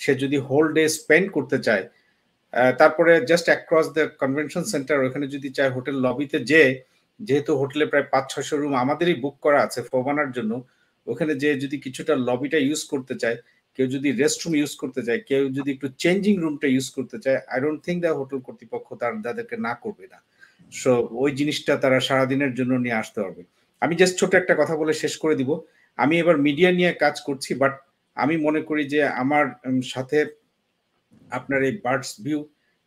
সে 0.00 0.12
যদি 0.22 0.36
হোল 0.48 0.66
ডে 0.76 0.84
স্পেন্ড 0.98 1.26
করতে 1.36 1.58
চায় 1.66 1.84
তারপরে 2.80 3.12
just 3.30 3.46
across 3.50 3.86
the 3.96 4.04
convention 4.22 4.64
centre 4.72 4.96
ওখানে 5.08 5.26
যদি 5.34 5.48
চায় 5.56 5.72
হোটেল 5.76 5.96
লবিতে 6.06 6.38
যে 6.50 6.62
যেহেতু 7.20 7.50
হোটেলে 7.60 7.84
প্রায় 7.90 8.06
পাঁচ 8.12 8.24
ছশো 8.32 8.54
রুম 8.56 8.72
আমাদেরই 8.84 9.16
বুক 9.22 9.36
করা 9.44 9.60
আছে 9.66 9.80
ফোবানার 9.90 10.30
জন্য, 10.36 10.52
ওখানে 11.06 11.32
যে 11.42 11.50
যদি 11.62 11.76
কিছুটা 11.84 12.14
লবিটা 12.28 12.58
ইউজ 12.66 12.82
করতে 12.92 13.14
চায় 13.22 13.36
কেউ 13.80 13.90
যদি 13.96 14.08
রেস্টরুম 14.22 14.52
ইউজ 14.60 14.72
করতে 14.82 15.00
চায়, 15.06 15.20
কেউ 15.30 15.42
যদি 15.58 15.68
একটু 15.76 15.88
চেঞ্জিং 16.02 16.34
রুমটা 16.44 16.66
ইউজ 16.74 16.86
করতে 16.96 17.16
চায় 17.24 17.38
I 17.52 17.58
don't 17.64 17.80
think 17.86 17.98
the 18.04 18.12
hotel 18.20 18.40
কর্তৃপক্ষ 18.46 18.88
তার, 19.00 19.12
তাদেরকে 19.26 19.56
না 19.66 19.72
করবে 19.84 20.06
না। 20.12 20.18
সো 20.72 20.92
ওই 21.22 21.30
জিনিসটা 21.38 21.72
তারা 21.84 21.98
সারাদিনের 22.08 22.52
জন্য 22.58 22.72
নিয়ে 22.84 22.96
আসতে 23.02 23.18
পারবে। 23.24 23.42
আমি 23.82 23.94
জাস্ট 24.00 24.14
ছোট 24.20 24.32
একটা 24.40 24.54
কথা 24.60 24.74
বলে 24.80 24.92
শেষ 25.02 25.14
করে 25.22 25.34
দিব। 25.40 25.50
আমি 25.98 26.14
এবার 26.22 26.36
মিডিয়া 26.46 26.70
নিয়ে 26.78 26.90
কাজ 27.04 27.16
করছি 27.28 27.50
বাট 27.62 27.74
আমি 28.16 28.34
মনে 28.46 28.60
করি 28.68 28.82
যে 28.92 29.00
আমার 29.22 29.44
সাথে 29.94 30.18
আপনার 31.38 31.60
এই 31.68 31.74
বার্ডস 31.84 32.10
ভিউ 32.24 32.40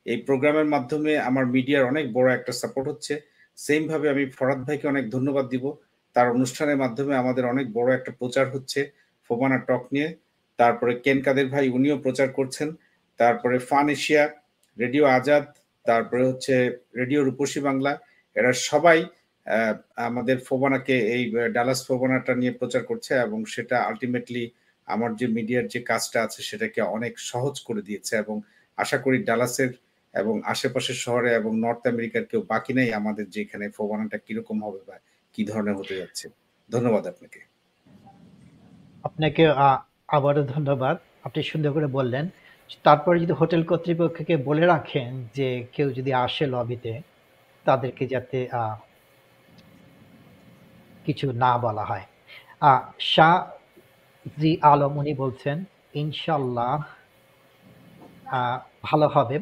এই 0.06 0.18
প্রোগ্রামের 0.28 0.68
মাধ্যমে 0.74 1.12
আমার 1.30 1.46
মিডিয়ার 1.56 1.84
অনেক 1.92 2.06
বড় 2.18 2.28
একটা 2.38 2.52
সাপোর্ট 2.62 2.86
হচ্ছে। 2.92 3.14
সেম 3.58 3.82
ভাবে 3.92 4.08
আমি 4.14 4.24
ফরাদ 4.38 4.60
ভাইকে 4.68 4.86
অনেক 4.94 5.06
ধন্যবাদ 5.16 5.46
দিব। 5.54 5.66
তার 6.16 6.28
অনুষ্ঠানের 6.36 6.78
মাধ্যমে 6.84 7.14
আমাদের 7.22 7.44
অনেক 7.54 7.66
বড় 7.78 7.90
একটা 7.98 8.12
প্রচার 8.20 8.46
হচ্ছে। 8.56 8.80
ফোবানা 9.30 9.58
টক 9.70 9.84
নিয়ে। 9.96 10.10
তারপরে 10.64 10.94
কেন 11.06 11.18
কাদের 11.26 11.48
ভাই 11.54 11.66
উনিও 11.78 11.98
প্রচার 12.06 12.30
করছেন, 12.38 12.70
তারপরে 13.20 13.56
ফান 13.70 13.88
এশিয়া, 13.96 14.24
রেডিও 14.78 15.06
আজাদ, 15.18 15.44
তারপরে 15.86 16.24
হচ্ছে 16.30 16.54
রেডিও 17.00 17.22
রূপসী 17.28 17.60
বাংলা, 17.68 17.92
এরা 18.36 18.52
সবাই 18.70 19.00
আমাদের 20.08 20.38
ফোবানাকে 20.48 20.96
এই 21.16 21.24
ডালাস 21.56 21.80
ফোবানাটা 21.88 22.34
নিয়ে 22.42 22.54
প্রচার 22.60 22.84
করছে 22.90 23.12
এবং 23.26 23.40
সেটা 23.54 23.78
আলটিমেটলি 23.90 24.44
আমার 24.88 25.12
যে 25.20 25.26
মিডিয়ার 25.38 25.66
যে 25.74 25.80
কাজটা 25.90 26.20
আছে 26.26 26.40
সেটাকে 26.50 26.80
অনেক 26.98 27.14
সহজ 27.32 27.56
করে 27.68 27.82
দিয়েছে 27.88 28.14
এবং 28.24 28.36
আশা 28.78 28.98
করি 29.06 29.18
ডালাসের 29.30 29.72
এবং 30.14 30.36
আশেপাশের 30.54 30.98
শহরে 31.06 31.30
এবং 31.40 31.52
নর্থ 31.66 31.84
আমেরিকার 31.94 32.24
কেউ 32.32 32.42
বাকি 32.54 32.72
নেই, 32.80 32.90
আমাদের 33.00 33.26
যে 33.34 33.40
এখানে 33.46 33.66
ফোবানাটা 33.78 34.18
কীরকম 34.26 34.58
হবে 34.66 34.82
বা 34.88 34.96
কি 35.36 35.42
ধরনের 35.50 35.76
হতে 35.80 35.96
যাচ্ছে। 36.02 36.26
ধন্যবাদ 36.70 37.04
আপনাকে। 37.12 37.40
আপনাকে 39.08 39.44
আবারও 40.18 40.44
ধন্যবাদ। 40.54 40.96
আপনি 41.28 41.40
সুন্দর 41.52 41.72
করে 41.78 41.88
বললেন। 41.98 42.26
তারপরে 42.88 43.18
যদি 43.24 43.34
হোটেল 43.42 43.62
কর্তৃপক্ষকে 43.70 44.36
বলে 44.48 44.64
রাখেন 44.74 45.10
যে 45.38 45.48
কেউ 45.76 45.88
যদি 45.98 46.12
আসে 46.26 46.46
লবিতে, 46.54 46.94
তাদেরকে 47.66 48.04
যাতে 48.14 48.38
কিছু 51.06 51.26
না 51.44 51.52
বলা 51.66 51.84
হয়। 51.90 52.06
শাহ 53.14 53.38
জি 54.42 54.52
আলম 54.72 54.94
উনি 55.02 55.14
বলছেন 55.24 55.58
ইনশাল্লাহ 56.02 56.74
ভালো 58.90 59.08
হবে। 59.16 59.36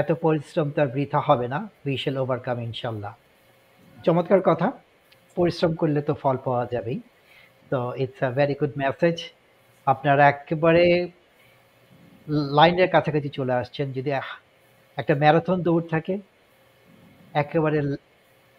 এত 0.00 0.10
পরিশ্রম 0.24 0.68
তার 0.76 0.88
বৃথা 0.96 1.20
হবে 1.28 1.46
না। 1.54 1.58
উই 1.84 1.94
শেল 2.02 2.16
ওভারকাম 2.22 2.56
ইনশাল্লাহ 2.68 3.12
চমৎকার 4.04 4.42
কথা। 4.48 4.68
পরিশ্রম 5.36 5.72
করলে 5.80 6.00
তো 6.08 6.12
ফল 6.22 6.36
পাওয়া 6.44 6.64
যাবেই। 6.74 6.98
তো 7.70 7.78
it's 8.02 8.20
a 8.26 8.30
very 8.38 8.54
good 8.60 8.74
message 8.82 9.16
আপনারা 9.92 10.22
একেবারে 10.32 10.84
লাইনের 12.58 12.88
কাছাকাছি 12.94 13.30
চলে 13.38 13.54
আসছেন, 13.60 13.86
যদি 13.96 14.10
একটা 14.98 15.14
ম্যারাথন 15.22 15.58
দৌড় 15.66 15.86
থাকে, 15.94 16.14
একেবারে 17.42 17.78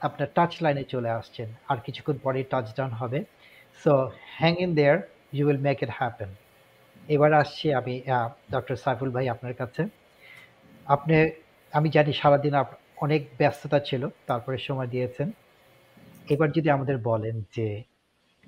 আপনার 0.02 0.30
টাচ 0.36 0.52
লাইনে 0.64 0.84
চলে 0.94 1.10
আসছেন, 1.20 1.48
আর 1.72 1.78
কিছুক্ষণ 1.86 2.18
পরে 2.26 2.40
টাচ 2.52 2.66
ডাউন 2.78 2.92
হবে। 3.02 3.20
So 3.82 3.92
hang 4.40 4.54
in 4.66 4.72
there 4.80 4.98
you 5.36 5.44
will 5.48 5.62
make 5.68 5.78
it 5.86 5.92
happen 6.00 6.32
এবার 7.16 7.32
আসছি 7.42 7.66
আমি 7.80 7.94
ডক্টর 8.56 8.76
সাইফুল 8.84 9.10
ভাই 9.16 9.26
আপনার 9.36 9.54
কাছে। 9.62 9.82
আপনি, 10.96 11.16
আমি 11.74 11.88
জানি 11.96 12.12
সারাদিন 12.22 12.54
আপ, 12.62 12.70
অনেক 13.06 13.22
ব্যস্ততা 13.40 13.80
ছিল, 13.90 14.04
তারপরে 14.30 14.58
সময় 14.68 14.90
দিয়েছেন। 14.94 15.28
এবার 16.34 16.50
যদি 16.58 16.70
আমাদের 16.78 16.98
বলেন 17.10 17.36
যে, 17.56 17.68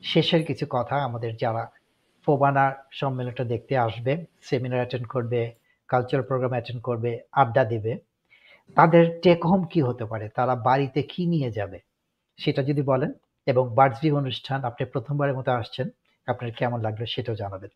শেষের 0.03 0.41
কিছু 0.49 0.65
কথা 0.75 0.95
আমাদের 1.07 1.31
যারা 1.43 1.63
ফোবানা 2.25 2.65
সম্মেলনটা 2.99 3.43
দেখতে 3.53 3.73
আসবে 3.77 4.13
সেমিনার 4.47 4.81
অ্যাটেন্ড 4.81 5.07
করবে 5.07 5.39
কালচারাল 5.91 6.23
প্রোগ্রাম 6.29 6.51
অ্যাটেন্ড 6.55 6.81
করবে, 6.87 7.11
আড্ডা 7.41 7.63
দিবে। 7.63 7.93
তাদের 8.77 9.03
টেক 9.23 9.39
হোম 9.45 9.61
কি 9.71 9.79
হতে 9.81 10.05
পারে? 10.11 10.25
তারা 10.37 10.53
বাড়িতে 10.67 10.99
কি 11.11 11.21
নিয়ে 11.33 11.49
যাবে? 11.51 11.79
সেটা 12.39 12.61
যদি 12.69 12.81
বলেন 12.91 13.11
এবং 13.51 13.63
বার্ডসবি 13.77 14.09
অনুষ্ঠান, 14.11 14.59
আপনি 14.69 14.83
প্রথমবারের 14.93 15.37
মতো 15.39 15.51
আসছেন, 15.51 15.87
আপনার 16.27 16.51
কেমন 16.59 16.79
লাগল 16.85 17.01
সেটাও 17.13 17.35
জানাবেন। 17.35 17.71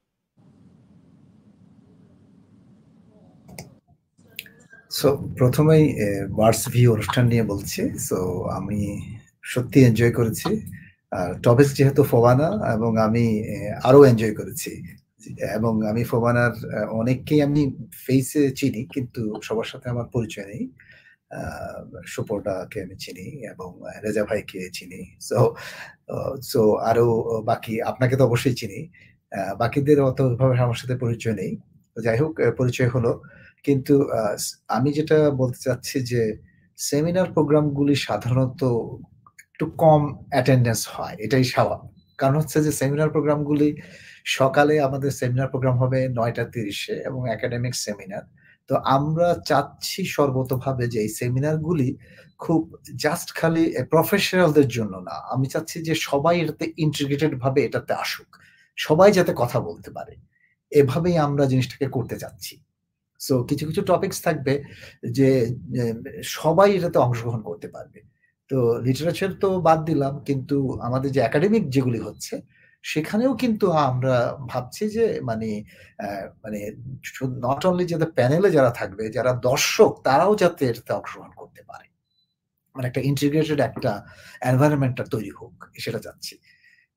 সো 4.97 5.07
প্রথমেই 5.39 5.84
বার্ডস 6.39 6.61
ভিউ 6.73 6.89
অনুষ্ঠান 6.93 7.26
নিয়ে 7.31 7.43
বলছি। 7.51 7.81
সো 8.07 8.17
আমি 8.57 8.80
সত্যি 9.43 9.77
এনজয় 9.88 10.13
করেছি। 10.19 10.49
আর 11.15 11.33
টপিক 11.41 11.67
যেহেতু 11.67 12.03
ফোবানা 12.03 12.47
এবং 12.73 12.97
আমি 12.97 13.25
আরও 13.83 14.05
এনজয় 14.05 14.35
করেছি। 14.35 14.71
এবং 15.55 15.73
আমি 15.89 16.03
ফোবানার 16.03 16.53
অনেককেই 16.91 17.41
আমি 17.41 17.61
ফেসে 18.05 18.51
চিনি 18.51 18.81
কিন্তু 18.93 19.21
সবার 19.43 19.63
সাথে 19.63 19.89
আমার 19.89 20.05
পরিচয় 20.13 20.45
নেই। 20.45 20.63
আহ, 21.31 22.01
সুপর্দাকে 22.07 22.77
আমি 22.81 22.95
চিনি 22.95 23.27
এবং 23.51 23.69
রেজা 24.03 24.23
ভাইকে 24.25 24.69
চিনি। 24.73 25.01
সো 25.21 25.55
সো 26.41 26.61
আরও 26.89 27.07
বাকি 27.45 27.81
আপনাকে 27.81 28.15
তো 28.15 28.23
অবশ্যই 28.25 28.55
চিনি। 28.55 28.79
বাকিদের 29.57 30.01
অত 30.01 30.21
ভাবে 30.21 30.59
আমার 30.59 30.75
সাথে 30.75 30.95
পরিচয় 30.97 31.33
নেই। 31.33 31.51
যাই 32.03 32.17
হোক 32.17 32.33
পরিচয় 32.57 32.89
হলো। 32.89 33.21
কিন্তু 33.63 33.95
আমি 34.67 34.93
যেটা 34.93 35.31
বলতে 35.31 35.57
চাচ্ছি 35.61 35.99
যে 36.01 36.21
সেমিনার 36.77 37.33
প্রোগ্রামগুলি 37.33 37.95
সাধারণত 37.95 38.63
একটু 39.56 39.65
কম 39.84 40.02
অ্যাটেন্ডেন্স 40.34 40.82
হয়, 40.95 41.15
এটাই 41.26 41.45
স্বাভাবিক। 41.53 41.91
কারণ 42.19 42.36
হচ্ছে 42.41 42.57
যে 42.65 42.72
সেমিনার 42.80 43.10
প্রোগ্রামগুলি 43.15 43.69
সকালে 44.38 44.73
আমাদের 44.88 45.11
সেমিনার 45.19 45.49
প্রোগ্রাম 45.53 45.76
হবে 45.84 45.99
নয়টা 46.18 46.44
তিরিশে 46.53 46.95
এবং 47.07 47.22
একাডেমিক 47.36 47.73
সেমিনার 47.86 48.23
তো 48.69 48.76
আমরা 48.98 49.27
চাচ্ছি 49.49 50.02
সর্বতভাবে 50.15 50.84
যে 50.94 50.99
এই 51.06 51.11
সেমিনারগুলি 51.19 51.90
খুব 52.44 52.61
জাস্ট 53.03 53.30
খালি 53.40 53.64
প্রফেশনালদের 53.94 54.68
জন্য 54.77 54.94
না, 55.10 55.15
আমি 55.34 55.45
চাচ্ছি 55.53 55.77
যে 55.88 55.94
সবাই 56.10 56.36
এটাতে 56.44 56.65
ইন্টিগ্রেটেড 56.86 57.34
ভাবে 57.44 57.60
এটাতে 57.68 57.91
আসুক, 58.03 58.30
সবাই 58.77 59.10
যাতে 59.18 59.34
কথা 59.41 59.57
বলতে 59.68 59.90
পারে। 59.98 60.14
এভাবেই 60.72 61.15
আমরা 61.27 61.44
জিনিসটাকে 61.52 61.88
করতে 61.95 62.15
যাচ্ছি 62.23 62.53
সো 63.22 63.34
কিছু 63.49 63.64
কিছু 63.69 63.82
টপিকস 63.91 64.18
থাকবে 64.27 64.53
যে 65.18 65.30
সবাই 66.38 66.69
এটাতে 66.77 66.98
অংশগ্রহণ 67.06 67.41
করতে 67.49 67.68
পারবে। 67.76 67.99
তো 68.49 68.57
লিটারেচার 68.85 69.31
তো 69.43 69.49
বাদ 69.67 69.80
দিলাম, 69.89 70.13
কিন্তু 70.27 70.57
আমাদের 70.88 71.09
যে 71.15 71.19
একাডেমিক 71.30 71.63
যেগুলি 71.76 71.99
হচ্ছে, 72.07 72.35
সেখানেও 72.84 73.31
কিন্তু 73.43 73.65
আমরা 73.89 74.15
ভাবছি 74.51 74.84
যে 74.95 75.05
মানে 75.30 75.49
মানে 76.43 76.59
নট 77.45 77.61
অনলি 77.69 77.85
যাতে 77.93 78.07
প্যানেলে 78.17 78.49
যারা 78.57 78.72
থাকবে, 78.80 79.03
যারা 79.17 79.31
দর্শক, 79.49 79.91
তারাও 80.07 80.34
যাতে 80.43 80.63
এটাতে 80.72 80.91
অংশগ্রহণ 80.99 81.31
করতে 81.41 81.61
পারে। 81.69 81.85
মানে 82.76 82.85
একটা 82.89 83.01
ইন্টিগ্রেটেড 83.09 83.59
একটা 83.69 83.91
এনভায়রনমেন্টটা 84.49 85.03
তৈরি 85.13 85.31
হোক, 85.39 85.55
সেটা 85.84 85.99
চাচ্ছি। 86.05 86.35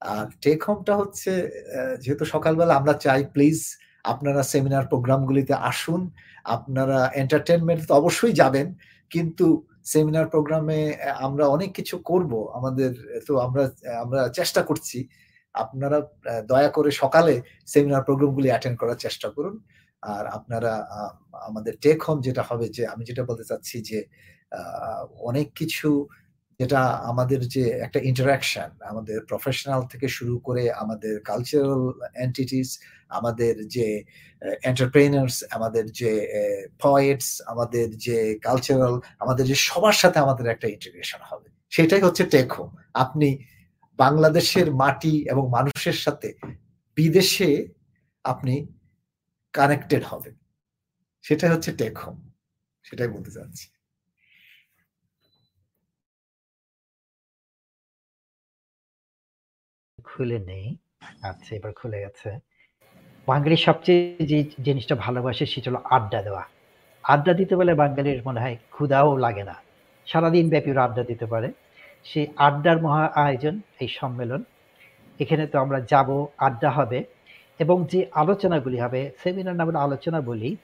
আর 0.02 0.26
টেক 0.44 0.60
হোমটা 0.68 0.94
হচ্ছে 1.00 1.30
যেহেতু 2.02 2.24
সকালবেলা 2.34 2.72
আমরা 2.80 2.94
চাই 3.04 3.20
প্লিজ 3.34 3.58
আপনারা 4.12 4.42
সেমিনার 4.52 4.88
প্রোগ্রামগুলিতে 4.92 5.54
আসুন, 5.70 6.00
আপনারা 6.56 6.98
এন্টারটেনমেন্ট 7.22 7.82
তো 7.88 7.92
অবশ্যই 8.00 8.34
যাবেন, 8.42 8.66
কিন্তু 9.10 9.46
সেমিনার 9.90 10.26
প্রোগ্রামে 10.34 10.78
আমরা 11.26 11.44
অনেক 11.56 11.70
কিছু 11.78 11.94
করব। 12.10 12.32
আমাদের, 12.58 12.90
তো 13.26 13.32
আমরা 13.46 13.64
আমরা 14.02 14.20
চেষ্টা 14.38 14.60
করছি। 14.62 14.98
আপনারা 15.54 15.98
দয়া 16.52 16.70
করে 16.76 16.90
সকালে 17.02 17.34
সেমিনার 17.72 18.06
প্রোগ্রামগুলি 18.08 18.48
অ্যাটেন্ড 18.52 18.76
করার 18.80 18.98
চেষ্টা 19.04 19.28
করুন। 19.36 19.54
আর 20.02 20.24
আপনারা 20.38 20.72
আমাদের 21.48 21.74
টেক 21.84 21.98
হোম 22.06 22.18
যেটা 22.26 22.42
হবে 22.48 22.66
যে, 22.76 22.82
আমি 22.92 23.02
যেটা 23.08 23.22
বলতে 23.28 23.44
চাচ্ছি 23.50 23.76
যে 23.90 23.98
অনেক 25.30 25.46
কিছু 25.60 25.88
যেটা 26.60 26.80
আমাদের 26.80 27.40
যে 27.48 27.60
একটা 27.60 28.00
ইন্টারাকশন 28.00 28.70
আমাদের 28.80 29.24
প্রফেশনাল 29.24 29.86
থেকে 29.86 30.08
শুরু 30.08 30.38
করে 30.38 30.72
আমাদের 30.72 31.20
কালচারাল 31.20 31.92
এন্টিটিস 32.14 32.80
আমাদের 33.08 33.68
যে 33.68 34.04
এন্টারপ্রেনার্স 34.62 35.44
আমাদের 35.50 35.84
যে 35.92 36.12
পয়েটস 36.82 37.42
আমাদের 37.46 37.98
যে 37.98 38.38
কালচারাল 38.42 39.00
আমাদের 39.18 39.46
যে 39.46 39.54
সবার 39.54 39.92
সাথে 39.92 40.18
আমাদের 40.18 40.46
একটা 40.46 40.68
ইন্টিগ্রেশন 40.68 41.18
হবে। 41.30 41.48
সেটাই 41.70 42.00
হচ্ছে 42.00 42.24
টেক 42.24 42.52
হোম 42.52 42.76
আপনি 42.94 43.44
বাংলাদেশের 43.98 44.74
মাটি 44.74 45.28
এবং 45.30 45.50
মানুষের 45.50 45.92
সাথে 45.92 46.28
বিদেশে 46.96 47.68
আপনি 48.24 48.66
কানেক্টেড 49.52 50.04
হবেন। 50.04 50.34
সেটাই 51.22 51.50
হচ্ছে 51.50 51.72
টেক 51.72 51.98
হোম 51.98 52.16
সেটাই 52.84 53.08
বলতে 53.08 53.30
চাচ্ছি। 53.30 53.66
খুলে 60.18 60.38
নেই। 60.50 60.66
আচ্ছা 61.22 61.50
এবার 61.56 61.72
খুলে 61.72 61.98
গেছে। 62.00 62.28
বাঙালির 63.28 63.62
সবচেয়ে 63.68 64.26
যে 64.30 64.38
জিনিসটা 64.66 64.94
ভালোবাসে 64.94 65.46
সেটা 65.46 65.70
হলো 65.70 65.80
আড্ডা 65.96 66.22
দেওয়া। 66.22 66.44
আড্ডা 67.04 67.32
দিতে 67.32 67.56
পারলে 67.56 67.74
বাঙালির 67.74 68.20
মনে 68.26 68.40
হয় 68.40 68.56
ক্ষুধাও 68.70 69.16
লাগে 69.16 69.44
না। 69.44 69.56
সারাদিন 70.06 70.46
ব্যাপী 70.48 70.70
ওরা 70.70 70.82
আড্ডা 70.84 71.02
দিতে 71.02 71.26
পারে। 71.26 71.48
সেই 72.04 72.26
আড্ডার 72.36 72.76
মহা 72.82 73.04
আয়োজন, 73.14 73.60
এই 73.80 73.88
সম্মেলন, 74.00 74.40
এখানে 75.20 75.46
তো 75.46 75.58
আমরা 75.58 75.80
যাব, 75.80 76.26
আড্ডা 76.38 76.70
হবে 76.70 77.04
এবং 77.60 77.76
যে 77.84 78.06
আলোচনাগুলি 78.12 78.78
হবে, 78.80 79.10
সেমিনার 79.22 79.56
না 79.56 79.64
বলে 79.66 79.78
আলোচনা 79.78 80.20
বলি 80.20 80.56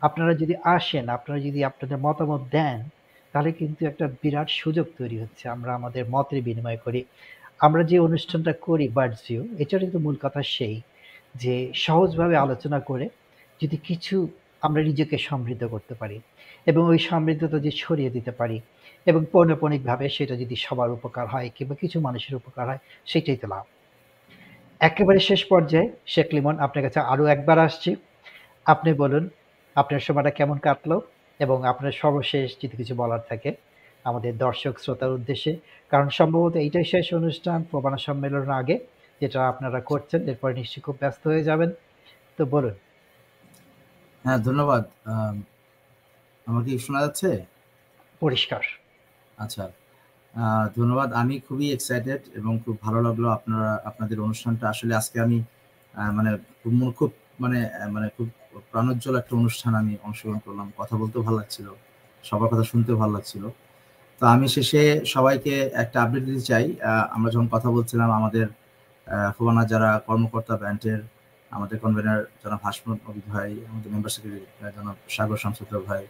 আপনারা 0.00 0.34
যদি 0.34 0.54
আসেন, 0.64 1.08
আপনারা 1.08 1.40
যদি 1.40 1.64
আপনাদের 1.64 1.98
মতামত 1.98 2.42
দেন, 2.50 2.78
তাহলে 3.32 3.52
কিন্তু 3.52 3.86
একটা 3.86 4.08
বিরাট 4.22 4.48
সুযোগ 4.50 4.86
তৈরি 4.98 5.20
হচ্ছে। 5.20 5.48
আমরা 5.48 5.74
আমাদের 5.74 6.04
মতের 6.10 6.42
বিনিময় 6.42 6.76
করি। 6.76 7.04
আমরা 7.66 7.82
যে 7.90 7.96
অনুষ্ঠানটা 7.98 8.52
করি 8.66 8.86
বার্ডস 8.88 9.20
ভিউ 9.26 9.42
এটার 9.58 9.80
কিন্তু 9.82 9.98
মূল 9.98 10.16
কথা 10.22 10.40
সেই 10.54 10.76
যে 11.34 11.54
সহজভাবে 11.74 12.34
আলোচনা 12.36 12.78
করে 12.80 13.06
যদি 13.60 13.76
কিছু 13.88 14.16
আমরা 14.62 14.80
নিজেকে 14.82 15.16
সমৃদ্ধ 15.28 15.62
করতে 15.64 15.94
পারি 15.94 16.16
এবং 16.66 16.82
ওই 16.88 16.98
সমৃদ্ধতা 17.10 17.58
যে 17.58 17.72
ছড়িয়ে 17.76 18.10
দিতে 18.10 18.32
পারি 18.32 18.58
এবং 19.06 19.20
পৌনপণিকভাবে 19.32 20.06
সেটা 20.08 20.34
যদি 20.36 20.56
সবার 20.56 20.90
উপকার 20.90 21.26
হয় 21.28 21.48
কিংবা 21.56 21.74
কিছু 21.74 21.96
মানুষের 22.00 22.34
উপকার 22.34 22.64
হয়, 22.68 22.80
সেটাই 23.06 23.38
তো 23.42 23.46
লাভ। 23.46 23.64
একেবারে 24.80 25.20
শেষ 25.20 25.40
পর্যায়ে, 25.44 25.86
শেখ 26.06 26.28
লিমন, 26.34 26.56
আপনার 26.58 26.82
কাছে 26.86 26.98
আরও 27.12 27.24
একবার 27.26 27.58
আসছি। 27.58 27.90
আপনি 28.66 28.90
বলুন, 29.02 29.24
আপনার 29.76 30.00
সময়টা 30.00 30.30
কেমন 30.30 30.56
কাটলো 30.58 30.96
এবং 31.40 31.58
আপনার 31.66 31.92
সর্বশেষ 31.92 32.46
যদি 32.60 32.74
কিছু 32.76 32.94
বলার 32.94 33.22
থাকে। 33.30 33.50
আমাদের 34.04 34.38
দর্শক 34.38 34.78
শ্রোতার 34.78 35.10
উদ্দেশ্যে। 35.10 35.56
কারণ 35.90 36.08
সম্ভবত 36.08 36.56
এইটাই 36.56 36.84
শেষ 36.84 37.14
অনুষ্ঠান 37.14 37.64
প্রবানা 37.70 37.96
সম্মেলনের 37.96 38.50
আগে 38.50 38.78
যেটা 39.20 39.48
আপনারা 39.48 39.80
করছেন 39.80 40.28
এরপরে 40.28 40.54
নিশ্চয়ই 40.54 40.82
খুব 40.82 40.96
ব্যস্ত 41.00 41.26
হয়ে 41.26 41.44
যাবেন। 41.44 41.70
তো 42.36 42.44
বলুন। 42.44 42.74
হ্যাঁ 44.24 44.38
ধন্যবাদ। 44.38 44.84
আম, 45.04 45.42
আমার 46.46 46.64
কি 46.64 46.78
শোনা 46.78 47.00
যাচ্ছে? 47.00 47.44
পরিষ্কার। 48.20 48.60
আচ্ছা। 49.36 49.70
ধন্যবাদ। 50.76 51.12
আমি 51.12 51.40
খুবই 51.40 51.72
এক্সাইটেড 51.72 52.22
এবং 52.34 52.58
খুব 52.64 52.80
ভালো 52.80 53.02
লাগল 53.02 53.28
আপনারা 53.28 53.82
আপনাদের 53.84 54.20
অনুষ্ঠানটা। 54.20 54.68
আসলে 54.68 54.94
আজকে 54.94 55.20
আমি 55.20 55.42
মানে 56.12 56.36
খুব 56.36 56.72
মন- 56.72 56.92
খুব 56.92 57.12
মানে 57.40 57.70
মানে 57.90 58.08
খুব 58.16 58.30
প্রাণোজ্জ্বল 58.70 59.18
একটা 59.18 59.36
অনুষ্ঠান 59.36 59.74
আমি 59.74 59.96
অংশগ্রহণ 60.02 60.38
করলাম। 60.38 60.72
কথা 60.78 60.96
বলতেও 60.96 61.22
ভালো 61.22 61.36
লাগছিল। 61.36 61.74
সবার 62.24 62.48
কথা 62.48 62.64
শুনতেও 62.64 62.96
ভালো 62.96 63.12
লাগছিল। 63.12 63.48
তো 64.18 64.24
আমি 64.34 64.46
শেষে 64.56 64.82
সবাইকে 65.14 65.54
একটা 65.82 65.96
আপডেট 66.04 66.22
দিতে 66.28 66.42
চাই। 66.50 66.66
আমরা 67.16 67.28
যখন 67.34 67.48
কথা 67.54 67.68
বলছিলাম 67.76 68.08
আমাদের 68.18 68.46
ফোবানা 69.36 69.62
যারা 69.72 69.90
কর্মকর্তা 70.08 70.54
ব্যান্ডের, 70.62 71.00
আমাদের 71.50 71.76
কনভেনার 71.82 72.20
জনাব 72.42 72.60
হাসমত 72.66 72.98
নবী 73.06 73.22
ভাই, 73.32 73.50
আমাদের 73.70 73.88
মেম্বার 73.92 74.10
সেক্রেটারি 74.14 74.72
জনাব 74.76 74.96
সাগর 75.16 75.38
শামসুদ্দর 75.42 75.82
ভাই, 75.88 76.04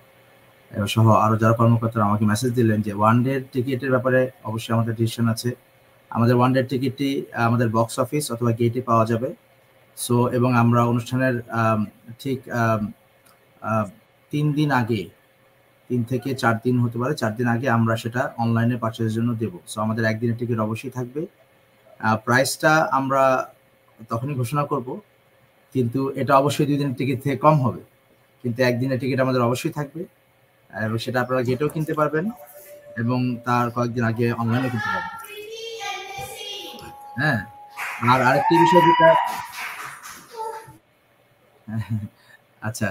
এবং 0.70 0.88
সহ 0.94 1.06
আরও 1.24 1.36
যারা 1.42 1.54
কর্মকর্তারা 1.60 2.04
আমাকে 2.08 2.24
মেসেজ 2.32 2.50
দিলেন 2.58 2.78
যে 2.86 2.92
ওয়ান 3.00 3.16
ডে 3.24 3.34
টিকিটের 3.52 3.90
ব্যাপারে 3.94 4.20
অবশ্যই 4.48 4.72
আমাদের 4.76 4.94
ডিসিশন 5.00 5.26
আছে। 5.34 5.50
আমাদের 6.10 6.34
ওয়ান 6.38 6.50
ডে 6.54 6.60
টিকিটটি 6.70 7.08
আমাদের 7.48 7.68
বক্স 7.76 7.94
অফিস 8.04 8.24
অথবা 8.34 8.50
গেটে 8.60 8.80
পাওয়া 8.88 9.04
যাবে। 9.10 9.28
সো 9.96 10.16
এবং 10.38 10.50
আমরা 10.62 10.80
অনুষ্ঠানের 10.92 11.36
ঠিক 12.22 12.38
তিন 14.32 14.46
দিন 14.58 14.68
আগে 14.80 15.02
তিন 15.88 16.00
থেকে 16.10 16.28
চার 16.42 16.54
দিন 16.64 16.76
হতে 16.84 16.96
পারে, 17.02 17.12
চার 17.22 17.32
দিন 17.38 17.46
আগে 17.54 17.66
আমরা 17.76 17.94
সেটা 18.02 18.22
অনলাইনে 18.42 18.76
পারচেজের 18.82 19.14
জন্য 19.18 19.30
দেবো। 19.42 19.58
সো 19.70 19.76
আমাদের 19.84 20.04
একদিনের 20.10 20.36
টিকিট 20.40 20.58
অবশ্যই 20.66 20.92
থাকবে। 20.98 21.22
প্রাইসটা 22.26 22.72
আমরা 22.98 23.22
তখনই 24.10 24.34
ঘোষণা 24.40 24.62
করব, 24.72 24.88
কিন্তু 25.74 26.00
এটা 26.20 26.32
অবশ্যই 26.40 26.66
দুই 26.68 26.76
দিনের 26.80 26.96
টিকিট 27.00 27.18
থেকে 27.24 27.36
কম 27.44 27.56
হবে। 27.64 27.82
কিন্তু 28.44 28.58
একদিনের 28.70 28.98
টিকিট 29.02 29.18
আমাদের 29.24 29.42
অবশ্যই 29.48 29.72
থাকবে, 29.78 30.02
এবং 30.70 30.98
সেটা 31.04 31.18
আপনারা 31.24 31.40
গেটেও 31.48 31.68
কিনতে 31.74 31.92
পারবেন, 32.00 32.24
এবং 33.02 33.18
তার 33.46 33.66
কয়েকদিন 33.76 34.04
আগে 34.10 34.26
অনলাইনে 34.40 34.68
কিনতে 34.72 34.90
পারবেন। 34.94 35.14
হ্যাঁ 37.20 37.40
আর 38.10 38.18
আরেকটি 38.28 38.54
বিষয় 38.62 38.82
যেটা 38.88 39.08
আচ্ছা 42.68 42.88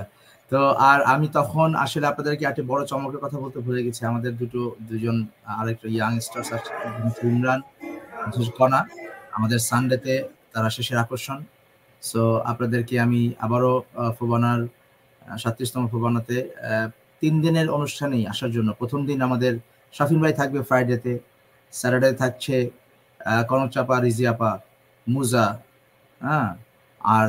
তো 0.53 0.61
আর 0.89 0.99
আমি 1.13 1.27
তখন 1.39 1.69
আসলে 1.85 2.05
আপনাদেরকে 2.11 2.43
একটা 2.51 2.63
বড় 2.71 2.81
চমকের 2.91 3.21
কথা 3.25 3.37
বলতে 3.43 3.59
ভুলে 3.65 3.81
গেছি। 3.85 4.01
আমাদের 4.11 4.31
দুটো 4.41 4.61
দুজন 4.89 5.17
আরেকটা 5.59 5.87
ইয়াংস্টার্স 5.95 6.49
আছে 6.57 6.71
ইমরান 7.29 7.59
কণা। 8.59 8.79
আমাদের 9.37 9.59
সানডেতে 9.69 10.13
তারা 10.53 10.69
শেষের 10.77 10.97
আকর্ষণ। 11.03 11.39
সো 12.03 12.21
আপনাদেরকে 12.51 12.95
আমি 13.05 13.21
আবারও 13.45 13.73
ফোবানার 14.17 14.61
সাতত্রিশতম 15.41 15.83
ফোবানাতে 15.93 16.37
তিন 17.21 17.33
দিনের 17.43 17.67
অনুষ্ঠানেই 17.77 18.23
আসার 18.33 18.51
জন্য। 18.55 18.69
প্রথম 18.79 18.99
দিন 19.09 19.19
আমাদের 19.27 19.53
শাফিন 19.93 20.19
ভাই 20.23 20.33
থাকবে 20.39 20.59
ফ্রাইডেতে 20.69 21.13
স্যাটারডে 21.73 22.11
থাকছে 22.23 22.55
আহ, 23.19 23.43
কনক 23.49 23.69
চাপা 23.75 23.95
রিজিয়াপা 24.07 24.51
মুজা 25.07 25.45
হ্যাঁ? 26.21 26.49
আর 27.01 27.25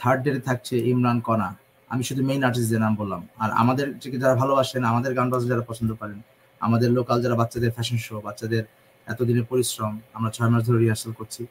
থার্ড 0.00 0.20
ডে 0.24 0.30
থাকছে 0.48 0.74
ইমরান 0.90 1.18
কণা। 1.28 1.48
আমি 1.92 2.02
শুধু 2.08 2.22
মেইন 2.28 2.42
আর্টিস্টদের 2.48 2.80
নাম 2.84 2.92
বললাম। 3.00 3.22
আর 3.42 3.50
আমাদের 3.62 3.86
যারা 4.22 4.34
ভালোবাসেন, 4.42 4.82
আমাদের 4.92 5.10
গান 5.18 5.26
বাজনা 5.32 5.48
যারা 5.52 5.64
পছন্দ 5.70 5.90
করেন, 6.00 6.18
আমাদের 6.60 6.88
লোকাল 6.98 7.18
যারা 7.24 7.36
বাচ্চাদের 7.40 7.72
ফ্যাশন 7.76 7.98
শো 8.06 8.14
বাচ্চাদের 8.26 8.64
এতদিনের 9.06 9.46
পরিশ্রম, 9.50 9.92
আমরা 10.16 10.30
ছয় 10.36 10.50
মাস 10.52 10.62
ধরে 10.68 10.78
রিহার্সাল 10.84 11.12
করছি, 11.20 11.42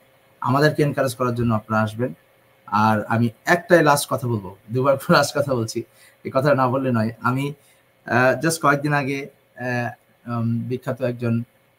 আমাদেরকে 0.41 0.79
এনকারেজ 0.87 1.13
করার 1.19 1.35
জন্য 1.39 1.51
আপনারা 1.59 1.79
আসবেন। 1.85 2.11
আর 2.67 2.97
আমি 3.13 3.27
একটাই 3.55 3.81
লাস্ট 3.89 4.05
কথা 4.11 4.25
বলব, 4.31 4.45
দুবার 4.73 4.95
লাস্ট 5.15 5.31
কথা 5.37 5.51
বলছি, 5.59 5.79
এই 6.25 6.31
কথাটা 6.35 6.55
না 6.61 6.65
বললে 6.73 6.89
নয়। 6.97 7.11
আমি 7.29 7.45
জাস্ট 8.43 8.59
কয়েকদিন 8.63 8.93
আগে 9.01 9.17
বিখ্যাত 10.69 10.99
একজন 11.11 11.33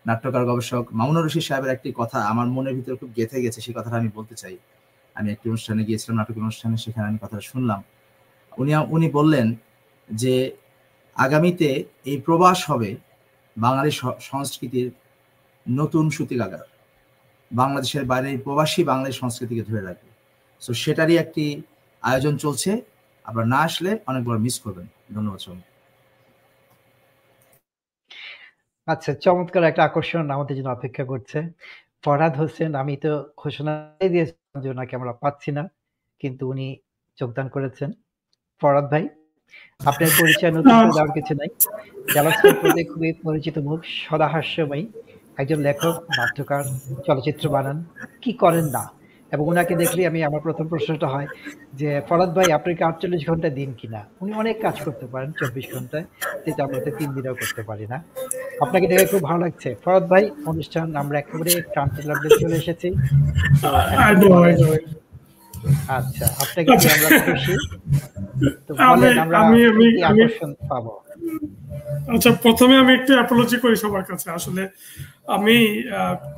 নাট্যকার 0.09 0.45
গবেষক 0.51 0.85
মামুনুর 0.99 1.25
রশিদ 1.27 1.45
সাহেবের 1.49 1.71
একটি 1.77 1.89
কথা 2.01 2.19
আমার 2.33 2.47
মনের 2.55 2.75
ভিতরে 2.79 2.97
খুব 3.01 3.11
গেঁথে 3.17 3.37
গেছে, 3.45 3.59
সেই 3.67 3.75
কথাটা 3.79 3.97
আমি 4.03 4.11
বলতে 4.19 4.35
চাই। 4.43 4.57
আমি 5.17 5.29
একটি 5.35 5.47
অনুষ্ঠানে 5.53 5.83
গিয়েছিলাম 5.89 6.15
নাটক 6.21 6.37
অনুষ্ঠানে, 6.45 6.77
সেখানে 6.85 7.07
আমি 7.11 7.19
কথাটা 7.25 7.45
শুনলাম। 7.53 7.81
উনি 8.59 8.77
উনি 8.77 9.11
বললেন 9.11 9.55
যে 10.13 10.57
আগামীতে 11.15 11.85
এই 12.05 12.21
প্রবাস 12.21 12.71
হবে 12.71 12.97
বাঙালি 13.59 13.91
স- 13.91 14.05
সংস্কৃতির 14.21 14.93
নতুন 15.71 16.11
সুতিকাগার। 16.11 16.59
বাংলাদেশের 17.53 18.05
বাইরে 18.05 18.39
প্রবাসী 18.39 18.85
বাঙালি 18.85 19.13
সংস্কৃতিকে 19.13 19.63
ধরে 19.63 19.81
রাখবে। 19.81 20.11
তো 20.67 20.75
সেটারই 20.75 21.17
একটি 21.17 21.63
আয়োজন 22.03 22.37
চলছে। 22.37 22.83
আপনারা 23.25 23.47
না 23.47 23.57
আসলে 23.57 23.99
অনেক 24.07 24.25
বড় 24.25 24.39
মিস 24.39 24.61
করবেন। 24.61 24.87
ধন্যবাদ 25.15 25.41
সবাই 25.41 25.61
আচ্ছা 28.87 29.15
চমৎকার 29.15 29.65
একটা 29.65 29.85
আকর্ষণ 29.85 30.31
আমাদের 30.31 30.57
জন্য 30.57 30.69
অপেক্ষা 30.69 31.05
করছে। 31.05 31.43
ফরহাদ 32.05 32.37
হোসেন, 32.37 32.75
আমি 32.75 32.97
তো 32.97 33.31
ঘোষণা 33.37 33.93
দিয়েছিলাম 33.99 34.63
যে 34.63 34.71
ওনাকে 34.71 34.97
আমরা 34.97 35.13
পাচ্ছি 35.13 35.53
না, 35.53 35.69
কিন্তু 36.19 36.49
উনি 36.49 36.77
যোগদান 37.21 37.49
করেছেন। 37.49 37.93
ফরহাদ 38.63 38.87
ভাই 38.93 39.05
আপনার 39.81 40.11
পরিচয় 40.19 40.53
নতুন 40.57 40.77
দেওয়ার 40.87 41.13
কিছু 41.17 41.33
নাই 41.41 41.51
জালাসপুর 42.15 42.55
প্রতি 42.61 42.83
খুবই 42.85 43.11
পরিচিত 43.25 43.57
মুখ 43.67 43.81
সদা 44.01 44.29
একজন 45.39 45.59
লেখক 45.67 45.95
নাট্যকার 46.19 46.65
চলচ্চিত্র 47.07 47.45
বানান 47.49 47.79
কি 48.23 48.31
করেন 48.43 48.67
না 48.77 48.85
এবং 49.33 49.45
ওনাকে 49.49 49.75
দেখলে 49.83 50.01
আমি 50.11 50.21
আমার 50.23 50.43
প্রথম 50.47 50.67
প্রশ্নটা 50.69 51.09
হয় 51.15 51.29
যে 51.75 51.89
ফরাদ 52.09 52.31
ভাই 52.37 52.49
আপনি 52.53 52.71
কি 52.75 52.83
আটচল্লিশ 52.85 53.23
ঘণ্টা 53.29 53.49
দিন 53.59 53.71
কিনা 53.81 54.01
উনি 54.21 54.33
অনেক 54.33 54.57
কাজ 54.63 54.77
করতে 54.87 55.07
পারেন 55.13 55.31
চব্বিশ 55.39 55.67
ঘন্টায় 55.75 56.07
যেটা 56.45 56.61
আমরা 56.67 56.79
তো 56.85 56.91
তিন 56.99 57.09
দিনেও 57.17 57.37
করতে 57.41 57.63
পারি 57.63 57.85
না 57.93 57.99
আপনাকে 58.61 58.87
দেখে 58.91 59.07
খুব 59.13 59.23
ভালো 59.29 59.41
লাগছে 59.45 59.69
ফরাদ 59.85 60.05
ভাই 60.13 60.25
অনুষ্ঠান 60.47 60.87
আমরা 61.03 61.17
একেবারে 61.19 61.53
ক্রান্তি 61.73 62.01
চলে 62.37 62.57
এসেছি 62.57 62.89
আচ্ছা 65.99 66.25
আপনাকে 66.43 66.71
আমরা 66.95 67.09
খুশি? 67.27 67.55
আমি 68.91 69.09
আমি 69.43 69.59
আমি 69.71 69.87
কি 69.97 70.03
আমি 70.11 70.21
আকর্ষণ 70.23 70.51
পাবো। 70.71 70.93
আচ্ছা 72.15 72.31
প্রথমে 72.45 72.75
আমি 72.83 72.93
একটু 72.99 73.13
অ্যাপোলজি 73.19 73.57
করি 73.65 73.77
সবার 73.85 74.05
কাছে। 74.11 74.27
আসলে 74.39 74.63
আমি 75.37 75.57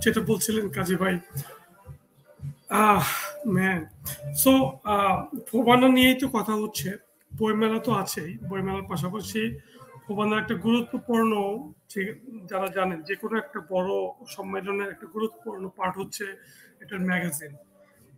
যেটা 0.02 0.20
বলছিলেন 0.30 0.64
কাজী 0.76 0.96
ভাই 1.02 1.14
আহ 2.82 3.04
ম্যান 3.56 3.80
সো 4.42 4.52
ফোবানা 5.48 5.88
নিয়েই 5.96 6.16
তো 6.22 6.26
কথা 6.36 6.54
হচ্ছে। 6.62 6.90
বইমেলা 7.32 7.78
তো 7.86 7.90
আছেই 8.02 8.30
বইমেলার 8.48 8.86
পাশাপাশি 8.92 9.42
ফোবানার 10.04 10.40
একটা 10.42 10.54
গুরুত্বপূর্ণ 10.66 11.32
যে 11.92 12.02
যারা 12.50 12.68
জানেন 12.76 12.98
যে 13.08 13.14
কোনো 13.22 13.34
একটা 13.42 13.58
বড় 13.72 13.90
সম্মেলনের 14.34 14.88
একটা 14.94 15.06
গুরুত্বপূর্ণ 15.14 15.62
পার্ট 15.78 15.94
হচ্ছে 16.00 16.24
এটার 16.82 17.00
ম্যাগাজিন 17.08 17.52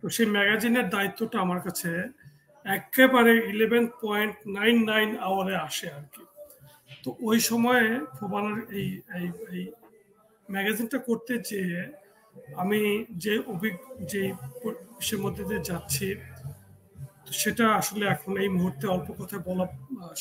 তো 0.03 0.05
সেই 0.15 0.27
ম্যাগাজিনের 0.35 0.87
দায়িত্বটা 0.95 1.37
আমার 1.45 1.59
কাছে 1.65 1.91
একেবারে 2.65 3.33
ইলেভেন 3.53 3.85
পয়েন্ট 4.03 4.35
নাইন 4.57 4.77
নাইন 4.91 5.09
আওয়ারে 5.27 5.55
আসে 5.67 5.87
আর 5.97 6.05
কি। 6.13 6.23
তো 7.03 7.09
ওই 7.29 7.37
সময়ে 7.49 7.85
ফোবানার 8.17 8.57
এই 8.79 8.87
এই 9.17 9.63
ম্যাগাজিনটা 10.49 10.97
করতে 11.07 11.33
যেয়ে 11.49 11.79
আমি 12.61 12.81
যে 13.23 13.33
অভিজ্ঞ 13.53 13.81
যে 14.11 14.21
বিষয়ের 14.97 15.21
মধ্যে 15.25 15.43
দিয়ে 15.49 15.67
যাচ্ছি 15.69 16.07
সেটা 17.41 17.65
আসলে 17.81 18.03
এখন 18.15 18.31
এই 18.43 18.49
মুহূর্তে 18.57 18.85
অল্প 18.95 19.07
কথায় 19.19 19.43
বলা, 19.49 19.65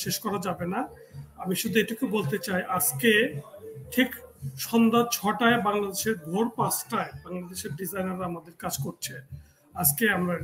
শেষ 0.03 0.17
করা 0.25 0.39
যাবে 0.47 0.67
না। 0.75 0.81
আমি 1.43 1.55
শুধু 1.63 1.77
এটুকু 1.85 2.05
বলতে 2.17 2.37
চাই, 2.47 2.61
আজকে 2.79 3.13
ঠিক 3.95 4.09
সন্ধ্যা 4.67 5.01
ছটায় 5.17 5.59
বাংলাদেশের 5.69 6.15
ভোর 6.27 6.47
পাঁচটায় 6.59 7.11
বাংলাদেশের 7.25 7.73
ডিজাইনাররা 7.81 8.25
আমাদের 8.31 8.55
কাজ 8.63 8.75
করছে। 8.85 9.15
আজকে 9.81 10.05
আমরা 10.11 10.35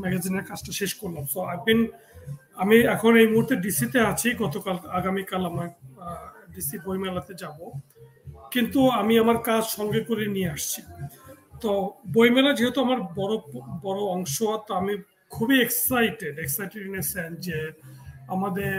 ম্যাগাজিনের 0.00 0.44
কাজটা 0.44 0.72
শেষ 0.72 0.92
করলাম। 0.94 1.24
সো 1.32 1.38
আই 1.52 1.58
বিন 1.66 1.80
আমি 2.62 2.76
এখন 2.94 3.12
এই 3.22 3.26
মুহূর্তে 3.26 3.54
ডিসিতে 3.56 3.98
আছি। 4.00 4.28
গতকাল, 4.44 4.76
আগামীকাল 4.98 5.42
আমার 5.46 5.68
ডিসি 6.54 6.76
বইমেলাতে 6.86 7.32
যাব। 7.34 7.58
কিন্তু 8.50 8.80
আমি 8.90 9.14
আমার 9.18 9.38
কাজ 9.38 9.62
সঙ্গে 9.76 10.00
করে 10.00 10.24
নিয়ে 10.26 10.48
আসছি। 10.50 10.80
তো, 11.60 11.70
বইমেলা 12.12 12.52
যেহেতু 12.52 12.78
আমার 12.80 13.00
বড় 13.20 13.34
বড় 13.82 14.00
অংশ, 14.16 14.36
তো 14.66 14.70
আমি 14.74 14.94
খুবই 15.30 15.56
এক্সাইটেড 15.60 16.34
এক্সাইটেড 16.38 16.82
ইন 16.86 16.96
সেন্স 17.12 17.34
যে 17.46 17.58
আমাদের 18.28 18.76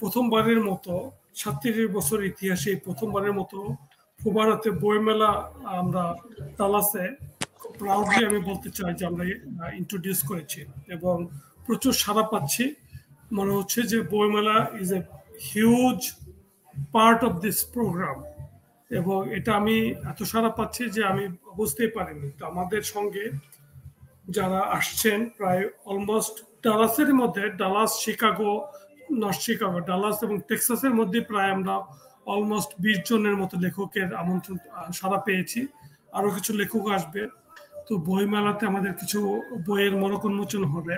প্রথমবারের 0.00 0.60
মতো, 0.70 0.94
সাতত্রিশ 1.34 1.88
বছর 1.90 2.18
ইতিহাসে 2.22 2.70
প্রথমবারের 2.76 3.32
মতো 3.32 3.58
ফুবারাতে 4.20 4.70
বইমেলা 4.82 5.30
আমরা 5.80 6.04
তালাসে 6.56 7.04
প্রাউডলি 7.82 8.20
আমি 8.28 8.40
বলতে 8.50 8.68
চাই 8.76 8.92
যে 8.98 9.04
আমরা 9.10 9.24
ইন্ট্রোডিউস 9.80 10.20
করেছি 10.30 10.60
এবং 10.96 11.16
প্রচুর 11.66 11.94
সাড়া 12.02 12.24
পাচ্ছি। 12.32 12.64
মনে 13.38 13.52
হচ্ছে 13.58 13.80
যে 13.92 13.98
বইমেলা 14.12 14.56
is 14.82 14.90
a 14.98 15.00
huge 15.50 16.00
part 16.96 17.20
of 17.28 17.32
this 17.44 17.58
programme 17.74 18.18
এবং 18.90 19.18
এটা 19.36 19.50
আমি 19.60 19.76
এত 20.12 20.20
সাড়া 20.32 20.50
পাচ্ছি 20.58 20.82
যে 20.94 21.02
আমি 21.12 21.24
বুঝতেই 21.58 21.90
পারিনি। 21.96 22.28
তো 22.38 22.42
আমাদের 22.52 22.82
সঙ্গে 22.94 23.24
যারা 24.36 24.60
আসছেন, 24.78 25.18
প্রায় 25.38 25.62
অলমোস্ট 25.90 26.36
ডালাসের 26.64 27.10
মধ্যে, 27.20 27.44
Dallas, 27.62 27.90
Chicago, 28.02 28.52
North 29.22 29.40
Chicago, 29.46 29.78
Dallas 29.90 30.16
এবং 30.26 30.36
টেক্সাসের 30.48 30.94
মধ্যে 30.98 31.18
প্রায় 31.30 31.50
আমরা 31.56 31.74
অলমোস্ট 32.32 32.70
বিশ 32.84 32.98
জনের 33.08 33.36
মতো 33.42 33.54
লেখকের 33.64 34.08
আমন্ত্রণ 34.22 34.56
সাড়া 34.98 35.18
পেয়েছি। 35.26 35.60
আরও 36.16 36.28
কিছু 36.36 36.50
লেখক 36.60 36.84
আসবে। 36.98 37.22
তো 37.88 37.98
বইমেলাতে 37.98 38.66
আমাদের 38.66 38.92
কিছু 38.94 39.42
বইয়ের 39.66 39.96
মরক 39.96 40.02
মনোকন্মোচন 40.02 40.64
হবে। 40.64 40.96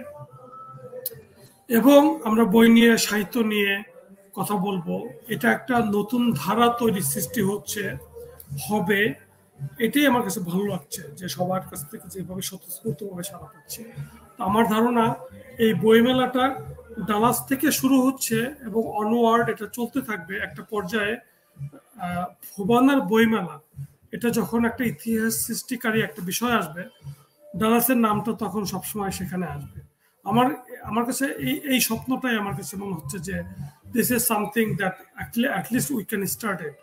এবং 1.68 2.20
আমরা 2.24 2.44
বই 2.44 2.68
নিয়ে 2.68 2.98
সাহিত্য 2.98 3.38
নিয়ে 3.38 3.82
কথা 4.34 4.56
বলব। 4.56 5.08
এটা 5.28 5.52
একটা 5.52 5.78
নতুন 5.78 6.32
ধারা 6.32 6.68
তৈরি 6.68 7.02
সৃষ্টি 7.02 7.42
হচ্ছে 7.42 7.96
হবে। 8.70 9.14
এটাই 9.78 10.06
আমার 10.06 10.22
কাছে 10.22 10.40
ভালো 10.40 10.66
লাগছে 10.66 11.02
যে 11.16 11.28
সবার 11.28 11.60
কাছ 11.60 11.90
থেকে 11.90 12.08
যেভাবে 12.08 12.42
স্বতঃস্ফূর্তভাবে 12.42 13.22
সারা 13.22 13.38
পাচ্ছে। 13.38 13.84
আমার 14.38 14.66
ধারণা 14.68 15.14
এই 15.58 15.74
বইমেলাটা 15.74 16.60
ডালাস 17.06 17.46
থেকে 17.46 17.70
শুরু 17.70 18.06
হচ্ছে 18.06 18.54
এবং 18.62 18.82
অনওয়ার্ড 18.86 19.48
এটা 19.48 19.66
চলতে 19.66 20.02
থাকবে 20.02 20.36
একটা 20.36 20.62
পর্যায়ে 20.62 21.16
আহ, 21.96 22.24
ফোবানার 22.56 23.00
বইমেলা। 23.00 23.60
এটা 24.16 24.28
যখন 24.38 24.60
একটা 24.70 24.84
ইতিহাস 24.92 25.32
সৃষ্টিকারী 25.46 25.98
একটা 26.06 26.20
বিষয় 26.30 26.54
আসবে 26.60 26.82
ডালাসের 27.60 27.98
নামটা 28.06 28.30
তখন 28.42 28.62
সবসময় 28.72 29.12
সেখানে 29.18 29.46
আসবে। 29.56 29.80
আমার 30.26 30.46
আমার 30.90 31.04
কাছে 31.08 31.24
এই 31.48 31.54
এই 31.72 31.80
স্বপ্নটাই 31.88 32.34
আমার 32.42 32.54
কাছে 32.58 32.74
মনে 32.82 32.94
হচ্ছে 32.98 33.16
যে 33.28 33.36
this 33.94 34.08
is 34.14 34.22
something 34.30 34.64
that 34.80 34.94
at least 35.54 35.88
we 35.96 36.02
can 36.10 36.22
start 36.36 36.60
it 36.68 36.76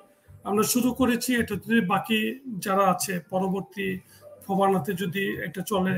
আমরা 0.49 0.63
শুরু 0.73 0.89
করেছি, 0.99 1.31
এটা 1.41 1.55
যদি 1.63 1.79
বাকি 1.93 2.19
যারা 2.65 2.85
আছে, 2.93 3.13
পরবর্তী 3.33 3.87
ফোবানাতে 4.45 4.91
যদি 5.01 5.23
এটা 5.47 5.61
চলে, 5.71 5.95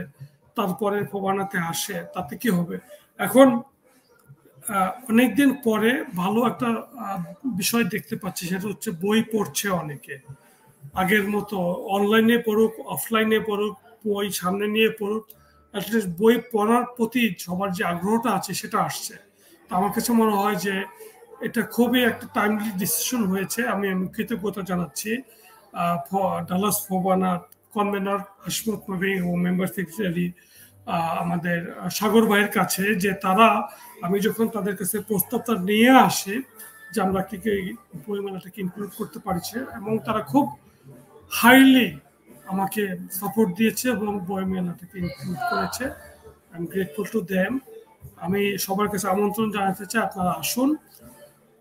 তারপরে 0.57 0.97
ফোবানাতে 1.11 1.57
আসে, 1.71 1.97
তাতে 2.15 2.33
কি 2.41 2.49
হবে? 2.57 2.75
এখন 3.25 3.47
অনেকদিন 5.11 5.49
পরে 5.67 5.91
ভালো 6.21 6.39
একটা 6.51 6.69
বিষয় 7.59 7.85
দেখতে 7.93 8.15
পাচ্ছি, 8.23 8.43
সেটা 8.51 8.67
হচ্ছে 8.71 8.89
বই 9.03 9.19
পড়ছে 9.33 9.67
অনেকে। 9.81 10.15
আগের 11.01 11.25
মতো 11.35 11.57
অনলাইনে 11.95 12.37
পড়ুক 12.47 12.73
অফলাইনে 12.95 13.39
পড়ুক, 13.49 13.73
বই 14.05 14.27
সামনে 14.41 14.65
নিয়ে 14.75 14.89
পড়ুক 14.99 15.23
অ্যাটলিস্ট 15.73 16.09
বই 16.19 16.35
পড়ার 16.53 16.83
প্রতি 16.95 17.23
সবার 17.45 17.69
যে 17.77 17.83
আগ্রহটা 17.91 18.29
আছে 18.37 18.51
সেটা 18.61 18.77
আসছে। 18.87 19.15
আমার 19.77 19.91
কাছে 19.95 20.11
মনে 20.21 20.33
হয় 20.41 20.57
যে 20.65 20.75
এটা 21.47 21.61
খুবই 21.75 21.99
একটা 22.11 22.25
টাইমলি 22.37 22.69
ডিসিশন 22.83 23.21
হয়েছে, 23.31 23.61
আমি 23.73 23.85
আমি 23.93 24.05
কৃতজ্ঞতা 24.15 24.61
জানাচ্ছি 24.69 25.11
ডালাস 26.49 26.77
ফোবানা 26.87 27.31
কনভেনার 27.75 28.21
হাসমত 28.43 28.81
নবী 28.91 29.11
ও 29.27 29.29
মেম্বার 29.45 29.69
সেক্রেটারি 29.75 30.27
আমাদের 31.23 31.59
সাগর 31.97 32.23
ভাইয়ের 32.29 32.51
কাছে 32.57 32.83
যে 33.03 33.11
তারা, 33.25 33.49
আমি 34.05 34.17
যখন 34.27 34.45
তাদের 34.55 34.75
কাছে 34.79 34.97
প্রস্তাবটা 35.09 35.53
নিয়ে 35.69 35.91
আসি 36.07 36.35
যে 36.93 36.97
আমরা 37.05 37.21
কি 37.29 37.37
কি 37.43 37.53
বইমেলাটাকে 38.03 38.59
ইনক্লুড 38.65 38.91
করতে 38.99 39.19
পারছি, 39.25 39.55
এবং 39.79 39.93
তারা 40.07 40.21
খুব 40.31 40.45
হাইলি 41.31 41.87
আমাকে 42.51 42.81
সাপোর্ট 43.19 43.49
দিয়েছে 43.59 43.85
এবং 43.95 44.11
বই 44.29 44.43
মেলাটাকে 44.51 44.95
ইনক্লুড 45.03 45.39
করেছে। 45.51 45.85
I 46.51 46.57
am 46.59 46.63
grateful 46.71 47.05
to 47.13 47.19
them 47.33 47.51
আমি 48.25 48.41
সবার 48.65 48.87
কাছে 48.93 49.07
আমন্ত্রণ 49.13 49.47
জানাতে 49.57 49.85
চাই, 49.91 50.01
আপনারা 50.07 50.31
আসুন। 50.41 50.69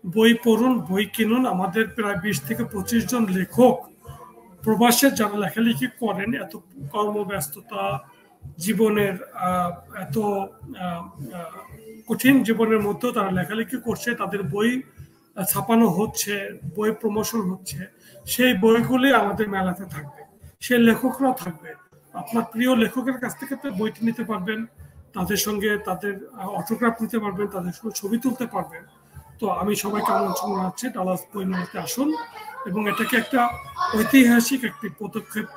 বই 0.03 0.31
পড়ুন, 0.45 0.73
বই 0.89 1.03
কিনুন। 1.15 1.43
আমাদের 1.53 1.85
প্রায় 1.95 2.17
বিশ 2.23 2.37
থেকে 2.47 2.63
পঁচিশ 2.73 3.01
জন 3.11 3.23
লেখক 3.37 3.75
প্রবাসে 4.63 5.07
যারা 5.19 5.37
লেখালেখি 5.43 5.87
করেন, 6.01 6.29
এত 6.43 6.53
কর্মব্যস্ততা, 6.93 7.83
জীবনের 8.65 9.15
এত 10.05 10.17
কঠিন 12.09 12.35
জীবনের 12.47 12.81
মধ্যেও 12.87 13.11
তারা 13.17 13.31
লেখালেখি 13.39 13.77
করছে। 13.87 14.09
তাদের 14.21 14.41
বই 14.53 14.69
ছাপানো 15.51 15.87
হচ্ছে, 15.97 16.33
বই 16.75 16.89
প্রমোশন 17.01 17.41
হচ্ছে। 17.51 17.79
সেই 18.33 18.51
বইগুলি 18.63 19.09
আমাদের 19.21 19.47
মেলাতে 19.55 19.85
থাকবে। 19.93 20.21
সেই 20.65 20.79
লেখকরাও 20.87 21.33
থাকবে। 21.43 21.69
আপনার 22.13 22.43
প্রিয় 22.53 22.71
লেখকের 22.81 23.17
কাছ 23.23 23.33
থেকে 23.41 23.55
তো 23.61 23.67
বইটি 23.79 24.01
নিতে 24.07 24.23
পারবেন, 24.31 24.59
তাদের 25.15 25.39
সঙ্গে 25.45 25.69
তাদের 25.87 26.13
অটোগ্রাফ 26.59 26.95
নিতে 27.03 27.17
পারবেন, 27.23 27.47
তাদের 27.55 27.73
সঙ্গে 27.77 27.93
ছবি 28.01 28.17
তুলতে 28.23 28.45
পারবেন। 28.55 28.83
তো 29.39 29.45
আমি 29.61 29.73
সবাইকে 29.83 30.11
আমন্ত্রণ 30.17 30.49
জানাচ্ছি, 30.57 30.85
ডালাস 30.95 31.21
বই 31.31 31.45
মেলাতে 31.51 31.77
আসুন 31.85 32.09
এবং 32.69 32.81
এটাকে 32.91 33.15
একটা 33.23 33.41
ঐতিহাসিক 33.97 34.61
একটি 34.71 34.87
পদক্ষেপ 35.01 35.47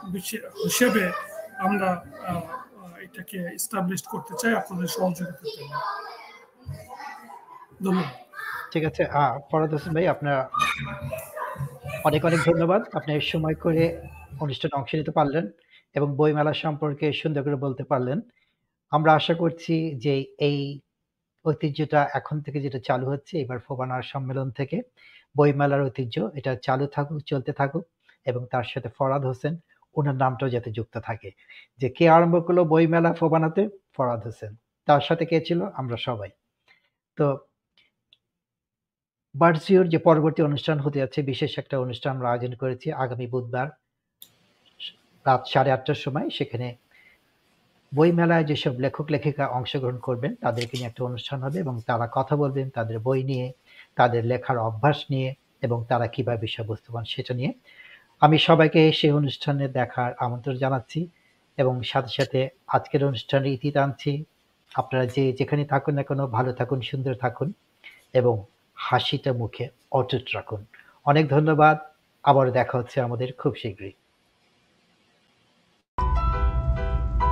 হিসেবে 0.66 1.05
আমরা 1.66 1.88
এটাকে 3.06 3.38
ইস্টাবলিশ 3.59 4.01
করতে 4.12 4.32
চাই 4.40 4.52
আপনাদের 4.60 4.88
সহযোগিতা 4.97 5.44
জন্য। 5.56 5.72
ধন্যবাদ। 7.84 8.14
ঠিক 8.72 8.84
আছে 8.90 9.02
ফরাদ 9.48 9.70
হোসেন 9.74 9.93
ভাই, 9.97 10.06
আপনার 10.14 10.36
অনেক 12.07 12.23
অনেক 12.24 12.41
ধন্যবাদ। 12.47 12.83
আপনি 12.95 13.11
সময় 13.20 13.55
করে 13.55 13.85
অনুষ্ঠানে 14.41 14.74
অংশ 14.78 14.95
নিতে 14.95 15.11
পারলেন 15.11 15.45
এবং 15.95 16.09
বইমেলা 16.16 16.53
সম্পর্কে 16.55 17.07
সুন্দর 17.12 17.43
করে 17.43 17.57
বলতে 17.57 17.85
পারলেন। 17.85 18.20
আমরা 18.93 19.11
আশা 19.12 19.35
করছি 19.35 19.74
যে 19.95 20.15
এই 20.39 20.81
ঐতিহ্যটা 21.45 22.01
এখন 22.15 22.37
থেকে 22.41 22.59
যেটা 22.61 22.78
চালু 22.78 23.07
হচ্ছে, 23.07 23.35
এবার 23.39 23.59
ফোবানার 23.59 24.03
সম্মেলন 24.03 24.51
থেকে 24.51 24.77
বইমেলার 25.37 25.83
ঐতিহ্য 25.83 26.16
এটা 26.35 26.53
চালু 26.57 26.87
থাকুক, 26.87 27.19
চলতে 27.27 27.53
থাকুক 27.53 27.85
এবং 28.27 28.43
তার 28.51 28.65
সাথে 28.65 28.89
ফরাদ 28.99 29.23
হোসেন 29.27 29.55
ওনার 29.97 30.15
নামটাও 30.15 30.49
যাতে 30.49 30.70
যুক্ত 30.73 30.95
থাকে। 30.99 31.31
যে 31.81 31.89
কে 31.89 32.05
আরম্ভ 32.09 32.47
করল 32.47 32.65
বইমেলা 32.65 33.11
ফোবানাতে? 33.12 33.62
ফরাদ 33.97 34.20
হোসেন। 34.27 34.53
তার 34.89 35.01
সাথে 35.01 35.24
কে 35.27 35.39
ছিল? 35.41 35.61
আমরা 35.74 35.97
সবাই। 35.97 36.31
তো 37.19 37.27
বার্জিওর 39.37 39.87
যে 39.89 39.99
পরবর্তী 39.99 40.41
অনুষ্ঠান 40.43 40.79
হতে 40.79 40.99
যাচ্ছে, 40.99 41.21
বিশেষ 41.23 41.53
একটা 41.59 41.77
অনুষ্ঠান 41.81 42.11
আমরা 42.17 42.29
আয়োজন 42.31 42.53
করেছি 42.55 42.87
আগামী 42.93 43.27
বুধবার 43.27 43.69
রাত 45.27 45.43
সাড়ে 45.53 45.71
আটটার 45.73 45.95
সময়। 45.95 46.29
সেখানে 46.31 46.69
বইমেলায় 47.95 48.45
যেসব 48.45 48.75
লেখক, 48.81 49.07
লেখিকা 49.11 49.45
অংশগ্রহণ 49.49 49.99
করবেন, 49.99 50.33
তাদেরকে 50.35 50.75
নিয়ে 50.77 50.89
একটা 50.89 51.03
অনুষ্ঠান 51.05 51.39
হবে 51.43 51.59
এবং 51.59 51.75
তারা 51.87 52.07
কথা 52.13 52.37
বলবেন, 52.37 52.67
তাদের 52.71 52.97
বই 52.99 53.21
নিয়ে, 53.23 53.47
তাদের 53.97 54.23
লেখার 54.25 54.59
অভ্যাস 54.59 54.99
নিয়ে 55.11 55.35
এবং 55.63 55.79
তারা 55.89 56.07
কীভাবে 56.07 56.41
বিষয়বস্তু 56.41 56.89
পান 56.93 57.05
সেটা 57.05 57.35
নিয়ে। 57.35 57.53
আমি 58.21 58.37
সবাইকে 58.39 58.81
সেই 58.93 59.13
অনুষ্ঠানে 59.13 59.65
দেখার 59.69 60.11
আমন্ত্রণ 60.19 60.57
জানাচ্ছি 60.57 61.01
এবং 61.59 61.75
সাথে 61.83 62.13
সাথে 62.19 62.41
আজকের 62.67 63.03
অনুষ্ঠানের 63.05 63.51
ইতি 63.53 63.71
টানছি। 63.71 64.13
আপনারা 64.73 65.05
যে 65.07 65.33
যেখানে 65.33 65.63
থাকুন 65.65 65.95
না 65.95 66.03
কেন, 66.03 66.21
ভালো 66.27 66.51
থাকুন, 66.53 66.79
সুন্দর 66.81 67.15
থাকুন 67.15 67.49
এবং 68.15 68.35
হাসিটা 68.77 69.32
মুখে 69.32 69.69
অটুট 69.93 70.24
রাখুন। 70.35 70.65
অনেক 71.07 71.28
ধন্যবাদ। 71.28 71.77
আবার 72.24 72.51
দেখা 72.53 72.78
হচ্ছে 72.78 73.01
আমাদের 73.01 73.32
খুব 73.32 73.55
শীঘ্রই। 73.62 73.94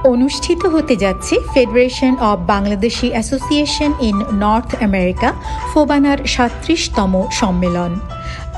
অনুষ্ঠিত 0.04 0.66
হতে 0.66 0.96
যাচ্ছে 0.96 1.34
federation 1.54 2.16
of 2.20 2.38
Bangladeshi 2.46 3.10
association 3.10 3.92
in 4.00 4.16
North 4.32 4.82
America 4.82 5.32
ফোবানার 5.72 6.18
সাত্রিশতম 6.24 7.12
সম্মেলন। 7.30 8.00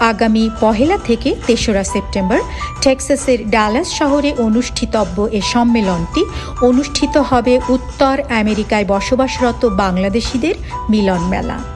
আগামী 0.01 0.51
পহেলা 0.61 0.99
থেকে 0.99 1.35
তেসরা 1.47 1.85
সেপ্টেম্বর 1.85 2.41
টেক্সাসের 2.83 3.51
ডালাস 3.51 3.89
শহরে 3.99 4.35
অনুষ্ঠিতব্য 4.39 5.29
এ 5.39 5.41
সম্মেলনটি 5.41 6.23
অনুষ্ঠিত 6.61 7.17
হবে 7.17 7.61
উত্তর 7.69 8.21
আমেরিকায় 8.21 8.87
বসবাসরত 8.87 9.67
বাংলাদেশিদের 9.67 10.55
মিলন 10.91 11.23
মেলা 11.33 11.76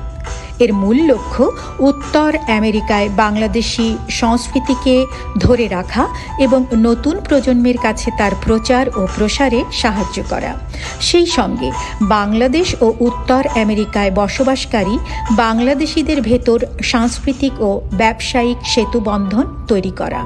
এর 0.61 0.73
মূল 0.73 0.99
লক্ষ্য 1.03 1.45
উত্তর 1.81 2.31
আমেরিকায় 2.49 3.09
বাংলাদেশি 3.17 3.97
সংস্কৃতিকে 4.11 5.07
ধরে 5.39 5.69
রাখা 5.69 6.05
এবং 6.39 6.61
নতুন 6.77 7.17
প্রজন্মের 7.21 7.79
কাছে 7.79 8.11
তার 8.19 8.33
প্রচার 8.45 8.85
ও 8.97 9.01
প্রসারে 9.17 9.65
সাহায্য 9.73 10.23
করা। 10.31 10.53
সেই 11.01 11.27
সঙ্গে 11.27 11.69
বাংলাদেশ 12.03 12.69
ও 12.81 12.87
উত্তর 13.01 13.43
আমেরিকায় 13.57 14.11
বসবাসকারী 14.11 14.99
বাংলাদেশিদের 15.33 16.21
ভেতর 16.21 16.59
সাংস্কৃতিক 16.83 17.53
ও 17.61 17.71
ব্যবসায়িক 17.93 18.59
সেতুবন্ধন 18.65 19.45
তৈরি 19.69 19.91
করা। 19.91 20.21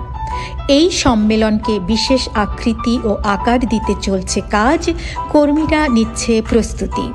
এই 0.69 0.91
সম্মেলনকে 0.91 1.75
বিশেষ 1.87 2.23
আকৃতি 2.35 2.95
ও 3.05 3.11
আকার 3.25 3.61
দিতে 3.69 3.95
চলছে 4.03 4.39
কাজ। 4.51 4.83
কর্মীরা 5.33 5.89
নিচ্ছে 5.89 6.43
প্রস্তুতি। 6.51 7.07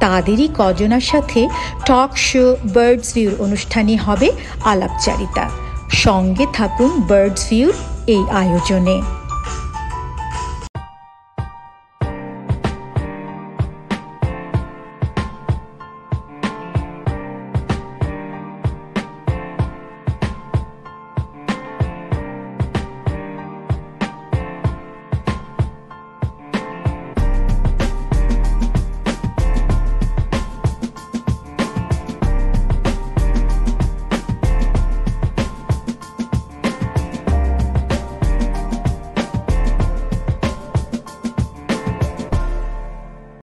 তাদেরই 0.00 0.48
কজনার 0.58 1.00
সাথে 1.00 1.48
টক 1.86 2.10
শো 2.16 2.56
বার্ডস 2.74 3.14
ভিউর 3.14 3.34
অনুষ্ঠানে 3.40 3.96
হবে 3.96 4.28
আলাপচারিতা। 4.64 5.50
সঙ্গে 6.04 6.46
থাকুন 6.52 6.90
বার্ডস 7.00 7.42
ভিউর 7.50 7.74
এই 8.06 8.22
আয়োজনে। 8.30 8.96